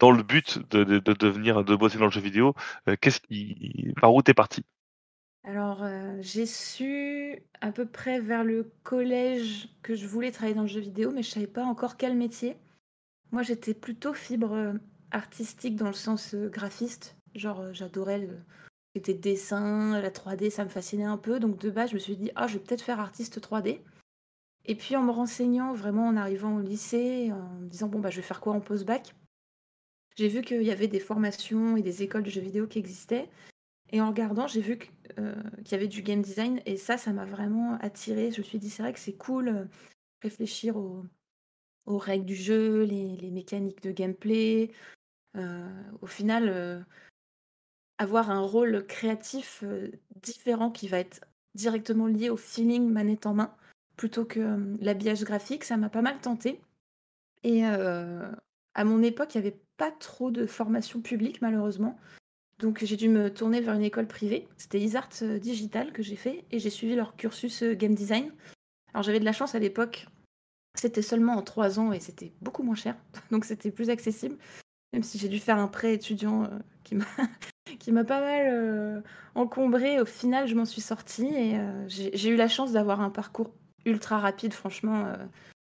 dans 0.00 0.10
le 0.12 0.22
but 0.22 0.58
de, 0.70 0.84
de, 0.84 0.98
de 1.00 1.12
devenir, 1.14 1.64
de 1.64 1.76
bosser 1.76 1.98
dans 1.98 2.06
le 2.06 2.10
jeu 2.12 2.20
vidéo? 2.20 2.54
Euh, 2.88 2.96
Qu'est-ce 3.00 3.20
qui, 3.20 3.94
par 4.00 4.14
où 4.14 4.22
t'es 4.22 4.34
parti? 4.34 4.64
Alors, 5.44 5.82
euh, 5.82 6.16
j'ai 6.20 6.46
su 6.46 7.42
à 7.60 7.72
peu 7.72 7.86
près 7.86 8.20
vers 8.20 8.44
le 8.44 8.72
collège 8.84 9.68
que 9.82 9.94
je 9.94 10.06
voulais 10.06 10.30
travailler 10.30 10.54
dans 10.54 10.62
le 10.62 10.68
jeu 10.68 10.80
vidéo, 10.80 11.10
mais 11.12 11.22
je 11.22 11.30
savais 11.30 11.46
pas 11.48 11.64
encore 11.64 11.96
quel 11.96 12.16
métier. 12.16 12.56
Moi, 13.32 13.42
j'étais 13.42 13.74
plutôt 13.74 14.14
fibre 14.14 14.52
euh, 14.54 14.74
artistique 15.12 15.76
dans 15.76 15.88
le 15.88 15.94
sens 15.94 16.34
graphiste. 16.36 17.16
Genre, 17.34 17.72
j'adorais 17.74 18.18
le 18.20 18.38
c'était 18.96 19.14
dessin, 19.14 20.00
la 20.00 20.10
3D, 20.10 20.50
ça 20.50 20.64
me 20.64 20.68
fascinait 20.70 21.04
un 21.04 21.18
peu. 21.18 21.40
Donc, 21.40 21.58
de 21.58 21.70
base, 21.70 21.90
je 21.90 21.94
me 21.94 22.00
suis 22.00 22.16
dit, 22.16 22.30
ah, 22.36 22.46
je 22.46 22.54
vais 22.54 22.64
peut-être 22.64 22.82
faire 22.82 23.00
artiste 23.00 23.40
3D. 23.40 23.80
Et 24.64 24.74
puis, 24.74 24.96
en 24.96 25.02
me 25.02 25.10
renseignant, 25.10 25.72
vraiment 25.72 26.06
en 26.06 26.16
arrivant 26.16 26.56
au 26.56 26.60
lycée, 26.60 27.32
en 27.32 27.60
me 27.60 27.68
disant, 27.68 27.88
bon, 27.88 27.98
bah, 27.98 28.10
je 28.10 28.16
vais 28.16 28.22
faire 28.22 28.40
quoi 28.40 28.52
en 28.52 28.60
post-bac? 28.60 29.14
J'ai 30.16 30.28
vu 30.28 30.42
qu'il 30.42 30.62
y 30.62 30.70
avait 30.70 30.88
des 30.88 31.00
formations 31.00 31.76
et 31.76 31.82
des 31.82 32.02
écoles 32.02 32.22
de 32.22 32.30
jeux 32.30 32.40
vidéo 32.40 32.66
qui 32.66 32.78
existaient. 32.78 33.28
Et 33.90 34.00
en 34.00 34.08
regardant, 34.08 34.46
j'ai 34.46 34.60
vu 34.60 34.78
euh, 35.18 35.34
qu'il 35.64 35.72
y 35.72 35.74
avait 35.74 35.88
du 35.88 36.02
game 36.02 36.22
design 36.22 36.60
et 36.64 36.76
ça, 36.76 36.96
ça 36.96 37.12
m'a 37.12 37.24
vraiment 37.24 37.76
attirée. 37.80 38.30
Je 38.30 38.38
me 38.38 38.44
suis 38.44 38.58
dit, 38.58 38.70
c'est 38.70 38.82
vrai 38.82 38.92
que 38.92 38.98
c'est 38.98 39.16
cool 39.16 39.48
euh, 39.48 39.64
réfléchir 40.22 40.76
aux, 40.76 41.04
règles 41.86 42.24
du 42.24 42.34
jeu, 42.34 42.84
les, 42.84 43.30
mécaniques 43.30 43.82
de 43.82 43.90
gameplay. 43.90 44.70
Euh, 45.36 45.82
au 46.00 46.06
final, 46.06 46.86
avoir 47.98 48.30
un 48.30 48.40
rôle 48.40 48.86
créatif 48.86 49.64
différent 50.22 50.70
qui 50.70 50.88
va 50.88 50.98
être 50.98 51.26
directement 51.54 52.06
lié 52.06 52.30
au 52.30 52.36
feeling 52.36 52.88
manette 52.88 53.26
en 53.26 53.34
main 53.34 53.54
plutôt 53.96 54.24
que 54.24 54.58
l'habillage 54.80 55.24
graphique, 55.24 55.64
ça 55.64 55.76
m'a 55.76 55.88
pas 55.88 56.02
mal 56.02 56.18
tenté. 56.20 56.60
Et 57.44 57.64
à 57.64 58.84
mon 58.84 59.02
époque, 59.02 59.34
il 59.34 59.40
n'y 59.40 59.46
avait 59.46 59.58
pas 59.76 59.90
trop 59.90 60.30
de 60.30 60.46
formation 60.46 61.00
publique, 61.00 61.42
malheureusement. 61.42 61.98
Donc 62.58 62.84
j'ai 62.84 62.96
dû 62.96 63.08
me 63.08 63.32
tourner 63.32 63.60
vers 63.60 63.74
une 63.74 63.82
école 63.82 64.06
privée. 64.06 64.46
C'était 64.56 64.78
Isart 64.78 65.24
Digital 65.40 65.92
que 65.92 66.02
j'ai 66.02 66.16
fait 66.16 66.44
et 66.52 66.58
j'ai 66.58 66.70
suivi 66.70 66.94
leur 66.94 67.16
cursus 67.16 67.64
game 67.64 67.94
design. 67.94 68.30
Alors 68.94 69.02
j'avais 69.02 69.20
de 69.20 69.24
la 69.24 69.32
chance 69.32 69.54
à 69.54 69.58
l'époque. 69.58 70.06
C'était 70.74 71.02
seulement 71.02 71.34
en 71.34 71.42
trois 71.42 71.80
ans 71.80 71.92
et 71.92 72.00
c'était 72.00 72.32
beaucoup 72.40 72.62
moins 72.62 72.76
cher. 72.76 72.96
Donc 73.30 73.44
c'était 73.44 73.72
plus 73.72 73.90
accessible. 73.90 74.36
Même 74.92 75.02
si 75.02 75.18
j'ai 75.18 75.28
dû 75.28 75.40
faire 75.40 75.58
un 75.58 75.68
prêt 75.68 75.94
étudiant 75.94 76.48
qui 76.84 76.94
m'a 76.94 77.06
qui 77.80 77.90
m'a 77.90 78.04
pas 78.04 78.20
mal 78.20 79.02
encombré. 79.34 80.00
Au 80.00 80.04
final, 80.04 80.46
je 80.46 80.54
m'en 80.54 80.64
suis 80.64 80.82
sortie 80.82 81.34
et 81.34 81.58
j'ai 81.88 82.28
eu 82.28 82.36
la 82.36 82.48
chance 82.48 82.72
d'avoir 82.72 83.00
un 83.00 83.10
parcours 83.10 83.50
ultra 83.84 84.18
rapide. 84.18 84.54
Franchement, 84.54 85.06
euh, 85.06 85.16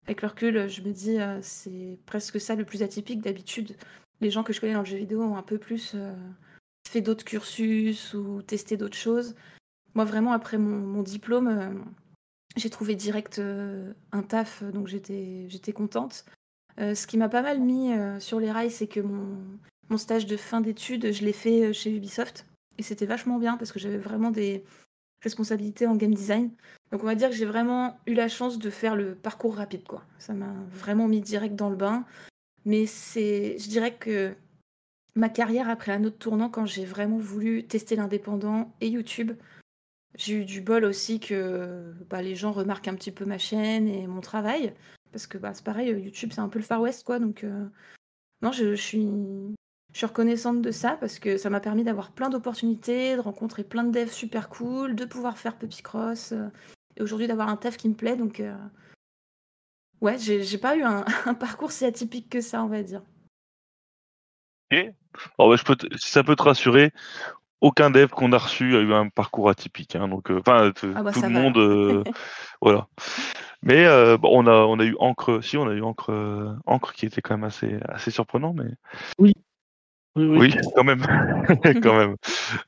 avec 0.07 0.23
le 0.23 0.29
recul, 0.29 0.69
je 0.69 0.83
me 0.83 0.93
dis 0.93 1.21
euh, 1.21 1.39
c'est 1.43 1.99
presque 2.07 2.41
ça 2.41 2.55
le 2.55 2.65
plus 2.65 2.83
atypique. 2.83 3.21
D'habitude, 3.21 3.77
les 4.21 4.31
gens 4.31 4.43
que 4.43 4.53
je 4.53 4.61
connais 4.61 4.75
dans 4.75 4.81
le 4.81 4.87
jeu 4.87 4.97
vidéo 4.97 5.23
ont 5.23 5.37
un 5.37 5.43
peu 5.43 5.59
plus 5.59 5.93
euh, 5.95 6.15
fait 6.89 7.01
d'autres 7.01 7.25
cursus 7.25 8.15
ou 8.15 8.43
testé 8.43 8.77
d'autres 8.77 8.97
choses. 8.97 9.35
Moi, 9.95 10.05
vraiment, 10.05 10.33
après 10.33 10.59
mon, 10.59 11.03
diplôme, 11.03 11.85
j'ai 12.57 12.71
trouvé 12.71 12.95
direct 12.95 13.41
un 14.13 14.23
taf, 14.23 14.63
donc 14.63 14.87
j'étais 14.87 15.73
contente. 15.75 16.25
Ce 16.79 17.07
qui 17.07 17.17
m'a 17.17 17.29
pas 17.29 17.43
mal 17.43 17.59
mis 17.59 17.91
sur 18.21 18.39
les 18.39 18.53
rails, 18.53 18.71
c'est 18.71 18.87
que 18.87 19.01
mon, 19.01 19.37
mon 19.89 19.97
stage 19.97 20.27
de 20.27 20.37
fin 20.37 20.61
d'études, 20.61 21.11
je 21.13 21.25
l'ai 21.25 21.33
fait 21.33 21.73
chez 21.73 21.91
Ubisoft. 21.91 22.47
Et 22.77 22.83
c'était 22.83 23.07
vachement 23.07 23.39
bien 23.39 23.57
parce 23.57 23.73
que 23.73 23.81
j'avais 23.81 23.99
vraiment 23.99 24.31
des 24.31 24.63
responsabilités 25.23 25.87
en 25.87 25.97
game 25.97 26.15
design. 26.15 26.51
Donc 26.93 27.03
on 27.03 27.07
va 27.07 27.15
dire 27.15 27.31
que 27.31 27.35
j'ai 27.35 27.45
vraiment 27.45 27.99
eu 28.07 28.15
la 28.15 28.29
chance 28.29 28.59
de 28.59 28.71
faire 28.71 28.97
le 28.97 29.15
parcours 29.15 29.57
rapide. 29.57 29.85
quoi. 29.87 30.05
Ça 30.19 30.33
m'a 30.33 30.55
vraiment 30.71 31.09
mis 31.09 31.21
direct 31.21 31.55
dans 31.55 31.71
le 31.71 31.77
bain. 31.77 32.05
Mais 32.65 32.87
c'est, 32.87 33.59
je 33.59 33.69
dirais 33.69 33.95
que 33.95 34.35
ma 35.15 35.29
carrière 35.29 35.69
a 35.69 35.77
pris 35.77 35.91
un 35.91 36.05
autre 36.05 36.19
tournant 36.19 36.49
quand 36.49 36.67
j'ai 36.67 36.85
vraiment 36.85 37.19
voulu 37.19 37.65
tester 37.65 37.97
l'indépendant 37.97 38.75
et 38.81 38.89
YouTube. 38.89 39.33
J'ai 40.17 40.35
eu 40.35 40.45
du 40.45 40.61
bol 40.61 40.85
aussi 40.85 41.21
que 41.21 41.93
bah, 42.09 42.23
les 42.23 42.35
gens 42.35 42.53
remarquent 42.53 42.89
un 42.89 42.95
petit 42.95 43.13
peu 43.13 43.25
ma 43.25 43.39
chaîne 43.39 43.89
et 43.89 44.07
mon 44.07 44.21
travail. 44.21 44.73
Parce 45.13 45.27
que 45.27 45.39
bah, 45.39 45.55
c'est 45.55 45.65
pareil, 45.65 45.91
YouTube 45.91 46.31
c'est 46.33 46.41
un 46.41 46.49
peu 46.49 46.59
le 46.59 46.65
Far 46.65 46.81
West 46.81 47.05
quoi. 47.05 47.19
Donc 47.19 47.45
euh, 47.45 47.67
non, 48.43 48.53
je 48.53 48.75
suis, 48.75 49.09
je 49.93 49.99
suis 49.99 50.07
reconnaissante 50.07 50.63
de 50.63 50.71
ça 50.71 50.97
parce 51.01 51.19
que 51.19 51.37
ça 51.37 51.51
m'a 51.51 51.61
permis 51.61 51.85
d'avoir 51.85 52.13
plein 52.13 52.29
d'opportunités, 52.31 53.17
de 53.17 53.21
rencontrer 53.21 53.65
plein 53.65 53.85
de 53.85 53.91
devs 53.91 54.13
super 54.13 54.49
cool, 54.49 54.95
de 54.95 55.05
pouvoir 55.05 55.39
faire 55.39 55.57
Puppy 55.57 55.83
Cross 55.83 56.33
euh, 56.33 56.49
et 56.97 57.03
aujourd'hui 57.03 57.27
d'avoir 57.27 57.49
un 57.49 57.57
taf 57.57 57.77
qui 57.77 57.89
me 57.89 57.95
plaît. 57.95 58.17
Donc 58.17 58.41
euh, 58.41 58.55
ouais, 60.01 60.19
j'ai 60.19 60.59
pas 60.59 60.77
eu 60.77 60.83
un, 60.83 61.05
un 61.27 61.35
parcours 61.35 61.73
si 61.73 61.85
atypique 61.85 62.29
que 62.29 62.41
ça, 62.41 62.63
on 62.63 62.69
va 62.69 62.83
dire. 62.83 63.03
Ok. 64.71 64.93
Bah, 65.39 65.57
je 65.57 65.65
peux 65.65 65.77
te- 65.77 65.97
si 65.97 66.11
ça 66.11 66.23
peut 66.23 66.37
te 66.37 66.43
rassurer, 66.43 66.93
aucun 67.61 67.91
dev 67.91 68.09
qu'on 68.09 68.33
a 68.33 68.39
reçu 68.39 68.77
a 68.77 68.81
eu 68.81 68.93
un 68.93 69.09
parcours 69.09 69.49
atypique. 69.49 69.97
hein, 69.97 70.09
donc, 70.09 70.31
euh, 70.31 70.41
enfin, 70.41 70.71
Ah 70.95 71.03
bah, 71.03 71.13
tout 71.13 71.21
ça 71.21 71.29
le 71.29 71.35
va, 71.35 71.41
monde, 71.41 71.57
euh, 71.57 72.05
voilà. 72.61 72.89
Mais 73.63 73.87
euh, 73.87 74.17
bon, 74.17 74.31
on 74.33 74.47
a, 74.47 74.53
on 74.53 74.79
a 74.79 74.85
eu 74.85 74.95
Encre, 75.01 75.43
si, 75.43 75.57
on 75.57 75.67
a 75.69 75.73
eu 75.73 75.83
Encre, 75.83 76.11
euh, 76.11 76.55
Encre 76.67 76.93
qui 76.93 77.07
était 77.07 77.23
quand 77.23 77.35
même 77.35 77.45
assez, 77.45 77.79
assez 77.89 78.11
surprenant, 78.11 78.53
mais 78.53 78.71
Oui, 79.19 79.33
oui. 80.17 80.39
oui, 80.39 80.55
quand 80.75 80.85
même, 80.85 81.01
quand 81.83 81.97
même. 81.97 82.17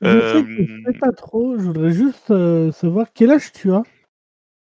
Je 0.01 0.07
sais 0.07 0.43
que 0.43 0.65
je 0.65 0.73
Euh, 0.73 0.81
sais 0.93 0.99
pas 0.99 1.11
trop, 1.11 1.57
je 1.57 1.63
voudrais 1.63 1.91
juste 1.91 2.31
euh, 2.31 2.71
savoir 2.71 3.07
quel 3.13 3.31
âge 3.31 3.51
tu 3.51 3.71
as. 3.73 3.83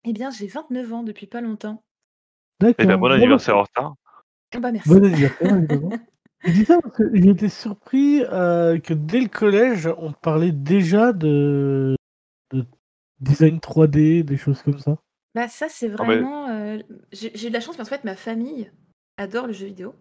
Eh 0.05 0.13
bien, 0.13 0.31
j'ai 0.31 0.47
29 0.47 0.93
ans 0.93 1.03
depuis 1.03 1.27
pas 1.27 1.41
longtemps. 1.41 1.83
D'accord. 2.59 2.75
Eh 2.79 2.85
ben, 2.87 2.97
bon 2.97 3.07
Bon, 3.07 3.13
anniversaire 3.13 3.57
en 3.57 3.63
retard. 3.63 3.95
Ah 4.53 4.59
bah 4.59 4.71
merci. 4.71 4.89
Bon 4.89 5.03
anniversaire, 5.03 5.55
évidemment. 5.57 5.89
Je 6.43 6.51
dis 6.53 6.65
ça 6.65 6.79
parce 6.81 6.97
que 6.97 7.03
j'ai 7.13 7.29
été 7.29 7.49
surpris 7.49 8.23
euh, 8.23 8.79
que 8.79 8.95
dès 8.95 9.19
le 9.21 9.27
collège, 9.27 9.87
on 9.99 10.11
parlait 10.11 10.51
déjà 10.51 11.13
de, 11.13 11.95
de 12.51 12.65
design 13.19 13.59
3D, 13.59 14.23
des 14.23 14.37
choses 14.37 14.59
comme 14.63 14.79
ça. 14.79 14.97
Bah 15.35 15.47
ça 15.47 15.67
c'est 15.69 15.85
Ah, 15.99 16.03
mais- 16.03 16.15
vraiment... 16.15 16.49
euh, 16.49 16.79
j'ai 17.11 17.31
j'ai 17.35 17.45
eu 17.47 17.49
de 17.51 17.53
la 17.53 17.59
chance 17.61 17.77
parce 17.77 17.89
qu'en 17.89 17.95
fait 17.95 18.03
ma 18.05 18.15
famille 18.15 18.71
adore 19.17 19.45
le 19.45 19.53
jeu 19.53 19.67
vidéo. 19.67 19.93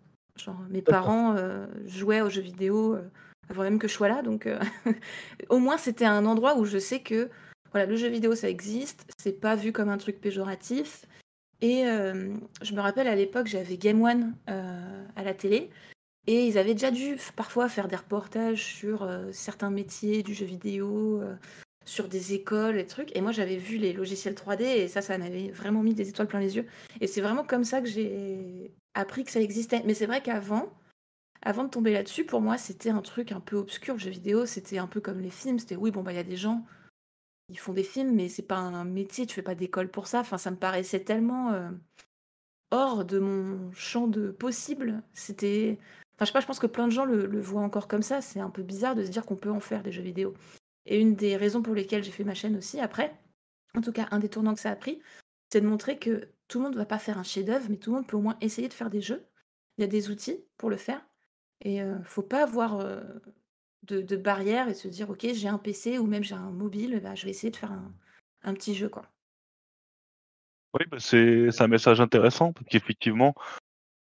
Mes 0.71 0.83
parents 0.83 1.37
euh, 1.37 1.67
jouaient 1.87 2.21
aux 2.21 2.31
jeux 2.31 2.41
vidéo 2.41 2.95
euh, 2.95 3.03
avant 3.49 3.62
même 3.62 3.79
que 3.79 3.89
je 3.89 3.93
sois 3.93 4.09
là. 4.09 4.23
Donc 4.23 4.47
euh, 4.47 4.59
au 5.49 5.59
moins 5.59 5.79
c'était 5.79 6.05
un 6.05 6.27
endroit 6.27 6.57
où 6.57 6.65
je 6.65 6.79
sais 6.79 7.01
que 7.01 7.29
voilà, 7.73 7.87
le 7.87 7.97
jeu 7.97 8.09
vidéo 8.09 8.35
ça 8.35 8.49
existe, 8.49 9.05
c'est 9.19 9.41
pas 9.41 9.55
vu 9.57 9.73
comme 9.73 9.89
un 9.89 9.99
truc 9.99 10.21
péjoratif. 10.21 11.07
Et 11.62 11.83
je 11.85 12.75
me 12.75 12.81
rappelle 12.81 13.07
à 13.07 13.15
l'époque 13.15 13.47
j'avais 13.47 13.77
Game 13.77 14.01
One 14.03 14.35
à 14.47 15.23
la 15.23 15.35
télé. 15.35 15.69
Et 16.27 16.47
ils 16.47 16.57
avaient 16.57 16.73
déjà 16.73 16.91
dû 16.91 17.17
parfois 17.37 17.69
faire 17.69 17.87
des 17.87 17.97
reportages 17.97 18.65
sur 18.65 19.07
certains 19.31 19.69
métiers 19.69 20.23
du 20.23 20.33
jeu 20.33 20.47
vidéo, 20.47 21.23
sur 21.85 22.09
des 22.09 22.35
écoles 22.35 22.79
et 22.79 22.87
trucs. 22.87 23.15
Et 23.17 23.21
moi, 23.21 23.33
j'avais 23.33 23.57
vu 23.57 23.77
les 23.77 23.93
logiciels 23.93 24.35
3D 24.35 24.62
et 24.62 24.89
ça, 24.89 25.03
ça 25.03 25.19
m'avait 25.19 25.51
vraiment 25.51 25.83
mis 25.83 25.95
des 25.95 26.09
étoiles 26.09 26.29
plein 26.29 26.41
les 26.41 26.57
yeux. 26.57 26.67
Et 27.01 27.07
c'est 27.07 27.21
vraiment 27.21 27.45
comme 27.45 27.65
ça 27.65 27.81
que 27.81 27.89
j'ai 27.89 28.71
appris 28.95 29.25
que 29.25 29.31
ça 29.31 29.41
existait. 29.41 29.83
Mais 29.85 29.95
c'est 29.95 30.07
vrai 30.07 30.23
qu'avant, 30.23 30.73
avant 31.43 31.65
de 31.65 31.71
tomber 31.71 31.93
là-dessus, 31.93 32.25
pour 32.25 32.41
moi, 32.41 32.59
c'était 32.59 32.91
un 32.91 33.03
truc 33.03 33.33
un 33.33 33.41
peu 33.41 33.57
obscur. 33.57 33.95
Le 33.95 34.01
jeu 34.01 34.11
vidéo, 34.11 34.47
c'était 34.47 34.79
un 34.79 34.87
peu 34.87 35.01
comme 35.01 35.21
les 35.21 35.31
films. 35.31 35.59
C'était 35.59 35.77
oui, 35.77 35.91
bon, 35.91 36.03
bah, 36.03 36.12
il 36.12 36.17
y 36.17 36.21
a 36.21 36.25
des 36.25 36.37
gens, 36.37 36.65
ils 37.49 37.59
font 37.59 37.73
des 37.73 37.83
films, 37.85 38.15
mais 38.15 38.29
c'est 38.29 38.43
pas 38.43 38.59
un 38.59 38.85
métier, 38.85 39.27
tu 39.27 39.35
fais 39.35 39.43
pas 39.43 39.55
d'école 39.55 39.91
pour 39.91 40.07
ça. 40.07 40.21
Enfin, 40.21 40.39
ça 40.39 40.51
me 40.51 40.57
paraissait 40.57 41.01
tellement 41.01 41.53
euh, 41.53 41.71
hors 42.71 43.05
de 43.05 43.19
mon 43.19 43.73
champ 43.73 44.07
de 44.09 44.31
possible. 44.31 45.03
C'était. 45.15 45.79
Enfin, 46.15 46.25
je 46.25 46.27
sais 46.27 46.33
pas, 46.33 46.41
je 46.41 46.47
pense 46.47 46.59
que 46.59 46.67
plein 46.67 46.87
de 46.87 46.93
gens 46.93 47.07
le, 47.07 47.27
le 47.27 47.41
voient 47.41 47.62
encore 47.62 47.89
comme 47.89 48.03
ça. 48.03 48.21
C'est 48.21 48.41
un 48.41 48.51
peu 48.51 48.62
bizarre 48.62 48.95
de 48.95 49.05
se 49.05 49.11
dire 49.11 49.25
qu'on 49.25 49.37
peut 49.37 49.51
en 49.51 49.61
faire 49.61 49.83
des 49.83 49.93
jeux 49.93 50.03
vidéo. 50.03 50.35
Et 50.87 51.01
une 51.01 51.15
des 51.15 51.37
raisons 51.37 51.62
pour 51.62 51.75
lesquelles 51.75 52.05
j'ai 52.05 52.11
fait 52.11 52.25
ma 52.25 52.35
chaîne 52.35 52.57
aussi 52.57 52.81
après, 52.81 53.15
en 53.77 53.81
tout 53.81 53.93
cas 53.93 54.09
un 54.11 54.19
des 54.19 54.29
tournants 54.29 54.55
que 54.55 54.61
ça 54.61 54.71
a 54.71 54.77
pris, 54.77 55.01
c'est 55.52 55.60
de 55.60 55.66
montrer 55.66 55.98
que 55.98 56.28
tout 56.48 56.59
le 56.59 56.64
monde 56.64 56.74
ne 56.74 56.78
va 56.78 56.86
pas 56.86 56.98
faire 56.98 57.18
un 57.18 57.22
chef-d'œuvre, 57.22 57.66
mais 57.68 57.77
tout 57.77 57.90
le 57.90 57.97
monde 57.97 58.06
peut 58.06 58.16
au 58.16 58.22
moins 58.22 58.36
essayer 58.40 58.68
de 58.68 58.74
faire 58.74 58.90
des 58.90 59.01
jeux. 59.01 59.24
Il 59.78 59.82
y 59.82 59.85
a 59.85 59.89
des 59.89 60.10
outils 60.10 60.44
pour 60.56 60.70
le 60.70 60.77
faire. 60.77 61.01
Et 61.62 61.81
ne 61.81 61.94
euh, 61.94 62.02
faut 62.02 62.22
pas 62.22 62.43
avoir 62.43 62.81
euh, 62.81 63.01
de, 63.82 64.16
barrière 64.16 64.68
et 64.68 64.74
se 64.74 64.89
dire 64.89 65.10
ok 65.10 65.27
j'ai 65.35 65.48
un 65.48 65.59
PC 65.59 65.98
ou 65.98 66.06
même 66.06 66.24
j'ai 66.24 66.35
un 66.35 66.51
mobile, 66.51 67.01
bah, 67.02 67.14
je 67.14 67.24
vais 67.24 67.31
essayer 67.31 67.51
de 67.51 67.56
faire 67.56 67.72
un, 68.43 68.55
petit 68.55 68.74
jeu 68.74 68.89
quoi. 68.89 69.02
Oui, 70.74 70.86
bah, 70.90 70.98
c'est 71.01 71.60
un 71.60 71.68
message 71.68 72.01
intéressant 72.01 72.52
parce 72.52 72.66
qu'effectivement, 72.66 73.35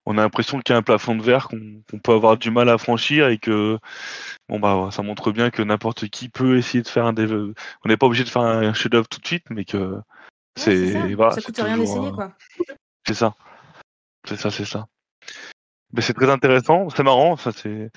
on 0.05 0.17
a 0.17 0.21
l'impression 0.21 0.59
qu'il 0.59 0.73
y 0.73 0.75
a 0.75 0.79
un 0.79 0.83
plafond 0.83 1.15
de 1.15 1.23
verre 1.23 1.47
qu'on 1.47 1.99
peut 1.99 2.13
avoir 2.13 2.37
du 2.37 2.51
mal 2.51 2.69
à 2.69 2.77
franchir 2.77 3.27
et 3.29 3.37
que 3.37 3.77
bon 4.47 4.59
bah 4.59 4.89
ça 4.91 5.01
montre 5.01 5.31
bien 5.31 5.49
que 5.49 5.61
n'importe 5.61 6.07
qui 6.07 6.29
peut 6.29 6.57
essayer 6.57 6.83
de 6.83 6.87
faire 6.87 7.05
un. 7.05 7.15
On 7.17 7.89
n'est 7.89 7.97
pas 7.97 8.07
obligé 8.07 8.23
de 8.23 8.29
faire 8.29 8.43
un 8.43 8.73
chef-d'œuvre 8.73 9.07
tout 9.07 9.19
de 9.19 9.27
suite, 9.27 9.45
mais 9.49 9.65
que 9.65 9.99
c'est 10.55 10.93
ça. 10.93 11.41
coûte 11.41 11.57
rien 11.59 11.77
d'essayer 11.77 12.11
quoi. 12.11 12.33
C'est 13.07 13.13
ça, 13.13 13.35
c'est 14.27 14.37
ça, 14.37 14.51
c'est 14.51 14.65
ça. 14.65 14.85
Mais 15.93 16.01
c'est 16.01 16.13
très 16.13 16.29
intéressant, 16.29 16.89
c'est 16.89 17.03
marrant, 17.03 17.35
ça 17.37 17.51
c'est 17.51 17.89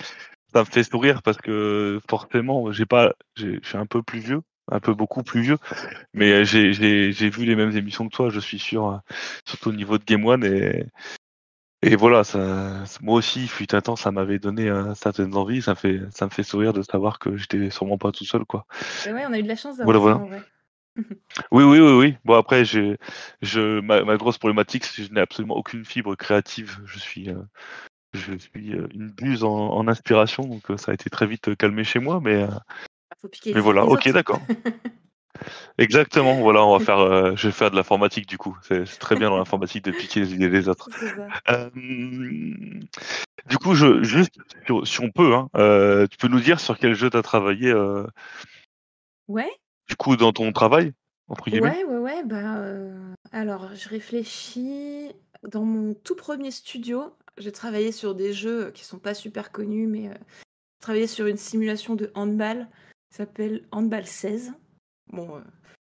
ça 0.52 0.60
me 0.60 0.64
fait 0.64 0.84
sourire 0.84 1.22
parce 1.22 1.36
que 1.36 2.00
forcément 2.08 2.70
j'ai 2.72 2.86
pas, 2.86 3.12
je 3.36 3.58
suis 3.62 3.76
un 3.76 3.86
peu 3.86 4.02
plus 4.02 4.20
vieux, 4.20 4.42
un 4.70 4.80
peu 4.80 4.94
beaucoup 4.94 5.22
plus 5.22 5.42
vieux, 5.42 5.58
mais 6.12 6.44
j'ai 6.44 7.30
vu 7.30 7.44
les 7.44 7.56
mêmes 7.56 7.76
émissions 7.76 8.08
que 8.08 8.14
toi, 8.14 8.30
je 8.30 8.40
suis 8.40 8.58
sûr, 8.58 9.00
surtout 9.44 9.70
au 9.70 9.72
niveau 9.72 9.98
de 9.98 10.04
Game 10.04 10.24
One 10.24 10.44
et 10.44 10.86
et 11.86 11.96
voilà, 11.96 12.24
ça, 12.24 12.84
moi 13.02 13.16
aussi, 13.16 13.46
fut 13.46 13.74
un 13.74 13.82
temps, 13.82 13.94
ça 13.94 14.10
m'avait 14.10 14.38
donné 14.38 14.70
euh, 14.70 14.94
certaines 14.94 15.36
envies. 15.36 15.60
Ça, 15.60 15.74
fait, 15.74 16.00
ça 16.14 16.24
me 16.24 16.30
fait 16.30 16.42
sourire 16.42 16.72
de 16.72 16.80
savoir 16.80 17.18
que 17.18 17.36
j'étais 17.36 17.68
sûrement 17.68 17.98
pas 17.98 18.10
tout 18.10 18.24
seul, 18.24 18.46
quoi. 18.46 18.64
Et 19.06 19.12
ouais, 19.12 19.26
on 19.28 19.32
a 19.34 19.38
eu 19.38 19.42
de 19.42 19.48
la 19.48 19.54
chance 19.54 19.76
d'avoir 19.76 20.00
voilà, 20.00 20.16
voilà. 20.16 20.42
Oui, 20.96 21.64
oui, 21.64 21.80
oui, 21.80 21.92
oui. 21.92 22.16
Bon, 22.24 22.34
après, 22.34 22.64
j'ai, 22.64 22.98
je, 23.42 23.80
ma, 23.80 24.02
ma, 24.04 24.16
grosse 24.16 24.38
problématique, 24.38 24.84
c'est 24.84 25.02
que 25.02 25.08
je 25.08 25.12
n'ai 25.12 25.20
absolument 25.20 25.56
aucune 25.56 25.84
fibre 25.84 26.14
créative. 26.14 26.80
Je 26.84 26.98
suis, 26.98 27.30
euh, 27.30 27.42
je 28.12 28.36
suis 28.36 28.74
euh, 28.74 28.86
une 28.94 29.10
buse 29.10 29.44
en, 29.44 29.70
en, 29.70 29.88
inspiration, 29.88 30.44
donc 30.44 30.62
ça 30.78 30.92
a 30.92 30.94
été 30.94 31.10
très 31.10 31.26
vite 31.26 31.56
calmé 31.56 31.84
chez 31.84 31.98
moi, 31.98 32.20
mais. 32.22 32.46
Faut 33.20 33.28
piquer 33.28 33.54
mais 33.54 33.60
voilà, 33.60 33.84
ok, 33.84 34.10
d'accord. 34.10 34.40
Exactement, 35.78 36.34
voilà, 36.36 36.64
on 36.64 36.76
va 36.76 36.84
faire, 36.84 36.98
euh, 36.98 37.32
je 37.36 37.48
vais 37.48 37.52
faire 37.52 37.70
de 37.70 37.76
l'informatique 37.76 38.26
du 38.28 38.38
coup. 38.38 38.56
C'est 38.62 38.84
très 38.98 39.16
bien 39.16 39.30
dans 39.30 39.38
l'informatique 39.38 39.84
de 39.84 39.90
piquer 39.90 40.20
les 40.20 40.34
idées 40.34 40.48
des 40.48 40.68
autres. 40.68 40.88
Euh, 41.48 41.70
du 41.74 43.58
coup, 43.58 43.74
je, 43.74 44.02
juste, 44.02 44.38
si 44.84 45.00
on 45.00 45.10
peut, 45.10 45.34
hein, 45.34 45.48
euh, 45.56 46.06
tu 46.06 46.16
peux 46.16 46.28
nous 46.28 46.40
dire 46.40 46.60
sur 46.60 46.78
quel 46.78 46.94
jeu 46.94 47.10
tu 47.10 47.16
as 47.16 47.22
travaillé 47.22 47.70
euh, 47.70 48.06
Ouais. 49.28 49.50
Du 49.88 49.96
coup, 49.96 50.16
dans 50.16 50.32
ton 50.32 50.52
travail, 50.52 50.92
entre 51.28 51.50
guillemets? 51.50 51.84
Ouais, 51.84 51.84
ouais, 51.84 51.98
ouais. 51.98 52.24
Bah, 52.24 52.62
alors, 53.32 53.74
je 53.74 53.88
réfléchis. 53.88 55.10
Dans 55.42 55.64
mon 55.64 55.92
tout 55.92 56.16
premier 56.16 56.50
studio, 56.50 57.14
j'ai 57.36 57.52
travaillé 57.52 57.92
sur 57.92 58.14
des 58.14 58.32
jeux 58.32 58.70
qui 58.70 58.84
sont 58.84 58.98
pas 58.98 59.12
super 59.12 59.52
connus, 59.52 59.86
mais 59.86 60.04
j'ai 60.04 60.80
travaillé 60.80 61.06
sur 61.06 61.26
une 61.26 61.36
simulation 61.36 61.94
de 61.96 62.10
handball 62.14 62.66
qui 63.10 63.18
s'appelle 63.18 63.66
Handball 63.70 64.06
16. 64.06 64.54
Bon, 65.12 65.36
euh, 65.36 65.40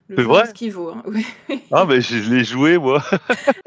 le 0.07 0.23
jeu 0.23 0.45
ce 0.47 0.53
qu'il 0.53 0.71
vaut. 0.71 0.89
Hein. 0.89 1.03
ah, 1.71 1.85
mais 1.85 2.01
je 2.01 2.29
l'ai 2.29 2.43
joué, 2.43 2.77
moi. 2.77 3.03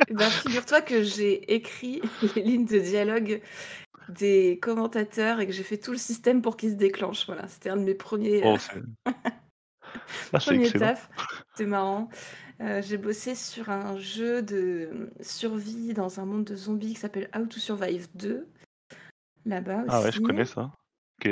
Eh 0.09 0.15
ben, 0.15 0.29
figure-toi 0.29 0.81
que 0.83 1.03
j'ai 1.03 1.55
écrit 1.55 2.03
les 2.37 2.43
lignes 2.43 2.67
de 2.67 2.79
dialogue 2.79 3.41
des 4.09 4.59
commentateurs 4.61 5.41
et 5.41 5.47
que 5.47 5.53
j'ai 5.53 5.63
fait 5.63 5.79
tout 5.79 5.93
le 5.93 5.99
système 5.99 6.43
pour 6.43 6.57
qu'ils 6.57 6.73
se 6.73 6.77
déclenchent. 6.77 7.27
Voilà, 7.27 7.49
c'était 7.49 7.71
un 7.71 7.77
de 7.77 7.83
mes 7.83 7.95
premiers, 7.95 8.43
oh, 8.45 8.57
euh, 10.35 10.67
ah, 10.75 10.79
taf. 10.79 11.11
C'était 11.53 11.69
marrant. 11.69 12.09
Euh, 12.61 12.81
j'ai 12.83 12.97
bossé 12.97 13.35
sur 13.35 13.71
un 13.71 13.99
jeu 13.99 14.43
de 14.43 15.11
survie 15.21 15.93
dans 15.95 16.21
un 16.21 16.25
monde 16.25 16.45
de 16.45 16.57
zombies 16.57 16.95
qui 16.95 17.01
s'appelle 17.01 17.29
How 17.37 17.47
to 17.47 17.59
Survive 17.59 18.09
2. 18.15 18.47
Là-bas 19.45 19.79
aussi. 19.79 19.89
Ah 19.91 20.03
ouais, 20.03 20.13
je 20.13 20.21
connais 20.21 20.45
ça. 20.45 20.73
Ok. 21.21 21.31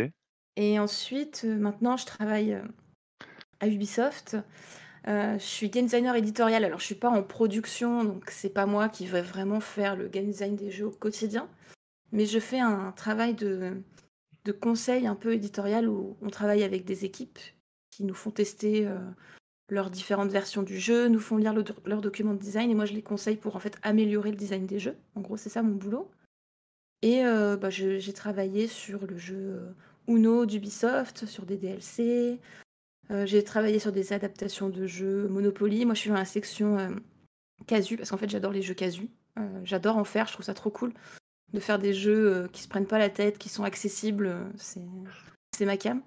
Et 0.57 0.79
ensuite, 0.79 1.45
maintenant, 1.45 1.97
je 1.97 2.07
travaille 2.07 2.61
à 3.61 3.67
Ubisoft. 3.67 4.37
Euh, 5.07 5.39
je 5.39 5.45
suis 5.45 5.69
game 5.69 5.85
designer 5.85 6.17
éditorial, 6.17 6.65
alors 6.65 6.81
je 6.81 6.87
suis 6.87 6.95
pas 6.95 7.11
en 7.11 7.23
production, 7.23 8.05
donc 8.05 8.31
c'est 8.31 8.49
pas 8.49 8.65
moi 8.65 8.89
qui 8.89 9.07
vais 9.07 9.21
vraiment 9.21 9.61
faire 9.61 9.97
le 9.97 10.09
game 10.09 10.25
design 10.25 10.57
des 10.57 10.71
jeux 10.71 10.87
au 10.87 10.91
quotidien, 10.91 11.49
mais 12.11 12.25
je 12.25 12.39
fais 12.39 12.59
un 12.59 12.91
travail 12.93 13.35
de, 13.35 13.83
de 14.47 14.53
conseil 14.53 15.07
un 15.07 15.15
peu 15.15 15.35
éditorial 15.35 15.89
où 15.89 16.17
on 16.23 16.31
travaille 16.31 16.63
avec 16.63 16.87
des 16.87 17.05
équipes 17.05 17.39
qui 17.97 18.05
nous 18.05 18.15
font 18.15 18.31
tester 18.31 18.87
euh, 18.87 18.99
leurs 19.69 19.91
différentes 19.91 20.31
versions 20.31 20.63
du 20.63 20.79
jeu, 20.79 21.09
nous 21.09 21.21
font 21.21 21.37
lire 21.37 21.55
leurs 21.85 22.01
documents 22.01 22.35
de 22.35 22.39
design 22.39 22.71
et 22.71 22.75
moi 22.75 22.85
je 22.87 22.93
les 22.93 23.03
conseille 23.03 23.37
pour 23.37 23.57
en 23.57 23.61
fait 23.61 23.79
améliorer 23.83 24.31
le 24.31 24.37
design 24.37 24.67
des 24.67 24.79
jeux. 24.79 24.97
En 25.15 25.21
gros, 25.21 25.37
c'est 25.37 25.49
ça 25.49 25.63
mon 25.63 25.75
boulot. 25.75 26.11
Et 27.03 27.25
euh, 27.25 27.57
bah, 27.57 27.71
j'ai 27.71 28.13
travaillé 28.13 28.67
sur 28.67 29.07
le 29.07 29.17
jeu 29.19 29.61
Uno 30.09 30.47
d'Ubisoft, 30.47 31.27
sur 31.27 31.45
des 31.47 31.57
DLC, 31.57 32.41
euh, 33.11 33.27
j'ai 33.27 33.45
travaillé 33.45 33.79
sur 33.79 33.93
des 33.93 34.13
adaptations 34.13 34.69
de 34.69 34.87
jeux 34.87 35.29
Monopoly. 35.29 35.85
Moi, 35.85 35.95
je 35.95 36.01
suis 36.01 36.11
dans 36.11 36.17
la 36.17 36.25
section 36.25 36.79
euh, 36.79 36.91
casu, 37.67 37.97
parce 37.97 38.11
qu'en 38.11 38.17
fait, 38.17 38.31
j'adore 38.31 38.53
les 38.53 38.63
jeux 38.63 38.75
casu. 38.75 39.09
Euh, 39.39 39.61
j'adore 39.65 39.97
en 39.97 40.05
faire, 40.05 40.27
je 40.27 40.33
trouve 40.33 40.47
ça 40.47 40.55
trop 40.55 40.71
cool. 40.71 40.93
De 41.53 41.61
faire 41.61 41.79
des 41.79 41.93
jeux 41.93 42.49
qui 42.53 42.63
se 42.63 42.69
prennent 42.69 42.87
pas 42.87 42.99
la 42.99 43.11
tête, 43.11 43.39
qui 43.39 43.49
sont 43.49 43.63
accessibles, 43.63 44.35
c'est 44.57 45.67
ma 45.67 45.77
cam. 45.77 46.03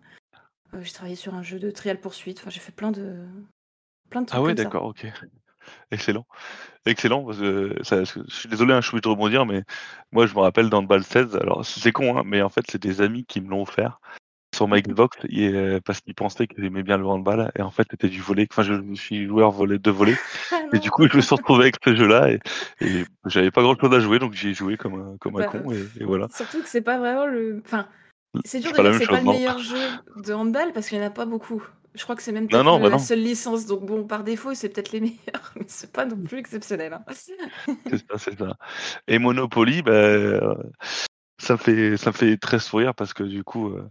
J'ai 0.82 0.92
travaillé 0.92 1.16
sur 1.16 1.36
un 1.36 1.44
jeu 1.44 1.60
de 1.60 1.72
trial 1.72 2.00
poursuite. 2.00 2.40
Enfin, 2.40 2.50
j'ai 2.50 2.60
fait 2.60 2.72
plein 2.72 2.92
de, 2.92 3.26
plein 4.10 4.22
de 4.22 4.28
trucs. 4.28 4.40
Ah 4.40 4.42
ouais, 4.42 4.54
d'accord, 4.54 4.86
ok. 4.86 5.06
Excellent. 5.92 6.26
Excellent. 6.86 7.32
je 7.32 8.24
suis 8.30 8.50
désolé, 8.50 8.74
hein, 8.74 8.82
je 8.82 8.88
suis 8.88 9.02
de 9.02 9.08
rebondir, 9.08 9.46
mais 9.46 9.64
moi 10.12 10.26
je 10.26 10.34
me 10.34 10.40
rappelle 10.40 10.70
dans 10.70 10.82
le 10.82 10.88
bal 10.88 11.04
16, 11.04 11.36
alors 11.36 11.66
c'est 11.66 11.92
con, 11.92 12.18
hein, 12.18 12.24
mais 12.26 12.42
en 12.42 12.50
fait 12.50 12.64
c'est 12.70 12.82
des 12.82 13.02
amis 13.02 13.26
qui 13.26 13.42
me 13.42 13.50
l'ont 13.50 13.64
offert 13.64 14.00
sur 14.56 14.68
ma 14.68 14.82
Xbox 14.82 15.18
euh, 15.32 15.80
parce 15.86 16.02
qu'il 16.02 16.16
pensait 16.16 16.48
qu'il 16.48 16.64
aimait 16.64 16.84
bien 16.84 16.98
le 16.98 17.06
handball 17.06 17.52
et 17.56 17.62
en 17.62 17.70
fait 17.70 17.86
c'était 17.92 18.10
du 18.10 18.22
volet. 18.22 18.48
Enfin, 18.50 18.64
je, 18.64 18.96
suis 18.96 19.28
joueur 19.28 19.54
de 19.54 19.92
volet 19.92 20.16
ah 20.52 20.62
et 20.74 20.80
du 20.80 20.90
coup 20.90 21.08
je 21.08 21.18
me 21.18 21.22
suis 21.22 21.36
retrouvé 21.36 21.64
avec 21.64 21.76
ce 21.84 21.96
jeu-là 21.96 22.32
et, 22.32 22.40
j'avais 23.26 23.52
pas 23.52 23.62
grand-chose 23.62 23.94
à 23.94 24.00
jouer 24.00 24.20
donc 24.20 24.34
j'ai 24.34 24.54
joué 24.54 24.78
comme 24.78 24.96
un, 24.96 25.18
comme 25.18 25.36
un 25.36 25.42
bah, 25.42 25.48
con 25.48 25.72
et, 25.72 26.04
voilà. 26.04 26.28
Surtout 26.34 26.62
que 26.62 26.70
c'est 26.70 26.82
pas 26.82 26.98
vraiment 26.98 27.26
le. 27.26 27.62
Enfin, 27.66 27.88
c'est 28.46 28.60
dur 28.60 28.72
de 28.72 28.82
dire 28.82 28.92
que 28.92 28.98
c'est 29.00 29.08
pas 29.08 29.22
le 29.22 29.26
meilleur 29.26 29.60
jeu 29.60 29.88
de 30.18 30.34
handball 30.34 30.74
parce 30.74 30.88
qu'il 30.88 30.98
y 30.98 31.02
en 31.02 31.06
a 31.06 31.10
pas 31.10 31.26
beaucoup. 31.26 31.64
Je 31.94 32.04
crois 32.04 32.16
que 32.16 32.22
c'est 32.22 32.32
même 32.32 32.48
pas 32.48 32.64
bah 32.64 32.90
la 32.90 33.00
seule 33.00 33.22
licence, 33.22 33.66
donc 33.66 33.84
bon, 33.86 34.04
par 34.04 34.24
défaut, 34.24 34.54
c'est 34.54 34.70
peut-être 34.70 34.92
les 34.92 35.00
meilleurs, 35.02 35.54
mais 35.56 35.66
c'est 35.68 35.92
pas 35.92 36.06
non 36.06 36.18
plus 36.18 36.38
exceptionnel. 36.38 36.94
Hein. 36.94 37.04
c'est 37.14 37.98
ça, 37.98 38.18
c'est 38.18 38.38
ça. 38.38 38.56
Et 39.08 39.18
Monopoly, 39.18 39.82
bah, 39.82 40.58
ça 41.40 41.58
fait 41.58 41.98
ça 41.98 42.12
fait 42.12 42.38
très 42.38 42.60
sourire 42.60 42.94
parce 42.94 43.14
que 43.14 43.24
du 43.24 43.44
coup, 43.44 43.70
euh, 43.70 43.90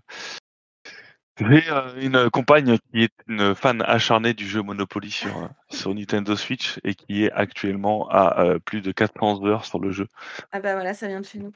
j'ai 1.38 1.70
euh, 1.70 2.00
une 2.00 2.30
compagne 2.30 2.78
qui 2.78 3.02
est 3.02 3.12
une 3.28 3.54
fan 3.54 3.82
acharnée 3.82 4.32
du 4.32 4.48
jeu 4.48 4.62
Monopoly 4.62 5.10
sur, 5.10 5.36
euh, 5.36 5.48
sur 5.68 5.94
Nintendo 5.94 6.34
Switch 6.34 6.80
et 6.82 6.94
qui 6.94 7.24
est 7.24 7.32
actuellement 7.32 8.08
à 8.08 8.40
euh, 8.40 8.58
plus 8.58 8.80
de 8.80 8.90
400 8.90 9.44
heures 9.44 9.66
sur 9.66 9.78
le 9.78 9.90
jeu. 9.90 10.08
Ah 10.52 10.60
bah 10.60 10.74
voilà, 10.74 10.94
ça 10.94 11.08
vient 11.08 11.20
de 11.20 11.26
chez 11.26 11.38
nous. 11.38 11.52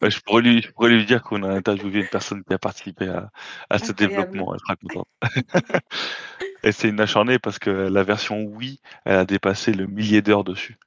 Bah, 0.00 0.08
je, 0.08 0.20
pourrais 0.20 0.42
lui, 0.42 0.62
je 0.62 0.70
pourrais 0.70 0.90
lui 0.90 1.04
dire 1.04 1.22
qu'on 1.22 1.42
a 1.42 1.48
interviewé 1.48 2.00
une 2.00 2.08
personne 2.08 2.44
qui 2.44 2.52
a 2.52 2.58
participé 2.58 3.08
à, 3.08 3.30
à 3.68 3.78
ce 3.78 3.92
développement, 3.92 4.54
elle 4.54 4.60
sera 4.60 4.76
contente. 4.76 5.08
et 6.62 6.72
c'est 6.72 6.88
une 6.88 7.00
acharnée 7.00 7.38
parce 7.38 7.58
que 7.58 7.70
la 7.70 8.04
version 8.04 8.42
Wii, 8.42 8.80
elle 9.04 9.16
a 9.16 9.24
dépassé 9.24 9.72
le 9.72 9.86
millier 9.86 10.22
d'heures 10.22 10.44
dessus. 10.44 10.78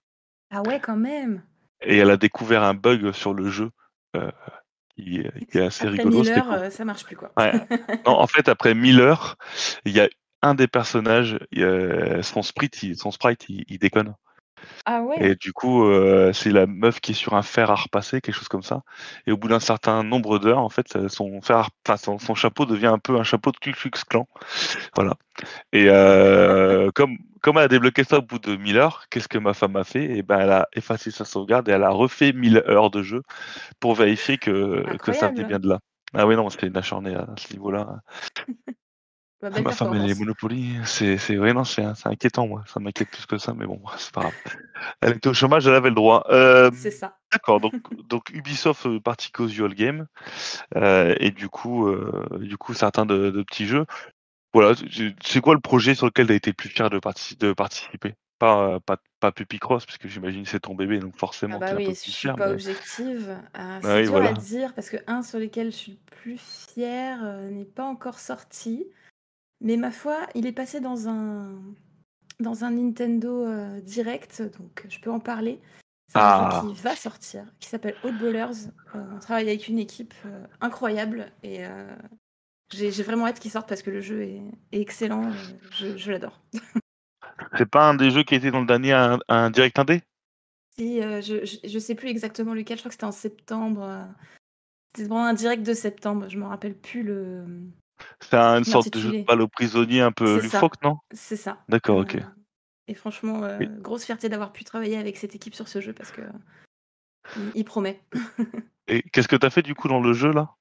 Ah 0.49 0.61
ouais, 0.61 0.79
quand 0.79 0.95
même. 0.95 1.43
Et 1.81 1.97
elle 1.97 2.11
a 2.11 2.17
découvert 2.17 2.63
un 2.63 2.73
bug 2.73 3.11
sur 3.11 3.33
le 3.33 3.49
jeu 3.49 3.71
qui, 4.95 5.19
est 5.19 5.61
assez 5.61 5.85
après 5.85 5.97
rigolo. 5.97 6.21
1000 6.21 6.31
heures, 6.31 6.51
euh, 6.51 6.69
ça 6.69 6.85
marche 6.85 7.03
plus 7.03 7.15
quoi. 7.15 7.31
Ouais. 7.37 7.53
non, 8.05 8.13
en 8.13 8.27
fait, 8.27 8.47
après 8.47 8.73
1000 8.73 8.99
heures, 8.99 9.37
il 9.85 9.93
y 9.93 9.99
a 9.99 10.09
un 10.41 10.55
des 10.55 10.67
personnages, 10.67 11.39
son 12.21 12.41
sprite, 12.41 12.83
il, 12.83 12.97
son 12.97 13.11
sprite, 13.11 13.45
il, 13.47 13.79
déconne. 13.79 14.13
Ah 14.85 15.01
ouais? 15.01 15.17
Et 15.21 15.35
du 15.35 15.53
coup, 15.53 15.83
heu, 15.85 16.31
c'est 16.33 16.49
la 16.49 16.65
meuf 16.65 16.99
qui 16.99 17.11
est 17.11 17.15
sur 17.15 17.35
un 17.35 17.43
fer 17.43 17.69
à 17.69 17.75
repasser, 17.75 18.19
quelque 18.19 18.35
chose 18.35 18.47
comme 18.47 18.63
ça. 18.63 18.81
Et 19.27 19.31
au 19.31 19.37
bout 19.37 19.47
d'un 19.47 19.59
certain 19.59 20.03
nombre 20.03 20.39
d'heures, 20.39 20.59
en 20.59 20.69
fait, 20.69 20.95
heu, 20.95 21.07
son 21.07 21.39
fer 21.41 21.69
à 21.87 21.97
son 21.97 22.17
son 22.19 22.33
chapeau 22.35 22.65
devient 22.65 22.87
un 22.87 22.97
peu 22.99 23.17
un 23.19 23.23
chapeau 23.23 23.51
de 23.51 23.57
Ku 23.57 23.71
Klux 23.73 23.91
Klan. 24.09 24.27
Voilà. 24.95 25.13
Et 25.73 25.87
heu, 25.89 26.91
comme 26.95 27.17
comme 27.41 27.57
elle 27.57 27.63
a 27.65 27.67
débloqué 27.67 28.03
ça 28.05 28.19
au 28.19 28.21
bout 28.21 28.39
de 28.39 28.55
1000 28.55 28.77
heures, 28.77 29.05
qu'est-ce 29.09 29.27
que 29.29 29.37
ma 29.37 29.53
femme 29.53 29.75
a 29.77 29.83
fait? 29.83 30.17
Et 30.17 30.23
ben, 30.23 30.39
elle 30.39 30.51
a 30.51 30.67
effacé 30.75 31.11
sa 31.11 31.25
sauvegarde 31.25 31.69
et 31.69 31.73
elle 31.73 31.83
a 31.83 31.91
refait 31.91 32.33
1000 32.33 32.57
heures 32.67 32.91
de 32.91 33.03
jeu 33.03 33.23
pour 33.79 33.95
vérifier 33.95 34.37
que 34.37 34.97
que 35.01 35.13
ça 35.13 35.29
venait 35.29 35.45
bien 35.45 35.59
de 35.59 35.69
là. 35.69 35.79
Ah 36.15 36.27
oui, 36.27 36.35
non, 36.35 36.49
c'était 36.49 36.67
une 36.67 36.77
acharnée 36.77 37.15
à 37.15 37.27
ce 37.37 37.53
niveau-là. 37.53 37.99
Bah, 39.43 39.51
Ah 39.55 39.61
ma 39.61 39.71
femme 39.71 39.93
les 39.93 40.15
performance. 40.15 40.15
Monopoly, 40.15 40.77
c'est 40.85 41.17
c'est 41.17 41.37
ouais, 41.37 41.53
non, 41.53 41.63
c'est 41.63 41.83
c'est 41.95 42.07
inquiétant, 42.09 42.47
moi. 42.47 42.63
Ça 42.67 42.79
m'inquiète 42.79 43.09
plus 43.11 43.25
que 43.27 43.37
ça, 43.37 43.53
mais 43.53 43.65
bon, 43.67 43.81
c'est 43.97 44.11
pas 44.13 44.21
grave. 44.21 44.33
Elle 45.01 45.17
était 45.17 45.29
au 45.29 45.33
chômage, 45.33 45.67
elle 45.67 45.75
avait 45.75 45.89
le 45.89 45.95
droit. 45.95 46.25
C'est 46.71 46.91
Hem, 46.91 46.91
ça. 46.91 47.19
d'accord, 47.31 47.59
donc 47.61 47.75
donc 48.09 48.29
Ubisoft, 48.31 48.85
heu, 48.87 48.99
partie 49.01 49.31
casual 49.31 49.73
game, 49.75 50.07
heu 50.75 51.15
et 51.23 51.31
du 51.31 51.49
coup, 51.49 51.87
heu, 51.89 52.23
du 52.41 52.57
coup 52.57 52.73
certains 52.73 53.05
de 53.05 53.31
de 53.31 53.43
petits 53.43 53.67
jeux. 53.67 53.85
Voilà, 54.53 54.75
c'est 54.91 55.15
c'est 55.25 55.41
quoi 55.41 55.55
le 55.55 55.61
projet 55.61 55.95
sur 55.95 56.07
lequel 56.07 56.27
tu 56.27 56.33
as 56.33 56.35
été 56.37 56.51
le 56.51 56.55
plus 56.55 56.69
fier 56.69 56.89
de 56.89 56.99
partici 56.99 57.35
de 57.37 57.53
participer? 57.53 58.15
Pas, 58.39 58.79
pas 58.81 58.97
pas 59.19 59.31
Puppy 59.31 59.59
Cross 59.59 59.85
parce 59.85 59.97
que 59.99 60.07
j'imagine 60.09 60.43
que 60.43 60.49
c'est 60.49 60.61
ton 60.61 60.75
bébé, 60.75 60.99
donc 60.99 61.15
Ah 61.49 61.57
forcément 61.57 61.61
tu 61.63 61.73
bah 61.73 61.73
es 61.73 61.77
un 61.77 61.81
oui, 61.81 61.93
peu 61.93 61.93
je 61.93 62.09
suis 62.09 62.29
pas 62.29 62.49
mais 62.49 62.51
objective. 62.51 63.29
Heu, 63.55 63.79
Ah 63.83 63.95
c'est 63.97 63.99
oui, 64.01 64.07
dur 64.07 64.23
à 64.23 64.33
dire 64.33 64.73
parce 64.73 64.89
qu'un 64.89 65.21
sur 65.23 65.39
lequel 65.39 65.71
je 65.71 65.75
suis 65.77 65.91
le 65.93 65.97
plus 66.17 66.37
fière, 66.37 67.23
heu, 67.23 67.49
n'est 67.49 67.65
pas 67.65 67.85
encore 67.85 68.19
sorti. 68.19 68.85
Mais 69.63 69.77
ma 69.77 69.91
foi, 69.91 70.27
il 70.35 70.45
est 70.45 70.51
passé 70.51 70.79
dans 70.81 71.07
un 71.07 71.55
dans 72.39 72.65
un 72.65 72.71
Nintendo, 72.71 73.45
heu, 73.45 73.81
Direct, 73.81 74.41
donc 74.59 74.85
je 74.89 74.99
peux 74.99 75.11
en 75.11 75.19
parler. 75.19 75.61
C'est 76.09 76.17
un 76.19 76.27
jeu 76.29 76.43
Ah! 76.43 76.61
qui 76.67 76.81
va 76.81 76.95
sortir, 76.95 77.45
qui 77.59 77.69
s'appelle 77.69 77.95
Oddballers. 78.03 78.67
Heu, 78.95 78.99
on 79.15 79.19
travaille 79.19 79.47
avec 79.47 79.67
une 79.69 79.79
équipe, 79.79 80.13
heu, 80.25 80.43
incroyable 80.59 81.31
et 81.43 81.63
heu, 81.65 81.87
j'ai 82.71 82.89
vraiment 83.03 83.25
hâte 83.27 83.39
qu'il 83.39 83.51
sorte 83.51 83.69
parce 83.69 83.81
que 83.81 83.91
le 83.91 84.01
jeu 84.01 84.23
est 84.23 84.41
est 84.73 84.81
excellent, 84.81 85.31
je 85.71 85.95
je 85.95 86.11
l'adore. 86.11 86.41
C'est 87.57 87.69
pas 87.69 87.87
un 87.87 87.93
des 87.95 88.09
jeux 88.11 88.23
qui 88.23 88.35
était 88.35 88.51
dans 88.51 88.59
le 88.61 88.65
dernier 88.67 88.91
un 88.93 89.19
un 89.29 89.49
direct 89.49 89.79
indé? 89.79 90.01
Si, 90.77 90.99
je 91.01 91.45
je 91.45 91.67
je 91.67 91.79
sais 91.79 91.95
plus 91.95 92.09
exactement 92.09 92.53
lequel, 92.53 92.77
je 92.77 92.81
crois 92.81 92.89
que 92.89 92.95
c'était 92.95 93.05
en 93.05 93.11
septembre, 93.11 94.07
c'était 94.95 95.07
pendant 95.07 95.23
un 95.23 95.33
direct 95.33 95.63
de 95.63 95.73
septembre, 95.73 96.27
je 96.29 96.37
me 96.37 96.45
rappelle 96.45 96.75
plus 96.75 97.03
le, 97.03 97.45
C'est 98.19 98.35
un 98.35 98.57
une 98.57 98.63
sorte 98.65 98.93
de 98.93 98.99
jeu 98.99 99.11
de 99.11 99.25
balle 99.25 99.41
aux 99.41 99.47
prisonniers 99.47 100.01
un 100.01 100.11
peu 100.11 100.39
loufoque, 100.39 100.81
non? 100.83 100.97
c'est 101.13 101.35
ça, 101.35 101.59
D'accord, 101.69 101.99
heu 101.99 102.03
OK. 102.03 102.17
et 102.87 102.95
franchement, 102.95 103.43
heu, 103.45 103.65
grosse 103.79 104.03
fierté 104.03 104.29
d'avoir 104.29 104.51
pu 104.51 104.63
travailler 104.63 104.97
avec 104.97 105.17
cette 105.17 105.35
équipe 105.35 105.55
sur 105.55 105.67
ce 105.67 105.79
jeu 105.81 105.93
parce 105.93 106.11
qu'il 106.11 107.51
il 107.55 107.63
promet. 107.63 108.01
et 108.87 109.01
qu'est-ce 109.03 109.27
que 109.27 109.35
tu 109.35 109.45
as 109.45 109.49
fait 109.49 109.61
du 109.61 109.75
coup 109.75 109.87
dans 109.87 110.01
le 110.01 110.13
jeu 110.13 110.31
là? 110.31 110.55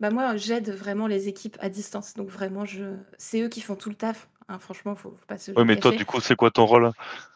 Bah, 0.00 0.10
moi, 0.10 0.36
j'aide 0.36 0.70
vraiment 0.70 1.06
les 1.06 1.28
équipes 1.28 1.56
à 1.60 1.68
distance, 1.68 2.14
donc 2.14 2.28
vraiment 2.28 2.64
je 2.64 2.96
c'est 3.16 3.40
eux 3.40 3.48
qui 3.48 3.60
font 3.60 3.76
tout 3.76 3.88
le 3.88 3.94
taf, 3.94 4.28
hein, 4.48 4.58
franchement, 4.58 4.96
faut 4.96 5.10
faut 5.12 5.26
pas 5.26 5.38
se 5.38 5.52
Ouais, 5.52 5.58
le 5.58 5.64
mais 5.64 5.76
toi 5.76 5.92
du 5.92 6.04
coup, 6.04 6.20
c'est 6.20 6.34
quoi 6.34 6.50
ton 6.50 6.66
rôle? 6.66 6.90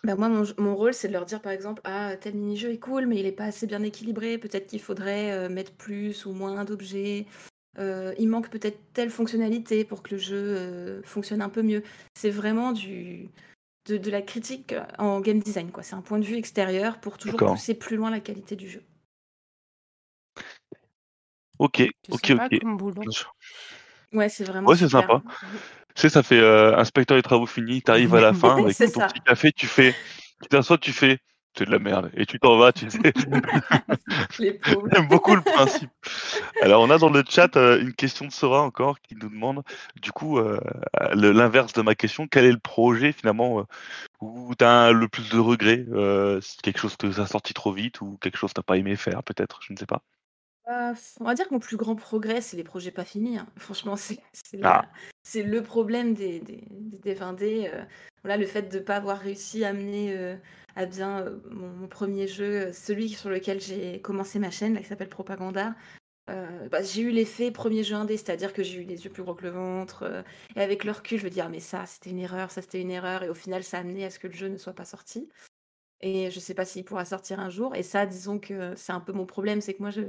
Bah, 0.05 0.17
moi, 0.17 0.29
mon 0.29 0.45
mon 0.59 0.75
rôle, 0.75 0.95
c'est 0.95 1.09
de 1.09 1.13
leur 1.13 1.25
dire, 1.25 1.41
par 1.41 1.53
exemple: 1.53 1.81
«Ah, 1.85 2.17
tel 2.17 2.35
mini-jeu 2.35 2.71
est 2.73 2.79
cool, 2.79 3.07
mais 3.07 3.19
il 3.19 3.27
est 3.27 3.33
pas 3.33 3.45
assez 3.45 3.67
bien 3.67 3.83
équilibré, 3.83 4.39
peut-être 4.39 4.67
qu'il 4.67 4.81
faudrait, 4.81 5.49
mettre 5.49 5.73
plus 5.73 6.27
ou 6.27 6.33
moins 6.33 6.65
d'objets. 6.65 7.27
Heu, 7.77 8.15
il 8.19 8.29
manque 8.29 8.49
peut-être 8.51 8.79
telle 8.93 9.11
fonctionnalité 9.11 9.85
pour 9.85 10.03
que 10.03 10.15
le 10.15 10.21
jeu, 10.21 10.37
heu, 10.37 11.03
fonctionne 11.05 11.43
un 11.43 11.49
peu 11.49 11.63
mieux». 11.63 11.83
C'est 12.15 12.31
vraiment 12.31 12.73
du 12.73 13.29
de 13.89 13.99
de 13.99 14.11
la 14.11 14.23
critique, 14.23 14.75
en 14.99 15.21
game 15.21 15.41
design, 15.41 15.73
quoi. 15.73 15.83
C'est 15.85 15.97
un 15.97 16.03
point 16.03 16.19
de 16.21 16.25
vue 16.27 16.37
extérieur 16.37 17.01
pour 17.01 17.19
toujours 17.19 17.41
D'accord. 17.41 17.55
pousser 17.57 17.75
plus 17.75 17.97
loin 17.97 18.11
la 18.11 18.21
qualité 18.21 18.57
du 18.57 18.69
jeu. 18.71 18.83
OK, 21.59 21.83
C'est 22.05 22.13
OK, 22.13 22.31
sympa 22.31 22.49
OK. 22.55 22.61
comme 22.61 22.77
boulot. 22.77 23.03
Bien 23.03 23.11
sûr. 23.13 23.35
Ouais, 24.13 24.29
c'est 24.29 24.45
vraiment 24.45 24.71
Ouais, 24.71 24.77
c'est 24.77 24.89
super. 24.89 25.09
sympa. 25.09 25.23
Tu 25.95 26.03
sais, 26.03 26.09
ça 26.11 26.23
fait, 26.23 26.39
heu, 26.41 26.79
inspecteur 26.79 27.17
des 27.19 27.23
travaux 27.23 27.47
finis, 27.47 27.83
tu 27.83 27.91
arrives 27.91 28.15
à 28.15 28.21
la 28.21 28.33
fin 28.35 28.59
avec 28.63 28.77
C'est 28.77 28.89
ton 28.93 29.01
ça. 29.01 29.09
petit 29.09 29.21
café, 29.23 29.53
tu 29.53 29.67
fais 29.69 29.95
tu 30.43 30.49
t'assois, 30.49 30.79
tu 30.79 30.93
fais: 30.93 31.19
«C'est 31.59 31.65
de 31.67 31.73
la 31.73 31.81
merde» 31.81 32.11
et 32.15 32.25
tu 32.25 32.39
t'en 32.39 32.57
vas, 32.57 32.73
tu 32.73 32.89
sais? 32.89 33.01
J'aime 34.41 35.09
beaucoup 35.09 35.35
le 35.35 35.43
principe. 35.43 35.91
Alors 36.63 36.83
on 36.83 36.91
a 36.91 36.99
dans 36.99 37.11
le 37.11 37.25
chat, 37.29 37.57
heu, 37.57 37.81
une 37.81 37.95
question 37.95 38.27
de 38.27 38.33
Sora 38.33 38.63
encore 38.63 39.01
qui 39.01 39.17
nous 39.17 39.29
demande, 39.29 39.63
du 40.01 40.13
coup, 40.13 40.39
le 40.39 41.33
l'inverse 41.33 41.73
de 41.73 41.83
ma 41.83 41.95
question, 41.95 42.29
quel 42.29 42.45
est 42.45 42.53
le 42.53 42.59
projet 42.59 43.13
finalement, 43.13 43.61
heu, 43.61 43.65
où 44.21 44.55
tu 44.57 44.65
as 44.65 44.93
le 44.93 45.09
plus 45.09 45.29
de 45.31 45.39
regrets? 45.39 45.85
Quelque 46.63 46.79
chose 46.79 46.97
que 46.97 47.09
tu 47.09 47.21
as 47.21 47.27
sorti 47.27 47.55
trop 47.55 47.73
vite 47.73 48.01
ou 48.01 48.19
quelque 48.21 48.37
chose 48.37 48.51
que 48.51 48.55
tu 48.55 48.61
as 48.61 48.65
pas 48.65 48.77
aimé 48.77 48.97
faire 48.97 49.23
peut-être? 49.25 49.61
Je 49.63 49.73
ne 49.73 49.79
sais 49.79 49.87
pas. 49.87 50.03
Bah, 50.67 50.93
on 51.21 51.25
va 51.25 51.35
dire 51.35 51.49
que 51.49 51.55
mon 51.55 51.61
plus 51.61 51.77
grand 51.79 51.97
progrès, 51.97 52.41
c'est 52.43 52.57
les 52.57 52.65
projets 52.65 52.91
pas 52.91 53.05
finis, 53.05 53.39
hein. 53.39 53.47
Franchement, 53.57 53.97
c'est 53.97 54.21
Ah, 54.63 54.83
le 55.35 55.61
problème 55.61 56.15
des 56.15 56.41
des 56.41 56.63
des 56.71 57.15
dev 57.15 57.23
indés, 57.23 57.71
heu, 57.73 57.81
voilà, 58.23 58.37
le 58.37 58.47
fait 58.47 58.63
de 58.71 58.79
pas 58.79 58.97
avoir 58.97 59.19
réussi 59.19 59.65
à 59.65 59.73
mener, 59.73 60.15
heu, 60.15 60.39
à 60.79 60.87
bien, 60.87 61.23
heu, 61.27 61.43
mon 61.51 61.89
1 61.89 62.27
jeu, 62.27 62.69
heu, 62.69 62.73
celui 62.73 63.09
sur 63.11 63.31
lequel 63.31 63.61
j'ai 63.61 64.01
commencé 64.01 64.39
ma 64.39 64.51
chaîne, 64.51 64.79
qui 64.79 64.85
s'appelle 64.85 65.09
Propaganda. 65.09 65.75
Heu, 66.31 66.69
bah, 66.71 66.83
j'ai 66.83 67.03
eu 67.03 67.11
l'effet 67.11 67.51
premier 67.53 67.85
jeu 67.85 67.97
indé, 67.97 68.17
c'est-à-dire 68.17 68.53
que 68.53 68.63
j'ai 68.63 68.81
eu 68.83 68.85
les 68.85 69.05
yeux 69.05 69.11
plus 69.11 69.23
gros 69.25 69.35
que 69.35 69.45
le 69.45 69.51
ventre, 69.51 70.25
et 70.57 70.61
avec 70.63 70.85
le 70.85 70.93
recul, 70.93 71.19
je 71.19 71.25
me 71.27 71.31
dis: 71.31 71.41
«Ah 71.41 71.49
mais 71.51 71.61
ça, 71.61 71.87
c'était 71.87 72.11
une 72.11 72.21
erreur, 72.21 72.51
ça, 72.53 72.63
c'était 72.63 72.81
une 72.83 72.91
erreur» 72.93 73.23
et 73.25 73.31
au 73.31 73.35
final, 73.35 73.65
ça 73.65 73.79
a 73.79 73.81
amené 73.81 74.05
à 74.05 74.11
ce 74.11 74.19
que 74.21 74.29
le 74.29 74.35
jeu 74.35 74.49
ne 74.49 74.57
soit 74.59 74.75
pas 74.75 74.85
sorti 74.87 75.29
et 76.01 76.31
je 76.31 76.41
sais 76.41 76.55
pas 76.55 76.65
s'il 76.65 76.85
pourra 76.85 77.05
sortir 77.05 77.41
un 77.41 77.51
jour 77.51 77.75
et 77.77 77.83
ça, 77.83 78.07
disons 78.07 78.39
que 78.39 78.75
c'est 78.77 78.93
un 78.93 79.01
peu 79.01 79.13
mon 79.13 79.27
problème, 79.27 79.61
c'est 79.61 79.75
que 79.75 79.83
moi, 79.83 79.91
je 79.91 80.03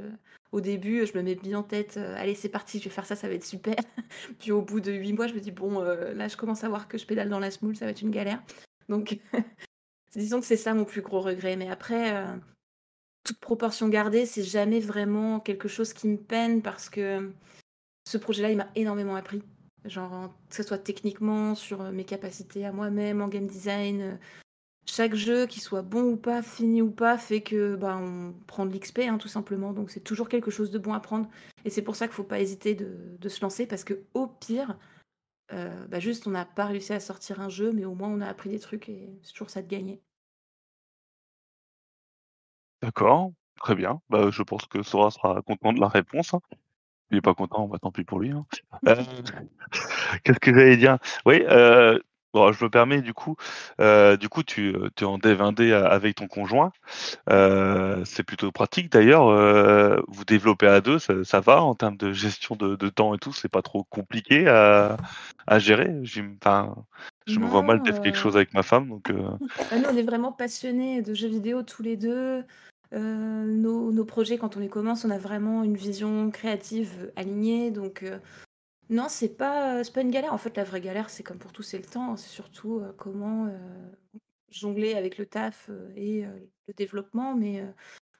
au 0.51 0.61
début, 0.61 1.05
je 1.05 1.17
me 1.17 1.23
mets 1.23 1.35
bien 1.35 1.59
en 1.59 1.63
tête, 1.63 1.97
«Allez, 1.97 2.35
c'est 2.35 2.49
parti, 2.49 2.79
je 2.79 2.85
vais 2.85 2.89
faire 2.91 3.05
ça, 3.05 3.15
ça 3.15 3.27
va 3.27 3.35
être 3.35 3.45
super». 3.45 3.75
Puis 4.39 4.51
au 4.51 4.61
bout 4.61 4.81
de 4.81 4.91
8 4.91 5.13
mois, 5.13 5.27
je 5.27 5.33
me 5.35 5.39
dis: 5.39 5.51
«Bon, 5.51 5.81
là, 5.81 6.27
je 6.27 6.37
commence 6.37 6.63
à 6.63 6.69
voir 6.69 6.87
que 6.87 6.97
je 6.97 7.05
pédale 7.05 7.29
dans 7.29 7.39
la 7.39 7.51
semoule, 7.51 7.75
ça 7.75 7.85
va 7.85 7.91
être 7.91 8.01
une 8.01 8.11
galère». 8.11 8.41
Donc 8.89 9.19
disons 10.15 10.40
que 10.40 10.45
c'est 10.45 10.57
ça 10.57 10.73
mon 10.73 10.86
plus 10.86 11.02
gros 11.02 11.22
regret, 11.22 11.56
mais 11.56 11.69
après, 11.69 12.14
heu, 12.14 12.26
toute 13.23 13.40
proportion 13.40 13.90
gardée, 13.90 14.26
c'est 14.26 14.44
jamais 14.44 14.80
vraiment 14.80 15.40
quelque 15.40 15.68
chose 15.68 15.94
qui 15.94 16.07
me 16.07 16.18
peine 16.18 16.61
parce 16.61 16.90
que 16.90 17.31
ce 18.06 18.18
projet-là, 18.18 18.52
il 18.52 18.57
m'a 18.57 18.69
énormément 18.76 19.15
appris. 19.15 19.44
Genre, 19.86 20.11
en 20.14 20.30
que 20.49 20.56
ce 20.56 20.64
soit 20.64 20.80
techniquement, 20.80 21.56
sur, 21.56 21.81
heu, 21.84 21.91
mes 21.91 22.06
capacités 22.06 22.65
à 22.65 22.72
moi-même, 22.73 23.22
en 23.22 23.27
game 23.30 23.48
design, 23.48 24.02
heu, 24.02 24.19
chaque 24.86 25.15
jeu, 25.15 25.45
qu'il 25.48 25.61
soit 25.61 25.81
bon 25.84 26.03
ou 26.14 26.18
pas, 26.18 26.41
fini 26.41 26.81
ou 26.81 26.91
pas, 26.91 27.18
fait 27.18 27.41
que, 27.41 27.76
bah, 27.76 27.98
on 28.02 28.34
prend 28.48 28.65
de 28.65 28.73
l'XP, 28.73 28.99
hein, 29.02 29.18
tout 29.18 29.27
simplement, 29.27 29.73
donc 29.73 29.91
c'est 29.91 29.99
toujours 30.02 30.30
quelque 30.30 30.52
chose 30.52 30.72
de 30.72 30.80
bon 30.80 30.94
à 30.94 30.99
prendre 30.99 31.30
et 31.65 31.69
c'est 31.69 31.81
pour 31.84 31.95
ça 31.95 32.07
qu'il 32.07 32.15
faut 32.15 32.23
pas 32.23 32.40
hésiter 32.41 32.76
de 32.76 32.88
de 33.19 33.30
se 33.30 33.41
lancer 33.41 33.68
parce 33.68 33.84
qu'au 33.86 34.27
pire, 34.27 34.77
heu, 35.53 35.88
bah, 35.89 35.99
juste 35.99 36.27
on 36.27 36.31
n'a 36.31 36.45
pas 36.45 36.65
réussi 36.65 36.93
à 36.93 36.99
sortir 36.99 37.41
un 37.41 37.49
jeu, 37.49 37.71
mais 37.73 37.85
au 37.85 37.95
moins 37.95 38.09
on 38.09 38.21
a 38.21 38.27
appris 38.27 38.49
des 38.49 38.59
trucs 38.59 38.89
et 38.89 39.19
c'est 39.23 39.34
toujours 39.34 39.49
ça 39.49 39.61
de 39.61 39.67
gagner. 39.67 40.01
d'accord, 42.81 43.31
très 43.57 43.76
bien. 43.76 44.01
Bah, 44.09 44.30
je 44.31 44.43
pense 44.43 44.65
que 44.65 44.84
Sora 44.84 45.11
sera 45.11 45.41
content 45.41 45.73
de 45.73 45.80
la 45.81 45.88
réponse, 45.88 46.34
hein. 46.34 46.41
Il 47.11 47.17
est 47.17 47.21
Mmh 47.21 47.23
pas 47.23 47.35
content, 47.35 47.67
bah, 47.67 47.80
tant 47.81 47.91
pis 47.91 48.05
pour 48.05 48.19
lui, 48.19 48.31
hein. 48.31 48.45
Heu, 48.88 48.95
qu'est-ce 50.23 50.39
que 50.39 50.53
j'allais 50.53 50.77
dire? 50.77 50.97
Oui, 51.26 51.43
heu, 51.49 52.01
bon, 52.34 52.51
je 52.51 52.64
me 52.64 52.69
permets 52.69 53.01
du 53.01 53.14
coup, 53.14 53.35
heu, 53.81 54.18
du 54.18 54.30
coup 54.30 54.43
tu, 54.43 54.69
heu, 54.76 54.89
tu 54.95 55.03
es 55.03 55.07
en 55.07 55.18
dev 55.18 55.41
indé 55.41 55.73
a 55.73 55.85
avec 55.88 56.15
ton 56.15 56.27
conjoint, 56.27 56.72
heu, 57.30 58.01
c'est 58.06 58.23
plutôt 58.23 58.51
pratique 58.51 58.91
d'ailleurs, 58.91 59.26
vous 60.07 60.26
développez 60.26 60.68
à 60.68 60.81
2, 60.81 60.99
ça 60.99 61.14
ça 61.23 61.39
va 61.41 61.61
en 61.61 61.76
termes 61.76 61.97
de 61.97 62.14
gestion 62.14 62.56
de 62.56 62.76
de 62.76 62.89
temps 62.89 63.14
et 63.15 63.18
tout? 63.19 63.34
C'est 63.34 63.49
pas 63.51 63.61
trop 63.61 63.84
compliqué 63.85 64.47
à 64.47 64.97
à 65.47 65.60
gérer? 65.60 65.91
Enfin, 66.43 66.76
je 67.27 67.39
me 67.39 67.45
vois 67.47 67.64
mal 67.64 67.81
dev 67.81 67.99
quelque 67.99 68.18
chose 68.18 68.35
avec 68.35 68.53
ma 68.53 68.64
femme 68.64 68.89
donc 68.89 69.11
nous, 69.11 69.85
on 69.89 69.95
est 69.97 70.03
vraiment 70.03 70.31
passionnés 70.31 71.01
de 71.01 71.14
jeux 71.14 71.27
vidéo 71.27 71.64
tous 71.64 71.84
les 71.84 71.97
2. 71.97 72.43
Heu, 72.93 72.97
nos 73.45 73.91
nos 73.91 74.06
projets, 74.06 74.38
quand 74.38 74.57
on 74.57 74.60
les 74.60 74.68
commence, 74.69 75.06
on 75.06 75.11
a 75.11 75.18
vraiment 75.19 75.64
une 75.64 75.76
vision 75.77 76.31
créative, 76.31 77.11
alignée 77.15 77.69
donc 77.72 78.03
Non, 78.90 79.07
c'est 79.07 79.38
pas, 79.38 79.84
c'est 79.84 79.94
pas 79.94 80.02
une 80.02 80.11
galère. 80.11 80.34
En 80.34 80.38
fait, 80.38 80.57
la 80.57 80.64
vraie 80.64 80.82
galère, 80.82 81.10
c'est 81.10 81.24
comme 81.24 81.38
pour 81.38 81.52
tout, 81.52 81.61
c'est 81.64 81.78
le 81.78 81.86
temps. 81.86 82.18
C'est 82.18 82.30
surtout, 82.30 82.80
heu, 82.80 82.94
comment, 82.98 83.45
heu, 83.45 84.20
jongler 84.49 84.95
avec 84.95 85.18
le 85.18 85.26
taf, 85.26 85.70
et 85.95 86.24
le 86.68 86.74
développement. 86.76 87.36
Mais 87.36 87.64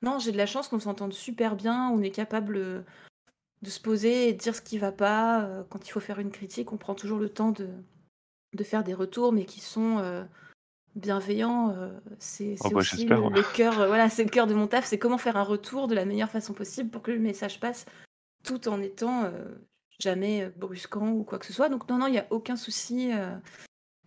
non, 0.04 0.20
j'ai 0.20 0.32
de 0.32 0.38
la 0.38 0.46
chance 0.46 0.68
qu'on 0.68 0.80
s'entende 0.80 1.14
super 1.14 1.56
bien. 1.56 1.90
On 1.90 2.02
est 2.02 2.12
capable, 2.12 2.86
de 3.62 3.70
se 3.70 3.80
poser 3.80 4.30
et 4.30 4.34
de 4.34 4.38
dire 4.38 4.56
ce 4.56 4.62
qui 4.62 4.78
va 4.78 4.91
pas. 4.91 5.66
Quand 5.70 5.88
il 5.88 5.91
faut 5.91 6.00
faire 6.00 6.20
une 6.20 6.32
critique, 6.32 6.72
on 6.72 6.78
prend 6.78 6.96
toujours 6.96 7.20
le 7.20 7.30
temps 7.30 7.52
de 7.52 7.70
de 8.54 8.64
faire 8.64 8.84
des 8.84 8.96
retours, 8.96 9.32
mais 9.32 9.46
qui 9.46 9.60
sont, 9.60 10.28
bienveillants. 10.96 11.76
C'est 12.20 12.56
oh 12.60 12.64
c'est 12.64 12.74
bah, 12.74 12.80
aussi 12.80 12.98
j'espère, 12.98 13.30
le 13.30 13.36
le 13.36 13.56
cœur, 13.56 13.74
voilà, 13.88 14.10
c'est 14.10 14.24
le 14.24 14.30
cœur 14.30 14.48
de 14.48 14.54
mon 14.54 14.68
taf. 14.68 14.86
C'est 14.86 15.00
comment 15.00 15.18
faire 15.18 15.38
un 15.38 15.44
retour 15.44 15.88
de 15.88 15.96
la 15.96 16.06
meilleure 16.06 16.30
façon 16.30 16.54
possible 16.54 16.90
pour 16.90 17.02
que 17.02 17.12
le 17.12 17.20
message 17.20 17.60
passe, 17.60 17.86
tout 18.44 18.68
en 18.68 18.82
étant, 18.82 19.32
jamais, 19.99 20.43
heu, 20.45 20.53
brusquant 20.57 21.09
ou 21.11 21.23
quoi 21.23 21.39
que 21.39 21.45
ce 21.45 21.53
soit. 21.53 21.69
Donc 21.69 21.88
non, 21.89 21.97
non, 21.97 22.07
il 22.07 22.13
y 22.15 22.19
a 22.19 22.27
aucun 22.30 22.55
souci, 22.55 23.11
heu 23.13 23.27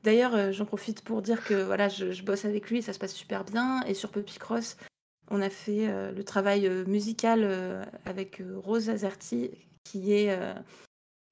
D'ailleurs, 0.03 0.35
euh, 0.35 0.51
j'en 0.51 0.65
profite 0.65 1.03
pour 1.05 1.23
dire 1.23 1.45
que 1.45 1.55
voilà, 1.63 1.89
je, 1.89 2.11
je 2.11 2.25
bosse 2.25 2.45
avec 2.45 2.69
lui, 2.71 2.83
ça 2.83 2.93
se 2.93 2.99
passe 2.99 3.15
super 3.15 3.45
bien. 3.45 3.85
Et 3.85 3.95
sur 3.95 4.11
Puppy 4.11 4.37
Cross, 4.39 4.77
on 5.31 5.41
a 5.41 5.49
fait 5.49 5.87
euh, 5.89 6.11
le 6.11 6.25
travail 6.25 6.67
euh, 6.67 6.85
musical 6.87 7.43
euh, 7.45 7.85
avec 8.05 8.41
euh, 8.41 8.59
Rose 8.59 8.91
Azerti, 8.91 9.53
qui 9.85 10.13
est 10.13 10.33
euh, 10.33 10.55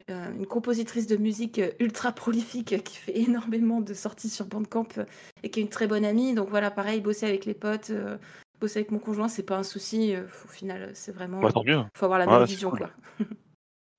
euh, 0.08 0.32
une 0.34 0.46
compositrice 0.46 1.08
de 1.08 1.16
musique 1.16 1.58
euh, 1.58 1.72
ultra 1.80 2.12
prolifique 2.12 2.72
euh, 2.74 2.78
qui 2.78 2.96
fait 2.96 3.18
énormément 3.18 3.80
de 3.80 3.92
sorties 3.92 4.28
sur 4.30 4.46
Bandcamp 4.46 4.86
euh, 4.98 5.04
et 5.42 5.50
qui 5.50 5.58
est 5.58 5.64
une 5.64 5.68
très 5.68 5.88
bonne 5.88 6.04
amie. 6.04 6.34
Donc 6.34 6.48
voilà, 6.48 6.70
pareil, 6.70 7.00
bosser 7.00 7.26
avec 7.26 7.46
les 7.46 7.54
potes, 7.54 7.90
euh, 7.90 8.18
bosser 8.60 8.78
avec 8.78 8.92
mon 8.92 9.00
conjoint, 9.00 9.26
c'est 9.26 9.42
pas 9.42 9.56
un 9.58 9.64
souci. 9.64 10.14
euh, 10.14 10.26
au 10.44 10.48
final, 10.48 10.92
c'est 10.94 11.10
vraiment. 11.12 11.40
Bah, 11.40 11.50
tant 11.50 11.64
mieux. 11.64 11.80
faut 11.96 12.04
avoir 12.04 12.20
la 12.20 12.26
Ouais, 12.26 12.38
même 12.38 12.46
c'est 12.46 12.52
vision, 12.52 12.70
cool. 12.70 12.78
quoi. 12.78 12.90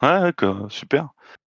Ouais, 0.02 0.20
d'accord, 0.20 0.72
super. 0.72 1.10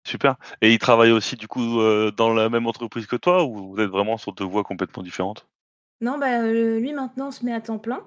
Super. 0.06 0.36
Et 0.62 0.72
il 0.72 0.78
travaille 0.78 1.12
aussi 1.12 1.36
du 1.36 1.48
coup 1.48 1.80
euh, 1.82 2.12
dans 2.12 2.32
la 2.32 2.48
même 2.48 2.68
entreprise 2.68 3.08
que 3.08 3.16
toi 3.16 3.44
ou 3.44 3.74
vous 3.74 3.80
êtes 3.82 3.90
vraiment 3.90 4.18
sur 4.18 4.34
deux 4.34 4.46
voies 4.46 4.64
complètement 4.64 5.02
différentes? 5.02 5.48
Non, 6.02 6.20
bah, 6.20 6.44
lui 6.52 6.94
maintenant 6.94 7.32
se 7.32 7.44
met 7.44 7.54
à 7.54 7.62
temps 7.62 7.80
plein. 7.80 8.06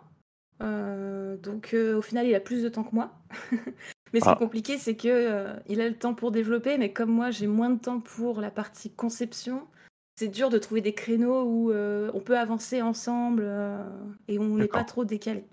Donc 0.61 1.75
au 1.75 2.03
final, 2.03 2.27
il 2.27 2.35
a 2.35 2.41
plus 2.41 2.63
de 2.63 2.69
temps 2.69 2.85
que 2.85 2.95
moi. 2.95 3.11
mais 4.13 4.21
ce 4.21 4.25
qui 4.25 4.31
Ah. 4.31 4.35
est 4.35 4.39
compliqué, 4.39 4.79
c'est 4.79 4.97
que 4.97 5.57
il 5.67 5.81
a 5.81 5.89
le 5.89 5.97
temps 5.97 6.15
pour 6.15 6.31
développer, 6.31 6.79
mais 6.79 6.93
comme 6.93 7.11
moi, 7.11 7.31
j'ai 7.31 7.47
moins 7.49 7.71
de 7.71 7.81
temps 7.81 8.01
pour 8.01 8.41
la 8.41 8.51
partie 8.51 8.93
conception. 8.93 9.67
C'est 10.17 10.29
dur 10.29 10.51
de 10.51 10.59
trouver 10.59 10.81
des 10.81 10.95
créneaux 10.95 11.43
où 11.43 11.73
on 11.73 12.21
peut 12.21 12.39
avancer 12.39 12.81
ensemble 12.81 13.49
et 14.29 14.39
on 14.39 14.57
n'est 14.57 14.67
pas 14.67 14.79
D'accord. 14.79 14.87
trop 14.87 15.05
décalé. 15.05 15.45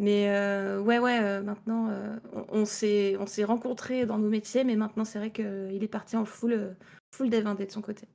Mais 0.00 0.30
euh, 0.30 0.80
ouais, 0.80 0.98
ouais, 0.98 1.20
euh, 1.20 1.42
maintenant, 1.42 1.88
euh, 1.90 2.16
on, 2.32 2.60
on 2.60 2.64
s'est 2.64 3.16
on 3.18 3.26
s'est 3.26 3.44
rencontrés 3.44 4.06
dans 4.06 4.16
nos 4.18 4.30
métiers, 4.30 4.64
mais 4.64 4.74
maintenant, 4.74 5.04
c'est 5.04 5.18
vrai 5.18 5.30
qu'il 5.30 5.78
est 5.84 5.88
parti 5.88 6.16
en 6.16 6.24
full, 6.24 6.74
full 7.14 7.28
dev 7.28 7.46
indé 7.46 7.66
de 7.66 7.70
son 7.70 7.82
côté. 7.82 8.08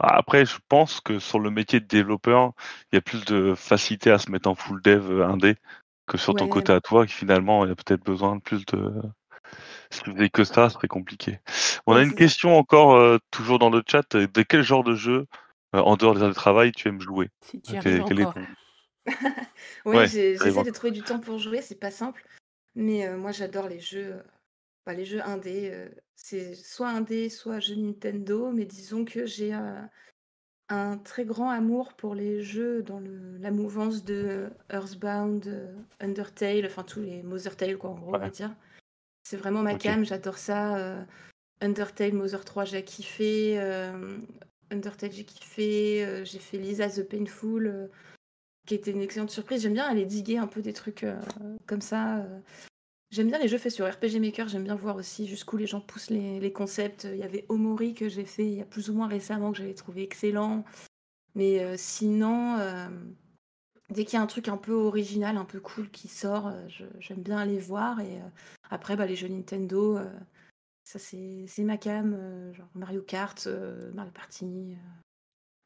Ah, 0.00 0.16
Après, 0.16 0.44
je 0.44 0.58
pense 0.68 1.00
que 1.00 1.20
sur 1.20 1.38
le 1.38 1.50
métier 1.50 1.78
de 1.78 1.86
développeur, 1.86 2.52
il 2.90 2.96
y 2.96 2.98
a 2.98 3.00
plus 3.00 3.24
de 3.24 3.54
facilité 3.54 4.10
à 4.10 4.18
se 4.18 4.32
mettre 4.32 4.48
en 4.48 4.56
full 4.56 4.82
dev 4.82 5.08
euh, 5.12 5.24
indé 5.26 5.54
que 6.08 6.18
sur 6.18 6.34
ton 6.34 6.46
Ouais. 6.46 6.50
côté 6.50 6.72
à 6.72 6.80
toi, 6.80 7.06
qui 7.06 7.12
finalement, 7.12 7.64
il 7.64 7.68
y 7.68 7.72
a 7.72 7.76
peut-être 7.76 8.04
besoin 8.04 8.34
de 8.34 8.40
plus 8.40 8.66
de. 8.66 8.92
Si 9.90 10.00
tu 10.02 10.12
faisais 10.12 10.28
que 10.28 10.42
ça, 10.42 10.68
ce 10.68 10.74
serait 10.74 10.88
compliqué. 10.88 11.38
On 11.86 11.92
a 11.94 11.98
Ouais, 11.98 12.04
une 12.04 12.10
c'est 12.10 12.16
ça. 12.16 12.24
question 12.24 12.58
encore, 12.58 12.96
euh, 12.96 13.18
toujours 13.30 13.60
dans 13.60 13.70
le 13.70 13.82
chat. 13.86 14.16
De 14.16 14.42
quel 14.42 14.62
genre 14.62 14.82
de 14.82 14.96
jeu, 14.96 15.26
euh, 15.76 15.80
en 15.80 15.96
dehors 15.96 16.14
des 16.14 16.22
heures 16.22 16.28
de 16.30 16.34
travail, 16.34 16.72
tu 16.72 16.88
aimes 16.88 17.00
jouer? 17.00 17.28
Si 17.44 17.60
tu 17.60 17.72
y 17.76 17.78
Quel- 17.78 17.96
est 17.98 18.00
encore. 18.00 18.34
ton- 18.34 18.46
Oui, 19.84 19.96
Ouais, 19.96 20.06
j'ai- 20.06 20.36
allez 20.36 20.50
j'essaie 20.50 20.62
de 20.64 20.70
trouver 20.70 20.92
du 20.92 21.02
temps 21.02 21.20
pour 21.20 21.38
jouer, 21.38 21.60
c'est 21.62 21.74
pas 21.78 21.90
simple. 21.90 22.24
Mais 22.74 23.06
euh, 23.06 23.16
moi, 23.18 23.32
j'adore 23.32 23.68
les 23.68 23.80
jeux, 23.80 24.14
euh, 24.14 24.22
bah, 24.86 24.94
les 24.94 25.04
jeux 25.04 25.22
indés. 25.22 25.70
euh, 25.72 25.88
c'est 26.14 26.54
soit 26.54 26.88
indé, 26.88 27.28
soit 27.28 27.60
jeux 27.60 27.74
Nintendo. 27.74 28.50
Mais 28.52 28.64
disons 28.64 29.04
que 29.04 29.26
j'ai 29.26 29.54
euh, 29.54 29.80
un 30.68 30.98
très 30.98 31.24
grand 31.24 31.50
amour 31.50 31.94
pour 31.94 32.14
les 32.14 32.42
jeux 32.42 32.82
dans 32.82 33.00
le, 33.00 33.36
la 33.38 33.50
mouvance 33.50 34.04
de 34.04 34.48
Earthbound, 34.70 35.46
euh, 35.48 35.74
Undertale, 36.00 36.64
enfin 36.66 36.84
tous 36.84 37.00
les 37.00 37.22
Mother 37.22 37.56
Tale, 37.56 37.76
quoi, 37.76 37.90
en 37.90 37.94
gros, 37.98 38.08
on 38.14 38.18
va 38.18 38.24
Ouais. 38.26 38.30
dire. 38.30 38.54
C'est 39.24 39.36
vraiment 39.36 39.62
ma 39.62 39.74
Ok. 39.74 39.80
cam, 39.82 40.04
j'adore 40.04 40.38
ça. 40.38 40.76
euh, 40.78 41.04
Undertale, 41.60 42.12
Mother 42.14 42.44
3, 42.44 42.64
j'ai 42.64 42.84
kiffé. 42.84 43.60
euh, 43.60 44.18
Undertale, 44.70 45.12
j'ai 45.12 45.24
kiffé. 45.24 46.04
euh, 46.04 46.24
j'ai 46.24 46.38
fait 46.38 46.58
Lisa 46.58 46.88
the 46.88 47.02
Painful. 47.02 47.66
euh, 47.66 47.88
qui 48.66 48.74
était 48.74 48.92
une 48.92 49.02
excellente 49.02 49.30
surprise. 49.30 49.62
J'aime 49.62 49.74
bien 49.74 49.86
aller 49.86 50.04
diguer 50.04 50.38
un 50.38 50.46
peu 50.46 50.62
des 50.62 50.72
trucs 50.72 51.04
euh, 51.04 51.20
comme 51.66 51.80
ça. 51.80 52.18
euh. 52.18 52.40
J'aime 53.10 53.28
bien 53.28 53.38
les 53.38 53.48
jeux 53.48 53.58
faits 53.58 53.72
sur 53.72 53.86
RPG 53.90 54.20
Maker. 54.20 54.48
J'aime 54.48 54.64
bien 54.64 54.74
voir 54.74 54.96
aussi 54.96 55.26
jusqu'où 55.26 55.56
les 55.56 55.66
gens 55.66 55.80
poussent 55.80 56.10
les, 56.10 56.40
les 56.40 56.52
concepts. 56.52 57.04
Il 57.04 57.18
y 57.18 57.24
avait 57.24 57.44
Omori 57.48 57.94
que 57.94 58.08
j'ai 58.08 58.24
fait 58.24 58.46
il 58.46 58.54
y 58.54 58.62
a 58.62 58.64
plus 58.64 58.88
ou 58.88 58.94
moins 58.94 59.06
récemment 59.06 59.52
que 59.52 59.58
j'avais 59.58 59.74
trouvé 59.74 60.02
excellent. 60.02 60.64
Mais 61.34 61.60
euh, 61.60 61.74
sinon, 61.76 62.58
dès 63.90 64.04
qu'il 64.04 64.14
y 64.14 64.16
a 64.16 64.22
un 64.22 64.26
truc 64.26 64.48
un 64.48 64.56
peu 64.56 64.72
original, 64.72 65.36
un 65.36 65.44
peu 65.44 65.60
cool 65.60 65.90
qui 65.90 66.08
sort, 66.08 66.52
j'aime 67.00 67.22
bien 67.22 67.36
aller 67.38 67.58
voir. 67.58 68.00
Et 68.00 68.18
après, 68.70 68.96
bah, 68.96 69.06
les 69.06 69.16
jeux 69.16 69.28
Nintendo, 69.28 69.98
ça 70.84 70.98
c'est 70.98 71.64
ma 71.64 71.76
cam. 71.76 72.52
genre 72.54 72.68
Mario 72.74 73.02
Kart, 73.02 73.46
Mario 73.92 74.12
Party. 74.12 74.76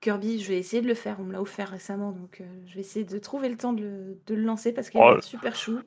Kirby, 0.00 0.40
je 0.40 0.48
vais 0.48 0.58
essayer 0.58 0.82
de 0.82 0.86
le 0.88 0.94
faire. 0.94 1.16
On 1.20 1.24
me 1.24 1.32
l'a 1.32 1.40
offert 1.40 1.70
récemment, 1.70 2.12
donc 2.12 2.40
euh, 2.40 2.44
je 2.66 2.74
vais 2.74 2.80
essayer 2.80 3.04
de 3.04 3.18
trouver 3.18 3.48
le 3.48 3.56
temps 3.56 3.72
de 3.72 3.82
le, 3.82 4.20
de 4.26 4.34
le 4.34 4.42
lancer 4.42 4.72
parce 4.72 4.90
qu'il 4.90 5.00
a 5.00 5.16
Oh, 5.16 5.20
super 5.20 5.56
chou. 5.56 5.80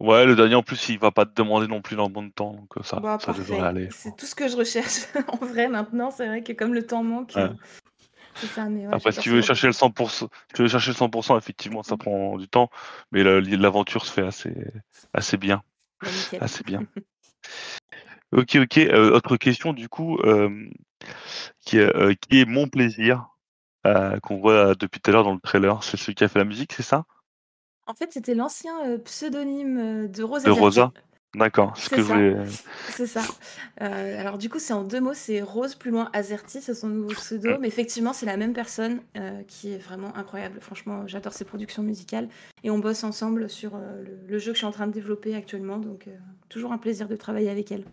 Ouais, 0.00 0.26
le 0.26 0.36
dernier 0.36 0.54
en 0.54 0.62
plus, 0.62 0.88
il 0.88 0.98
va 0.98 1.10
pas 1.10 1.24
te 1.24 1.34
demander 1.34 1.66
non 1.66 1.80
plus 1.80 1.94
énormément 1.94 2.22
de 2.22 2.32
temps, 2.32 2.52
donc 2.52 2.76
euh, 2.76 2.82
ça, 2.82 3.00
Bah, 3.00 3.18
ça 3.20 3.32
devrait 3.32 3.60
aller. 3.60 3.88
C'est 3.90 4.16
tout 4.16 4.26
ce 4.26 4.34
que 4.34 4.48
je 4.48 4.56
recherche 4.56 5.06
en 5.28 5.36
vrai 5.44 5.68
maintenant. 5.68 6.10
C'est 6.10 6.26
vrai 6.26 6.42
que 6.42 6.52
comme 6.52 6.74
le 6.74 6.86
temps 6.86 7.02
manque, 7.02 7.32
Ouais. 7.36 7.42
euh, 7.42 7.54
c'est 8.34 8.46
ça. 8.48 8.64
Mais 8.68 8.86
ouais, 8.86 8.94
Après, 8.94 9.12
si 9.12 9.20
tu 9.20 9.30
veux 9.30 9.40
chercher 9.42 9.68
le 9.68 9.72
jeu. 9.72 9.78
100%, 9.78 10.28
si 10.48 10.54
tu 10.54 10.62
veux 10.62 10.68
chercher 10.68 10.90
le 10.90 10.96
100%, 10.96 11.38
effectivement, 11.38 11.82
ça 11.82 11.96
prend 11.96 12.36
du 12.36 12.48
temps, 12.48 12.70
mais 13.12 13.22
le- 13.22 13.40
l'aventure 13.40 14.04
se 14.04 14.12
fait 14.12 14.26
assez, 14.26 14.54
assez 15.12 15.36
bien, 15.36 15.62
Bah, 16.02 16.08
assez 16.40 16.62
bien. 16.64 16.80
Ok, 18.32 18.56
ok. 18.56 18.78
euh, 18.78 19.12
autre 19.12 19.36
question 19.36 19.72
du 19.72 19.88
coup, 19.88 20.18
euh, 20.24 20.68
qui 21.64 21.78
est, 21.78 21.96
euh, 21.96 22.14
qui 22.14 22.40
est 22.40 22.44
mon 22.44 22.68
plaisir 22.68 23.28
euh, 23.86 24.18
qu'on 24.20 24.38
voit 24.38 24.74
depuis 24.74 25.00
tout 25.00 25.10
à 25.10 25.14
l'heure 25.14 25.24
dans 25.24 25.34
le 25.34 25.40
trailer. 25.40 25.82
C'est 25.82 25.96
celui 25.96 26.14
qui 26.14 26.24
a 26.24 26.28
fait 26.28 26.38
la 26.38 26.44
musique, 26.44 26.72
c'est 26.72 26.82
ça? 26.82 27.04
En 27.86 27.94
fait, 27.94 28.12
c'était 28.12 28.34
l'ancien 28.34 28.86
euh, 28.86 28.98
pseudonyme 28.98 29.78
euh, 29.78 30.08
de 30.08 30.22
Rose 30.22 30.44
De. 30.44 30.50
Rosa 30.50 30.92
D'accord. 31.34 31.76
Ce 31.76 31.90
que 31.90 32.02
ça. 32.02 32.16
C'est 32.90 33.06
ça. 33.06 33.22
Euh, 33.82 34.20
alors 34.20 34.38
du 34.38 34.48
coup, 34.48 34.58
c'est 34.58 34.72
en 34.72 34.84
deux 34.84 35.00
mots, 35.00 35.14
c'est 35.14 35.42
Rose 35.42 35.74
plus 35.74 35.90
loin 35.90 36.08
Azerty, 36.12 36.60
c'est 36.60 36.74
son 36.74 36.88
nouveau 36.88 37.08
pseudo, 37.08 37.58
mais 37.58 37.66
effectivement, 37.66 38.12
c'est 38.12 38.26
la 38.26 38.36
même 38.36 38.52
personne 38.52 39.00
euh, 39.16 39.42
qui 39.48 39.72
est 39.72 39.78
vraiment 39.78 40.16
incroyable. 40.16 40.58
Franchement, 40.60 41.06
j'adore 41.06 41.32
ses 41.32 41.44
productions 41.44 41.82
musicales 41.82 42.28
et 42.62 42.70
on 42.70 42.78
bosse 42.78 43.02
ensemble 43.02 43.50
sur 43.50 43.74
euh, 43.74 44.02
le, 44.02 44.18
le 44.28 44.38
jeu 44.38 44.52
que 44.52 44.54
je 44.54 44.58
suis 44.58 44.66
en 44.66 44.70
train 44.70 44.86
de 44.86 44.92
développer 44.92 45.34
actuellement, 45.34 45.78
donc 45.78 46.06
euh, 46.06 46.12
toujours 46.48 46.72
un 46.72 46.78
plaisir 46.78 47.08
de 47.08 47.16
travailler 47.16 47.50
avec 47.50 47.72
elle. 47.72 47.84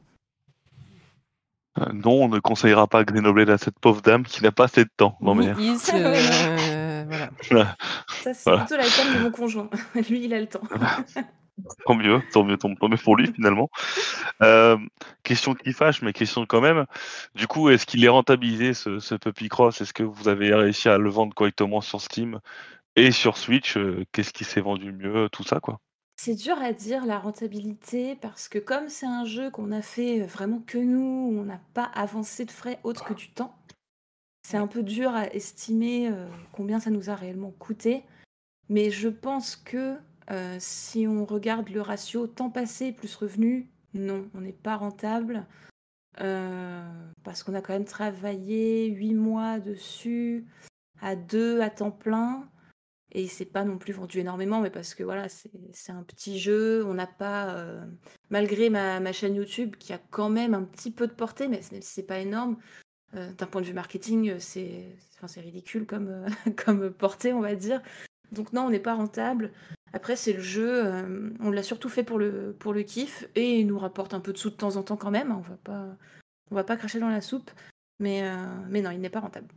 Euh, 1.80 1.86
non, 1.94 2.24
on 2.24 2.28
ne 2.28 2.40
conseillera 2.40 2.88
pas 2.88 3.04
Grenoble 3.06 3.50
à 3.50 3.58
cette 3.58 3.80
pauvre 3.80 4.02
dame 4.02 4.24
qui 4.24 4.44
n'a 4.44 4.52
pas 4.52 4.66
assez 4.66 4.84
de 4.84 4.90
temps. 4.98 5.18
Non 5.22 5.36
mais. 5.36 5.48
Euh, 5.50 7.06
voilà. 7.50 7.76
Ça, 8.24 8.34
c'est 8.34 8.44
Voilà. 8.50 8.66
plutôt 8.66 8.78
la 8.78 8.84
cam 8.90 9.14
de 9.16 9.20
mon 9.24 9.32
conjoint. 9.32 9.70
Lui, 10.10 10.26
il 10.26 10.34
a 10.34 10.40
le 10.42 10.48
temps. 10.48 10.62
Tant 11.86 11.94
mieux, 11.96 12.22
tant 12.34 12.44
mieux, 12.44 12.58
tant 12.58 12.70
mieux 12.70 12.98
pour 12.98 13.16
lui 13.16 13.32
finalement. 13.32 13.70
Euh, 14.42 14.78
question 15.24 15.54
qui 15.54 15.74
fâche, 15.74 16.02
mais 16.02 16.12
question 16.12 16.46
quand 16.46 16.62
même. 16.62 16.86
Du 17.36 17.48
coup, 17.48 17.70
est-ce 17.70 17.86
qu'il 17.86 18.04
est 18.04 18.10
rentabilisé 18.10 18.74
ce, 18.74 19.00
ce 19.00 19.16
Puppy 19.16 19.48
Cross? 19.48 19.80
Est-ce 19.82 19.94
que 19.94 20.04
vous 20.04 20.28
avez 20.28 20.54
réussi 20.56 20.90
à 20.90 20.98
le 20.98 21.10
vendre 21.10 21.34
correctement 21.36 21.82
sur 21.82 22.02
Steam 22.02 22.40
et 22.96 23.12
sur 23.12 23.38
Switch? 23.38 23.78
Qu'est-ce 24.12 24.34
qui 24.34 24.44
s'est 24.44 24.62
vendu 24.62 24.92
mieux? 24.92 25.30
Tout 25.32 25.44
ça 25.44 25.60
quoi. 25.60 25.80
C'est 26.24 26.36
dur 26.36 26.62
à 26.62 26.72
dire 26.72 27.08
la 27.08 27.18
rentabilité 27.18 28.16
parce 28.16 28.48
que 28.48 28.60
comme 28.60 28.90
c'est 28.90 29.08
un 29.08 29.26
jeu 29.26 29.50
qu'on 29.50 29.72
a 29.72 29.82
fait 29.82 30.20
vraiment 30.20 30.60
que 30.60 30.78
nous, 30.78 31.02
on 31.36 31.44
n'a 31.44 31.60
pas 31.74 31.86
avancé 31.96 32.46
de 32.46 32.52
frais 32.52 32.80
autres 32.84 33.06
que 33.06 33.16
du 33.16 33.32
temps, 33.32 33.58
c'est 34.48 34.58
un 34.58 34.68
peu 34.68 34.84
dur 34.84 35.16
à 35.16 35.34
estimer 35.34 36.12
euh, 36.12 36.28
combien 36.52 36.80
ça 36.80 36.92
nous 36.92 37.10
a 37.10 37.16
réellement 37.16 37.50
coûté. 37.50 38.04
Mais 38.70 38.92
je 38.92 39.10
pense 39.10 39.56
que 39.56 39.98
euh, 40.30 40.58
si 40.60 41.08
on 41.08 41.26
regarde 41.26 41.70
le 41.70 41.82
ratio 41.82 42.28
temps 42.28 42.52
passé 42.52 42.92
plus 42.92 43.16
revenu, 43.16 43.72
non, 43.96 44.30
on 44.36 44.42
n'est 44.42 44.54
pas 44.54 44.76
rentable. 44.76 45.48
euh, 46.20 46.88
parce 47.24 47.42
qu'on 47.42 47.56
a 47.56 47.62
quand 47.62 47.74
même 47.74 47.84
travaillé 47.86 48.86
huit 48.90 49.16
mois 49.16 49.60
dessus, 49.60 50.46
à 51.02 51.16
deux 51.16 51.62
à 51.62 51.72
temps 51.72 51.90
plein. 51.90 52.48
Et 53.14 53.28
c'est 53.28 53.46
pas 53.46 53.66
non 53.66 53.78
plus 53.78 53.92
vendu 53.92 54.20
énormément, 54.20 54.62
mais 54.62 54.70
parce 54.70 54.96
que 54.96 55.04
voilà, 55.04 55.28
c'est 55.28 55.92
un 55.92 56.04
petit 56.04 56.40
jeu. 56.40 56.86
On 56.86 56.94
n'a 56.94 57.08
pas, 57.08 57.56
euh, 57.56 57.86
malgré 58.30 58.70
ma, 58.70 59.12
chaîne 59.12 59.36
YouTube 59.36 59.76
qui 59.78 59.92
a 59.92 59.98
quand 59.98 60.30
même 60.30 60.54
un 60.54 60.64
petit 60.64 60.92
peu 60.92 61.08
de 61.08 61.14
portée, 61.14 61.50
mais 61.50 61.60
même 61.72 61.82
si 61.82 61.94
c'est 61.94 62.04
pas 62.04 62.20
énorme, 62.20 62.58
euh, 63.16 63.34
d'un 63.34 63.48
point 63.48 63.62
de 63.62 63.68
vue 63.68 63.74
marketing, 63.74 64.32
euh, 64.32 64.40
c'est 64.40 64.96
enfin, 65.22 65.42
ridicule 65.42 65.86
comme, 65.86 66.26
comme 66.66 66.92
portée, 66.92 67.34
on 67.34 67.42
va 67.42 67.56
dire. 67.56 67.82
Donc 68.32 68.54
non, 68.54 68.64
on 68.64 68.70
n'est 68.70 68.80
pas 68.80 68.96
rentable. 68.96 69.52
Après, 69.94 70.16
c'est 70.16 70.34
le 70.34 70.42
jeu, 70.42 70.86
on 71.42 71.52
l'a 71.52 71.64
surtout 71.64 71.90
fait 71.90 72.06
pour 72.06 72.18
le, 72.18 72.56
pour 72.58 72.74
kiff, 72.86 73.28
et 73.36 73.60
il 73.60 73.68
nous 73.68 73.78
rapporte 73.78 74.14
un 74.14 74.22
peu 74.22 74.32
de 74.32 74.38
sous 74.38 74.50
de 74.50 74.56
temps 74.56 74.78
en 74.78 74.84
temps 74.84 74.96
quand 74.96 75.12
même. 75.12 75.32
hein, 75.32 75.38
On 75.38 75.42
va 75.42 75.58
pas, 75.58 75.98
on 76.50 76.56
va 76.56 76.64
pas 76.64 76.78
cracher 76.78 77.02
dans 77.02 77.10
la 77.10 77.20
soupe, 77.20 77.52
mais, 78.00 78.24
mais 78.70 78.82
non, 78.82 78.92
il 78.92 79.02
n'est 79.02 79.10
pas 79.10 79.20
rentable. 79.20 79.50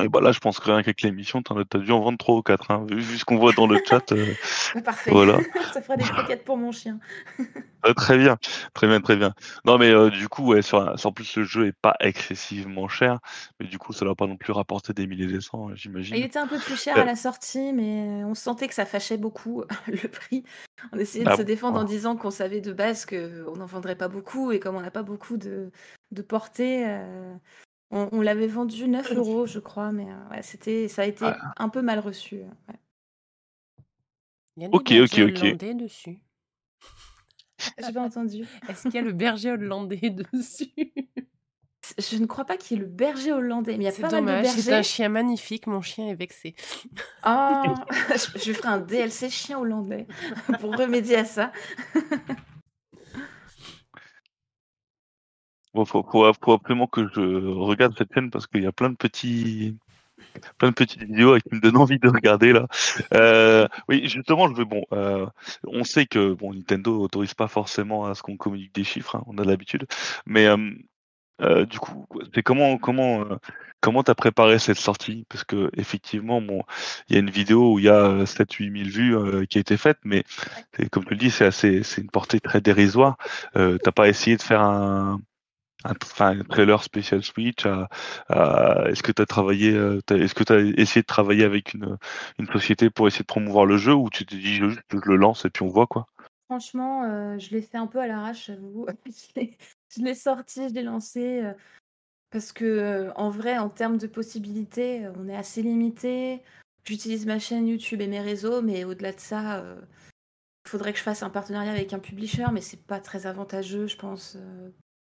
Et 0.00 0.08
bah 0.08 0.20
là, 0.22 0.32
je 0.32 0.38
pense 0.38 0.58
que 0.58 0.64
rien 0.70 0.80
qu'avec 0.80 1.02
l'émission, 1.02 1.42
t'en 1.42 1.58
as 1.58 1.64
t'as 1.66 1.78
dû 1.78 1.92
en 1.92 2.00
vendre 2.00 2.16
3 2.16 2.36
ou 2.36 2.42
4. 2.42 2.70
Hein. 2.70 2.86
Vu, 2.90 3.18
ce 3.18 3.26
qu'on 3.26 3.36
voit 3.36 3.52
dans 3.52 3.66
le 3.66 3.78
chat, 3.86 4.10
euh, 4.12 4.32
parfait, 4.82 5.10
voilà. 5.10 5.38
ça 5.74 5.82
fera 5.82 5.96
des 5.96 6.04
croquettes 6.04 6.44
pour 6.44 6.56
mon 6.56 6.72
chien. 6.72 6.98
Euh, 7.84 7.94
très 7.94 8.16
bien, 8.16 8.36
très 8.74 8.86
bien, 8.86 9.00
très 9.00 9.16
bien. 9.16 9.34
Non, 9.64 9.76
mais 9.76 9.90
euh, 9.90 10.08
du 10.08 10.28
coup, 10.28 10.46
ouais, 10.52 10.62
sur, 10.62 10.94
plus, 11.12 11.36
le 11.36 11.42
jeu 11.42 11.66
est 11.66 11.72
pas 11.72 11.96
excessivement 11.98 12.86
cher, 12.86 13.18
mais 13.58 13.66
du 13.66 13.76
coup, 13.76 13.92
ça 13.92 14.04
va 14.04 14.14
pas 14.14 14.28
non 14.28 14.36
plus 14.36 14.52
rapporter 14.52 14.92
des 14.92 15.08
milliers 15.08 15.26
des 15.26 15.40
cents, 15.40 15.68
Il 15.68 15.76
j'imagine. 15.76 16.14
était 16.14 16.38
un 16.38 16.46
peu 16.46 16.60
plus 16.60 16.80
cher 16.80 16.96
Euh, 16.96 17.00
à 17.02 17.04
la 17.04 17.16
sortie, 17.16 17.72
mais 17.72 18.22
on 18.22 18.36
sentait 18.36 18.68
que 18.68 18.74
ça 18.74 18.86
fâchait 18.86 19.16
beaucoup 19.16 19.64
le 19.88 20.08
prix. 20.08 20.44
On 20.92 20.96
essayait 20.96 21.24
de 21.24 21.30
ah 21.30 21.36
se 21.36 21.42
défendre 21.42 21.80
en 21.80 21.82
disant 21.82 22.14
qu'on 22.14 22.30
savait 22.30 22.60
de 22.60 22.72
base 22.72 23.04
qu'on 23.04 23.56
n'en 23.56 23.66
vendrait 23.66 23.96
pas 23.96 24.06
beaucoup, 24.06 24.52
et 24.52 24.60
comme 24.60 24.76
on 24.76 24.80
n'a 24.80 24.92
pas 24.92 25.02
beaucoup 25.02 25.36
de, 25.36 25.72
de 26.12 26.22
portée. 26.22 26.86
On, 27.94 28.08
on 28.12 28.20
l'avait 28.22 28.46
vendu 28.46 28.88
9 28.88 29.12
euros, 29.12 29.46
je 29.46 29.58
crois, 29.58 29.92
mais 29.92 30.06
ouais, 30.30 30.42
c'était, 30.42 30.88
ça 30.88 31.02
a 31.02 31.04
été 31.04 31.24
Ah. 31.26 31.52
un 31.58 31.68
peu 31.68 31.82
mal 31.82 31.98
reçu. 31.98 32.36
ouais. 32.36 32.76
Il 34.56 34.62
y 34.62 34.66
a 34.66 34.68
des 34.68 34.74
Ok, 34.76 34.82
ok, 34.82 34.90
bergers 34.90 35.22
ok. 35.24 35.38
hollandais 35.44 35.74
dessus. 35.74 36.18
J'ai 37.78 37.92
pas 37.92 38.00
entendu. 38.02 38.44
Est-ce 38.68 38.82
qu'il 38.82 38.94
y 38.94 38.98
a 38.98 39.02
le 39.02 39.12
berger 39.12 39.50
hollandais 39.52 40.10
dessus? 40.32 40.72
Je 41.98 42.16
ne 42.16 42.26
crois 42.26 42.44
pas 42.44 42.56
qu'il 42.56 42.76
y 42.76 42.80
ait 42.80 42.82
le 42.84 42.88
berger 42.88 43.32
hollandais, 43.32 43.72
mais 43.76 43.84
il 43.84 43.86
y 43.86 43.88
a 43.88 43.92
C'est 43.92 44.02
pas 44.02 44.10
mal 44.10 44.22
de 44.22 44.26
dommage, 44.26 44.46
c'est 44.46 44.68
un 44.68 44.76
bergers. 44.76 44.82
chien 44.88 45.08
magnifique, 45.08 45.66
mon 45.66 45.80
chien 45.82 46.06
est 46.08 46.14
vexé. 46.14 46.54
Ah, 47.22 47.74
je, 48.10 48.38
je 48.38 48.52
ferai 48.52 48.68
un 48.68 48.78
DLC 48.78 49.28
chien 49.30 49.58
hollandais 49.58 50.06
pour 50.60 50.76
remédier 50.76 51.16
à 51.16 51.24
ça. 51.24 51.52
Bon, 55.74 55.84
faut, 55.86 56.02
faut, 56.10 56.30
faut 56.42 56.52
absolument 56.52 56.86
que 56.86 57.08
je 57.14 57.20
regarde 57.48 57.94
cette 57.96 58.12
chaîne 58.12 58.30
parce 58.30 58.46
qu'il 58.46 58.62
y 58.62 58.66
a 58.66 58.72
plein 58.72 58.90
de 58.90 58.96
petits, 58.96 59.78
plein 60.58 60.70
de 60.70 60.74
petites 60.74 61.02
vidéos 61.02 61.38
qui 61.38 61.54
me 61.54 61.60
donnent 61.60 61.78
envie 61.78 61.98
de 61.98 62.08
regarder 62.08 62.52
là. 62.52 62.66
Euh, 63.14 63.68
oui, 63.88 64.08
justement, 64.08 64.48
je 64.48 64.54
veux 64.54 64.64
bon. 64.66 64.82
Euh, 64.92 65.26
on 65.66 65.84
sait 65.84 66.06
que 66.06 66.34
bon, 66.34 66.54
Nintendo 66.54 67.00
autorise 67.00 67.34
pas 67.34 67.48
forcément 67.48 68.06
à 68.06 68.14
ce 68.14 68.22
qu'on 68.22 68.36
communique 68.36 68.74
des 68.74 68.84
chiffres, 68.84 69.16
hein, 69.16 69.24
on 69.26 69.38
a 69.38 69.44
l'habitude. 69.44 69.86
Mais 70.26 70.46
euh, 70.46 70.58
euh, 71.42 71.66
du 71.66 71.78
coup, 71.80 72.06
c'est 72.34 72.42
comment 72.42 72.78
comment 72.78 73.22
euh, 73.22 73.36
comment 73.80 74.02
t'as 74.04 74.14
préparé 74.14 74.58
cette 74.58 74.78
sortie? 74.78 75.26
Parce 75.28 75.44
que 75.44 75.70
effectivement, 75.76 76.40
bon, 76.42 76.62
il 77.08 77.14
y 77.14 77.16
a 77.16 77.20
une 77.20 77.30
vidéo 77.30 77.74
où 77.74 77.78
il 77.78 77.86
y 77.86 77.88
a 77.88 78.26
7-8 78.26 78.72
000 78.72 78.90
vues 78.90 79.16
euh, 79.16 79.44
qui 79.46 79.58
a 79.58 79.60
été 79.62 79.76
faite, 79.76 79.98
mais 80.04 80.24
comme 80.92 81.04
tu 81.04 81.10
le 81.10 81.16
dis, 81.16 81.30
c'est 81.30 81.44
assez, 81.46 81.82
c'est 81.82 82.00
une 82.02 82.10
portée 82.10 82.40
très 82.40 82.60
dérisoire. 82.60 83.16
Euh, 83.56 83.78
t'as 83.82 83.92
pas 83.92 84.08
essayé 84.08 84.36
de 84.36 84.42
faire 84.42 84.60
un 84.62 85.20
un, 85.84 85.94
trailer 86.44 86.82
spécial 86.82 87.22
Switch 87.22 87.66
Est-ce 87.66 89.02
que 89.02 89.12
tu 89.12 89.22
as 89.22 89.26
travaillé 89.26 89.72
euh, 89.72 90.00
Est-ce 90.10 90.34
que 90.34 90.44
tu 90.44 90.52
as 90.52 90.60
essayé 90.60 91.02
de 91.02 91.06
travailler 91.06 91.44
avec 91.44 91.74
une, 91.74 91.96
une 92.38 92.46
société 92.46 92.90
pour 92.90 93.06
essayer 93.08 93.22
de 93.22 93.26
promouvoir 93.26 93.66
le 93.66 93.76
jeu 93.76 93.94
ou 93.94 94.10
tu 94.10 94.24
t'es 94.24 94.36
dit 94.36 94.54
juste 94.54 94.80
je 94.90 94.98
le 95.04 95.16
lance 95.16 95.44
et 95.44 95.50
puis 95.50 95.62
on 95.62 95.68
voit 95.68 95.86
quoi? 95.86 96.06
Franchement, 96.46 97.04
euh, 97.04 97.38
je 97.38 97.50
l'ai 97.50 97.62
fait 97.62 97.78
un 97.78 97.86
peu 97.86 97.98
à 97.98 98.06
l'arrache, 98.06 98.46
j'avoue. 98.46 98.86
Je 99.94 100.00
l'ai 100.00 100.14
je 100.14 100.18
sorti, 100.18 100.68
je 100.68 100.74
l'ai 100.74 100.82
lancé. 100.82 101.42
euh, 101.42 101.52
parce 102.30 102.52
que, 102.52 103.10
en 103.14 103.28
vrai, 103.28 103.58
en 103.58 103.68
termes 103.68 103.98
de 103.98 104.06
possibilités, 104.06 105.06
on 105.18 105.28
est 105.28 105.36
assez 105.36 105.60
limité. 105.60 106.40
J'utilise 106.84 107.26
ma 107.26 107.38
chaîne 107.38 107.68
YouTube 107.68 108.00
et 108.00 108.06
mes 108.06 108.20
réseaux, 108.22 108.62
mais 108.62 108.84
au-delà 108.84 109.12
de 109.12 109.20
ça, 109.20 109.62
il 110.64 110.70
faudrait 110.70 110.92
que 110.92 110.98
je 110.98 111.02
fasse 111.02 111.22
un 111.22 111.28
partenariat 111.28 111.72
avec 111.72 111.92
un 111.92 111.98
publisher, 111.98 112.46
mais 112.50 112.62
c'est 112.62 112.82
pas 112.86 113.00
très 113.00 113.26
avantageux, 113.26 113.86
je 113.86 113.96
pense. 113.98 114.38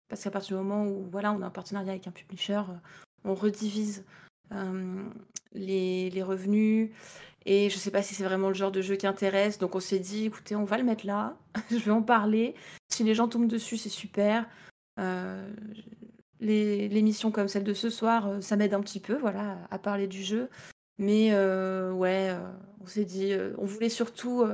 Parce 0.09 0.23
qu'à 0.23 0.31
partir 0.31 0.57
du 0.57 0.63
moment 0.63 0.87
où 0.87 1.09
voilà, 1.11 1.33
on 1.33 1.43
a 1.43 1.47
un 1.47 1.51
partenariat 1.51 1.93
avec 1.93 2.07
un 2.07 2.13
publisher, 2.13 2.63
euh, 2.69 2.79
on 3.25 3.35
redivise 3.35 4.05
euh, 4.53 5.03
les, 5.53 6.11
les 6.11 6.23
revenus. 6.23 6.91
Et 7.45 7.71
je 7.71 7.77
sais 7.77 7.91
pas 7.91 8.03
si 8.03 8.15
c'est 8.15 8.25
vraiment 8.25 8.49
le 8.49 8.55
genre 8.55 8.73
de 8.73 8.83
jeu 8.83 8.97
qui 8.97 9.07
intéresse. 9.07 9.59
Donc 9.59 9.75
on 9.75 9.81
s'est 9.81 9.99
dit, 9.99 10.27
écoutez, 10.27 10.57
on 10.57 10.65
va 10.65 10.79
le 10.79 10.85
mettre 10.85 11.07
là. 11.07 11.37
je 11.71 11.77
vais 11.77 11.91
en 11.91 12.03
parler. 12.03 12.55
Si 12.89 13.05
les 13.05 13.15
gens 13.15 13.29
tombent 13.29 13.49
dessus, 13.49 13.77
c'est 13.77 13.89
super. 13.89 14.49
Euh, 14.99 15.49
les, 16.41 16.91
comme 17.33 17.49
celle 17.49 17.65
de 17.65 17.75
ce 17.75 17.91
soir, 17.91 18.29
euh, 18.29 18.41
ça 18.41 18.57
m'aide 18.57 18.75
un 18.75 18.81
petit 18.81 19.01
peu, 19.01 19.17
voilà, 19.17 19.59
à 19.71 19.79
parler 19.79 20.07
du 20.07 20.23
jeu. 20.23 20.49
Mais 20.99 21.35
ouais, 21.35 22.35
on 22.81 22.87
s'est 22.87 23.05
dit, 23.05 23.35
on 23.59 23.67
voulait 23.67 23.91
surtout 23.91 24.47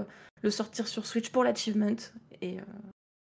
le 0.42 0.50
sortir 0.50 0.88
sur 0.88 1.06
Switch 1.06 1.30
pour 1.30 1.44
l'achievement. 1.44 1.94
Et 2.40 2.56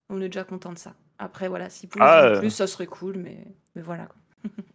on 0.09 0.21
est 0.21 0.29
déjà 0.29 0.45
content 0.45 0.71
de 0.71 0.77
ça. 0.77 0.95
Après, 1.21 1.47
voilà, 1.47 1.67
pouvait 1.69 2.03
Ah, 2.03 2.23
euh. 2.25 2.39
plus, 2.39 2.49
ça 2.49 2.65
serait 2.65 2.87
cool, 2.87 3.17
mais, 3.17 3.45
mais 3.75 3.83
voilà. 3.83 4.07
quoi. 4.07 4.15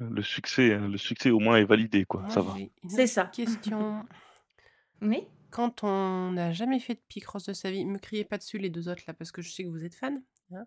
Le 0.00 0.22
succès, 0.22 0.70
euh, 0.74 0.86
le 0.86 0.96
succès 0.98 1.30
au 1.30 1.40
moins 1.40 1.56
est 1.56 1.64
validé 1.64 2.04
quoi. 2.04 2.20
Moi, 2.20 2.30
Ça 2.30 2.40
va. 2.40 2.54
C'est 2.88 3.06
ça. 3.08 3.24
Question. 3.24 4.04
Oui 5.02 5.26
Quand 5.50 5.82
on 5.84 6.32
n'a 6.32 6.52
jamais 6.52 6.78
fait 6.78 6.94
de 6.94 7.00
Picross 7.08 7.46
de 7.46 7.52
sa 7.52 7.70
vie, 7.70 7.84
me 7.84 7.98
criez 7.98 8.24
pas 8.24 8.36
dessus 8.38 8.58
les 8.58 8.68
deux 8.70 8.88
autres 8.88 9.02
là 9.08 9.14
parce 9.14 9.32
que 9.32 9.42
je 9.42 9.50
sais 9.50 9.64
que 9.64 9.68
vous 9.70 9.84
êtes 9.84 9.94
fans. 9.94 10.20
hein. 10.54 10.64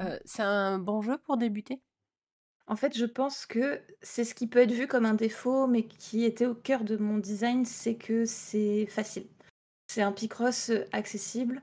Euh, 0.00 0.18
c'est 0.26 0.42
un 0.42 0.78
bon 0.78 1.00
jeu 1.00 1.16
pour 1.18 1.36
débuter? 1.38 1.80
En 2.66 2.74
fait, 2.76 2.96
je 2.98 3.04
pense 3.06 3.46
que 3.46 3.80
c'est 4.02 4.24
ce 4.24 4.34
qui 4.34 4.46
peut 4.46 4.58
être 4.58 4.72
vu 4.72 4.86
comme 4.86 5.06
un 5.06 5.14
défaut, 5.14 5.66
mais 5.66 5.84
qui 5.86 6.24
était 6.24 6.46
au 6.46 6.54
cœur 6.54 6.84
de 6.84 6.96
mon 6.96 7.16
design, 7.18 7.64
c'est 7.64 7.94
que 7.96 8.24
c'est 8.26 8.86
facile. 8.86 9.26
C'est 9.88 10.02
un 10.02 10.12
Picross 10.12 10.70
accessible. 10.92 11.62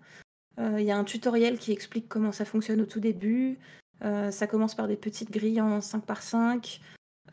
Euh, 0.60 0.80
Il 0.80 0.86
y 0.86 0.92
a 0.92 0.98
un 0.98 1.04
tutoriel 1.04 1.58
qui 1.58 1.72
explique 1.72 2.08
comment 2.08 2.32
ça 2.32 2.46
fonctionne 2.46 2.82
au 2.82 2.86
tout 2.86 3.00
début. 3.00 3.58
Euh, 4.04 4.32
ça 4.32 4.48
commence 4.48 4.76
par 4.76 4.88
des 4.88 4.98
petites 4.98 5.32
grilles 5.32 5.62
en 5.62 5.82
5 5.82 6.06
par 6.06 6.22
5. 6.22 6.82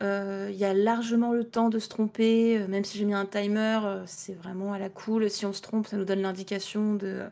Euh, 0.01 0.47
Il 0.51 0.57
y 0.57 0.65
a 0.65 0.73
largement 0.73 1.33
le 1.33 1.43
temps 1.43 1.69
de 1.69 1.79
se 1.79 1.89
tromper, 1.89 2.57
euh, 2.59 2.67
même 2.67 2.83
si 2.83 2.97
j'ai 2.97 3.05
mis 3.05 3.13
un 3.13 3.25
timer, 3.25 3.79
euh, 3.83 4.03
c'est 4.05 4.33
vraiment 4.33 4.73
à 4.73 4.79
la 4.79 4.89
cool. 4.89 5.29
Si 5.29 5.45
on 5.45 5.53
se 5.53 5.61
trompe, 5.61 5.87
ça 5.87 5.97
nous 5.97 6.05
donne 6.05 6.21
l'indication 6.21 6.95
de 6.95 7.23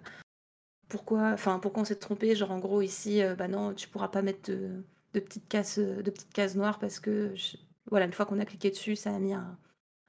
pourquoi, 0.88 1.32
enfin 1.34 1.60
pourquoi 1.60 1.82
on 1.84 1.86
s'est 1.86 1.95
trompé. 1.95 2.36
Genre 2.36 2.52
en 2.52 2.60
gros 2.60 2.82
ici, 2.82 3.22
euh, 3.24 3.36
bah 3.36 3.48
non, 3.48 3.74
tu 3.74 3.88
pourras 3.88 4.07
pas 4.10 4.22
mettre 4.22 4.52
de, 4.52 4.84
de 5.14 5.20
petites 5.20 5.48
cases, 5.48 5.80
euh, 5.80 6.02
de 6.02 6.11
petites 6.11 6.34
cases 6.34 6.56
noires 6.56 6.80
parce 6.80 6.99
que 6.99 7.32
je- 7.36 7.57
voilà, 7.90 8.06
une 8.06 8.14
fois 8.14 8.26
qu'on 8.26 8.40
a 8.40 8.45
cliqué 8.45 8.70
dessus, 8.70 8.95
ça 8.95 9.16
a 9.16 9.20
mis 9.20 9.34
un, 9.34 9.57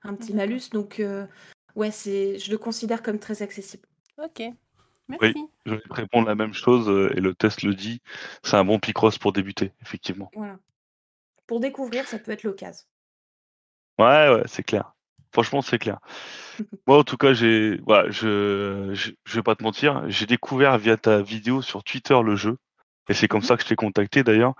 un 0.03 0.15
petit 0.15 0.35
malus. 0.35 0.71
Donc 0.73 1.01
euh, 1.01 1.27
ouais, 1.77 1.91
c'est, 1.91 2.39
je 2.39 2.51
le 2.51 2.59
considère 2.59 3.03
comme 3.03 3.19
très 3.19 3.43
accessible. 3.43 3.87
Ok. 4.23 4.43
Merci. 5.11 5.47
Je 5.67 5.75
vais 5.75 5.83
répondre 5.91 6.27
la 6.29 6.35
même 6.35 6.55
chose 6.55 6.89
euh, 6.89 7.13
et 7.17 7.21
le 7.21 7.35
test 7.35 7.63
le 7.63 7.75
dit. 7.75 8.01
C'est 8.43 8.57
un 8.57 8.65
bon 8.65 8.79
Picross 8.79 9.19
pour 9.19 9.33
débuter, 9.33 9.73
effectivement. 9.83 10.31
Voilà. 10.35 10.59
Pour 11.47 11.61
découvrir, 11.61 12.07
ça 12.07 12.19
peut 12.19 12.33
être 12.33 12.45
l'occasion. 12.45 12.87
Ouais, 13.99 14.31
ouais, 14.35 14.43
c'est 14.47 14.63
clair. 14.63 14.95
Franchement, 15.33 15.63
c'est 15.63 15.79
clair. 15.79 15.99
Moi, 16.87 16.99
en 16.99 17.05
tout 17.05 17.17
cas, 17.17 17.33
j'ai, 17.35 17.79
voilà, 17.87 18.11
je, 18.11 18.91
je, 18.95 19.13
je 19.25 19.35
vais 19.37 19.43
pas 19.43 19.55
te 19.57 19.63
mentir, 19.63 20.05
j'ai 20.09 20.27
découvert 20.27 20.79
via 20.79 20.97
ta 20.97 21.23
vidéo 21.23 21.63
sur 21.63 21.85
Twitter 21.85 22.19
le 22.25 22.37
jeu. 22.37 22.59
Et 23.09 23.15
c'est 23.15 23.29
comme 23.29 23.41
Mhm. 23.41 23.47
ça 23.47 23.57
que 23.57 23.63
je 23.63 23.69
t'ai 23.69 23.77
contacté 23.77 24.23
d'ailleurs. 24.25 24.55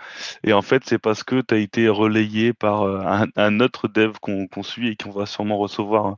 Et 0.45 0.53
en 0.53 0.63
fait, 0.63 0.83
c'est 0.87 0.99
parce 0.99 1.25
que 1.25 1.41
tu 1.43 1.55
as 1.55 1.59
été 1.59 1.89
relayé 1.89 2.53
par 2.53 2.83
euh, 2.83 3.01
un, 3.07 3.27
un 3.37 3.61
autre 3.61 3.89
dev 3.89 4.15
qu'on 4.21 4.49
suit 4.63 4.89
et 4.89 4.97
qu'on 4.97 5.11
va 5.13 5.27
sûrement 5.27 5.59
recevoir 5.59 6.07
euh, 6.09 6.15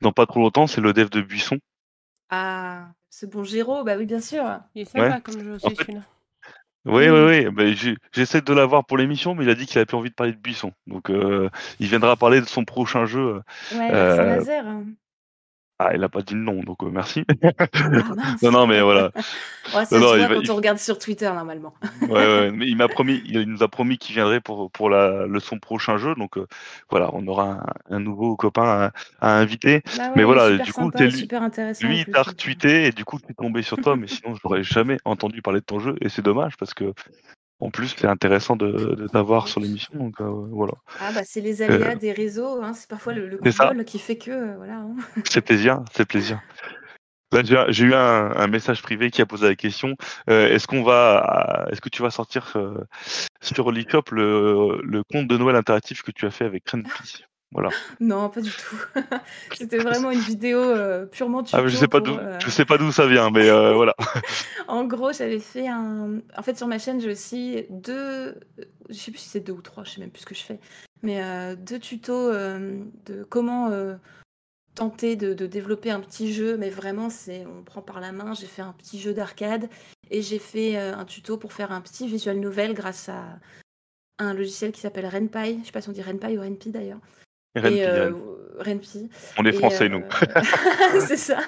dans 0.00 0.12
pas 0.12 0.26
trop 0.26 0.40
longtemps. 0.40 0.66
C'est 0.66 0.80
le 0.80 0.92
dev 0.92 1.10
de 1.10 1.20
Buisson. 1.22 1.58
Ah, 2.30 2.88
ce 3.10 3.26
bon 3.26 3.42
Géraud, 3.44 3.84
bah 3.84 3.94
oui, 3.98 4.06
bien 4.06 4.20
sûr. 4.20 4.44
Il 4.74 4.82
est 4.82 4.84
sympa 4.84 5.16
Ouais. 5.16 5.20
comme 5.20 5.42
jeu 5.42 5.52
En 5.52 5.54
aussi 5.56 5.68
fait- 5.70 5.84
celui-là. 5.84 6.00
Oui, 6.86 7.08
Oui. 7.08 7.08
oui, 7.10 7.44
oui. 7.44 7.50
Ben, 7.50 7.74
j'ai- 7.76 7.96
J'essaie 8.12 8.40
de 8.40 8.52
l'avoir 8.54 8.86
pour 8.86 8.96
l'émission, 8.96 9.34
mais 9.34 9.44
il 9.44 9.50
a 9.50 9.54
dit 9.54 9.66
qu'il 9.66 9.76
avait 9.78 9.84
plus 9.86 9.96
envie 9.98 10.08
de 10.10 10.14
parler 10.14 10.32
de 10.32 10.38
Buisson. 10.38 10.72
Donc, 10.86 11.10
euh, 11.10 11.50
il 11.78 11.88
viendra 11.88 12.16
parler 12.16 12.40
de 12.40 12.46
son 12.46 12.64
prochain 12.64 13.04
jeu. 13.04 13.42
Ouais, 13.74 13.90
Euh, 13.92 14.40
hein. 14.64 14.84
Ah, 15.82 15.92
il 15.94 16.04
a 16.04 16.10
pas 16.10 16.20
dit 16.20 16.34
le 16.34 16.40
nom, 16.40 16.60
donc 16.62 16.82
euh, 16.82 16.90
merci. 16.90 17.24
Ah 17.42 17.66
non, 18.42 18.50
non, 18.50 18.66
mais 18.66 18.82
voilà. 18.82 19.12
Ouais, 19.74 19.84
ça 19.84 19.98
Non, 19.98 20.08
se 20.12 20.16
voit 20.16 20.26
quand 20.28 20.40
il- 20.42 20.50
on 20.50 20.56
regarde 20.56 20.78
sur 20.78 20.98
Twitter, 20.98 21.26
normalement. 21.32 21.72
Ouais, 22.02 22.08
ouais, 22.10 22.50
mais 22.50 22.66
il 22.66 22.76
m'a 22.76 22.88
promis, 22.88 23.22
il 23.26 23.42
nous 23.42 23.62
a 23.62 23.68
promis 23.68 23.98
qu'il 23.98 24.14
viendrait 24.14 24.40
pour 24.40 24.70
pour 24.70 24.90
la 24.90 25.26
le 25.26 25.38
son 25.40 25.58
prochain 25.58 25.96
jeu, 25.96 26.14
donc 26.16 26.36
euh, 26.38 26.46
voilà, 26.90 27.08
on 27.12 27.26
aura 27.28 27.60
un, 27.88 27.96
un 27.96 28.00
nouveau 28.00 28.36
copain 28.36 28.90
à, 29.20 29.26
à 29.26 29.38
inviter. 29.38 29.82
Bah 29.96 30.04
ouais, 30.08 30.12
Mais 30.16 30.24
voilà, 30.24 30.58
du 30.58 30.72
coup, 30.72 30.90
sympa 30.90 31.04
lui-. 31.04 31.28
Lui, 31.82 31.98
il 32.00 32.04
t'a 32.06 32.22
retweeté 32.22 32.86
et 32.86 32.90
du 32.90 33.04
coup, 33.04 33.18
c'est 33.26 33.36
tombé 33.36 33.62
sur 33.62 33.76
toi, 33.78 33.96
mais 33.96 34.06
sinon, 34.08 34.34
je 34.34 34.40
n'aurais 34.44 34.62
jamais 34.62 34.98
entendu 35.04 35.40
parler 35.40 35.60
de 35.60 35.64
ton 35.66 35.78
jeu 35.78 35.94
et 36.00 36.08
c'est 36.08 36.22
dommage 36.22 36.56
parce 36.58 36.74
que 36.74 36.92
en 37.60 37.70
plus, 37.70 37.94
c'est 37.96 38.06
intéressant 38.06 38.56
de, 38.56 38.94
de 38.94 39.06
t'avoir 39.06 39.48
sur 39.48 39.60
l'émission, 39.60 39.92
donc 39.94 40.20
euh, 40.20 40.24
voilà, 40.50 40.72
Ah 41.00 41.12
bah 41.14 41.20
c'est 41.24 41.40
les 41.40 41.62
aléas 41.62 41.94
des 41.94 42.12
réseaux, 42.12 42.62
hein, 42.62 42.72
c'est 42.74 42.88
parfois 42.88 43.12
le, 43.12 43.28
le 43.28 43.38
bol 43.38 43.84
qui 43.84 43.98
fait 43.98 44.16
que 44.16 44.30
euh, 44.30 44.56
voilà. 44.56 44.76
hein. 44.76 44.96
c'est 45.28 45.40
plaisir, 45.42 45.82
c'est 45.92 46.06
plaisir. 46.06 46.40
Là, 47.32 47.42
j'ai 47.44 47.64
j'ai 47.68 47.84
eu 47.84 47.94
un, 47.94 48.32
un 48.34 48.46
message 48.48 48.82
privé 48.82 49.10
qui 49.12 49.22
a 49.22 49.26
posé 49.26 49.46
la 49.46 49.54
question 49.54 49.94
euh, 50.28 50.48
est-ce 50.48 50.66
qu'on 50.66 50.82
va, 50.82 51.68
est-ce 51.70 51.80
que 51.80 51.88
tu 51.88 52.02
vas 52.02 52.10
sortir 52.10 52.52
euh, 52.56 52.74
sur 53.40 53.70
l'eShop 53.70 54.02
le, 54.10 54.80
le 54.82 55.02
compte 55.04 55.28
de 55.28 55.36
Noël 55.36 55.54
interactif 55.54 56.02
que 56.02 56.10
tu 56.10 56.26
as 56.26 56.30
fait 56.32 56.44
avec 56.44 56.68
Renpi 56.68 57.24
Voilà. 57.52 57.70
Non, 57.98 58.28
pas 58.30 58.40
du 58.40 58.50
tout. 58.50 58.76
C'était 59.56 59.78
vraiment 59.82 60.10
une 60.10 60.20
vidéo 60.20 60.58
euh, 60.58 61.06
purement 61.06 61.42
tuto. 61.42 61.56
Ah, 61.58 61.66
je 61.66 61.76
sais 61.76 61.88
pas 61.88 62.00
d'où, 62.00 62.14
euh, 62.14 62.38
je 62.38 62.50
sais 62.50 62.64
pas 62.64 62.78
d'où 62.78 62.92
ça 62.92 63.06
vient, 63.06 63.30
mais 63.30 63.48
euh, 63.48 63.72
voilà. 63.74 63.94
En 64.68 64.84
gros, 64.84 65.12
j'avais 65.12 65.40
fait 65.40 65.66
un. 65.66 66.20
En 66.36 66.42
fait, 66.42 66.56
sur 66.56 66.68
ma 66.68 66.78
chaîne, 66.78 67.00
j'ai 67.00 67.10
aussi 67.10 67.66
deux. 67.70 68.38
Je 68.88 68.94
sais 68.94 69.10
plus 69.10 69.18
si 69.18 69.28
c'est 69.28 69.40
deux 69.40 69.52
ou 69.52 69.62
trois, 69.62 69.82
je 69.82 69.90
sais 69.90 70.00
même 70.00 70.10
plus 70.10 70.20
ce 70.20 70.26
que 70.26 70.34
je 70.34 70.42
fais. 70.42 70.60
Mais 71.02 71.22
euh, 71.22 71.56
deux 71.56 71.80
tutos 71.80 72.32
de 72.32 73.24
comment 73.28 73.70
tenter 74.76 75.16
de, 75.16 75.34
de 75.34 75.46
développer 75.46 75.90
un 75.90 76.00
petit 76.00 76.32
jeu. 76.32 76.56
Mais 76.56 76.70
vraiment, 76.70 77.10
c'est 77.10 77.44
on 77.46 77.64
prend 77.64 77.82
par 77.82 78.00
la 78.00 78.12
main. 78.12 78.32
J'ai 78.34 78.46
fait 78.46 78.62
un 78.62 78.72
petit 78.72 79.00
jeu 79.00 79.12
d'arcade 79.12 79.68
et 80.12 80.22
j'ai 80.22 80.38
fait 80.38 80.76
un 80.76 81.04
tuto 81.04 81.36
pour 81.36 81.52
faire 81.52 81.72
un 81.72 81.80
petit 81.80 82.06
visual 82.06 82.38
novel 82.38 82.74
grâce 82.74 83.08
à 83.08 83.24
un 84.20 84.34
logiciel 84.34 84.70
qui 84.70 84.80
s'appelle 84.80 85.06
Renpy. 85.06 85.58
Je 85.60 85.66
sais 85.66 85.72
pas 85.72 85.80
si 85.80 85.88
on 85.88 85.92
dit 85.92 86.02
Renpy 86.02 86.38
ou 86.38 86.42
Renpy 86.42 86.70
d'ailleurs. 86.70 87.00
Renpi, 87.56 87.82
euh, 87.82 88.12
Renpi. 88.58 89.08
On 89.38 89.44
est 89.44 89.48
Et, 89.50 89.52
français, 89.52 89.84
euh, 89.84 89.88
nous. 89.88 90.04
c'est 91.06 91.16
ça. 91.16 91.38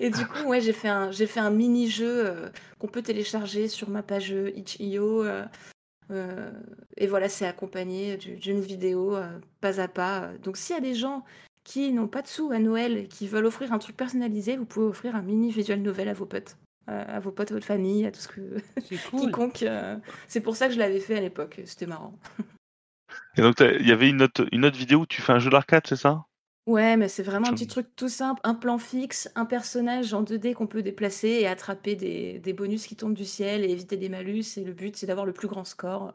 Et 0.00 0.10
du 0.10 0.26
coup, 0.26 0.48
ouais, 0.48 0.60
j'ai 0.60 0.72
fait 0.72 0.88
un, 0.88 1.10
j'ai 1.10 1.26
fait 1.26 1.40
un 1.40 1.50
mini-jeu 1.50 2.26
euh, 2.26 2.48
qu'on 2.78 2.88
peut 2.88 3.02
télécharger 3.02 3.68
sur 3.68 3.88
ma 3.90 4.02
page 4.02 4.34
itch.io. 4.54 5.22
euh, 5.24 5.44
Euh, 6.10 6.50
et 6.98 7.06
voilà, 7.06 7.30
c'est 7.30 7.46
accompagné 7.46 8.18
du- 8.18 8.36
d'une 8.36 8.60
vidéo 8.60 9.16
euh, 9.16 9.26
pas 9.62 9.80
à 9.80 9.88
pas. 9.88 10.32
Donc 10.42 10.58
s'il 10.58 10.74
y 10.76 10.78
a 10.78 10.82
des 10.82 10.94
gens 10.94 11.24
qui 11.64 11.92
n'ont 11.94 12.08
pas 12.08 12.20
de 12.20 12.26
sous 12.28 12.50
à 12.52 12.58
Noël 12.58 12.98
et 12.98 13.06
qui 13.08 13.26
veulent 13.26 13.46
offrir 13.46 13.72
un 13.72 13.78
truc 13.78 13.96
personnalisé, 13.96 14.58
vous 14.58 14.66
pouvez 14.66 14.84
offrir 14.86 15.16
un 15.16 15.22
mini 15.22 15.50
visual 15.50 15.80
novel 15.80 16.08
à 16.10 16.12
vos 16.12 16.26
potes, 16.26 16.58
à 16.88 17.20
vos 17.20 17.30
potes, 17.32 17.52
à 17.52 17.54
votre 17.54 17.64
famille, 17.66 18.04
à 18.04 18.10
tout 18.12 18.20
ce 18.20 18.28
que 18.28 18.56
C'est 18.86 18.96
cool. 19.10 19.20
quiconque. 19.20 19.62
euh, 19.62 19.96
C'est 20.28 20.42
pour 20.42 20.56
ça 20.56 20.66
que 20.68 20.74
je 20.74 20.78
l'avais 20.78 21.00
fait 21.00 21.16
à 21.16 21.20
l'époque. 21.22 21.62
C'était 21.64 21.86
marrant. 21.86 22.12
Et 23.36 23.42
donc, 23.42 23.56
il 23.60 23.86
y 23.86 23.92
avait 23.92 24.08
une 24.08 24.22
autre, 24.22 24.46
une 24.52 24.64
autre 24.64 24.76
vidéo 24.76 25.00
où 25.00 25.06
tu 25.06 25.22
fais 25.22 25.32
un 25.32 25.38
jeu 25.38 25.50
d'arcade, 25.50 25.86
c'est 25.86 25.96
ça? 25.96 26.24
Ouais, 26.66 26.96
mais 26.96 27.08
c'est 27.08 27.22
vraiment 27.22 27.48
un 27.48 27.52
petit 27.52 27.66
truc 27.66 27.88
tout 27.94 28.08
simple, 28.08 28.40
un 28.42 28.54
plan 28.54 28.78
fixe, 28.78 29.30
un 29.34 29.44
personnage 29.44 30.14
en 30.14 30.22
2D 30.22 30.54
qu'on 30.54 30.66
peut 30.66 30.82
déplacer 30.82 31.28
et 31.28 31.46
attraper 31.46 31.94
des, 31.94 32.38
des 32.38 32.52
bonus 32.54 32.86
qui 32.86 32.96
tombent 32.96 33.14
du 33.14 33.26
ciel 33.26 33.64
et 33.64 33.70
éviter 33.70 33.98
des 33.98 34.08
malus. 34.08 34.56
Et 34.56 34.64
le 34.64 34.72
but, 34.72 34.96
c'est 34.96 35.06
d'avoir 35.06 35.26
le 35.26 35.34
plus 35.34 35.48
grand 35.48 35.64
score. 35.64 36.14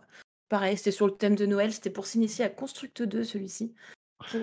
Pareil, 0.50 0.76
c'était 0.76 0.90
sur 0.92 1.06
le 1.06 1.14
thème 1.14 1.36
de 1.36 1.46
Noël, 1.46 1.72
c'était 1.72 1.92
pour 1.92 2.08
s'initier 2.08 2.44
à 2.46 2.50
Construct 2.50 3.04
2, 3.04 3.24
celui-ci. 3.24 3.76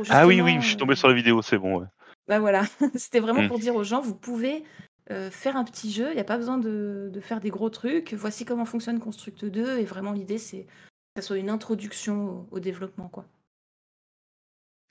Ah 0.09 0.27
oui, 0.29 0.41
oui, 0.41 0.59
je 0.61 0.67
suis 0.69 0.77
tombé 0.77 0.93
euh, 0.93 0.97
sur 0.97 1.09
la 1.09 1.15
vidéo, 1.15 1.43
c'est 1.43 1.59
bon. 1.59 1.81
Ouais. 1.81 1.87
Bah 2.29 2.39
voilà, 2.39 2.63
c'était 2.95 3.21
vraiment 3.21 3.43
Mm. 3.43 3.49
pour 3.49 3.59
dire 3.59 3.75
aux 3.75 3.85
gens, 3.85 4.01
vous 4.01 4.15
pouvez 4.15 4.63
euh, 5.11 5.31
faire 5.31 5.57
un 5.57 5.65
petit 5.65 5.93
jeu, 5.93 6.11
il 6.11 6.15
n'y 6.15 6.21
a 6.21 6.25
pas 6.25 6.37
besoin 6.39 6.59
de, 6.59 7.11
de 7.13 7.21
faire 7.21 7.41
des 7.41 7.51
gros 7.51 7.71
trucs. 7.71 8.15
Voici 8.15 8.45
comment 8.45 8.65
fonctionne 8.65 9.01
Construct 9.01 9.45
2. 9.45 9.79
Et 9.79 9.85
vraiment, 9.85 10.13
l'idée, 10.13 10.39
c'est 10.39 10.67
ça 11.17 11.23
soit 11.23 11.39
une 11.39 11.51
introduction 11.51 12.47
au, 12.53 12.57
au 12.57 12.61
développement. 12.61 13.09
quoi. 13.09 13.27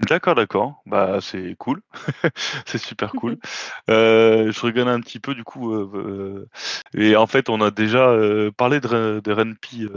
D'accord, 0.02 0.36
d'accord. 0.36 0.82
Bah, 0.86 1.20
c'est 1.22 1.56
cool. 1.58 1.82
c'est 2.66 2.78
super 2.78 3.14
cool. 3.14 3.38
Euh, 3.90 4.52
je 4.52 4.60
regarde 4.62 4.90
un 4.90 5.00
petit 5.00 5.20
peu 5.20 5.36
du 5.36 5.44
coup. 5.44 5.72
euh, 5.74 5.90
euh, 5.94 7.00
et 7.00 7.16
en 7.16 7.28
fait, 7.28 7.50
on 7.50 7.62
a 7.62 7.72
déjà 7.72 8.10
euh, 8.10 8.52
parlé 8.52 8.80
de, 8.80 9.22
de 9.24 9.32
Renpi 9.32 9.88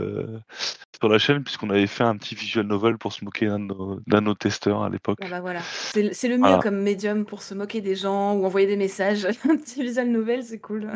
sur 0.99 1.09
la 1.09 1.17
chaîne 1.17 1.43
puisqu'on 1.43 1.69
avait 1.69 1.87
fait 1.87 2.03
un 2.03 2.15
petit 2.17 2.35
visual 2.35 2.65
novel 2.67 2.97
pour 2.97 3.13
se 3.13 3.25
moquer 3.25 3.47
d'un 3.47 3.59
de 3.59 4.19
nos, 4.19 4.33
testeurs 4.35 4.83
à 4.83 4.89
l'époque. 4.89 5.19
Ah 5.21 5.27
bah 5.29 5.41
voilà, 5.41 5.61
c'est 5.61 6.03
le- 6.03 6.13
c'est 6.13 6.27
le 6.29 6.37
mieux 6.37 6.41
Voilà. 6.41 6.59
comme 6.59 6.81
médium 6.81 7.25
pour 7.25 7.41
se 7.41 7.53
moquer 7.53 7.81
des 7.81 7.95
gens 7.95 8.35
ou 8.35 8.45
envoyer 8.45 8.67
des 8.67 8.77
messages. 8.77 9.25
Un 9.49 9.57
petit 9.57 9.81
visual 9.81 10.09
novel, 10.09 10.43
c'est 10.43 10.59
cool. 10.59 10.91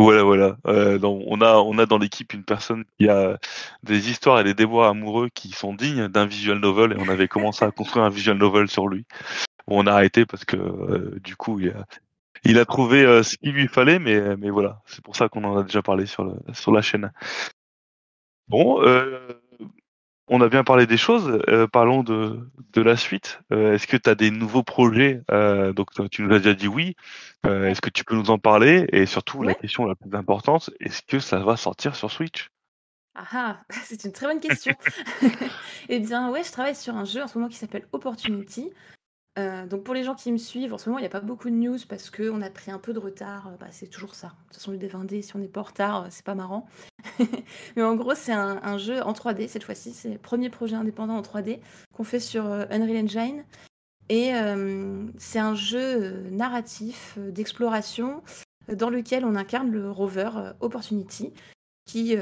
Voilà, 0.00 0.22
voilà. 0.22 0.56
Euh, 0.66 0.98
on 1.02 1.42
a, 1.42 1.56
on 1.56 1.76
a 1.76 1.84
dans 1.84 1.98
l'équipe 1.98 2.32
une 2.32 2.42
personne 2.42 2.84
qui 2.98 3.10
a 3.10 3.38
des 3.82 4.08
histoires 4.08 4.40
et 4.40 4.44
des 4.44 4.54
déboires 4.54 4.88
amoureux 4.88 5.28
qui 5.28 5.50
sont 5.50 5.74
dignes 5.74 6.08
d'un 6.08 6.24
visual 6.24 6.58
novel 6.58 6.92
et 6.92 6.96
on 6.98 7.10
avait 7.10 7.28
commencé 7.28 7.66
à 7.66 7.70
construire 7.70 8.06
un 8.06 8.08
visual 8.08 8.38
novel 8.38 8.70
sur 8.70 8.88
lui. 8.88 9.04
On 9.66 9.86
a 9.86 9.92
arrêté 9.92 10.24
parce 10.24 10.46
que 10.46 10.56
euh, 10.56 11.20
du 11.22 11.36
coup, 11.36 11.60
il 11.60 12.58
a, 12.58 12.64
trouvé 12.64 13.04
euh, 13.04 13.22
ce 13.22 13.36
qu'il 13.36 13.52
lui 13.52 13.68
fallait, 13.68 13.98
mais, 13.98 14.38
mais 14.38 14.48
voilà, 14.48 14.80
c'est 14.86 15.04
pour 15.04 15.16
ça 15.16 15.28
qu'on 15.28 15.44
en 15.44 15.58
a 15.58 15.64
déjà 15.64 15.82
parlé 15.82 16.06
sur, 16.06 16.34
sur 16.54 16.72
la 16.72 16.80
chaîne. 16.80 17.12
Bon, 18.48 18.80
on 20.30 20.40
a 20.40 20.48
bien 20.48 20.64
parlé 20.64 20.86
des 20.86 20.96
choses. 20.96 21.42
euh, 21.48 21.66
parlons 21.66 22.02
de, 22.02 22.40
de 22.72 22.80
la 22.82 22.96
suite. 22.96 23.40
Euh, 23.52 23.74
Est-ce 23.74 23.86
que 23.86 23.96
tu 23.98 24.08
as 24.08 24.14
des 24.14 24.30
nouveaux 24.30 24.62
projets 24.62 25.22
Euh, 25.30 25.72
Donc, 25.72 25.88
tu 26.10 26.22
nous 26.22 26.32
as 26.34 26.38
déjà 26.38 26.54
dit 26.54 26.68
oui. 26.68 26.94
Est-ce 27.44 27.80
que 27.80 27.90
tu 27.90 28.04
peux 28.04 28.14
nous 28.14 28.30
en 28.30 28.38
parler? 28.38 28.86
Et 28.92 29.06
surtout, 29.06 29.42
la 29.42 29.54
question 29.54 29.84
la 29.86 29.94
plus 29.94 30.14
importante, 30.14 30.70
est-ce 30.80 31.02
que 31.02 31.18
ça 31.18 31.40
va 31.40 31.56
sortir 31.56 31.96
sur 31.96 32.10
Switch? 32.10 32.48
Ah 33.14 33.26
ah, 33.32 33.60
c'est 33.84 34.04
une 34.04 34.12
très 34.12 34.26
bonne 34.26 34.40
question. 34.40 34.74
eh 35.88 35.98
bien, 36.00 36.30
ouais, 36.30 36.44
je 36.44 36.52
travaille 36.52 36.76
sur 36.76 36.94
un 36.96 37.04
jeu 37.04 37.22
en 37.22 37.26
ce 37.26 37.36
moment 37.38 37.50
qui 37.50 37.56
s'appelle 37.56 37.86
Opportunity. 37.92 38.70
Euh, 39.38 39.66
donc 39.66 39.84
pour 39.84 39.94
les 39.94 40.02
gens 40.02 40.14
qui 40.14 40.32
me 40.32 40.38
suivent, 40.38 40.74
en 40.74 40.78
ce 40.78 40.88
moment, 40.88 40.98
il 40.98 41.02
n'y 41.02 41.06
a 41.06 41.10
pas 41.10 41.20
beaucoup 41.20 41.50
de 41.50 41.54
news 41.54 41.78
parce 41.88 42.10
qu'on 42.10 42.42
a 42.42 42.50
pris 42.50 42.70
un 42.70 42.78
peu 42.78 42.92
de 42.92 42.98
retard. 42.98 43.48
Euh, 43.48 43.56
Bah, 43.58 43.66
c'est 43.70 43.86
toujours 43.86 44.14
ça. 44.14 44.28
De 44.28 44.32
toute 44.46 44.54
façon, 44.54 44.72
le 44.72 44.78
D20D, 44.78 45.22
si 45.22 45.36
on 45.36 45.38
n'est 45.38 45.48
pas 45.48 45.60
en 45.60 45.64
retard, 45.64 46.02
euh, 46.04 46.06
c'est 46.10 46.24
pas 46.24 46.34
marrant. 46.34 46.66
Mais 47.76 47.82
en 47.82 47.94
gros, 47.94 48.14
c'est 48.14 48.32
un, 48.32 48.78
jeu 48.78 49.02
en 49.02 49.12
3D 49.12 49.48
cette 49.48 49.64
fois-ci. 49.64 49.92
C'est 49.92 50.10
le 50.10 50.18
premier 50.18 50.50
projet 50.50 50.76
indépendant 50.76 51.16
en 51.16 51.22
3D 51.22 51.60
qu'on 51.94 52.04
fait 52.04 52.20
sur 52.20 52.44
Unreal 52.44 53.04
Engine. 53.04 53.44
Et 54.08 54.32
c'est 55.18 55.38
un 55.38 55.54
jeu 55.54 56.28
narratif 56.30 57.16
d'exploration 57.16 58.22
dans 58.68 58.90
lequel 58.90 59.24
on 59.24 59.36
incarne 59.36 59.70
le 59.70 59.88
rover 59.90 60.30
Opportunity 60.58 61.32
qui 61.86 62.16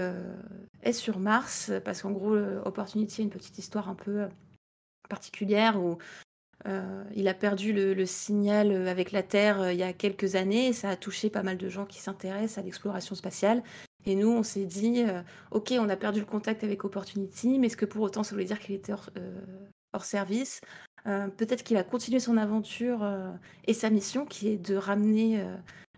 est 0.82 0.92
sur 0.92 1.18
Mars, 1.18 1.72
parce 1.84 2.02
qu'en 2.02 2.10
gros, 2.10 2.36
Opportunity 2.36 3.22
a 3.22 3.24
une 3.24 3.30
petite 3.30 3.58
histoire 3.58 3.88
un 3.88 3.94
peu 3.94 4.28
particulière 5.08 5.80
où 5.80 5.98
euh, 6.66 7.04
il 7.14 7.28
a 7.28 7.34
perdu 7.34 7.72
le, 7.72 8.06
signal 8.06 8.88
avec 8.88 9.12
la 9.12 9.22
Terre 9.22 9.60
euh, 9.60 9.72
il 9.72 9.78
y 9.78 9.84
a 9.84 9.92
quelques 9.92 10.34
années, 10.34 10.68
et 10.68 10.72
ça 10.72 10.90
a 10.90 10.96
touché 10.96 11.30
pas 11.30 11.42
mal 11.42 11.56
de 11.56 11.68
gens 11.68 11.86
qui 11.86 12.00
s'intéressent 12.00 12.58
à 12.58 12.62
l'exploration 12.62 13.14
spatiale. 13.14 13.62
Et 14.06 14.14
nous, 14.14 14.30
on 14.30 14.42
s'est 14.42 14.64
dit, 14.64 15.04
euh, 15.06 15.22
ok, 15.52 15.74
on 15.78 15.88
a 15.88 15.96
perdu 15.96 16.20
le 16.20 16.26
contact 16.26 16.64
avec 16.64 16.84
Opportunity, 16.84 17.58
mais 17.58 17.68
est-ce 17.68 17.76
que 17.76 17.84
pour 17.84 18.02
autant 18.02 18.22
ça 18.22 18.32
voulait 18.32 18.44
dire 18.44 18.58
qu'il 18.58 18.74
était 18.74 18.92
hors, 18.92 20.04
service? 20.04 20.60
Peut-être 21.04 21.62
qu'il 21.62 21.78
a 21.78 21.84
continué 21.84 22.20
son 22.20 22.36
aventure 22.36 23.02
et 23.66 23.72
sa 23.72 23.88
mission, 23.88 24.26
qui 24.26 24.48
est 24.48 24.58
de 24.58 24.76
ramener 24.76 25.42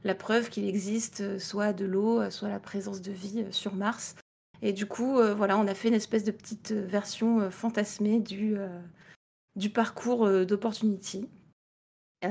la 0.05 0.15
preuve 0.15 0.51
qu'il 0.51 0.69
existe 0.69 1.39
soit 1.41 1.73
de 1.73 1.85
l'eau, 1.85 2.31
soit 2.31 2.49
la 2.49 2.61
présence 2.61 3.03
de 3.03 3.11
vie 3.11 3.45
sur 3.51 3.74
Mars. 3.74 4.15
Et 4.62 4.73
du 4.73 4.87
coup, 4.87 5.19
voilà, 5.37 5.59
on 5.59 5.66
a 5.66 5.74
fait 5.74 5.89
une 5.89 5.95
espèce 5.95 6.23
de 6.23 6.31
petite 6.31 6.70
version 6.70 7.51
fantasmée 7.51 8.20
du, 8.20 8.57
du 9.56 9.70
parcours 9.70 10.27
euh, 10.27 10.44
d'Opportunity. 10.44 11.28
Euh, 12.24 12.28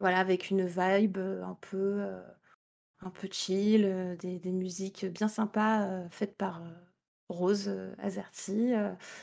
voilà, 0.00 0.18
avec 0.18 0.50
une 0.50 0.66
vibe 0.66 1.18
euh, 1.18 1.44
un 1.44 1.56
peu, 1.60 2.04
un 3.00 3.10
peu 3.10 3.28
chill, 3.30 4.16
des, 4.20 4.38
des 4.38 4.52
musiques 4.52 5.06
bien 5.06 5.28
sympas 5.28 6.08
faites 6.10 6.36
par 6.36 6.62
Rose 7.28 7.70
Azerty, 7.98 8.72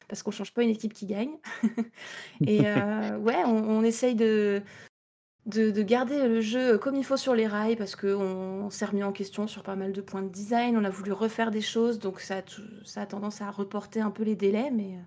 parce 0.07 0.23
qu'on 0.23 0.31
change 0.31 0.53
pas 0.53 0.63
une 0.63 0.69
équipe 0.69 0.93
qui 0.93 1.05
gagne. 1.05 1.38
Et 2.47 2.61
ouais, 2.61 3.43
on, 3.45 3.69
on 3.69 3.84
essaye 3.84 4.15
de, 4.15 4.63
de, 5.45 5.71
de 5.71 5.81
garder 5.81 6.27
le 6.27 6.41
jeu 6.41 6.77
comme 6.77 6.95
il 6.95 7.03
faut 7.05 7.17
sur 7.17 7.35
les 7.35 7.47
rails 7.47 7.76
parce 7.76 7.95
qu'on 7.95 8.65
on 8.65 8.69
s'est 8.69 8.85
remis 8.85 9.03
en 9.03 9.11
question 9.11 9.47
sur 9.47 9.63
pas 9.63 9.76
mal 9.76 9.93
de 9.93 10.01
points 10.01 10.21
de 10.23 10.30
design. 10.30 10.77
On 10.77 10.85
a 10.85 10.89
voulu 10.89 11.11
refaire 11.11 11.51
des 11.51 11.61
choses, 11.61 11.99
donc 11.99 12.19
ça 12.19 12.38
a, 12.39 12.41
ça 12.85 13.01
a 13.01 13.05
tendance 13.05 13.41
à 13.41 13.51
reporter 13.51 14.01
un 14.01 14.11
peu 14.11 14.23
les 14.23 14.35
délais. 14.35 14.71
Mais 14.71 14.97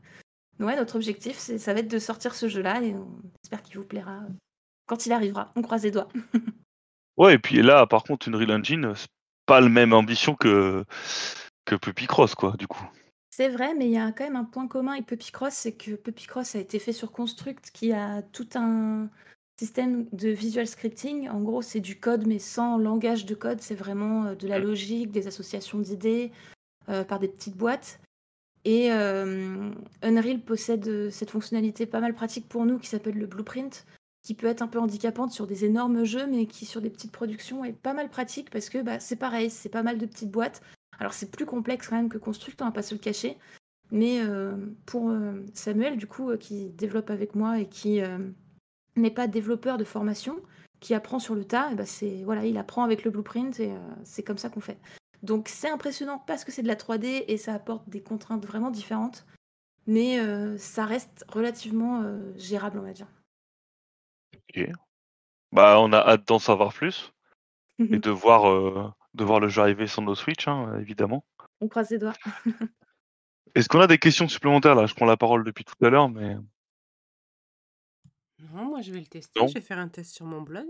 ouais, 0.61 0.77
notre 0.77 0.97
objectif, 0.97 1.37
c'est, 1.39 1.59
ça 1.59 1.74
va 1.74 1.81
être 1.81 1.91
de 1.91 1.99
sortir 1.99 2.35
ce 2.35 2.49
jeu-là 2.49 2.83
et 2.83 2.95
on 2.95 3.09
espère 3.43 3.62
qu'il 3.62 3.79
vous 3.79 3.85
plaira 3.85 4.19
euh, 4.19 4.33
quand 4.87 5.07
il 5.07 5.12
arrivera. 5.12 5.53
On 5.57 5.62
croise 5.62 5.85
les 5.85 5.91
doigts. 5.91 6.09
Ouais, 7.19 7.35
et 7.35 7.39
puis 7.39 7.61
là, 7.61 7.87
par 7.87 8.05
contre, 8.05 8.29
une 8.29 8.37
Real 8.37 8.53
Engine, 8.53 8.95
c'est 8.97 9.11
pas 9.45 9.61
la 9.61 9.69
même 9.69 9.93
ambition 9.93 10.35
que, 10.35 10.83
que 11.66 11.74
Puppy 11.74 12.07
Cross, 12.07 12.35
quoi, 12.35 12.55
du 12.59 12.66
coup. 12.66 12.85
C'est 13.31 13.49
vrai, 13.49 13.74
mais 13.74 13.87
il 13.87 13.93
y 13.93 13.99
a 13.99 14.12
quand 14.12 14.24
même 14.24 14.37
un 14.37 14.45
point 14.45 14.66
commun 14.66 14.93
avec 14.93 15.07
Puppy 15.07 15.31
Cross, 15.31 15.55
c'est 15.55 15.73
que 15.73 15.93
Puppy 15.93 16.27
Cross 16.27 16.55
a 16.55 16.59
été 16.59 16.79
fait 16.79 16.93
sur 16.93 17.12
Construct, 17.12 17.70
qui 17.70 17.93
a 17.93 18.23
tout 18.23 18.49
un 18.55 19.09
système 19.59 20.07
de 20.12 20.29
visual 20.29 20.66
scripting. 20.66 21.29
En 21.29 21.41
gros, 21.41 21.62
c'est 21.62 21.81
du 21.81 21.99
code, 21.99 22.27
mais 22.27 22.39
sans 22.39 22.79
langage 22.79 23.27
de 23.27 23.35
code. 23.35 23.61
C'est 23.61 23.74
vraiment 23.74 24.27
euh, 24.27 24.35
de 24.35 24.49
la 24.49 24.59
logique, 24.59 25.11
des 25.11 25.27
associations 25.27 25.79
d'idées 25.79 26.33
euh, 26.89 27.05
par 27.05 27.19
des 27.19 27.29
petites 27.29 27.57
boîtes. 27.57 28.01
Et 28.64 28.93
euh, 28.93 29.70
Unreal 30.02 30.40
possède 30.40 30.86
euh, 30.86 31.10
cette 31.10 31.30
fonctionnalité 31.30 31.86
pas 31.86 32.01
mal 32.01 32.14
pratique 32.14 32.48
pour 32.48 32.64
nous 32.64 32.78
qui 32.78 32.89
s'appelle 32.89 33.18
le 33.18 33.26
blueprint, 33.26 33.86
qui 34.22 34.34
peut 34.34 34.47
être 34.47 34.62
un 34.62 34.68
peu 34.68 34.78
handicapante 34.78 35.32
sur 35.32 35.48
des 35.48 35.64
énormes 35.64 36.05
jeux, 36.05 36.26
mais 36.28 36.47
qui 36.47 36.64
sur 36.64 36.80
des 36.80 36.90
petites 36.90 37.10
productions 37.10 37.64
est 37.64 37.72
pas 37.72 37.93
mal 37.93 38.09
pratique 38.09 38.51
parce 38.51 38.68
que 38.68 38.80
bah, 38.82 39.01
c'est 39.01 39.16
pareil, 39.16 39.51
c'est 39.51 39.68
pas 39.68 39.82
mal 39.82 39.98
de 39.98 40.06
petites 40.06 40.30
boîtes. 40.30 40.62
Alors 41.01 41.12
c'est 41.12 41.30
plus 41.30 41.47
complexe 41.47 41.89
quand 41.89 41.97
même 41.97 42.09
que 42.09 42.18
Construct, 42.18 42.62
on 42.62 42.66
va 42.66 42.70
pas 42.70 42.82
se 42.82 42.94
le 42.94 43.01
cacher. 43.01 43.36
Mais 43.90 44.20
euh, 44.22 44.56
pour 44.86 45.12
Samuel, 45.52 45.98
du 45.98 46.06
coup, 46.06 46.34
qui 46.39 46.70
développe 46.70 47.10
avec 47.10 47.34
moi 47.34 47.59
et 47.59 47.66
qui 47.66 48.01
n'est 48.97 49.10
pas 49.10 49.26
développeur 49.26 49.76
de 49.76 49.84
formation, 49.84 50.40
qui 50.80 50.94
apprend 50.94 51.18
sur 51.18 51.34
le 51.34 51.44
tas, 51.44 51.74
bah 51.74 51.84
voilà, 52.24 52.47
il 52.47 52.56
apprend 52.56 52.84
avec 52.84 53.05
le 53.05 53.10
blueprint 53.10 53.60
et 53.60 53.70
c'est 54.02 54.22
comme 54.22 54.39
ça 54.39 54.48
qu'on 54.48 54.60
fait. 54.60 54.78
Donc 55.23 55.49
c'est 55.49 55.70
impressionnant 55.70 56.19
parce 56.27 56.44
que 56.44 56.51
c'est 56.51 56.62
de 56.62 56.69
la 56.69 56.74
3D 56.74 57.24
et 57.28 57.36
ça 57.36 57.55
apporte 57.55 57.89
des 57.89 58.03
contraintes 58.03 58.44
vraiment 58.44 58.70
différentes, 58.70 59.24
mais 59.86 60.19
euh, 60.19 60.59
ça 60.59 60.85
reste 60.85 61.24
relativement 61.28 62.03
euh, 62.03 62.32
gérable, 62.36 62.78
on 62.78 62.82
va 62.82 62.93
dire. 62.93 63.07
Ok. 64.35 64.69
Bah, 65.53 65.78
on 65.81 65.93
a 65.93 65.99
hâte 65.99 66.27
d'en 66.27 66.40
savoir 66.40 66.73
plus 66.73 67.12
et 67.78 67.99
de 67.99 68.11
voir, 68.11 68.51
euh, 68.51 68.90
de 69.15 69.24
voir 69.24 69.39
le 69.39 69.49
jeu 69.49 69.62
arriver 69.62 69.86
sur 69.86 70.03
nos 70.03 70.16
Switch, 70.16 70.49
hein, 70.49 70.77
évidemment. 70.81 71.24
on 71.61 71.69
croise 71.69 71.90
les 71.90 71.99
doigts. 71.99 72.15
Est-ce 73.55 73.69
qu'on 73.69 73.81
a 73.81 73.86
des 73.86 73.99
questions 73.99 74.28
supplémentaires 74.28 74.74
là? 74.74 74.86
Je 74.86 74.94
prends 74.94 75.05
la 75.05 75.19
parole 75.19 75.44
depuis 75.44 75.65
tout 75.65 75.85
à 75.85 75.90
l'heure, 75.90 76.09
mais 76.09 76.36
Non, 78.39 78.65
moi 78.65 78.81
je 78.81 78.90
vais 78.93 79.01
le 79.01 79.07
tester. 79.07 79.39
Non. 79.39 79.47
Je 79.47 79.55
vais 79.55 79.61
faire 79.61 79.78
un 79.78 79.89
test 79.89 80.15
sur 80.15 80.24
mon 80.27 80.40
blog. 80.40 80.66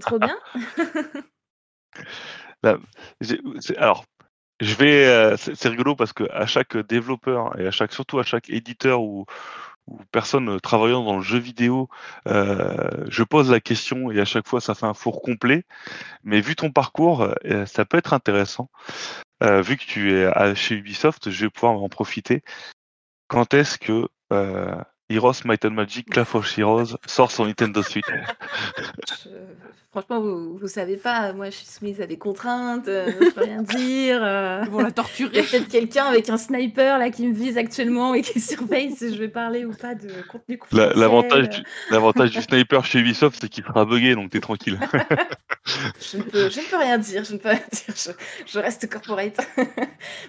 Trop 0.00 0.18
bien. 0.18 0.38
alors, 3.76 4.04
je 4.60 4.74
vais. 4.74 5.06
euh, 5.06 5.36
c'est 5.36 5.68
rigolo 5.68 5.96
parce 5.96 6.12
que 6.12 6.24
à 6.32 6.46
chaque 6.46 6.76
développeur 6.76 7.58
et 7.60 7.66
à 7.66 7.70
chaque, 7.70 7.92
surtout 7.92 8.18
à 8.18 8.22
chaque 8.24 8.50
éditeur 8.50 9.02
ou, 9.02 9.26
ou 9.86 10.00
personne 10.12 10.60
travaillant 10.60 11.04
dans 11.04 11.16
le 11.16 11.22
jeu 11.22 11.38
vidéo, 11.38 11.88
euh, 12.28 13.06
je 13.08 13.22
pose 13.24 13.50
la 13.50 13.60
question 13.60 14.10
et 14.10 14.20
à 14.20 14.24
chaque 14.24 14.48
fois 14.48 14.60
ça 14.60 14.74
fait 14.74 14.86
un 14.86 14.94
four 14.94 15.22
complet. 15.22 15.64
Mais 16.24 16.40
vu 16.40 16.56
ton 16.56 16.70
parcours, 16.72 17.22
euh, 17.46 17.66
ça 17.66 17.84
peut 17.84 17.98
être 17.98 18.12
intéressant. 18.14 18.70
euh, 19.42 19.62
vu 19.62 19.76
que 19.76 19.84
tu 19.84 20.12
es 20.14 20.26
à- 20.26 20.54
chez 20.54 20.76
Ubisoft, 20.76 21.30
je 21.30 21.46
vais 21.46 21.50
pouvoir 21.50 21.72
en 21.82 21.88
profiter. 21.88 22.42
Quand 23.28 23.54
est-ce 23.54 23.78
que 23.78 24.08
euh, 24.32 24.76
Heroes 25.10 25.44
Might 25.44 25.64
and 25.64 25.70
Magic 25.72 26.08
Clash 26.10 26.34
of 26.34 26.56
Heroes 26.58 26.96
sort 27.06 27.30
sur 27.30 27.44
Nintendo 27.44 27.82
Switch 27.82 28.06
Je- 29.24 29.28
Franchement, 29.92 30.20
vous, 30.20 30.56
vous 30.56 30.68
savez 30.68 30.96
pas, 30.96 31.32
moi 31.32 31.46
je 31.46 31.56
suis 31.56 31.66
soumise 31.66 32.00
à 32.00 32.06
des 32.06 32.16
contraintes, 32.16 32.86
euh, 32.86 33.10
je 33.20 33.30
peux 33.30 33.40
rien 33.40 33.60
dire. 33.62 34.20
euh. 34.22 34.60
Ils 34.64 34.70
vont 34.70 34.78
la 34.78 34.84
Il 34.84 34.86
y 34.86 34.90
a 34.90 34.92
torturer. 34.92 35.42
peut-être 35.42 35.66
quelqu'un 35.68 36.04
avec 36.04 36.30
un 36.30 36.36
sniper 36.36 36.96
là 36.96 37.10
qui 37.10 37.26
me 37.26 37.34
vise 37.34 37.58
actuellement 37.58 38.14
et 38.14 38.22
qui 38.22 38.38
surveille 38.40 38.92
si 38.92 39.12
je 39.12 39.18
vais 39.18 39.26
parler 39.26 39.64
ou 39.64 39.72
pas 39.72 39.96
de 39.96 40.06
contenu 40.30 40.58
confidentiel. 40.58 40.96
L'avantage 40.96 41.48
du, 41.48 41.62
l'avantage 41.90 42.30
du 42.30 42.40
sniper 42.40 42.84
chez 42.84 43.00
Ubisoft, 43.00 43.38
c'est 43.40 43.48
qu'il 43.48 43.64
sera 43.64 43.84
bugué, 43.84 44.14
donc 44.14 44.30
t'es 44.30 44.38
tranquille. 44.38 44.78
Je 46.00 46.16
ne, 46.16 46.22
peux, 46.22 46.48
je 46.50 46.58
ne 46.58 46.64
peux 46.70 46.76
rien 46.78 46.98
dire, 46.98 47.22
je 47.22 47.34
ne 47.34 47.38
peux 47.38 47.50
rien 47.50 47.60
dire, 47.70 47.94
je, 47.94 48.10
je 48.50 48.58
reste 48.58 48.88
corporate. 48.90 49.38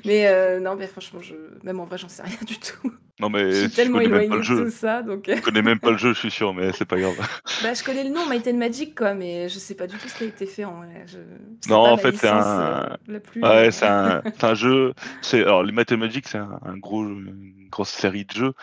mais 0.06 0.28
euh, 0.28 0.60
non, 0.60 0.76
mais 0.76 0.88
franchement, 0.88 1.20
je, 1.22 1.34
même 1.64 1.80
en 1.80 1.86
vrai, 1.86 1.98
j'en 1.98 2.10
sais 2.10 2.22
rien 2.22 2.38
du 2.46 2.60
tout. 2.60 2.92
Non 3.20 3.28
Je 3.30 3.34
mais 3.38 3.54
suis 3.62 3.70
tellement 3.72 4.02
éloignée 4.02 4.28
de 4.30 4.42
tout 4.44 4.70
ça, 4.72 5.04
donc 5.04 5.30
euh, 5.30 5.38
connais 5.42 5.62
même 5.62 5.80
pas 5.80 5.92
le 5.92 5.98
jeu, 5.98 6.14
je 6.14 6.20
suis 6.20 6.32
sûr, 6.32 6.54
mais 6.54 6.72
c'est 6.74 6.86
pas 6.86 7.00
grave. 7.00 7.16
bah, 7.60 7.74
je 7.74 7.84
connais 7.84 8.04
le 8.04 8.10
nom 8.10 8.26
Might 8.26 8.48
and 8.48 8.58
Magic, 8.58 8.96
quoi, 8.98 9.14
mais 9.14 9.48
je 9.50 9.60
sais 9.60 9.76
pas 9.76 9.88
du 9.88 9.98
tout 9.98 10.08
ce 10.10 10.16
qui 10.16 10.24
a 10.24 10.28
été 10.28 10.46
fait 10.46 10.66
en 10.66 10.78
vrai. 10.78 11.06
Je... 11.08 11.20
Non, 11.66 11.78
en 11.92 11.98
fait, 11.98 12.16
c'est 12.18 12.28
un- 12.30 12.98
euh, 13.10 13.20
plus. 13.20 13.42
Ouais, 13.44 13.50
euh, 13.68 13.72
c'est 13.72 13.86
un, 13.88 14.24
c'est 14.40 14.44
un 14.46 14.54
jeu. 14.56 14.94
C'est 15.22 15.42
alors 15.42 15.64
les 15.64 15.72
Might 15.72 15.92
and 15.92 15.98
Magic, 15.98 16.28
c'est 16.28 16.38
un, 16.38 16.60
un 16.64 16.78
gros, 16.78 17.04
une 17.04 17.68
grosse 17.70 17.90
série 17.90 18.26
de 18.26 18.32
jeux. 18.32 18.54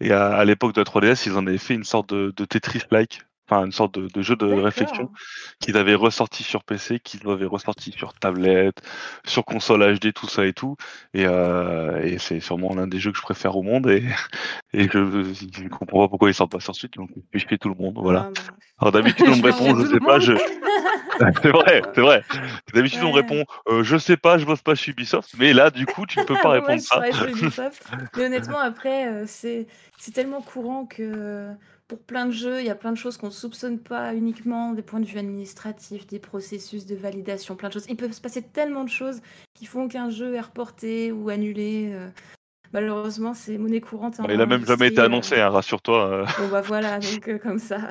Et 0.00 0.12
à, 0.12 0.28
à 0.34 0.44
l'époque 0.44 0.74
de 0.74 0.80
la 0.80 0.84
3DS, 0.84 1.26
ils 1.26 1.34
en 1.36 1.46
avaient 1.46 1.58
fait 1.58 1.74
une 1.74 1.84
sorte 1.84 2.10
de, 2.14 2.32
de 2.36 2.44
Tetris-like, 2.44 3.22
enfin 3.52 3.66
une 3.66 3.72
sorte 3.72 3.94
de, 3.98 4.08
de 4.08 4.22
jeu 4.22 4.36
de 4.36 4.46
réflexion 4.46 5.10
qu'ils 5.60 5.76
avaient 5.76 5.94
ressorti 5.94 6.42
sur 6.42 6.64
PC, 6.64 7.00
qu'ils 7.00 7.28
avaient 7.28 7.44
ressorti 7.46 7.92
sur 7.92 8.14
tablette, 8.14 8.82
sur 9.24 9.44
console 9.44 9.98
HD, 9.98 10.12
tout 10.12 10.28
ça 10.28 10.46
et 10.46 10.52
tout. 10.52 10.76
Et, 11.14 11.24
euh, 11.26 12.00
et 12.02 12.18
c'est 12.18 12.40
sûrement 12.40 12.74
l'un 12.74 12.86
des 12.86 12.98
jeux 12.98 13.12
que 13.12 13.18
je 13.18 13.22
préfère 13.22 13.56
au 13.56 13.62
monde. 13.62 13.88
Et, 13.88 14.04
et 14.72 14.88
je 14.88 14.98
ne 14.98 15.68
comprends 15.68 16.00
pas 16.02 16.08
pourquoi 16.08 16.30
ils 16.30 16.34
sortent 16.34 16.52
pas 16.52 16.60
sur 16.60 16.74
Switch. 16.74 16.94
Donc 16.94 17.10
je 17.32 17.44
fais 17.46 17.58
tout 17.58 17.68
le 17.68 17.74
monde. 17.74 17.98
Voilà. 17.98 18.26
Ah, 18.28 18.30
bah. 18.34 18.42
Alors 18.80 18.92
d'habitude 18.92 19.26
on 19.28 19.36
me 19.36 19.42
répond, 19.46 19.78
je 19.78 19.86
sais 19.86 20.00
pas, 20.00 20.18
je. 20.18 20.32
c'est 21.42 21.50
vrai, 21.50 21.82
c'est 21.94 22.00
vrai. 22.00 22.22
D'habitude 22.74 23.02
on 23.04 23.12
Ouais. 23.12 23.20
répond, 23.20 23.44
euh, 23.68 23.82
je 23.84 23.96
sais 23.96 24.16
pas, 24.16 24.38
je 24.38 24.44
bosse 24.46 24.62
pas 24.62 24.74
chez 24.74 24.90
Ubisoft. 24.92 25.30
Mais 25.38 25.52
là 25.52 25.70
du 25.70 25.86
coup 25.86 26.06
tu 26.06 26.18
ne 26.18 26.24
peux 26.24 26.36
pas 26.42 26.50
Ouais, 26.50 26.60
répondre 26.60 26.80
je 26.80 26.86
ça. 26.86 27.28
Ubisoft. 27.28 27.86
Mais 28.16 28.24
honnêtement, 28.24 28.58
après, 28.58 29.06
euh, 29.08 29.24
c'est 29.26 29.66
tellement 30.12 30.42
courant 30.42 30.86
que 30.86 31.52
pour 31.88 31.98
plein 32.00 32.26
de 32.26 32.30
jeux, 32.32 32.60
il 32.60 32.66
y 32.66 32.70
a 32.70 32.74
plein 32.74 32.92
de 32.92 32.96
choses 32.96 33.16
qu'on 33.18 33.26
ne 33.26 33.32
soupçonne 33.32 33.78
pas 33.78 34.14
uniquement 34.14 34.72
des 34.72 34.82
points 34.82 35.00
de 35.00 35.04
vue 35.06 35.18
administratifs, 35.18 36.06
des 36.06 36.18
processus 36.18 36.86
de 36.86 36.94
validation, 36.94 37.54
plein 37.54 37.68
de 37.68 37.74
choses. 37.74 37.86
Il 37.88 37.96
peut 37.96 38.10
se 38.10 38.20
passer 38.20 38.42
tellement 38.42 38.84
de 38.84 38.88
choses 38.88 39.20
qui 39.54 39.66
font 39.66 39.88
qu'un 39.88 40.08
jeu 40.08 40.34
est 40.34 40.40
reporté 40.40 41.12
ou 41.12 41.28
annulé. 41.28 41.90
euh. 41.92 42.08
Malheureusement, 42.72 43.34
c'est 43.34 43.58
monnaie 43.58 43.82
courante. 43.82 44.18
hein, 44.20 44.24
Il 44.28 44.32
a 44.40 44.46
dans 44.46 44.46
même 44.46 44.64
jamais 44.64 44.88
été 44.88 45.00
annoncé, 45.02 45.34
euh. 45.36 45.46
hein, 45.46 45.50
rassure-toi. 45.50 46.06
euh. 46.06 46.24
Bon, 46.38 46.48
bah 46.48 46.62
voilà, 46.62 46.98
donc 46.98 47.28
euh, 47.28 47.38
comme 47.38 47.58
ça. 47.58 47.90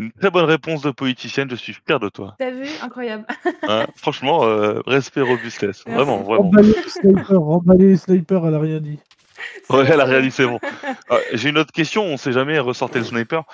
Une 0.00 0.10
très 0.12 0.30
bonne 0.30 0.46
réponse 0.46 0.80
de 0.80 0.90
politicienne, 0.90 1.50
je 1.50 1.54
suis 1.56 1.74
fier 1.86 2.00
de 2.00 2.08
toi. 2.08 2.34
T'as 2.38 2.50
vu? 2.50 2.64
Incroyable. 2.82 3.26
Hein, 3.68 3.86
franchement, 3.94 4.44
euh, 4.44 4.80
respect 4.86 5.20
robustesse. 5.20 5.84
Merci. 5.86 5.90
Vraiment, 5.90 6.22
vraiment. 6.22 6.44
Remballer 6.44 6.72
les 6.82 6.88
snipers, 6.88 7.40
remballer 7.40 7.88
les 7.88 7.96
snipers, 7.96 8.46
elle 8.46 8.54
a 8.54 8.58
rien 8.58 8.80
dit. 8.80 8.98
Ouais, 9.70 9.84
bon, 9.84 9.92
elle 9.92 10.00
a 10.00 10.30
c'est 10.30 10.46
bon. 10.46 10.58
Ah, 11.10 11.18
J'ai 11.32 11.48
une 11.50 11.58
autre 11.58 11.72
question, 11.72 12.04
on 12.04 12.16
sait 12.16 12.32
jamais, 12.32 12.58
ressortez 12.58 12.98
le 12.98 13.04
sniper. 13.04 13.44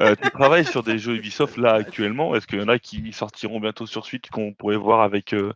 Euh, 0.00 0.14
tu 0.20 0.30
travailles 0.30 0.64
sur 0.64 0.82
des 0.82 0.98
jeux 0.98 1.16
Ubisoft 1.16 1.56
là 1.56 1.74
actuellement, 1.74 2.34
est-ce 2.34 2.46
qu'il 2.46 2.58
y 2.60 2.62
en 2.62 2.68
a 2.68 2.78
qui 2.78 3.12
sortiront 3.12 3.60
bientôt 3.60 3.86
sur 3.86 4.04
Switch 4.06 4.28
qu'on 4.30 4.52
pourrait 4.52 4.76
voir 4.76 5.00
avec, 5.02 5.32
euh, 5.34 5.52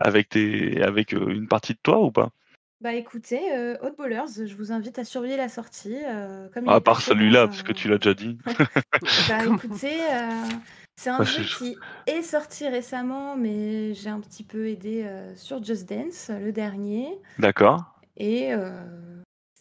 avec, 0.00 0.30
tes, 0.30 0.82
avec 0.82 1.14
euh, 1.14 1.28
une 1.28 1.48
partie 1.48 1.74
de 1.74 1.78
toi 1.82 2.00
ou 2.00 2.10
pas? 2.10 2.30
Bah 2.80 2.92
écoutez, 2.94 3.40
euh, 3.52 3.76
Hotballers, 3.82 4.46
je 4.46 4.54
vous 4.54 4.70
invite 4.70 4.98
à 5.00 5.04
surveiller 5.04 5.36
la 5.36 5.48
sortie. 5.48 5.96
comme 6.54 6.66
il 6.66 6.70
À 6.70 6.80
part 6.80 7.00
celui-là, 7.02 7.42
ça- 7.42 7.46
parce 7.48 7.62
que 7.62 7.72
tu 7.72 7.88
l'as 7.88 7.98
déjà 7.98 8.14
dit. 8.14 8.38
Bah 9.28 9.44
écoutez, 9.44 9.98
c'est 10.96 11.10
un 11.10 11.18
Bah, 11.18 11.24
jeu 11.24 11.42
je- 11.42 11.56
qui 11.56 11.76
est 12.06 12.22
sorti 12.22 12.68
récemment, 12.68 13.36
mais 13.36 13.94
j'ai 13.94 14.10
un 14.10 14.20
petit 14.20 14.44
peu 14.44 14.68
aidé 14.68 15.04
euh, 15.04 15.34
sur 15.36 15.62
Just 15.62 15.88
Dance, 15.88 16.30
le 16.30 16.52
dernier. 16.52 17.08
D'accord. 17.38 17.84
Et 18.16 18.52
euh, 18.52 18.70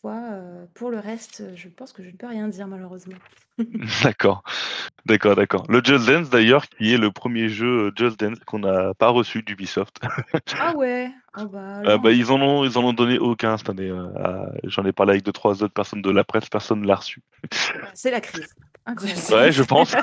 euh, 0.05 0.65
pour 0.73 0.89
le 0.91 0.99
reste, 0.99 1.43
je 1.55 1.67
pense 1.69 1.91
que 1.93 2.03
je 2.03 2.09
ne 2.09 2.15
peux 2.15 2.27
rien 2.27 2.47
dire 2.47 2.67
malheureusement. 2.67 3.17
D'accord. 4.03 4.43
D'accord, 5.05 5.35
d'accord. 5.35 5.65
Le 5.69 5.81
Just 5.83 6.05
Dance 6.07 6.29
d'ailleurs, 6.29 6.67
qui 6.67 6.93
est 6.93 6.97
le 6.97 7.11
premier 7.11 7.49
jeu 7.49 7.87
euh, 7.87 7.91
Just 7.95 8.19
Dance 8.19 8.37
qu'on 8.45 8.59
n'a 8.59 8.93
pas 8.93 9.09
reçu 9.09 9.41
d'Ubisoft. 9.41 9.99
Ah 10.59 10.75
ouais, 10.75 11.09
ah 11.33 11.45
bah, 11.45 11.81
Euh, 11.85 11.97
bah, 11.97 12.11
ils 12.11 12.31
en 12.31 12.41
ont, 12.41 12.63
ils 12.65 12.77
en 12.77 12.83
ont 12.83 12.93
donné 12.93 13.17
aucun 13.17 13.57
cette 13.57 13.69
année. 13.69 13.89
euh, 13.89 14.45
J'en 14.65 14.85
ai 14.85 14.91
parlé 14.91 15.13
avec 15.13 15.23
deux, 15.25 15.31
trois 15.31 15.63
autres 15.63 15.73
personnes 15.73 16.01
de 16.01 16.11
la 16.11 16.23
presse, 16.23 16.49
personne 16.49 16.81
ne 16.81 16.87
l'a 16.87 16.95
reçu. 16.95 17.21
c'est 17.93 18.11
la 18.11 18.21
crise. 18.21 18.53
Incroyable. 18.87 19.21
Ouais, 19.33 19.51
je 19.51 19.63
pense. 19.63 19.91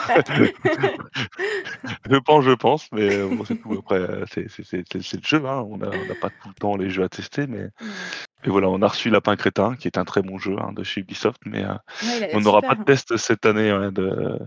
je 2.11 2.17
pense, 2.19 2.45
je 2.45 2.53
pense, 2.53 2.93
mais 2.93 3.17
euh, 3.17 3.35
bon, 3.35 3.45
c'est 3.47 3.57
tout. 3.57 3.73
Après, 3.73 3.99
euh, 3.99 4.25
c'est 4.29 4.45
le 4.45 5.23
jeu, 5.25 5.43
hein. 5.47 5.67
on 5.69 5.79
n'a 5.79 5.89
pas 6.21 6.29
tout 6.29 6.49
le 6.49 6.55
temps 6.55 6.77
les 6.77 6.91
jeux 6.91 7.03
à 7.03 7.09
tester, 7.09 7.47
mais 7.47 7.71
et 8.45 8.51
voilà, 8.51 8.69
on 8.69 8.83
a 8.83 8.89
reçu 8.89 9.09
Lapin 9.09 9.37
Crétin, 9.37 9.75
qui 9.75 9.89
est 9.89 9.97
un 9.97 10.05
très 10.05 10.21
bon 10.21 10.37
jeu 10.39 10.57
hein, 10.61 10.73
de 10.73 10.85
chez 10.85 11.01
Ubisoft, 11.01 11.41
mais 11.47 11.65
euh, 11.65 11.73
Ouais, 12.03 12.31
on 12.35 12.41
n'aura 12.41 12.61
pas 12.61 12.75
de 12.75 12.85
test 12.85 13.17
cette 13.17 13.47
année. 13.47 13.73
ouais, 13.73 13.91
de... 13.91 14.39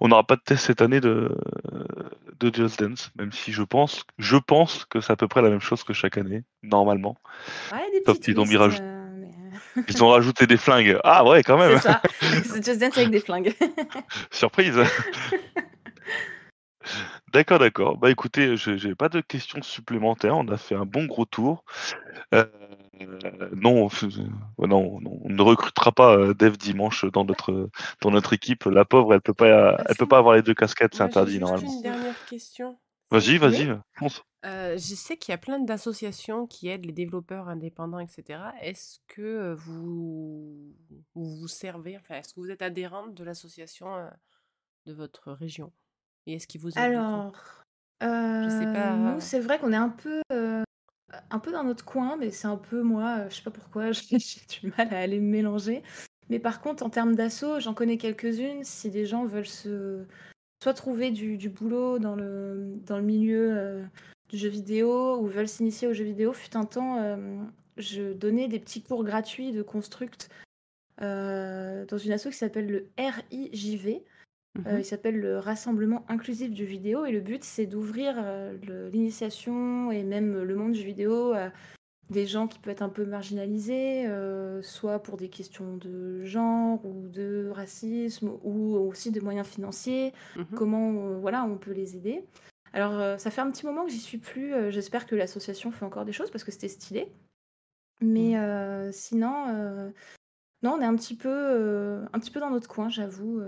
On 0.00 0.08
n'aura 0.08 0.24
pas 0.24 0.34
de 0.34 0.42
test 0.44 0.66
cette 0.66 0.82
année 0.82 1.00
de... 1.00 1.36
de 2.40 2.52
Just 2.52 2.82
Dance, 2.82 3.12
même 3.16 3.30
si 3.30 3.52
je 3.52 3.62
pense, 3.62 4.02
je 4.18 4.36
pense 4.36 4.84
que 4.86 5.00
c'est 5.00 5.12
à 5.12 5.16
peu 5.16 5.28
près 5.28 5.42
la 5.42 5.50
même 5.50 5.60
chose 5.60 5.84
que 5.84 5.92
chaque 5.92 6.18
année, 6.18 6.42
normalement. 6.64 7.16
Ouais, 7.72 7.78
des 7.92 8.02
Sauf 8.04 8.18
qu'ils 8.18 8.40
ont 8.40 8.46
mis 8.46 8.56
euh, 8.56 8.68
Ils 9.88 10.04
ont 10.04 10.08
rajouté 10.08 10.46
des 10.46 10.56
flingues. 10.56 10.98
Ah 11.04 11.24
ouais, 11.24 11.42
quand 11.42 11.58
même. 11.58 11.78
C'est 11.78 11.88
ça, 11.88 12.02
c'est 12.20 12.64
Just 12.64 12.80
Dance 12.80 12.96
avec 12.96 13.10
des 13.10 13.20
flingues. 13.20 13.54
Surprise. 14.30 14.78
D'accord, 17.32 17.58
d'accord. 17.58 17.96
Bah 17.96 18.10
écoutez, 18.10 18.56
je 18.56 18.76
j'ai 18.76 18.94
pas 18.94 19.08
de 19.08 19.20
questions 19.20 19.62
supplémentaires. 19.62 20.36
On 20.36 20.48
a 20.48 20.56
fait 20.56 20.74
un 20.74 20.86
bon 20.86 21.04
gros 21.04 21.24
tour. 21.24 21.64
Euh, 22.34 22.44
non, 23.54 23.88
euh, 24.02 24.66
non, 24.66 25.00
non, 25.00 25.20
on 25.24 25.28
ne 25.28 25.42
recrutera 25.42 25.92
pas 25.92 26.16
euh, 26.16 26.34
Dev 26.34 26.56
dimanche 26.56 27.04
dans 27.04 27.24
notre 27.24 27.70
dans 28.00 28.10
notre 28.10 28.32
équipe. 28.32 28.64
La 28.64 28.84
pauvre, 28.84 29.14
elle 29.14 29.20
peut 29.20 29.34
pas, 29.34 29.76
elle 29.88 29.96
peut 29.96 30.06
pas 30.06 30.18
avoir 30.18 30.34
les 30.34 30.42
deux 30.42 30.54
casquettes, 30.54 30.94
c'est 30.94 31.02
interdit 31.02 31.32
juste 31.32 31.42
normalement. 31.42 31.72
une 31.72 31.82
dernière 31.82 32.26
question. 32.26 32.76
Vas-y, 33.10 33.38
vas-y, 33.38 33.68
fonce. 33.94 34.22
Euh, 34.46 34.72
je 34.74 34.94
sais 34.94 35.16
qu'il 35.16 35.32
y 35.32 35.34
a 35.34 35.38
plein 35.38 35.58
d'associations 35.58 36.46
qui 36.46 36.68
aident 36.68 36.86
les 36.86 36.92
développeurs 36.92 37.48
indépendants, 37.48 37.98
etc. 37.98 38.40
Est-ce 38.62 39.00
que 39.08 39.54
vous 39.54 40.74
vous, 41.14 41.36
vous 41.36 41.48
servez, 41.48 41.98
enfin, 41.98 42.16
est-ce 42.16 42.32
que 42.32 42.40
vous 42.40 42.50
êtes 42.50 42.62
adhérente 42.62 43.14
de 43.14 43.24
l'association 43.24 43.94
euh, 43.96 44.08
de 44.86 44.94
votre 44.94 45.32
région? 45.32 45.72
Et 46.26 46.34
est-ce 46.34 46.46
qu'ils 46.46 46.60
vous 46.60 46.70
aident 46.70 46.78
Alors, 46.78 47.64
sais 48.00 48.72
pas. 48.72 48.96
nous, 48.96 49.20
c'est 49.20 49.40
vrai 49.40 49.58
qu'on 49.58 49.72
est 49.72 49.76
un 49.76 49.90
peu, 49.90 50.22
un 50.30 51.38
peu 51.38 51.52
dans 51.52 51.64
notre 51.64 51.84
coin, 51.84 52.16
mais 52.16 52.30
c'est 52.30 52.48
un 52.48 52.56
peu 52.56 52.82
moi, 52.82 53.28
je 53.28 53.36
sais 53.36 53.42
pas 53.42 53.50
pourquoi, 53.50 53.92
j'ai 53.92 54.18
j'ai 54.18 54.40
du 54.60 54.72
mal 54.78 54.94
à 54.94 55.00
aller 55.00 55.20
me 55.20 55.28
mélanger. 55.28 55.82
Mais 56.30 56.38
par 56.38 56.60
contre, 56.60 56.84
en 56.84 56.90
termes 56.90 57.16
d'assaut, 57.16 57.58
j'en 57.58 57.74
connais 57.74 57.98
quelques-unes. 57.98 58.62
Si 58.62 58.88
des 58.88 59.04
gens 59.04 59.24
veulent 59.24 59.46
se 59.46 60.06
soit 60.62 60.74
trouver 60.74 61.10
du, 61.10 61.36
du 61.36 61.48
boulot 61.48 61.98
dans 61.98 62.14
le, 62.14 62.74
dans 62.86 62.98
le 62.98 63.02
milieu 63.02 63.56
euh, 63.56 63.84
du 64.28 64.36
jeu 64.36 64.48
vidéo 64.48 65.18
ou 65.18 65.26
veulent 65.26 65.48
s'initier 65.48 65.88
au 65.88 65.94
jeu 65.94 66.04
vidéo, 66.04 66.32
fut 66.32 66.56
un 66.56 66.64
temps, 66.64 66.98
euh, 66.98 67.16
je 67.76 68.12
donnais 68.12 68.48
des 68.48 68.60
petits 68.60 68.82
cours 68.82 69.04
gratuits 69.04 69.52
de 69.52 69.62
construct 69.62 70.28
euh, 71.00 71.86
dans 71.86 71.98
une 71.98 72.12
asso 72.12 72.28
qui 72.28 72.32
s'appelle 72.32 72.68
le 72.68 72.88
RIJV. 72.98 74.02
Mhm. 74.58 74.80
il 74.80 74.84
s'appelle 74.84 75.16
le 75.16 75.38
Rassemblement 75.38 76.04
inclusif 76.08 76.50
du 76.50 76.64
vidéo 76.64 77.04
et 77.04 77.12
le 77.12 77.20
but 77.20 77.44
c'est 77.44 77.66
d'ouvrir 77.66 78.16
l'initiation 78.92 79.92
et 79.92 80.02
même 80.02 80.42
le 80.42 80.56
monde 80.56 80.72
du 80.72 80.82
vidéo 80.82 81.32
à 81.34 81.52
des 82.10 82.26
gens 82.26 82.48
qui 82.48 82.58
peuvent 82.58 82.72
être 82.72 82.82
un 82.82 82.88
peu 82.88 83.06
marginalisés, 83.06 84.06
euh, 84.06 84.60
soit 84.62 84.98
pour 85.02 85.16
des 85.16 85.28
questions 85.28 85.76
de 85.76 86.24
genre 86.24 86.84
ou 86.84 87.08
de 87.08 87.50
racisme 87.54 88.32
ou 88.42 88.76
aussi 88.76 89.12
de 89.12 89.20
moyens 89.20 89.46
financiers, 89.46 90.12
Mhm. 90.36 90.46
comment 90.56 90.92
euh, 90.92 91.18
voilà, 91.18 91.44
on 91.44 91.56
peut 91.56 91.72
les 91.72 91.96
aider. 91.96 92.24
Alors 92.72 92.92
euh, 92.98 93.16
ça 93.16 93.30
fait 93.30 93.40
un 93.40 93.50
petit 93.50 93.64
moment 93.64 93.84
que 93.84 93.90
j'y 93.90 93.98
suis 93.98 94.18
plus, 94.18 94.70
j'espère 94.70 95.06
que 95.06 95.14
l'association 95.14 95.70
fait 95.70 95.84
encore 95.84 96.04
des 96.04 96.12
choses 96.12 96.30
parce 96.30 96.44
que 96.44 96.52
c'était 96.52 96.68
stylé. 96.68 97.08
Mais 98.02 98.34
Mhm. 98.36 98.92
sinon, 98.92 99.92
non, 100.62 100.72
on 100.76 100.80
est 100.80 100.86
un 100.86 100.96
petit 100.96 101.16
peu, 101.16 102.02
un 102.12 102.18
petit 102.18 102.30
peu 102.30 102.40
dans 102.40 102.50
notre 102.50 102.68
coin, 102.68 102.88
j'avoue. 102.88 103.42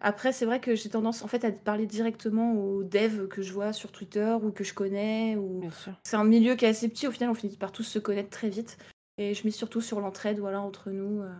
Après, 0.00 0.32
c'est 0.32 0.46
vrai 0.46 0.60
que 0.60 0.74
j'ai 0.74 0.88
tendance 0.88 1.22
en 1.22 1.28
fait 1.28 1.44
à 1.44 1.52
parler 1.52 1.86
directement 1.86 2.54
aux 2.54 2.82
devs 2.82 3.28
que 3.28 3.42
je 3.42 3.52
vois 3.52 3.72
sur 3.72 3.92
Twitter 3.92 4.36
ou 4.42 4.50
que 4.50 4.64
je 4.64 4.72
connais. 4.72 5.36
Ou... 5.36 5.60
Bien 5.60 5.70
sûr. 5.70 5.92
C'est 6.04 6.16
un 6.16 6.24
milieu 6.24 6.54
qui 6.54 6.64
est 6.64 6.68
assez 6.68 6.88
petit. 6.88 7.06
Au 7.06 7.12
final, 7.12 7.30
on 7.30 7.34
finit 7.34 7.56
par 7.56 7.72
tous 7.72 7.82
se 7.82 7.98
connaître 7.98 8.30
très 8.30 8.48
vite. 8.48 8.78
Et 9.18 9.34
je 9.34 9.44
mise 9.44 9.54
surtout 9.54 9.82
sur 9.82 10.00
l'entraide, 10.00 10.38
voilà, 10.38 10.62
entre 10.62 10.90
nous, 10.90 11.20
euh, 11.20 11.30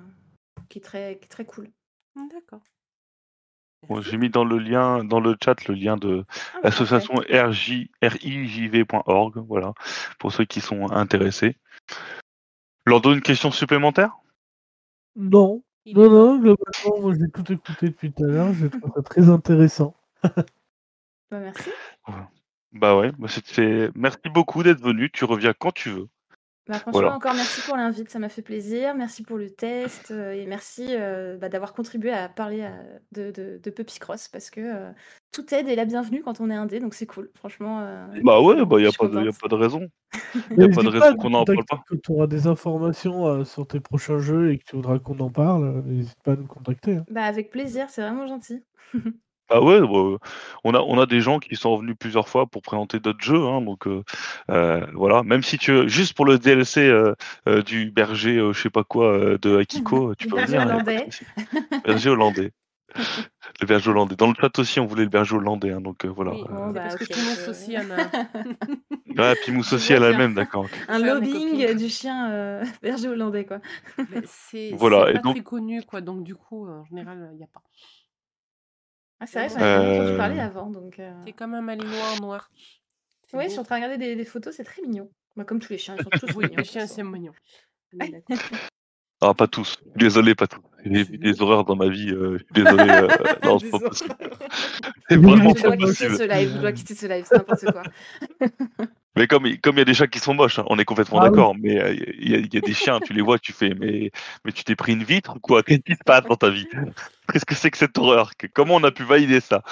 qui 0.68 0.78
est 0.78 0.82
très, 0.82 1.16
qui 1.18 1.24
est 1.24 1.28
très 1.28 1.46
cool. 1.46 1.70
D'accord. 2.14 2.60
Bon, 3.88 3.94
Merci. 3.96 4.10
J'ai 4.10 4.18
mis 4.18 4.28
dans 4.28 4.44
le 4.44 4.58
lien, 4.58 5.02
dans 5.04 5.20
le 5.20 5.34
chat, 5.42 5.66
le 5.66 5.74
lien 5.74 5.96
de 5.96 6.24
Ah, 6.56 6.60
l'association 6.64 7.14
RIJV.org, 8.02 9.38
voilà, 9.48 9.72
pour 10.18 10.32
ceux 10.32 10.44
qui 10.44 10.60
sont 10.60 10.90
intéressés. 10.92 11.56
Leur 12.84 13.00
donne 13.00 13.14
une 13.14 13.22
question 13.22 13.50
supplémentaire? 13.50 14.18
Non, 15.16 15.62
non, 15.86 16.10
non, 16.10 16.38
globalement, 16.38 17.00
moi 17.00 17.14
j'ai 17.18 17.30
tout 17.30 17.52
écouté 17.52 17.88
depuis 17.88 18.12
tout 18.12 18.24
à 18.24 18.26
l'heure, 18.26 18.52
je 18.54 18.66
trouve 18.66 18.92
ça 18.94 19.02
très 19.02 19.28
intéressant. 19.28 19.94
Bah, 21.30 21.38
merci. 21.40 21.70
Bah 22.72 22.96
ouais, 22.96 23.12
bah 23.18 23.28
c'est- 23.28 23.46
c'est- 23.46 23.90
merci 23.94 24.28
beaucoup 24.32 24.62
d'être 24.62 24.80
venu. 24.80 25.10
Tu 25.10 25.24
reviens 25.24 25.52
quand 25.52 25.72
tu 25.72 25.90
veux. 25.90 26.08
Bah, 26.70 26.78
franchement, 26.78 27.00
Voilà. 27.00 27.16
encore 27.16 27.34
merci 27.34 27.60
pour 27.62 27.76
l'invite, 27.76 28.10
ça 28.10 28.20
m'a 28.20 28.28
fait 28.28 28.42
plaisir. 28.42 28.94
Merci 28.94 29.24
pour 29.24 29.36
le 29.38 29.50
test 29.50 30.12
euh, 30.12 30.30
et 30.30 30.46
merci 30.46 30.86
euh, 30.90 31.36
bah, 31.36 31.48
d'avoir 31.48 31.72
contribué 31.74 32.12
à 32.12 32.28
parler 32.28 32.60
euh, 32.62 32.98
de, 33.10 33.32
de, 33.32 33.58
de 33.60 33.70
Puppy 33.70 33.98
Cross 33.98 34.28
parce 34.28 34.50
que 34.50 34.60
euh, 34.60 34.92
toute 35.32 35.52
aide 35.52 35.68
est 35.68 35.74
la 35.74 35.84
bienvenue 35.84 36.22
quand 36.22 36.40
on 36.40 36.48
est 36.48 36.54
indé, 36.54 36.78
donc 36.78 36.94
c'est 36.94 37.06
cool. 37.06 37.28
Franchement, 37.34 37.80
euh, 37.80 38.06
Bah 38.22 38.40
ouais, 38.40 38.64
bah 38.64 38.78
y 38.78 38.82
je 38.84 38.86
a 38.86 38.90
suis 38.90 38.98
pas 38.98 39.08
de, 39.08 39.14
y 39.14 39.18
a 39.18 39.24
contente. 39.24 39.40
pas 39.40 39.48
de 39.48 39.54
raison. 39.56 39.88
Y 40.56 40.62
a 40.64 40.68
pas 40.68 40.82
de 40.84 40.88
raison 40.88 41.06
à 41.06 41.14
qu'on 41.16 41.30
n'en 41.30 41.44
parle 41.44 41.58
contacter 41.58 41.76
pas. 41.76 41.82
Quand 41.88 42.00
tu 42.02 42.12
auras 42.12 42.26
des 42.28 42.46
informations 42.46 43.26
euh, 43.26 43.44
sur 43.44 43.66
tes 43.66 43.80
prochains 43.80 44.20
jeux 44.20 44.52
et 44.52 44.58
que 44.58 44.64
tu 44.64 44.76
voudras 44.76 45.00
qu'on 45.00 45.18
en 45.18 45.30
parle, 45.30 45.64
euh, 45.64 45.82
n'hésite 45.82 46.22
pas 46.22 46.32
à 46.32 46.36
nous 46.36 46.46
contacter. 46.46 46.96
hein. 46.98 47.04
Bah, 47.10 47.24
avec 47.24 47.50
plaisir, 47.50 47.86
c'est 47.90 48.02
vraiment 48.02 48.28
gentil. 48.28 48.62
Bah 49.50 49.60
ouais, 49.60 49.80
bah, 49.80 50.18
on 50.64 50.74
a 50.74 50.78
on 50.80 50.98
a 51.00 51.06
des 51.06 51.20
gens 51.20 51.40
qui 51.40 51.56
sont 51.56 51.76
venus 51.76 51.96
plusieurs 51.98 52.28
fois 52.28 52.46
pour 52.46 52.62
présenter 52.62 53.00
d'autres 53.00 53.22
jeux, 53.22 53.44
hein, 53.46 53.60
donc 53.60 53.86
euh, 53.88 54.02
euh, 54.50 54.86
voilà. 54.94 55.22
Même 55.24 55.42
si 55.42 55.58
tu 55.58 55.72
veux, 55.72 55.88
juste 55.88 56.14
pour 56.14 56.24
le 56.24 56.38
DLC 56.38 56.80
euh, 56.88 57.14
euh, 57.48 57.60
du 57.62 57.90
berger, 57.90 58.36
euh, 58.38 58.52
je 58.52 58.62
sais 58.62 58.70
pas 58.70 58.84
quoi, 58.84 59.12
euh, 59.12 59.38
de 59.38 59.56
Akiko, 59.58 60.14
tu 60.18 60.28
peux 60.28 60.36
berger 60.36 60.52
venir. 60.58 60.66
de 60.66 60.72
hollandais. 60.72 61.08
Berger 61.84 62.10
hollandais. 62.10 62.52
Le 63.60 63.66
berger 63.66 63.90
hollandais. 63.90 64.16
Dans 64.16 64.28
le 64.28 64.34
chat 64.40 64.56
aussi, 64.58 64.80
on 64.80 64.86
voulait 64.86 65.02
le 65.04 65.08
berger 65.10 65.34
hollandais, 65.36 65.70
hein, 65.72 65.80
donc 65.80 66.04
euh, 66.04 66.08
voilà. 66.08 66.32
Oui, 66.32 66.44
Bon, 66.48 66.68
c'est 66.68 66.72
bah, 66.74 66.80
parce 66.82 66.96
que 66.96 67.04
ok, 67.04 67.10
Pimous 67.10 67.44
je- 67.44 67.50
aussi 67.50 67.76
en 67.78 67.90
a. 67.90 69.32
Ouais, 69.32 69.74
aussi, 69.74 69.92
elle 69.92 70.04
a 70.04 70.10
le 70.12 70.16
même, 70.16 70.34
d'accord. 70.34 70.66
Un 70.88 70.98
lobbying 70.98 71.76
du 71.76 71.88
chien 71.88 72.30
euh, 72.30 72.64
berger 72.82 73.08
hollandais, 73.08 73.44
quoi. 73.44 73.58
Mais 73.98 74.22
c'est 74.26 74.70
Voilà, 74.74 75.12
pas 75.12 75.18
donc- 75.18 75.34
très 75.36 75.44
connu, 75.44 75.82
quoi. 75.82 76.00
Donc, 76.00 76.22
du 76.24 76.34
coup, 76.34 76.68
en 76.68 76.84
général, 76.84 77.28
il 77.32 77.38
n'y 77.38 77.44
a 77.44 77.48
pas. 77.48 77.62
Ah, 79.20 79.26
c'est 79.26 79.38
vrai, 79.38 79.48
j'en 79.50 79.56
avais 79.56 79.64
jamais 79.76 79.98
entendu 79.98 80.12
Euh, 80.12 80.16
parler 80.16 80.40
avant, 80.40 80.70
donc... 80.70 80.98
euh, 80.98 81.12
C'est 81.26 81.32
comme 81.32 81.54
un 81.54 81.60
malinois 81.60 82.12
en 82.16 82.20
noir. 82.20 82.50
Beau. 83.32 83.40
je 83.42 83.48
suis 83.48 83.58
en 83.58 83.62
train 83.64 83.78
de 83.78 83.84
regarder 83.84 84.04
des, 84.04 84.16
des 84.16 84.24
photos, 84.24 84.56
c'est 84.56 84.64
très 84.64 84.82
mignon. 84.82 85.10
Bah, 85.36 85.44
comme 85.44 85.60
tous 85.60 85.70
les 85.72 85.78
chiens, 85.78 85.94
ils 85.98 86.02
sont 86.02 86.10
tous 86.26 86.34
Oui, 86.36 86.44
mignons. 86.46 86.56
les 86.58 86.64
chiens, 86.64 86.86
c'est 86.86 87.02
mignon. 87.04 87.32
Ah, 89.20 89.34
pas 89.34 89.46
tous. 89.46 89.76
Désolé, 89.96 90.34
pas 90.34 90.46
tous. 90.46 90.60
J'ai 90.84 91.02
vu 91.04 91.18
des 91.18 91.42
horreurs 91.42 91.64
dans 91.64 91.76
ma 91.76 91.88
vie. 91.88 92.10
euh, 92.10 92.38
je 92.38 92.44
suis 92.44 92.64
désolé. 92.64 92.84
euh, 92.90 93.08
non, 93.44 93.58
c'est 93.58 93.70
pas 93.70 93.78
possible. 93.80 94.14
C'est 95.10 95.16
vraiment 95.16 95.52
pas 95.52 95.76
possible. 95.76 96.16
ce 96.16 96.22
live, 96.26 96.52
je 96.54 96.58
dois 96.60 96.72
quitter 96.72 96.94
ce 96.94 97.06
live, 97.06 97.24
c'est 97.28 97.36
n'importe 97.36 97.64
quoi. 97.70 97.82
Mais 99.16 99.26
comme 99.26 99.44
comme 99.58 99.74
il 99.74 99.78
y 99.80 99.82
a 99.82 99.84
des 99.84 99.92
chats 99.92 100.06
qui 100.06 100.20
sont 100.20 100.34
moches, 100.34 100.60
hein, 100.60 100.64
on 100.68 100.78
est 100.78 100.84
complètement 100.84 101.18
Ah 101.18 101.24
oui. 101.24 101.30
d'accord. 101.30 101.54
Mais 101.60 101.80
euh, 101.82 101.92
il 101.92 102.30
y, 102.30 102.34
a- 102.34 102.38
il 102.38 102.54
y 102.54 102.56
a 102.56 102.60
des 102.60 102.72
chiens, 102.72 103.00
tu 103.00 103.12
les 103.12 103.20
vois, 103.22 103.38
tu 103.40 103.52
fais, 103.52 103.74
mais 103.74 104.12
mais 104.44 104.52
tu 104.52 104.62
t'es 104.62 104.76
pris 104.76 104.92
une 104.92 105.02
vitre 105.02 105.34
ou 105.36 105.40
quoi? 105.40 105.62
Qu'est-ce 105.64 105.80
qui 105.80 105.94
se 105.94 106.04
passe 106.06 106.24
dans 106.26 106.36
ta 106.36 106.48
vie? 106.48 106.68
Qu'est-ce 107.30 107.44
que 107.44 107.56
c'est 107.56 107.70
que 107.72 107.76
cette 107.76 107.98
horreur? 107.98 108.30
Comment 108.54 108.76
on 108.76 108.84
a 108.84 108.92
pu 108.92 109.02
valider 109.02 109.40
ça? 109.40 109.62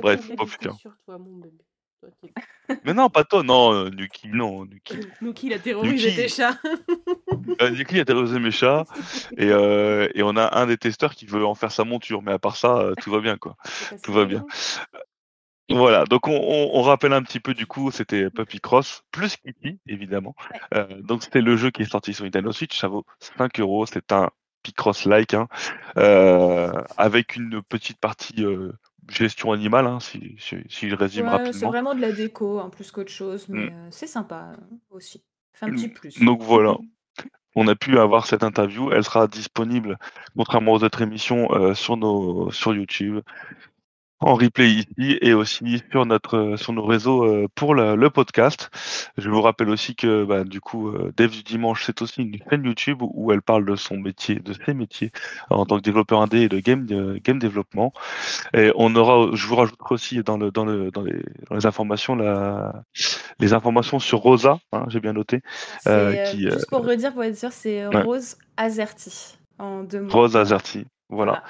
Bref, 0.00 0.30
oh 0.38 0.44
putain. 0.44 0.68
coups 0.70 0.82
sur 0.82 0.92
toi, 1.06 1.18
mon 1.18 1.38
bébé. 1.38 1.56
Toi, 2.02 2.10
Mais 2.84 2.94
non, 2.94 3.08
pas 3.10 3.24
toi, 3.24 3.42
non, 3.42 3.72
euh, 3.74 3.90
Nuki, 3.90 4.28
non, 4.28 4.64
Nuki. 4.64 4.98
Nuki, 5.20 5.46
il 5.46 5.52
a 5.52 5.58
terrorisé 5.58 6.06
Nuki. 6.08 6.16
tes 6.16 6.28
chats. 6.28 6.58
Euh, 7.62 7.70
Nuki 7.70 7.98
a 8.00 8.04
terrorisé 8.04 8.38
mes 8.38 8.50
chats 8.50 8.84
et, 9.38 9.48
euh, 9.48 10.08
et 10.14 10.22
on 10.22 10.36
a 10.36 10.58
un 10.58 10.66
des 10.66 10.76
testeurs 10.76 11.14
qui 11.14 11.24
veut 11.26 11.46
en 11.46 11.54
faire 11.54 11.72
sa 11.72 11.84
monture, 11.84 12.20
mais 12.22 12.32
à 12.32 12.38
part 12.38 12.56
ça, 12.56 12.76
euh, 12.78 12.94
tout 13.00 13.10
va 13.10 13.20
bien 13.20 13.36
quoi. 13.38 13.56
Tout 14.02 14.12
va 14.12 14.24
bien. 14.26 14.44
violent. 15.70 15.80
Voilà, 15.80 16.04
donc 16.04 16.28
on, 16.28 16.32
on- 16.34 16.70
on 16.78 16.82
rappelle 16.82 17.12
un 17.14 17.22
petit 17.22 17.40
peu 17.40 17.54
du 17.54 17.66
coup, 17.66 17.90
c'était 17.90 18.28
Puppy 18.30 18.60
Cross 18.60 19.02
plus 19.10 19.36
Kitty 19.36 19.78
évidemment. 19.86 20.34
Euh, 20.74 21.00
donc 21.02 21.22
c'était 21.22 21.40
le 21.40 21.56
jeu 21.56 21.70
qui 21.70 21.82
est 21.82 21.90
sorti 21.90 22.12
sur 22.12 22.24
Nintendo 22.24 22.52
Switch, 22.52 22.78
ça 22.78 22.88
vaut 22.88 23.04
5 23.38 23.60
euros, 23.60 23.86
c'est 23.86 24.12
un 24.12 24.28
Picross 24.62 25.06
like 25.06 25.34
hein, 25.34 25.48
euh, 25.96 26.70
avec 26.98 27.36
une 27.36 27.62
petite 27.62 27.98
partie 27.98 28.44
euh, 28.44 28.72
gestion 29.08 29.52
animale, 29.52 29.86
hein, 29.86 30.00
si, 30.00 30.36
si, 30.38 30.56
si 30.68 30.88
je 30.88 30.94
résume 30.96 31.26
Ouais, 31.26 31.30
c'est 31.52 31.66
rapidement. 31.66 31.68
vraiment 31.70 31.94
de 31.94 32.00
la 32.00 32.12
déco, 32.12 32.60
en 32.60 32.70
plus 32.70 32.90
qu'autre 32.92 33.10
chose, 33.12 33.48
mais 33.48 33.66
Mm. 33.66 33.72
euh, 33.72 33.88
c'est 33.90 34.06
sympa 34.06 34.52
euh, 34.58 34.76
aussi. 34.90 35.22
Fait 35.52 35.66
un 35.66 35.70
petit 35.70 35.88
plus. 35.88 36.18
Donc 36.20 36.42
voilà, 36.42 36.76
on 37.54 37.68
a 37.68 37.74
pu 37.76 37.98
avoir 37.98 38.26
cette 38.26 38.42
interview, 38.44 38.90
elle 38.92 39.04
sera 39.04 39.28
disponible, 39.28 39.98
contrairement 40.36 40.72
aux 40.72 40.84
autres 40.84 41.02
émissions, 41.02 41.52
euh, 41.52 41.74
sur 41.74 41.96
nos 41.96 42.50
sur 42.50 42.74
YouTube, 42.74 43.20
en 44.22 44.34
replay 44.34 44.70
ici 44.70 45.18
et 45.20 45.34
aussi 45.34 45.82
sur 45.90 46.06
notre 46.06 46.36
euh, 46.36 46.56
sur 46.56 46.72
nos 46.72 46.84
réseaux 46.84 47.24
euh, 47.24 47.48
pour 47.54 47.74
le 47.74 48.08
podcast. 48.10 48.70
Je 49.18 49.28
vous 49.28 49.42
rappelle 49.42 49.68
aussi 49.68 49.94
que 49.94 50.24
bah, 50.24 50.44
du 50.44 50.60
coup, 50.60 50.88
euh, 50.88 51.12
Dev 51.16 51.30
du 51.30 51.42
dimanche, 51.42 51.84
c'est 51.84 52.00
aussi 52.02 52.22
une 52.22 52.38
chaîne 52.48 52.64
YouTube 52.64 52.98
où 53.00 53.32
elle 53.32 53.42
parle 53.42 53.64
de 53.64 53.76
son 53.76 53.96
métier, 53.96 54.36
de 54.36 54.52
ses 54.52 54.74
métiers 54.74 55.10
en 55.50 55.66
tant 55.66 55.76
que 55.76 55.82
développeur 55.82 56.20
indé 56.20 56.42
et 56.42 56.48
de 56.48 56.58
game 56.60 56.86
de 56.86 57.20
game 57.22 57.38
développement. 57.38 57.92
Et 58.54 58.72
on 58.76 58.94
aura, 58.94 59.34
je 59.34 59.46
vous 59.46 59.56
rajouterai 59.56 59.94
aussi 59.94 60.22
dans 60.22 60.36
le 60.36 60.50
dans 60.50 60.64
le 60.64 60.90
dans 60.90 61.02
les, 61.02 61.22
dans 61.48 61.56
les 61.56 61.66
informations 61.66 62.14
la, 62.14 62.84
les 63.40 63.52
informations 63.52 63.98
sur 63.98 64.20
Rosa, 64.20 64.58
hein, 64.72 64.84
j'ai 64.88 65.00
bien 65.00 65.12
noté. 65.12 65.40
Euh, 65.86 66.24
qui, 66.30 66.42
juste 66.42 66.68
pour 66.68 66.84
redire, 66.84 67.12
pour 67.12 67.24
être 67.24 67.36
sûr, 67.36 67.52
c'est 67.52 67.86
ouais. 67.86 68.02
Rose 68.02 68.36
Azerty, 68.56 69.38
en 69.58 69.82
deux 69.82 70.00
mots. 70.00 70.10
Rose 70.10 70.36
Azerty, 70.36 70.86
voilà. 71.08 71.42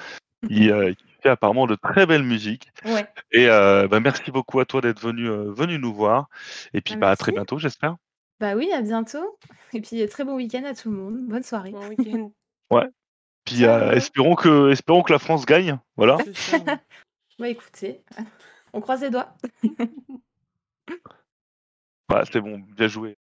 Euh, 0.51 0.93
fait 1.23 1.29
apparemment 1.29 1.65
de 1.65 1.75
très 1.75 2.05
belles 2.05 2.23
musiques. 2.23 2.69
Ouais. 2.85 3.07
Et 3.31 3.47
euh, 3.47 3.87
bah, 3.87 3.99
merci 3.99 4.29
beaucoup 4.29 4.59
à 4.59 4.65
toi 4.65 4.81
d'être 4.81 4.99
venu, 4.99 5.27
euh, 5.27 5.51
venu 5.51 5.79
nous 5.79 5.93
voir. 5.93 6.27
Et 6.73 6.81
puis 6.81 6.93
Ah, 6.95 6.99
bah, 6.99 7.09
à 7.09 7.15
très 7.15 7.31
bientôt, 7.31 7.57
j'espère. 7.57 7.95
Bah 8.39 8.55
oui, 8.55 8.71
à 8.73 8.81
bientôt. 8.81 9.37
Et 9.73 9.81
puis, 9.81 10.05
très 10.07 10.23
bon 10.23 10.35
week-end 10.35 10.63
à 10.65 10.73
tout 10.73 10.91
le 10.91 10.97
monde. 10.97 11.17
Bonne 11.27 11.43
soirée. 11.43 11.71
Bon 11.71 11.87
week-end. 11.87 12.31
Puis 13.45 13.65
euh, 13.65 13.91
espérons, 13.91 14.35
que, 14.35 14.71
espérons 14.71 15.03
que 15.03 15.11
la 15.11 15.19
France 15.19 15.45
gagne. 15.45 15.77
Voilà. 15.97 16.17
Ouais. 16.17 16.23
Bah 17.39 17.49
écoutez, 17.49 18.03
on 18.73 18.79
croise 18.79 19.01
les 19.01 19.09
doigts. 19.09 19.33
Voilà, 22.07 22.25
c'est 22.31 22.41
bon, 22.41 22.59
bien 22.59 22.87
joué. 22.87 23.17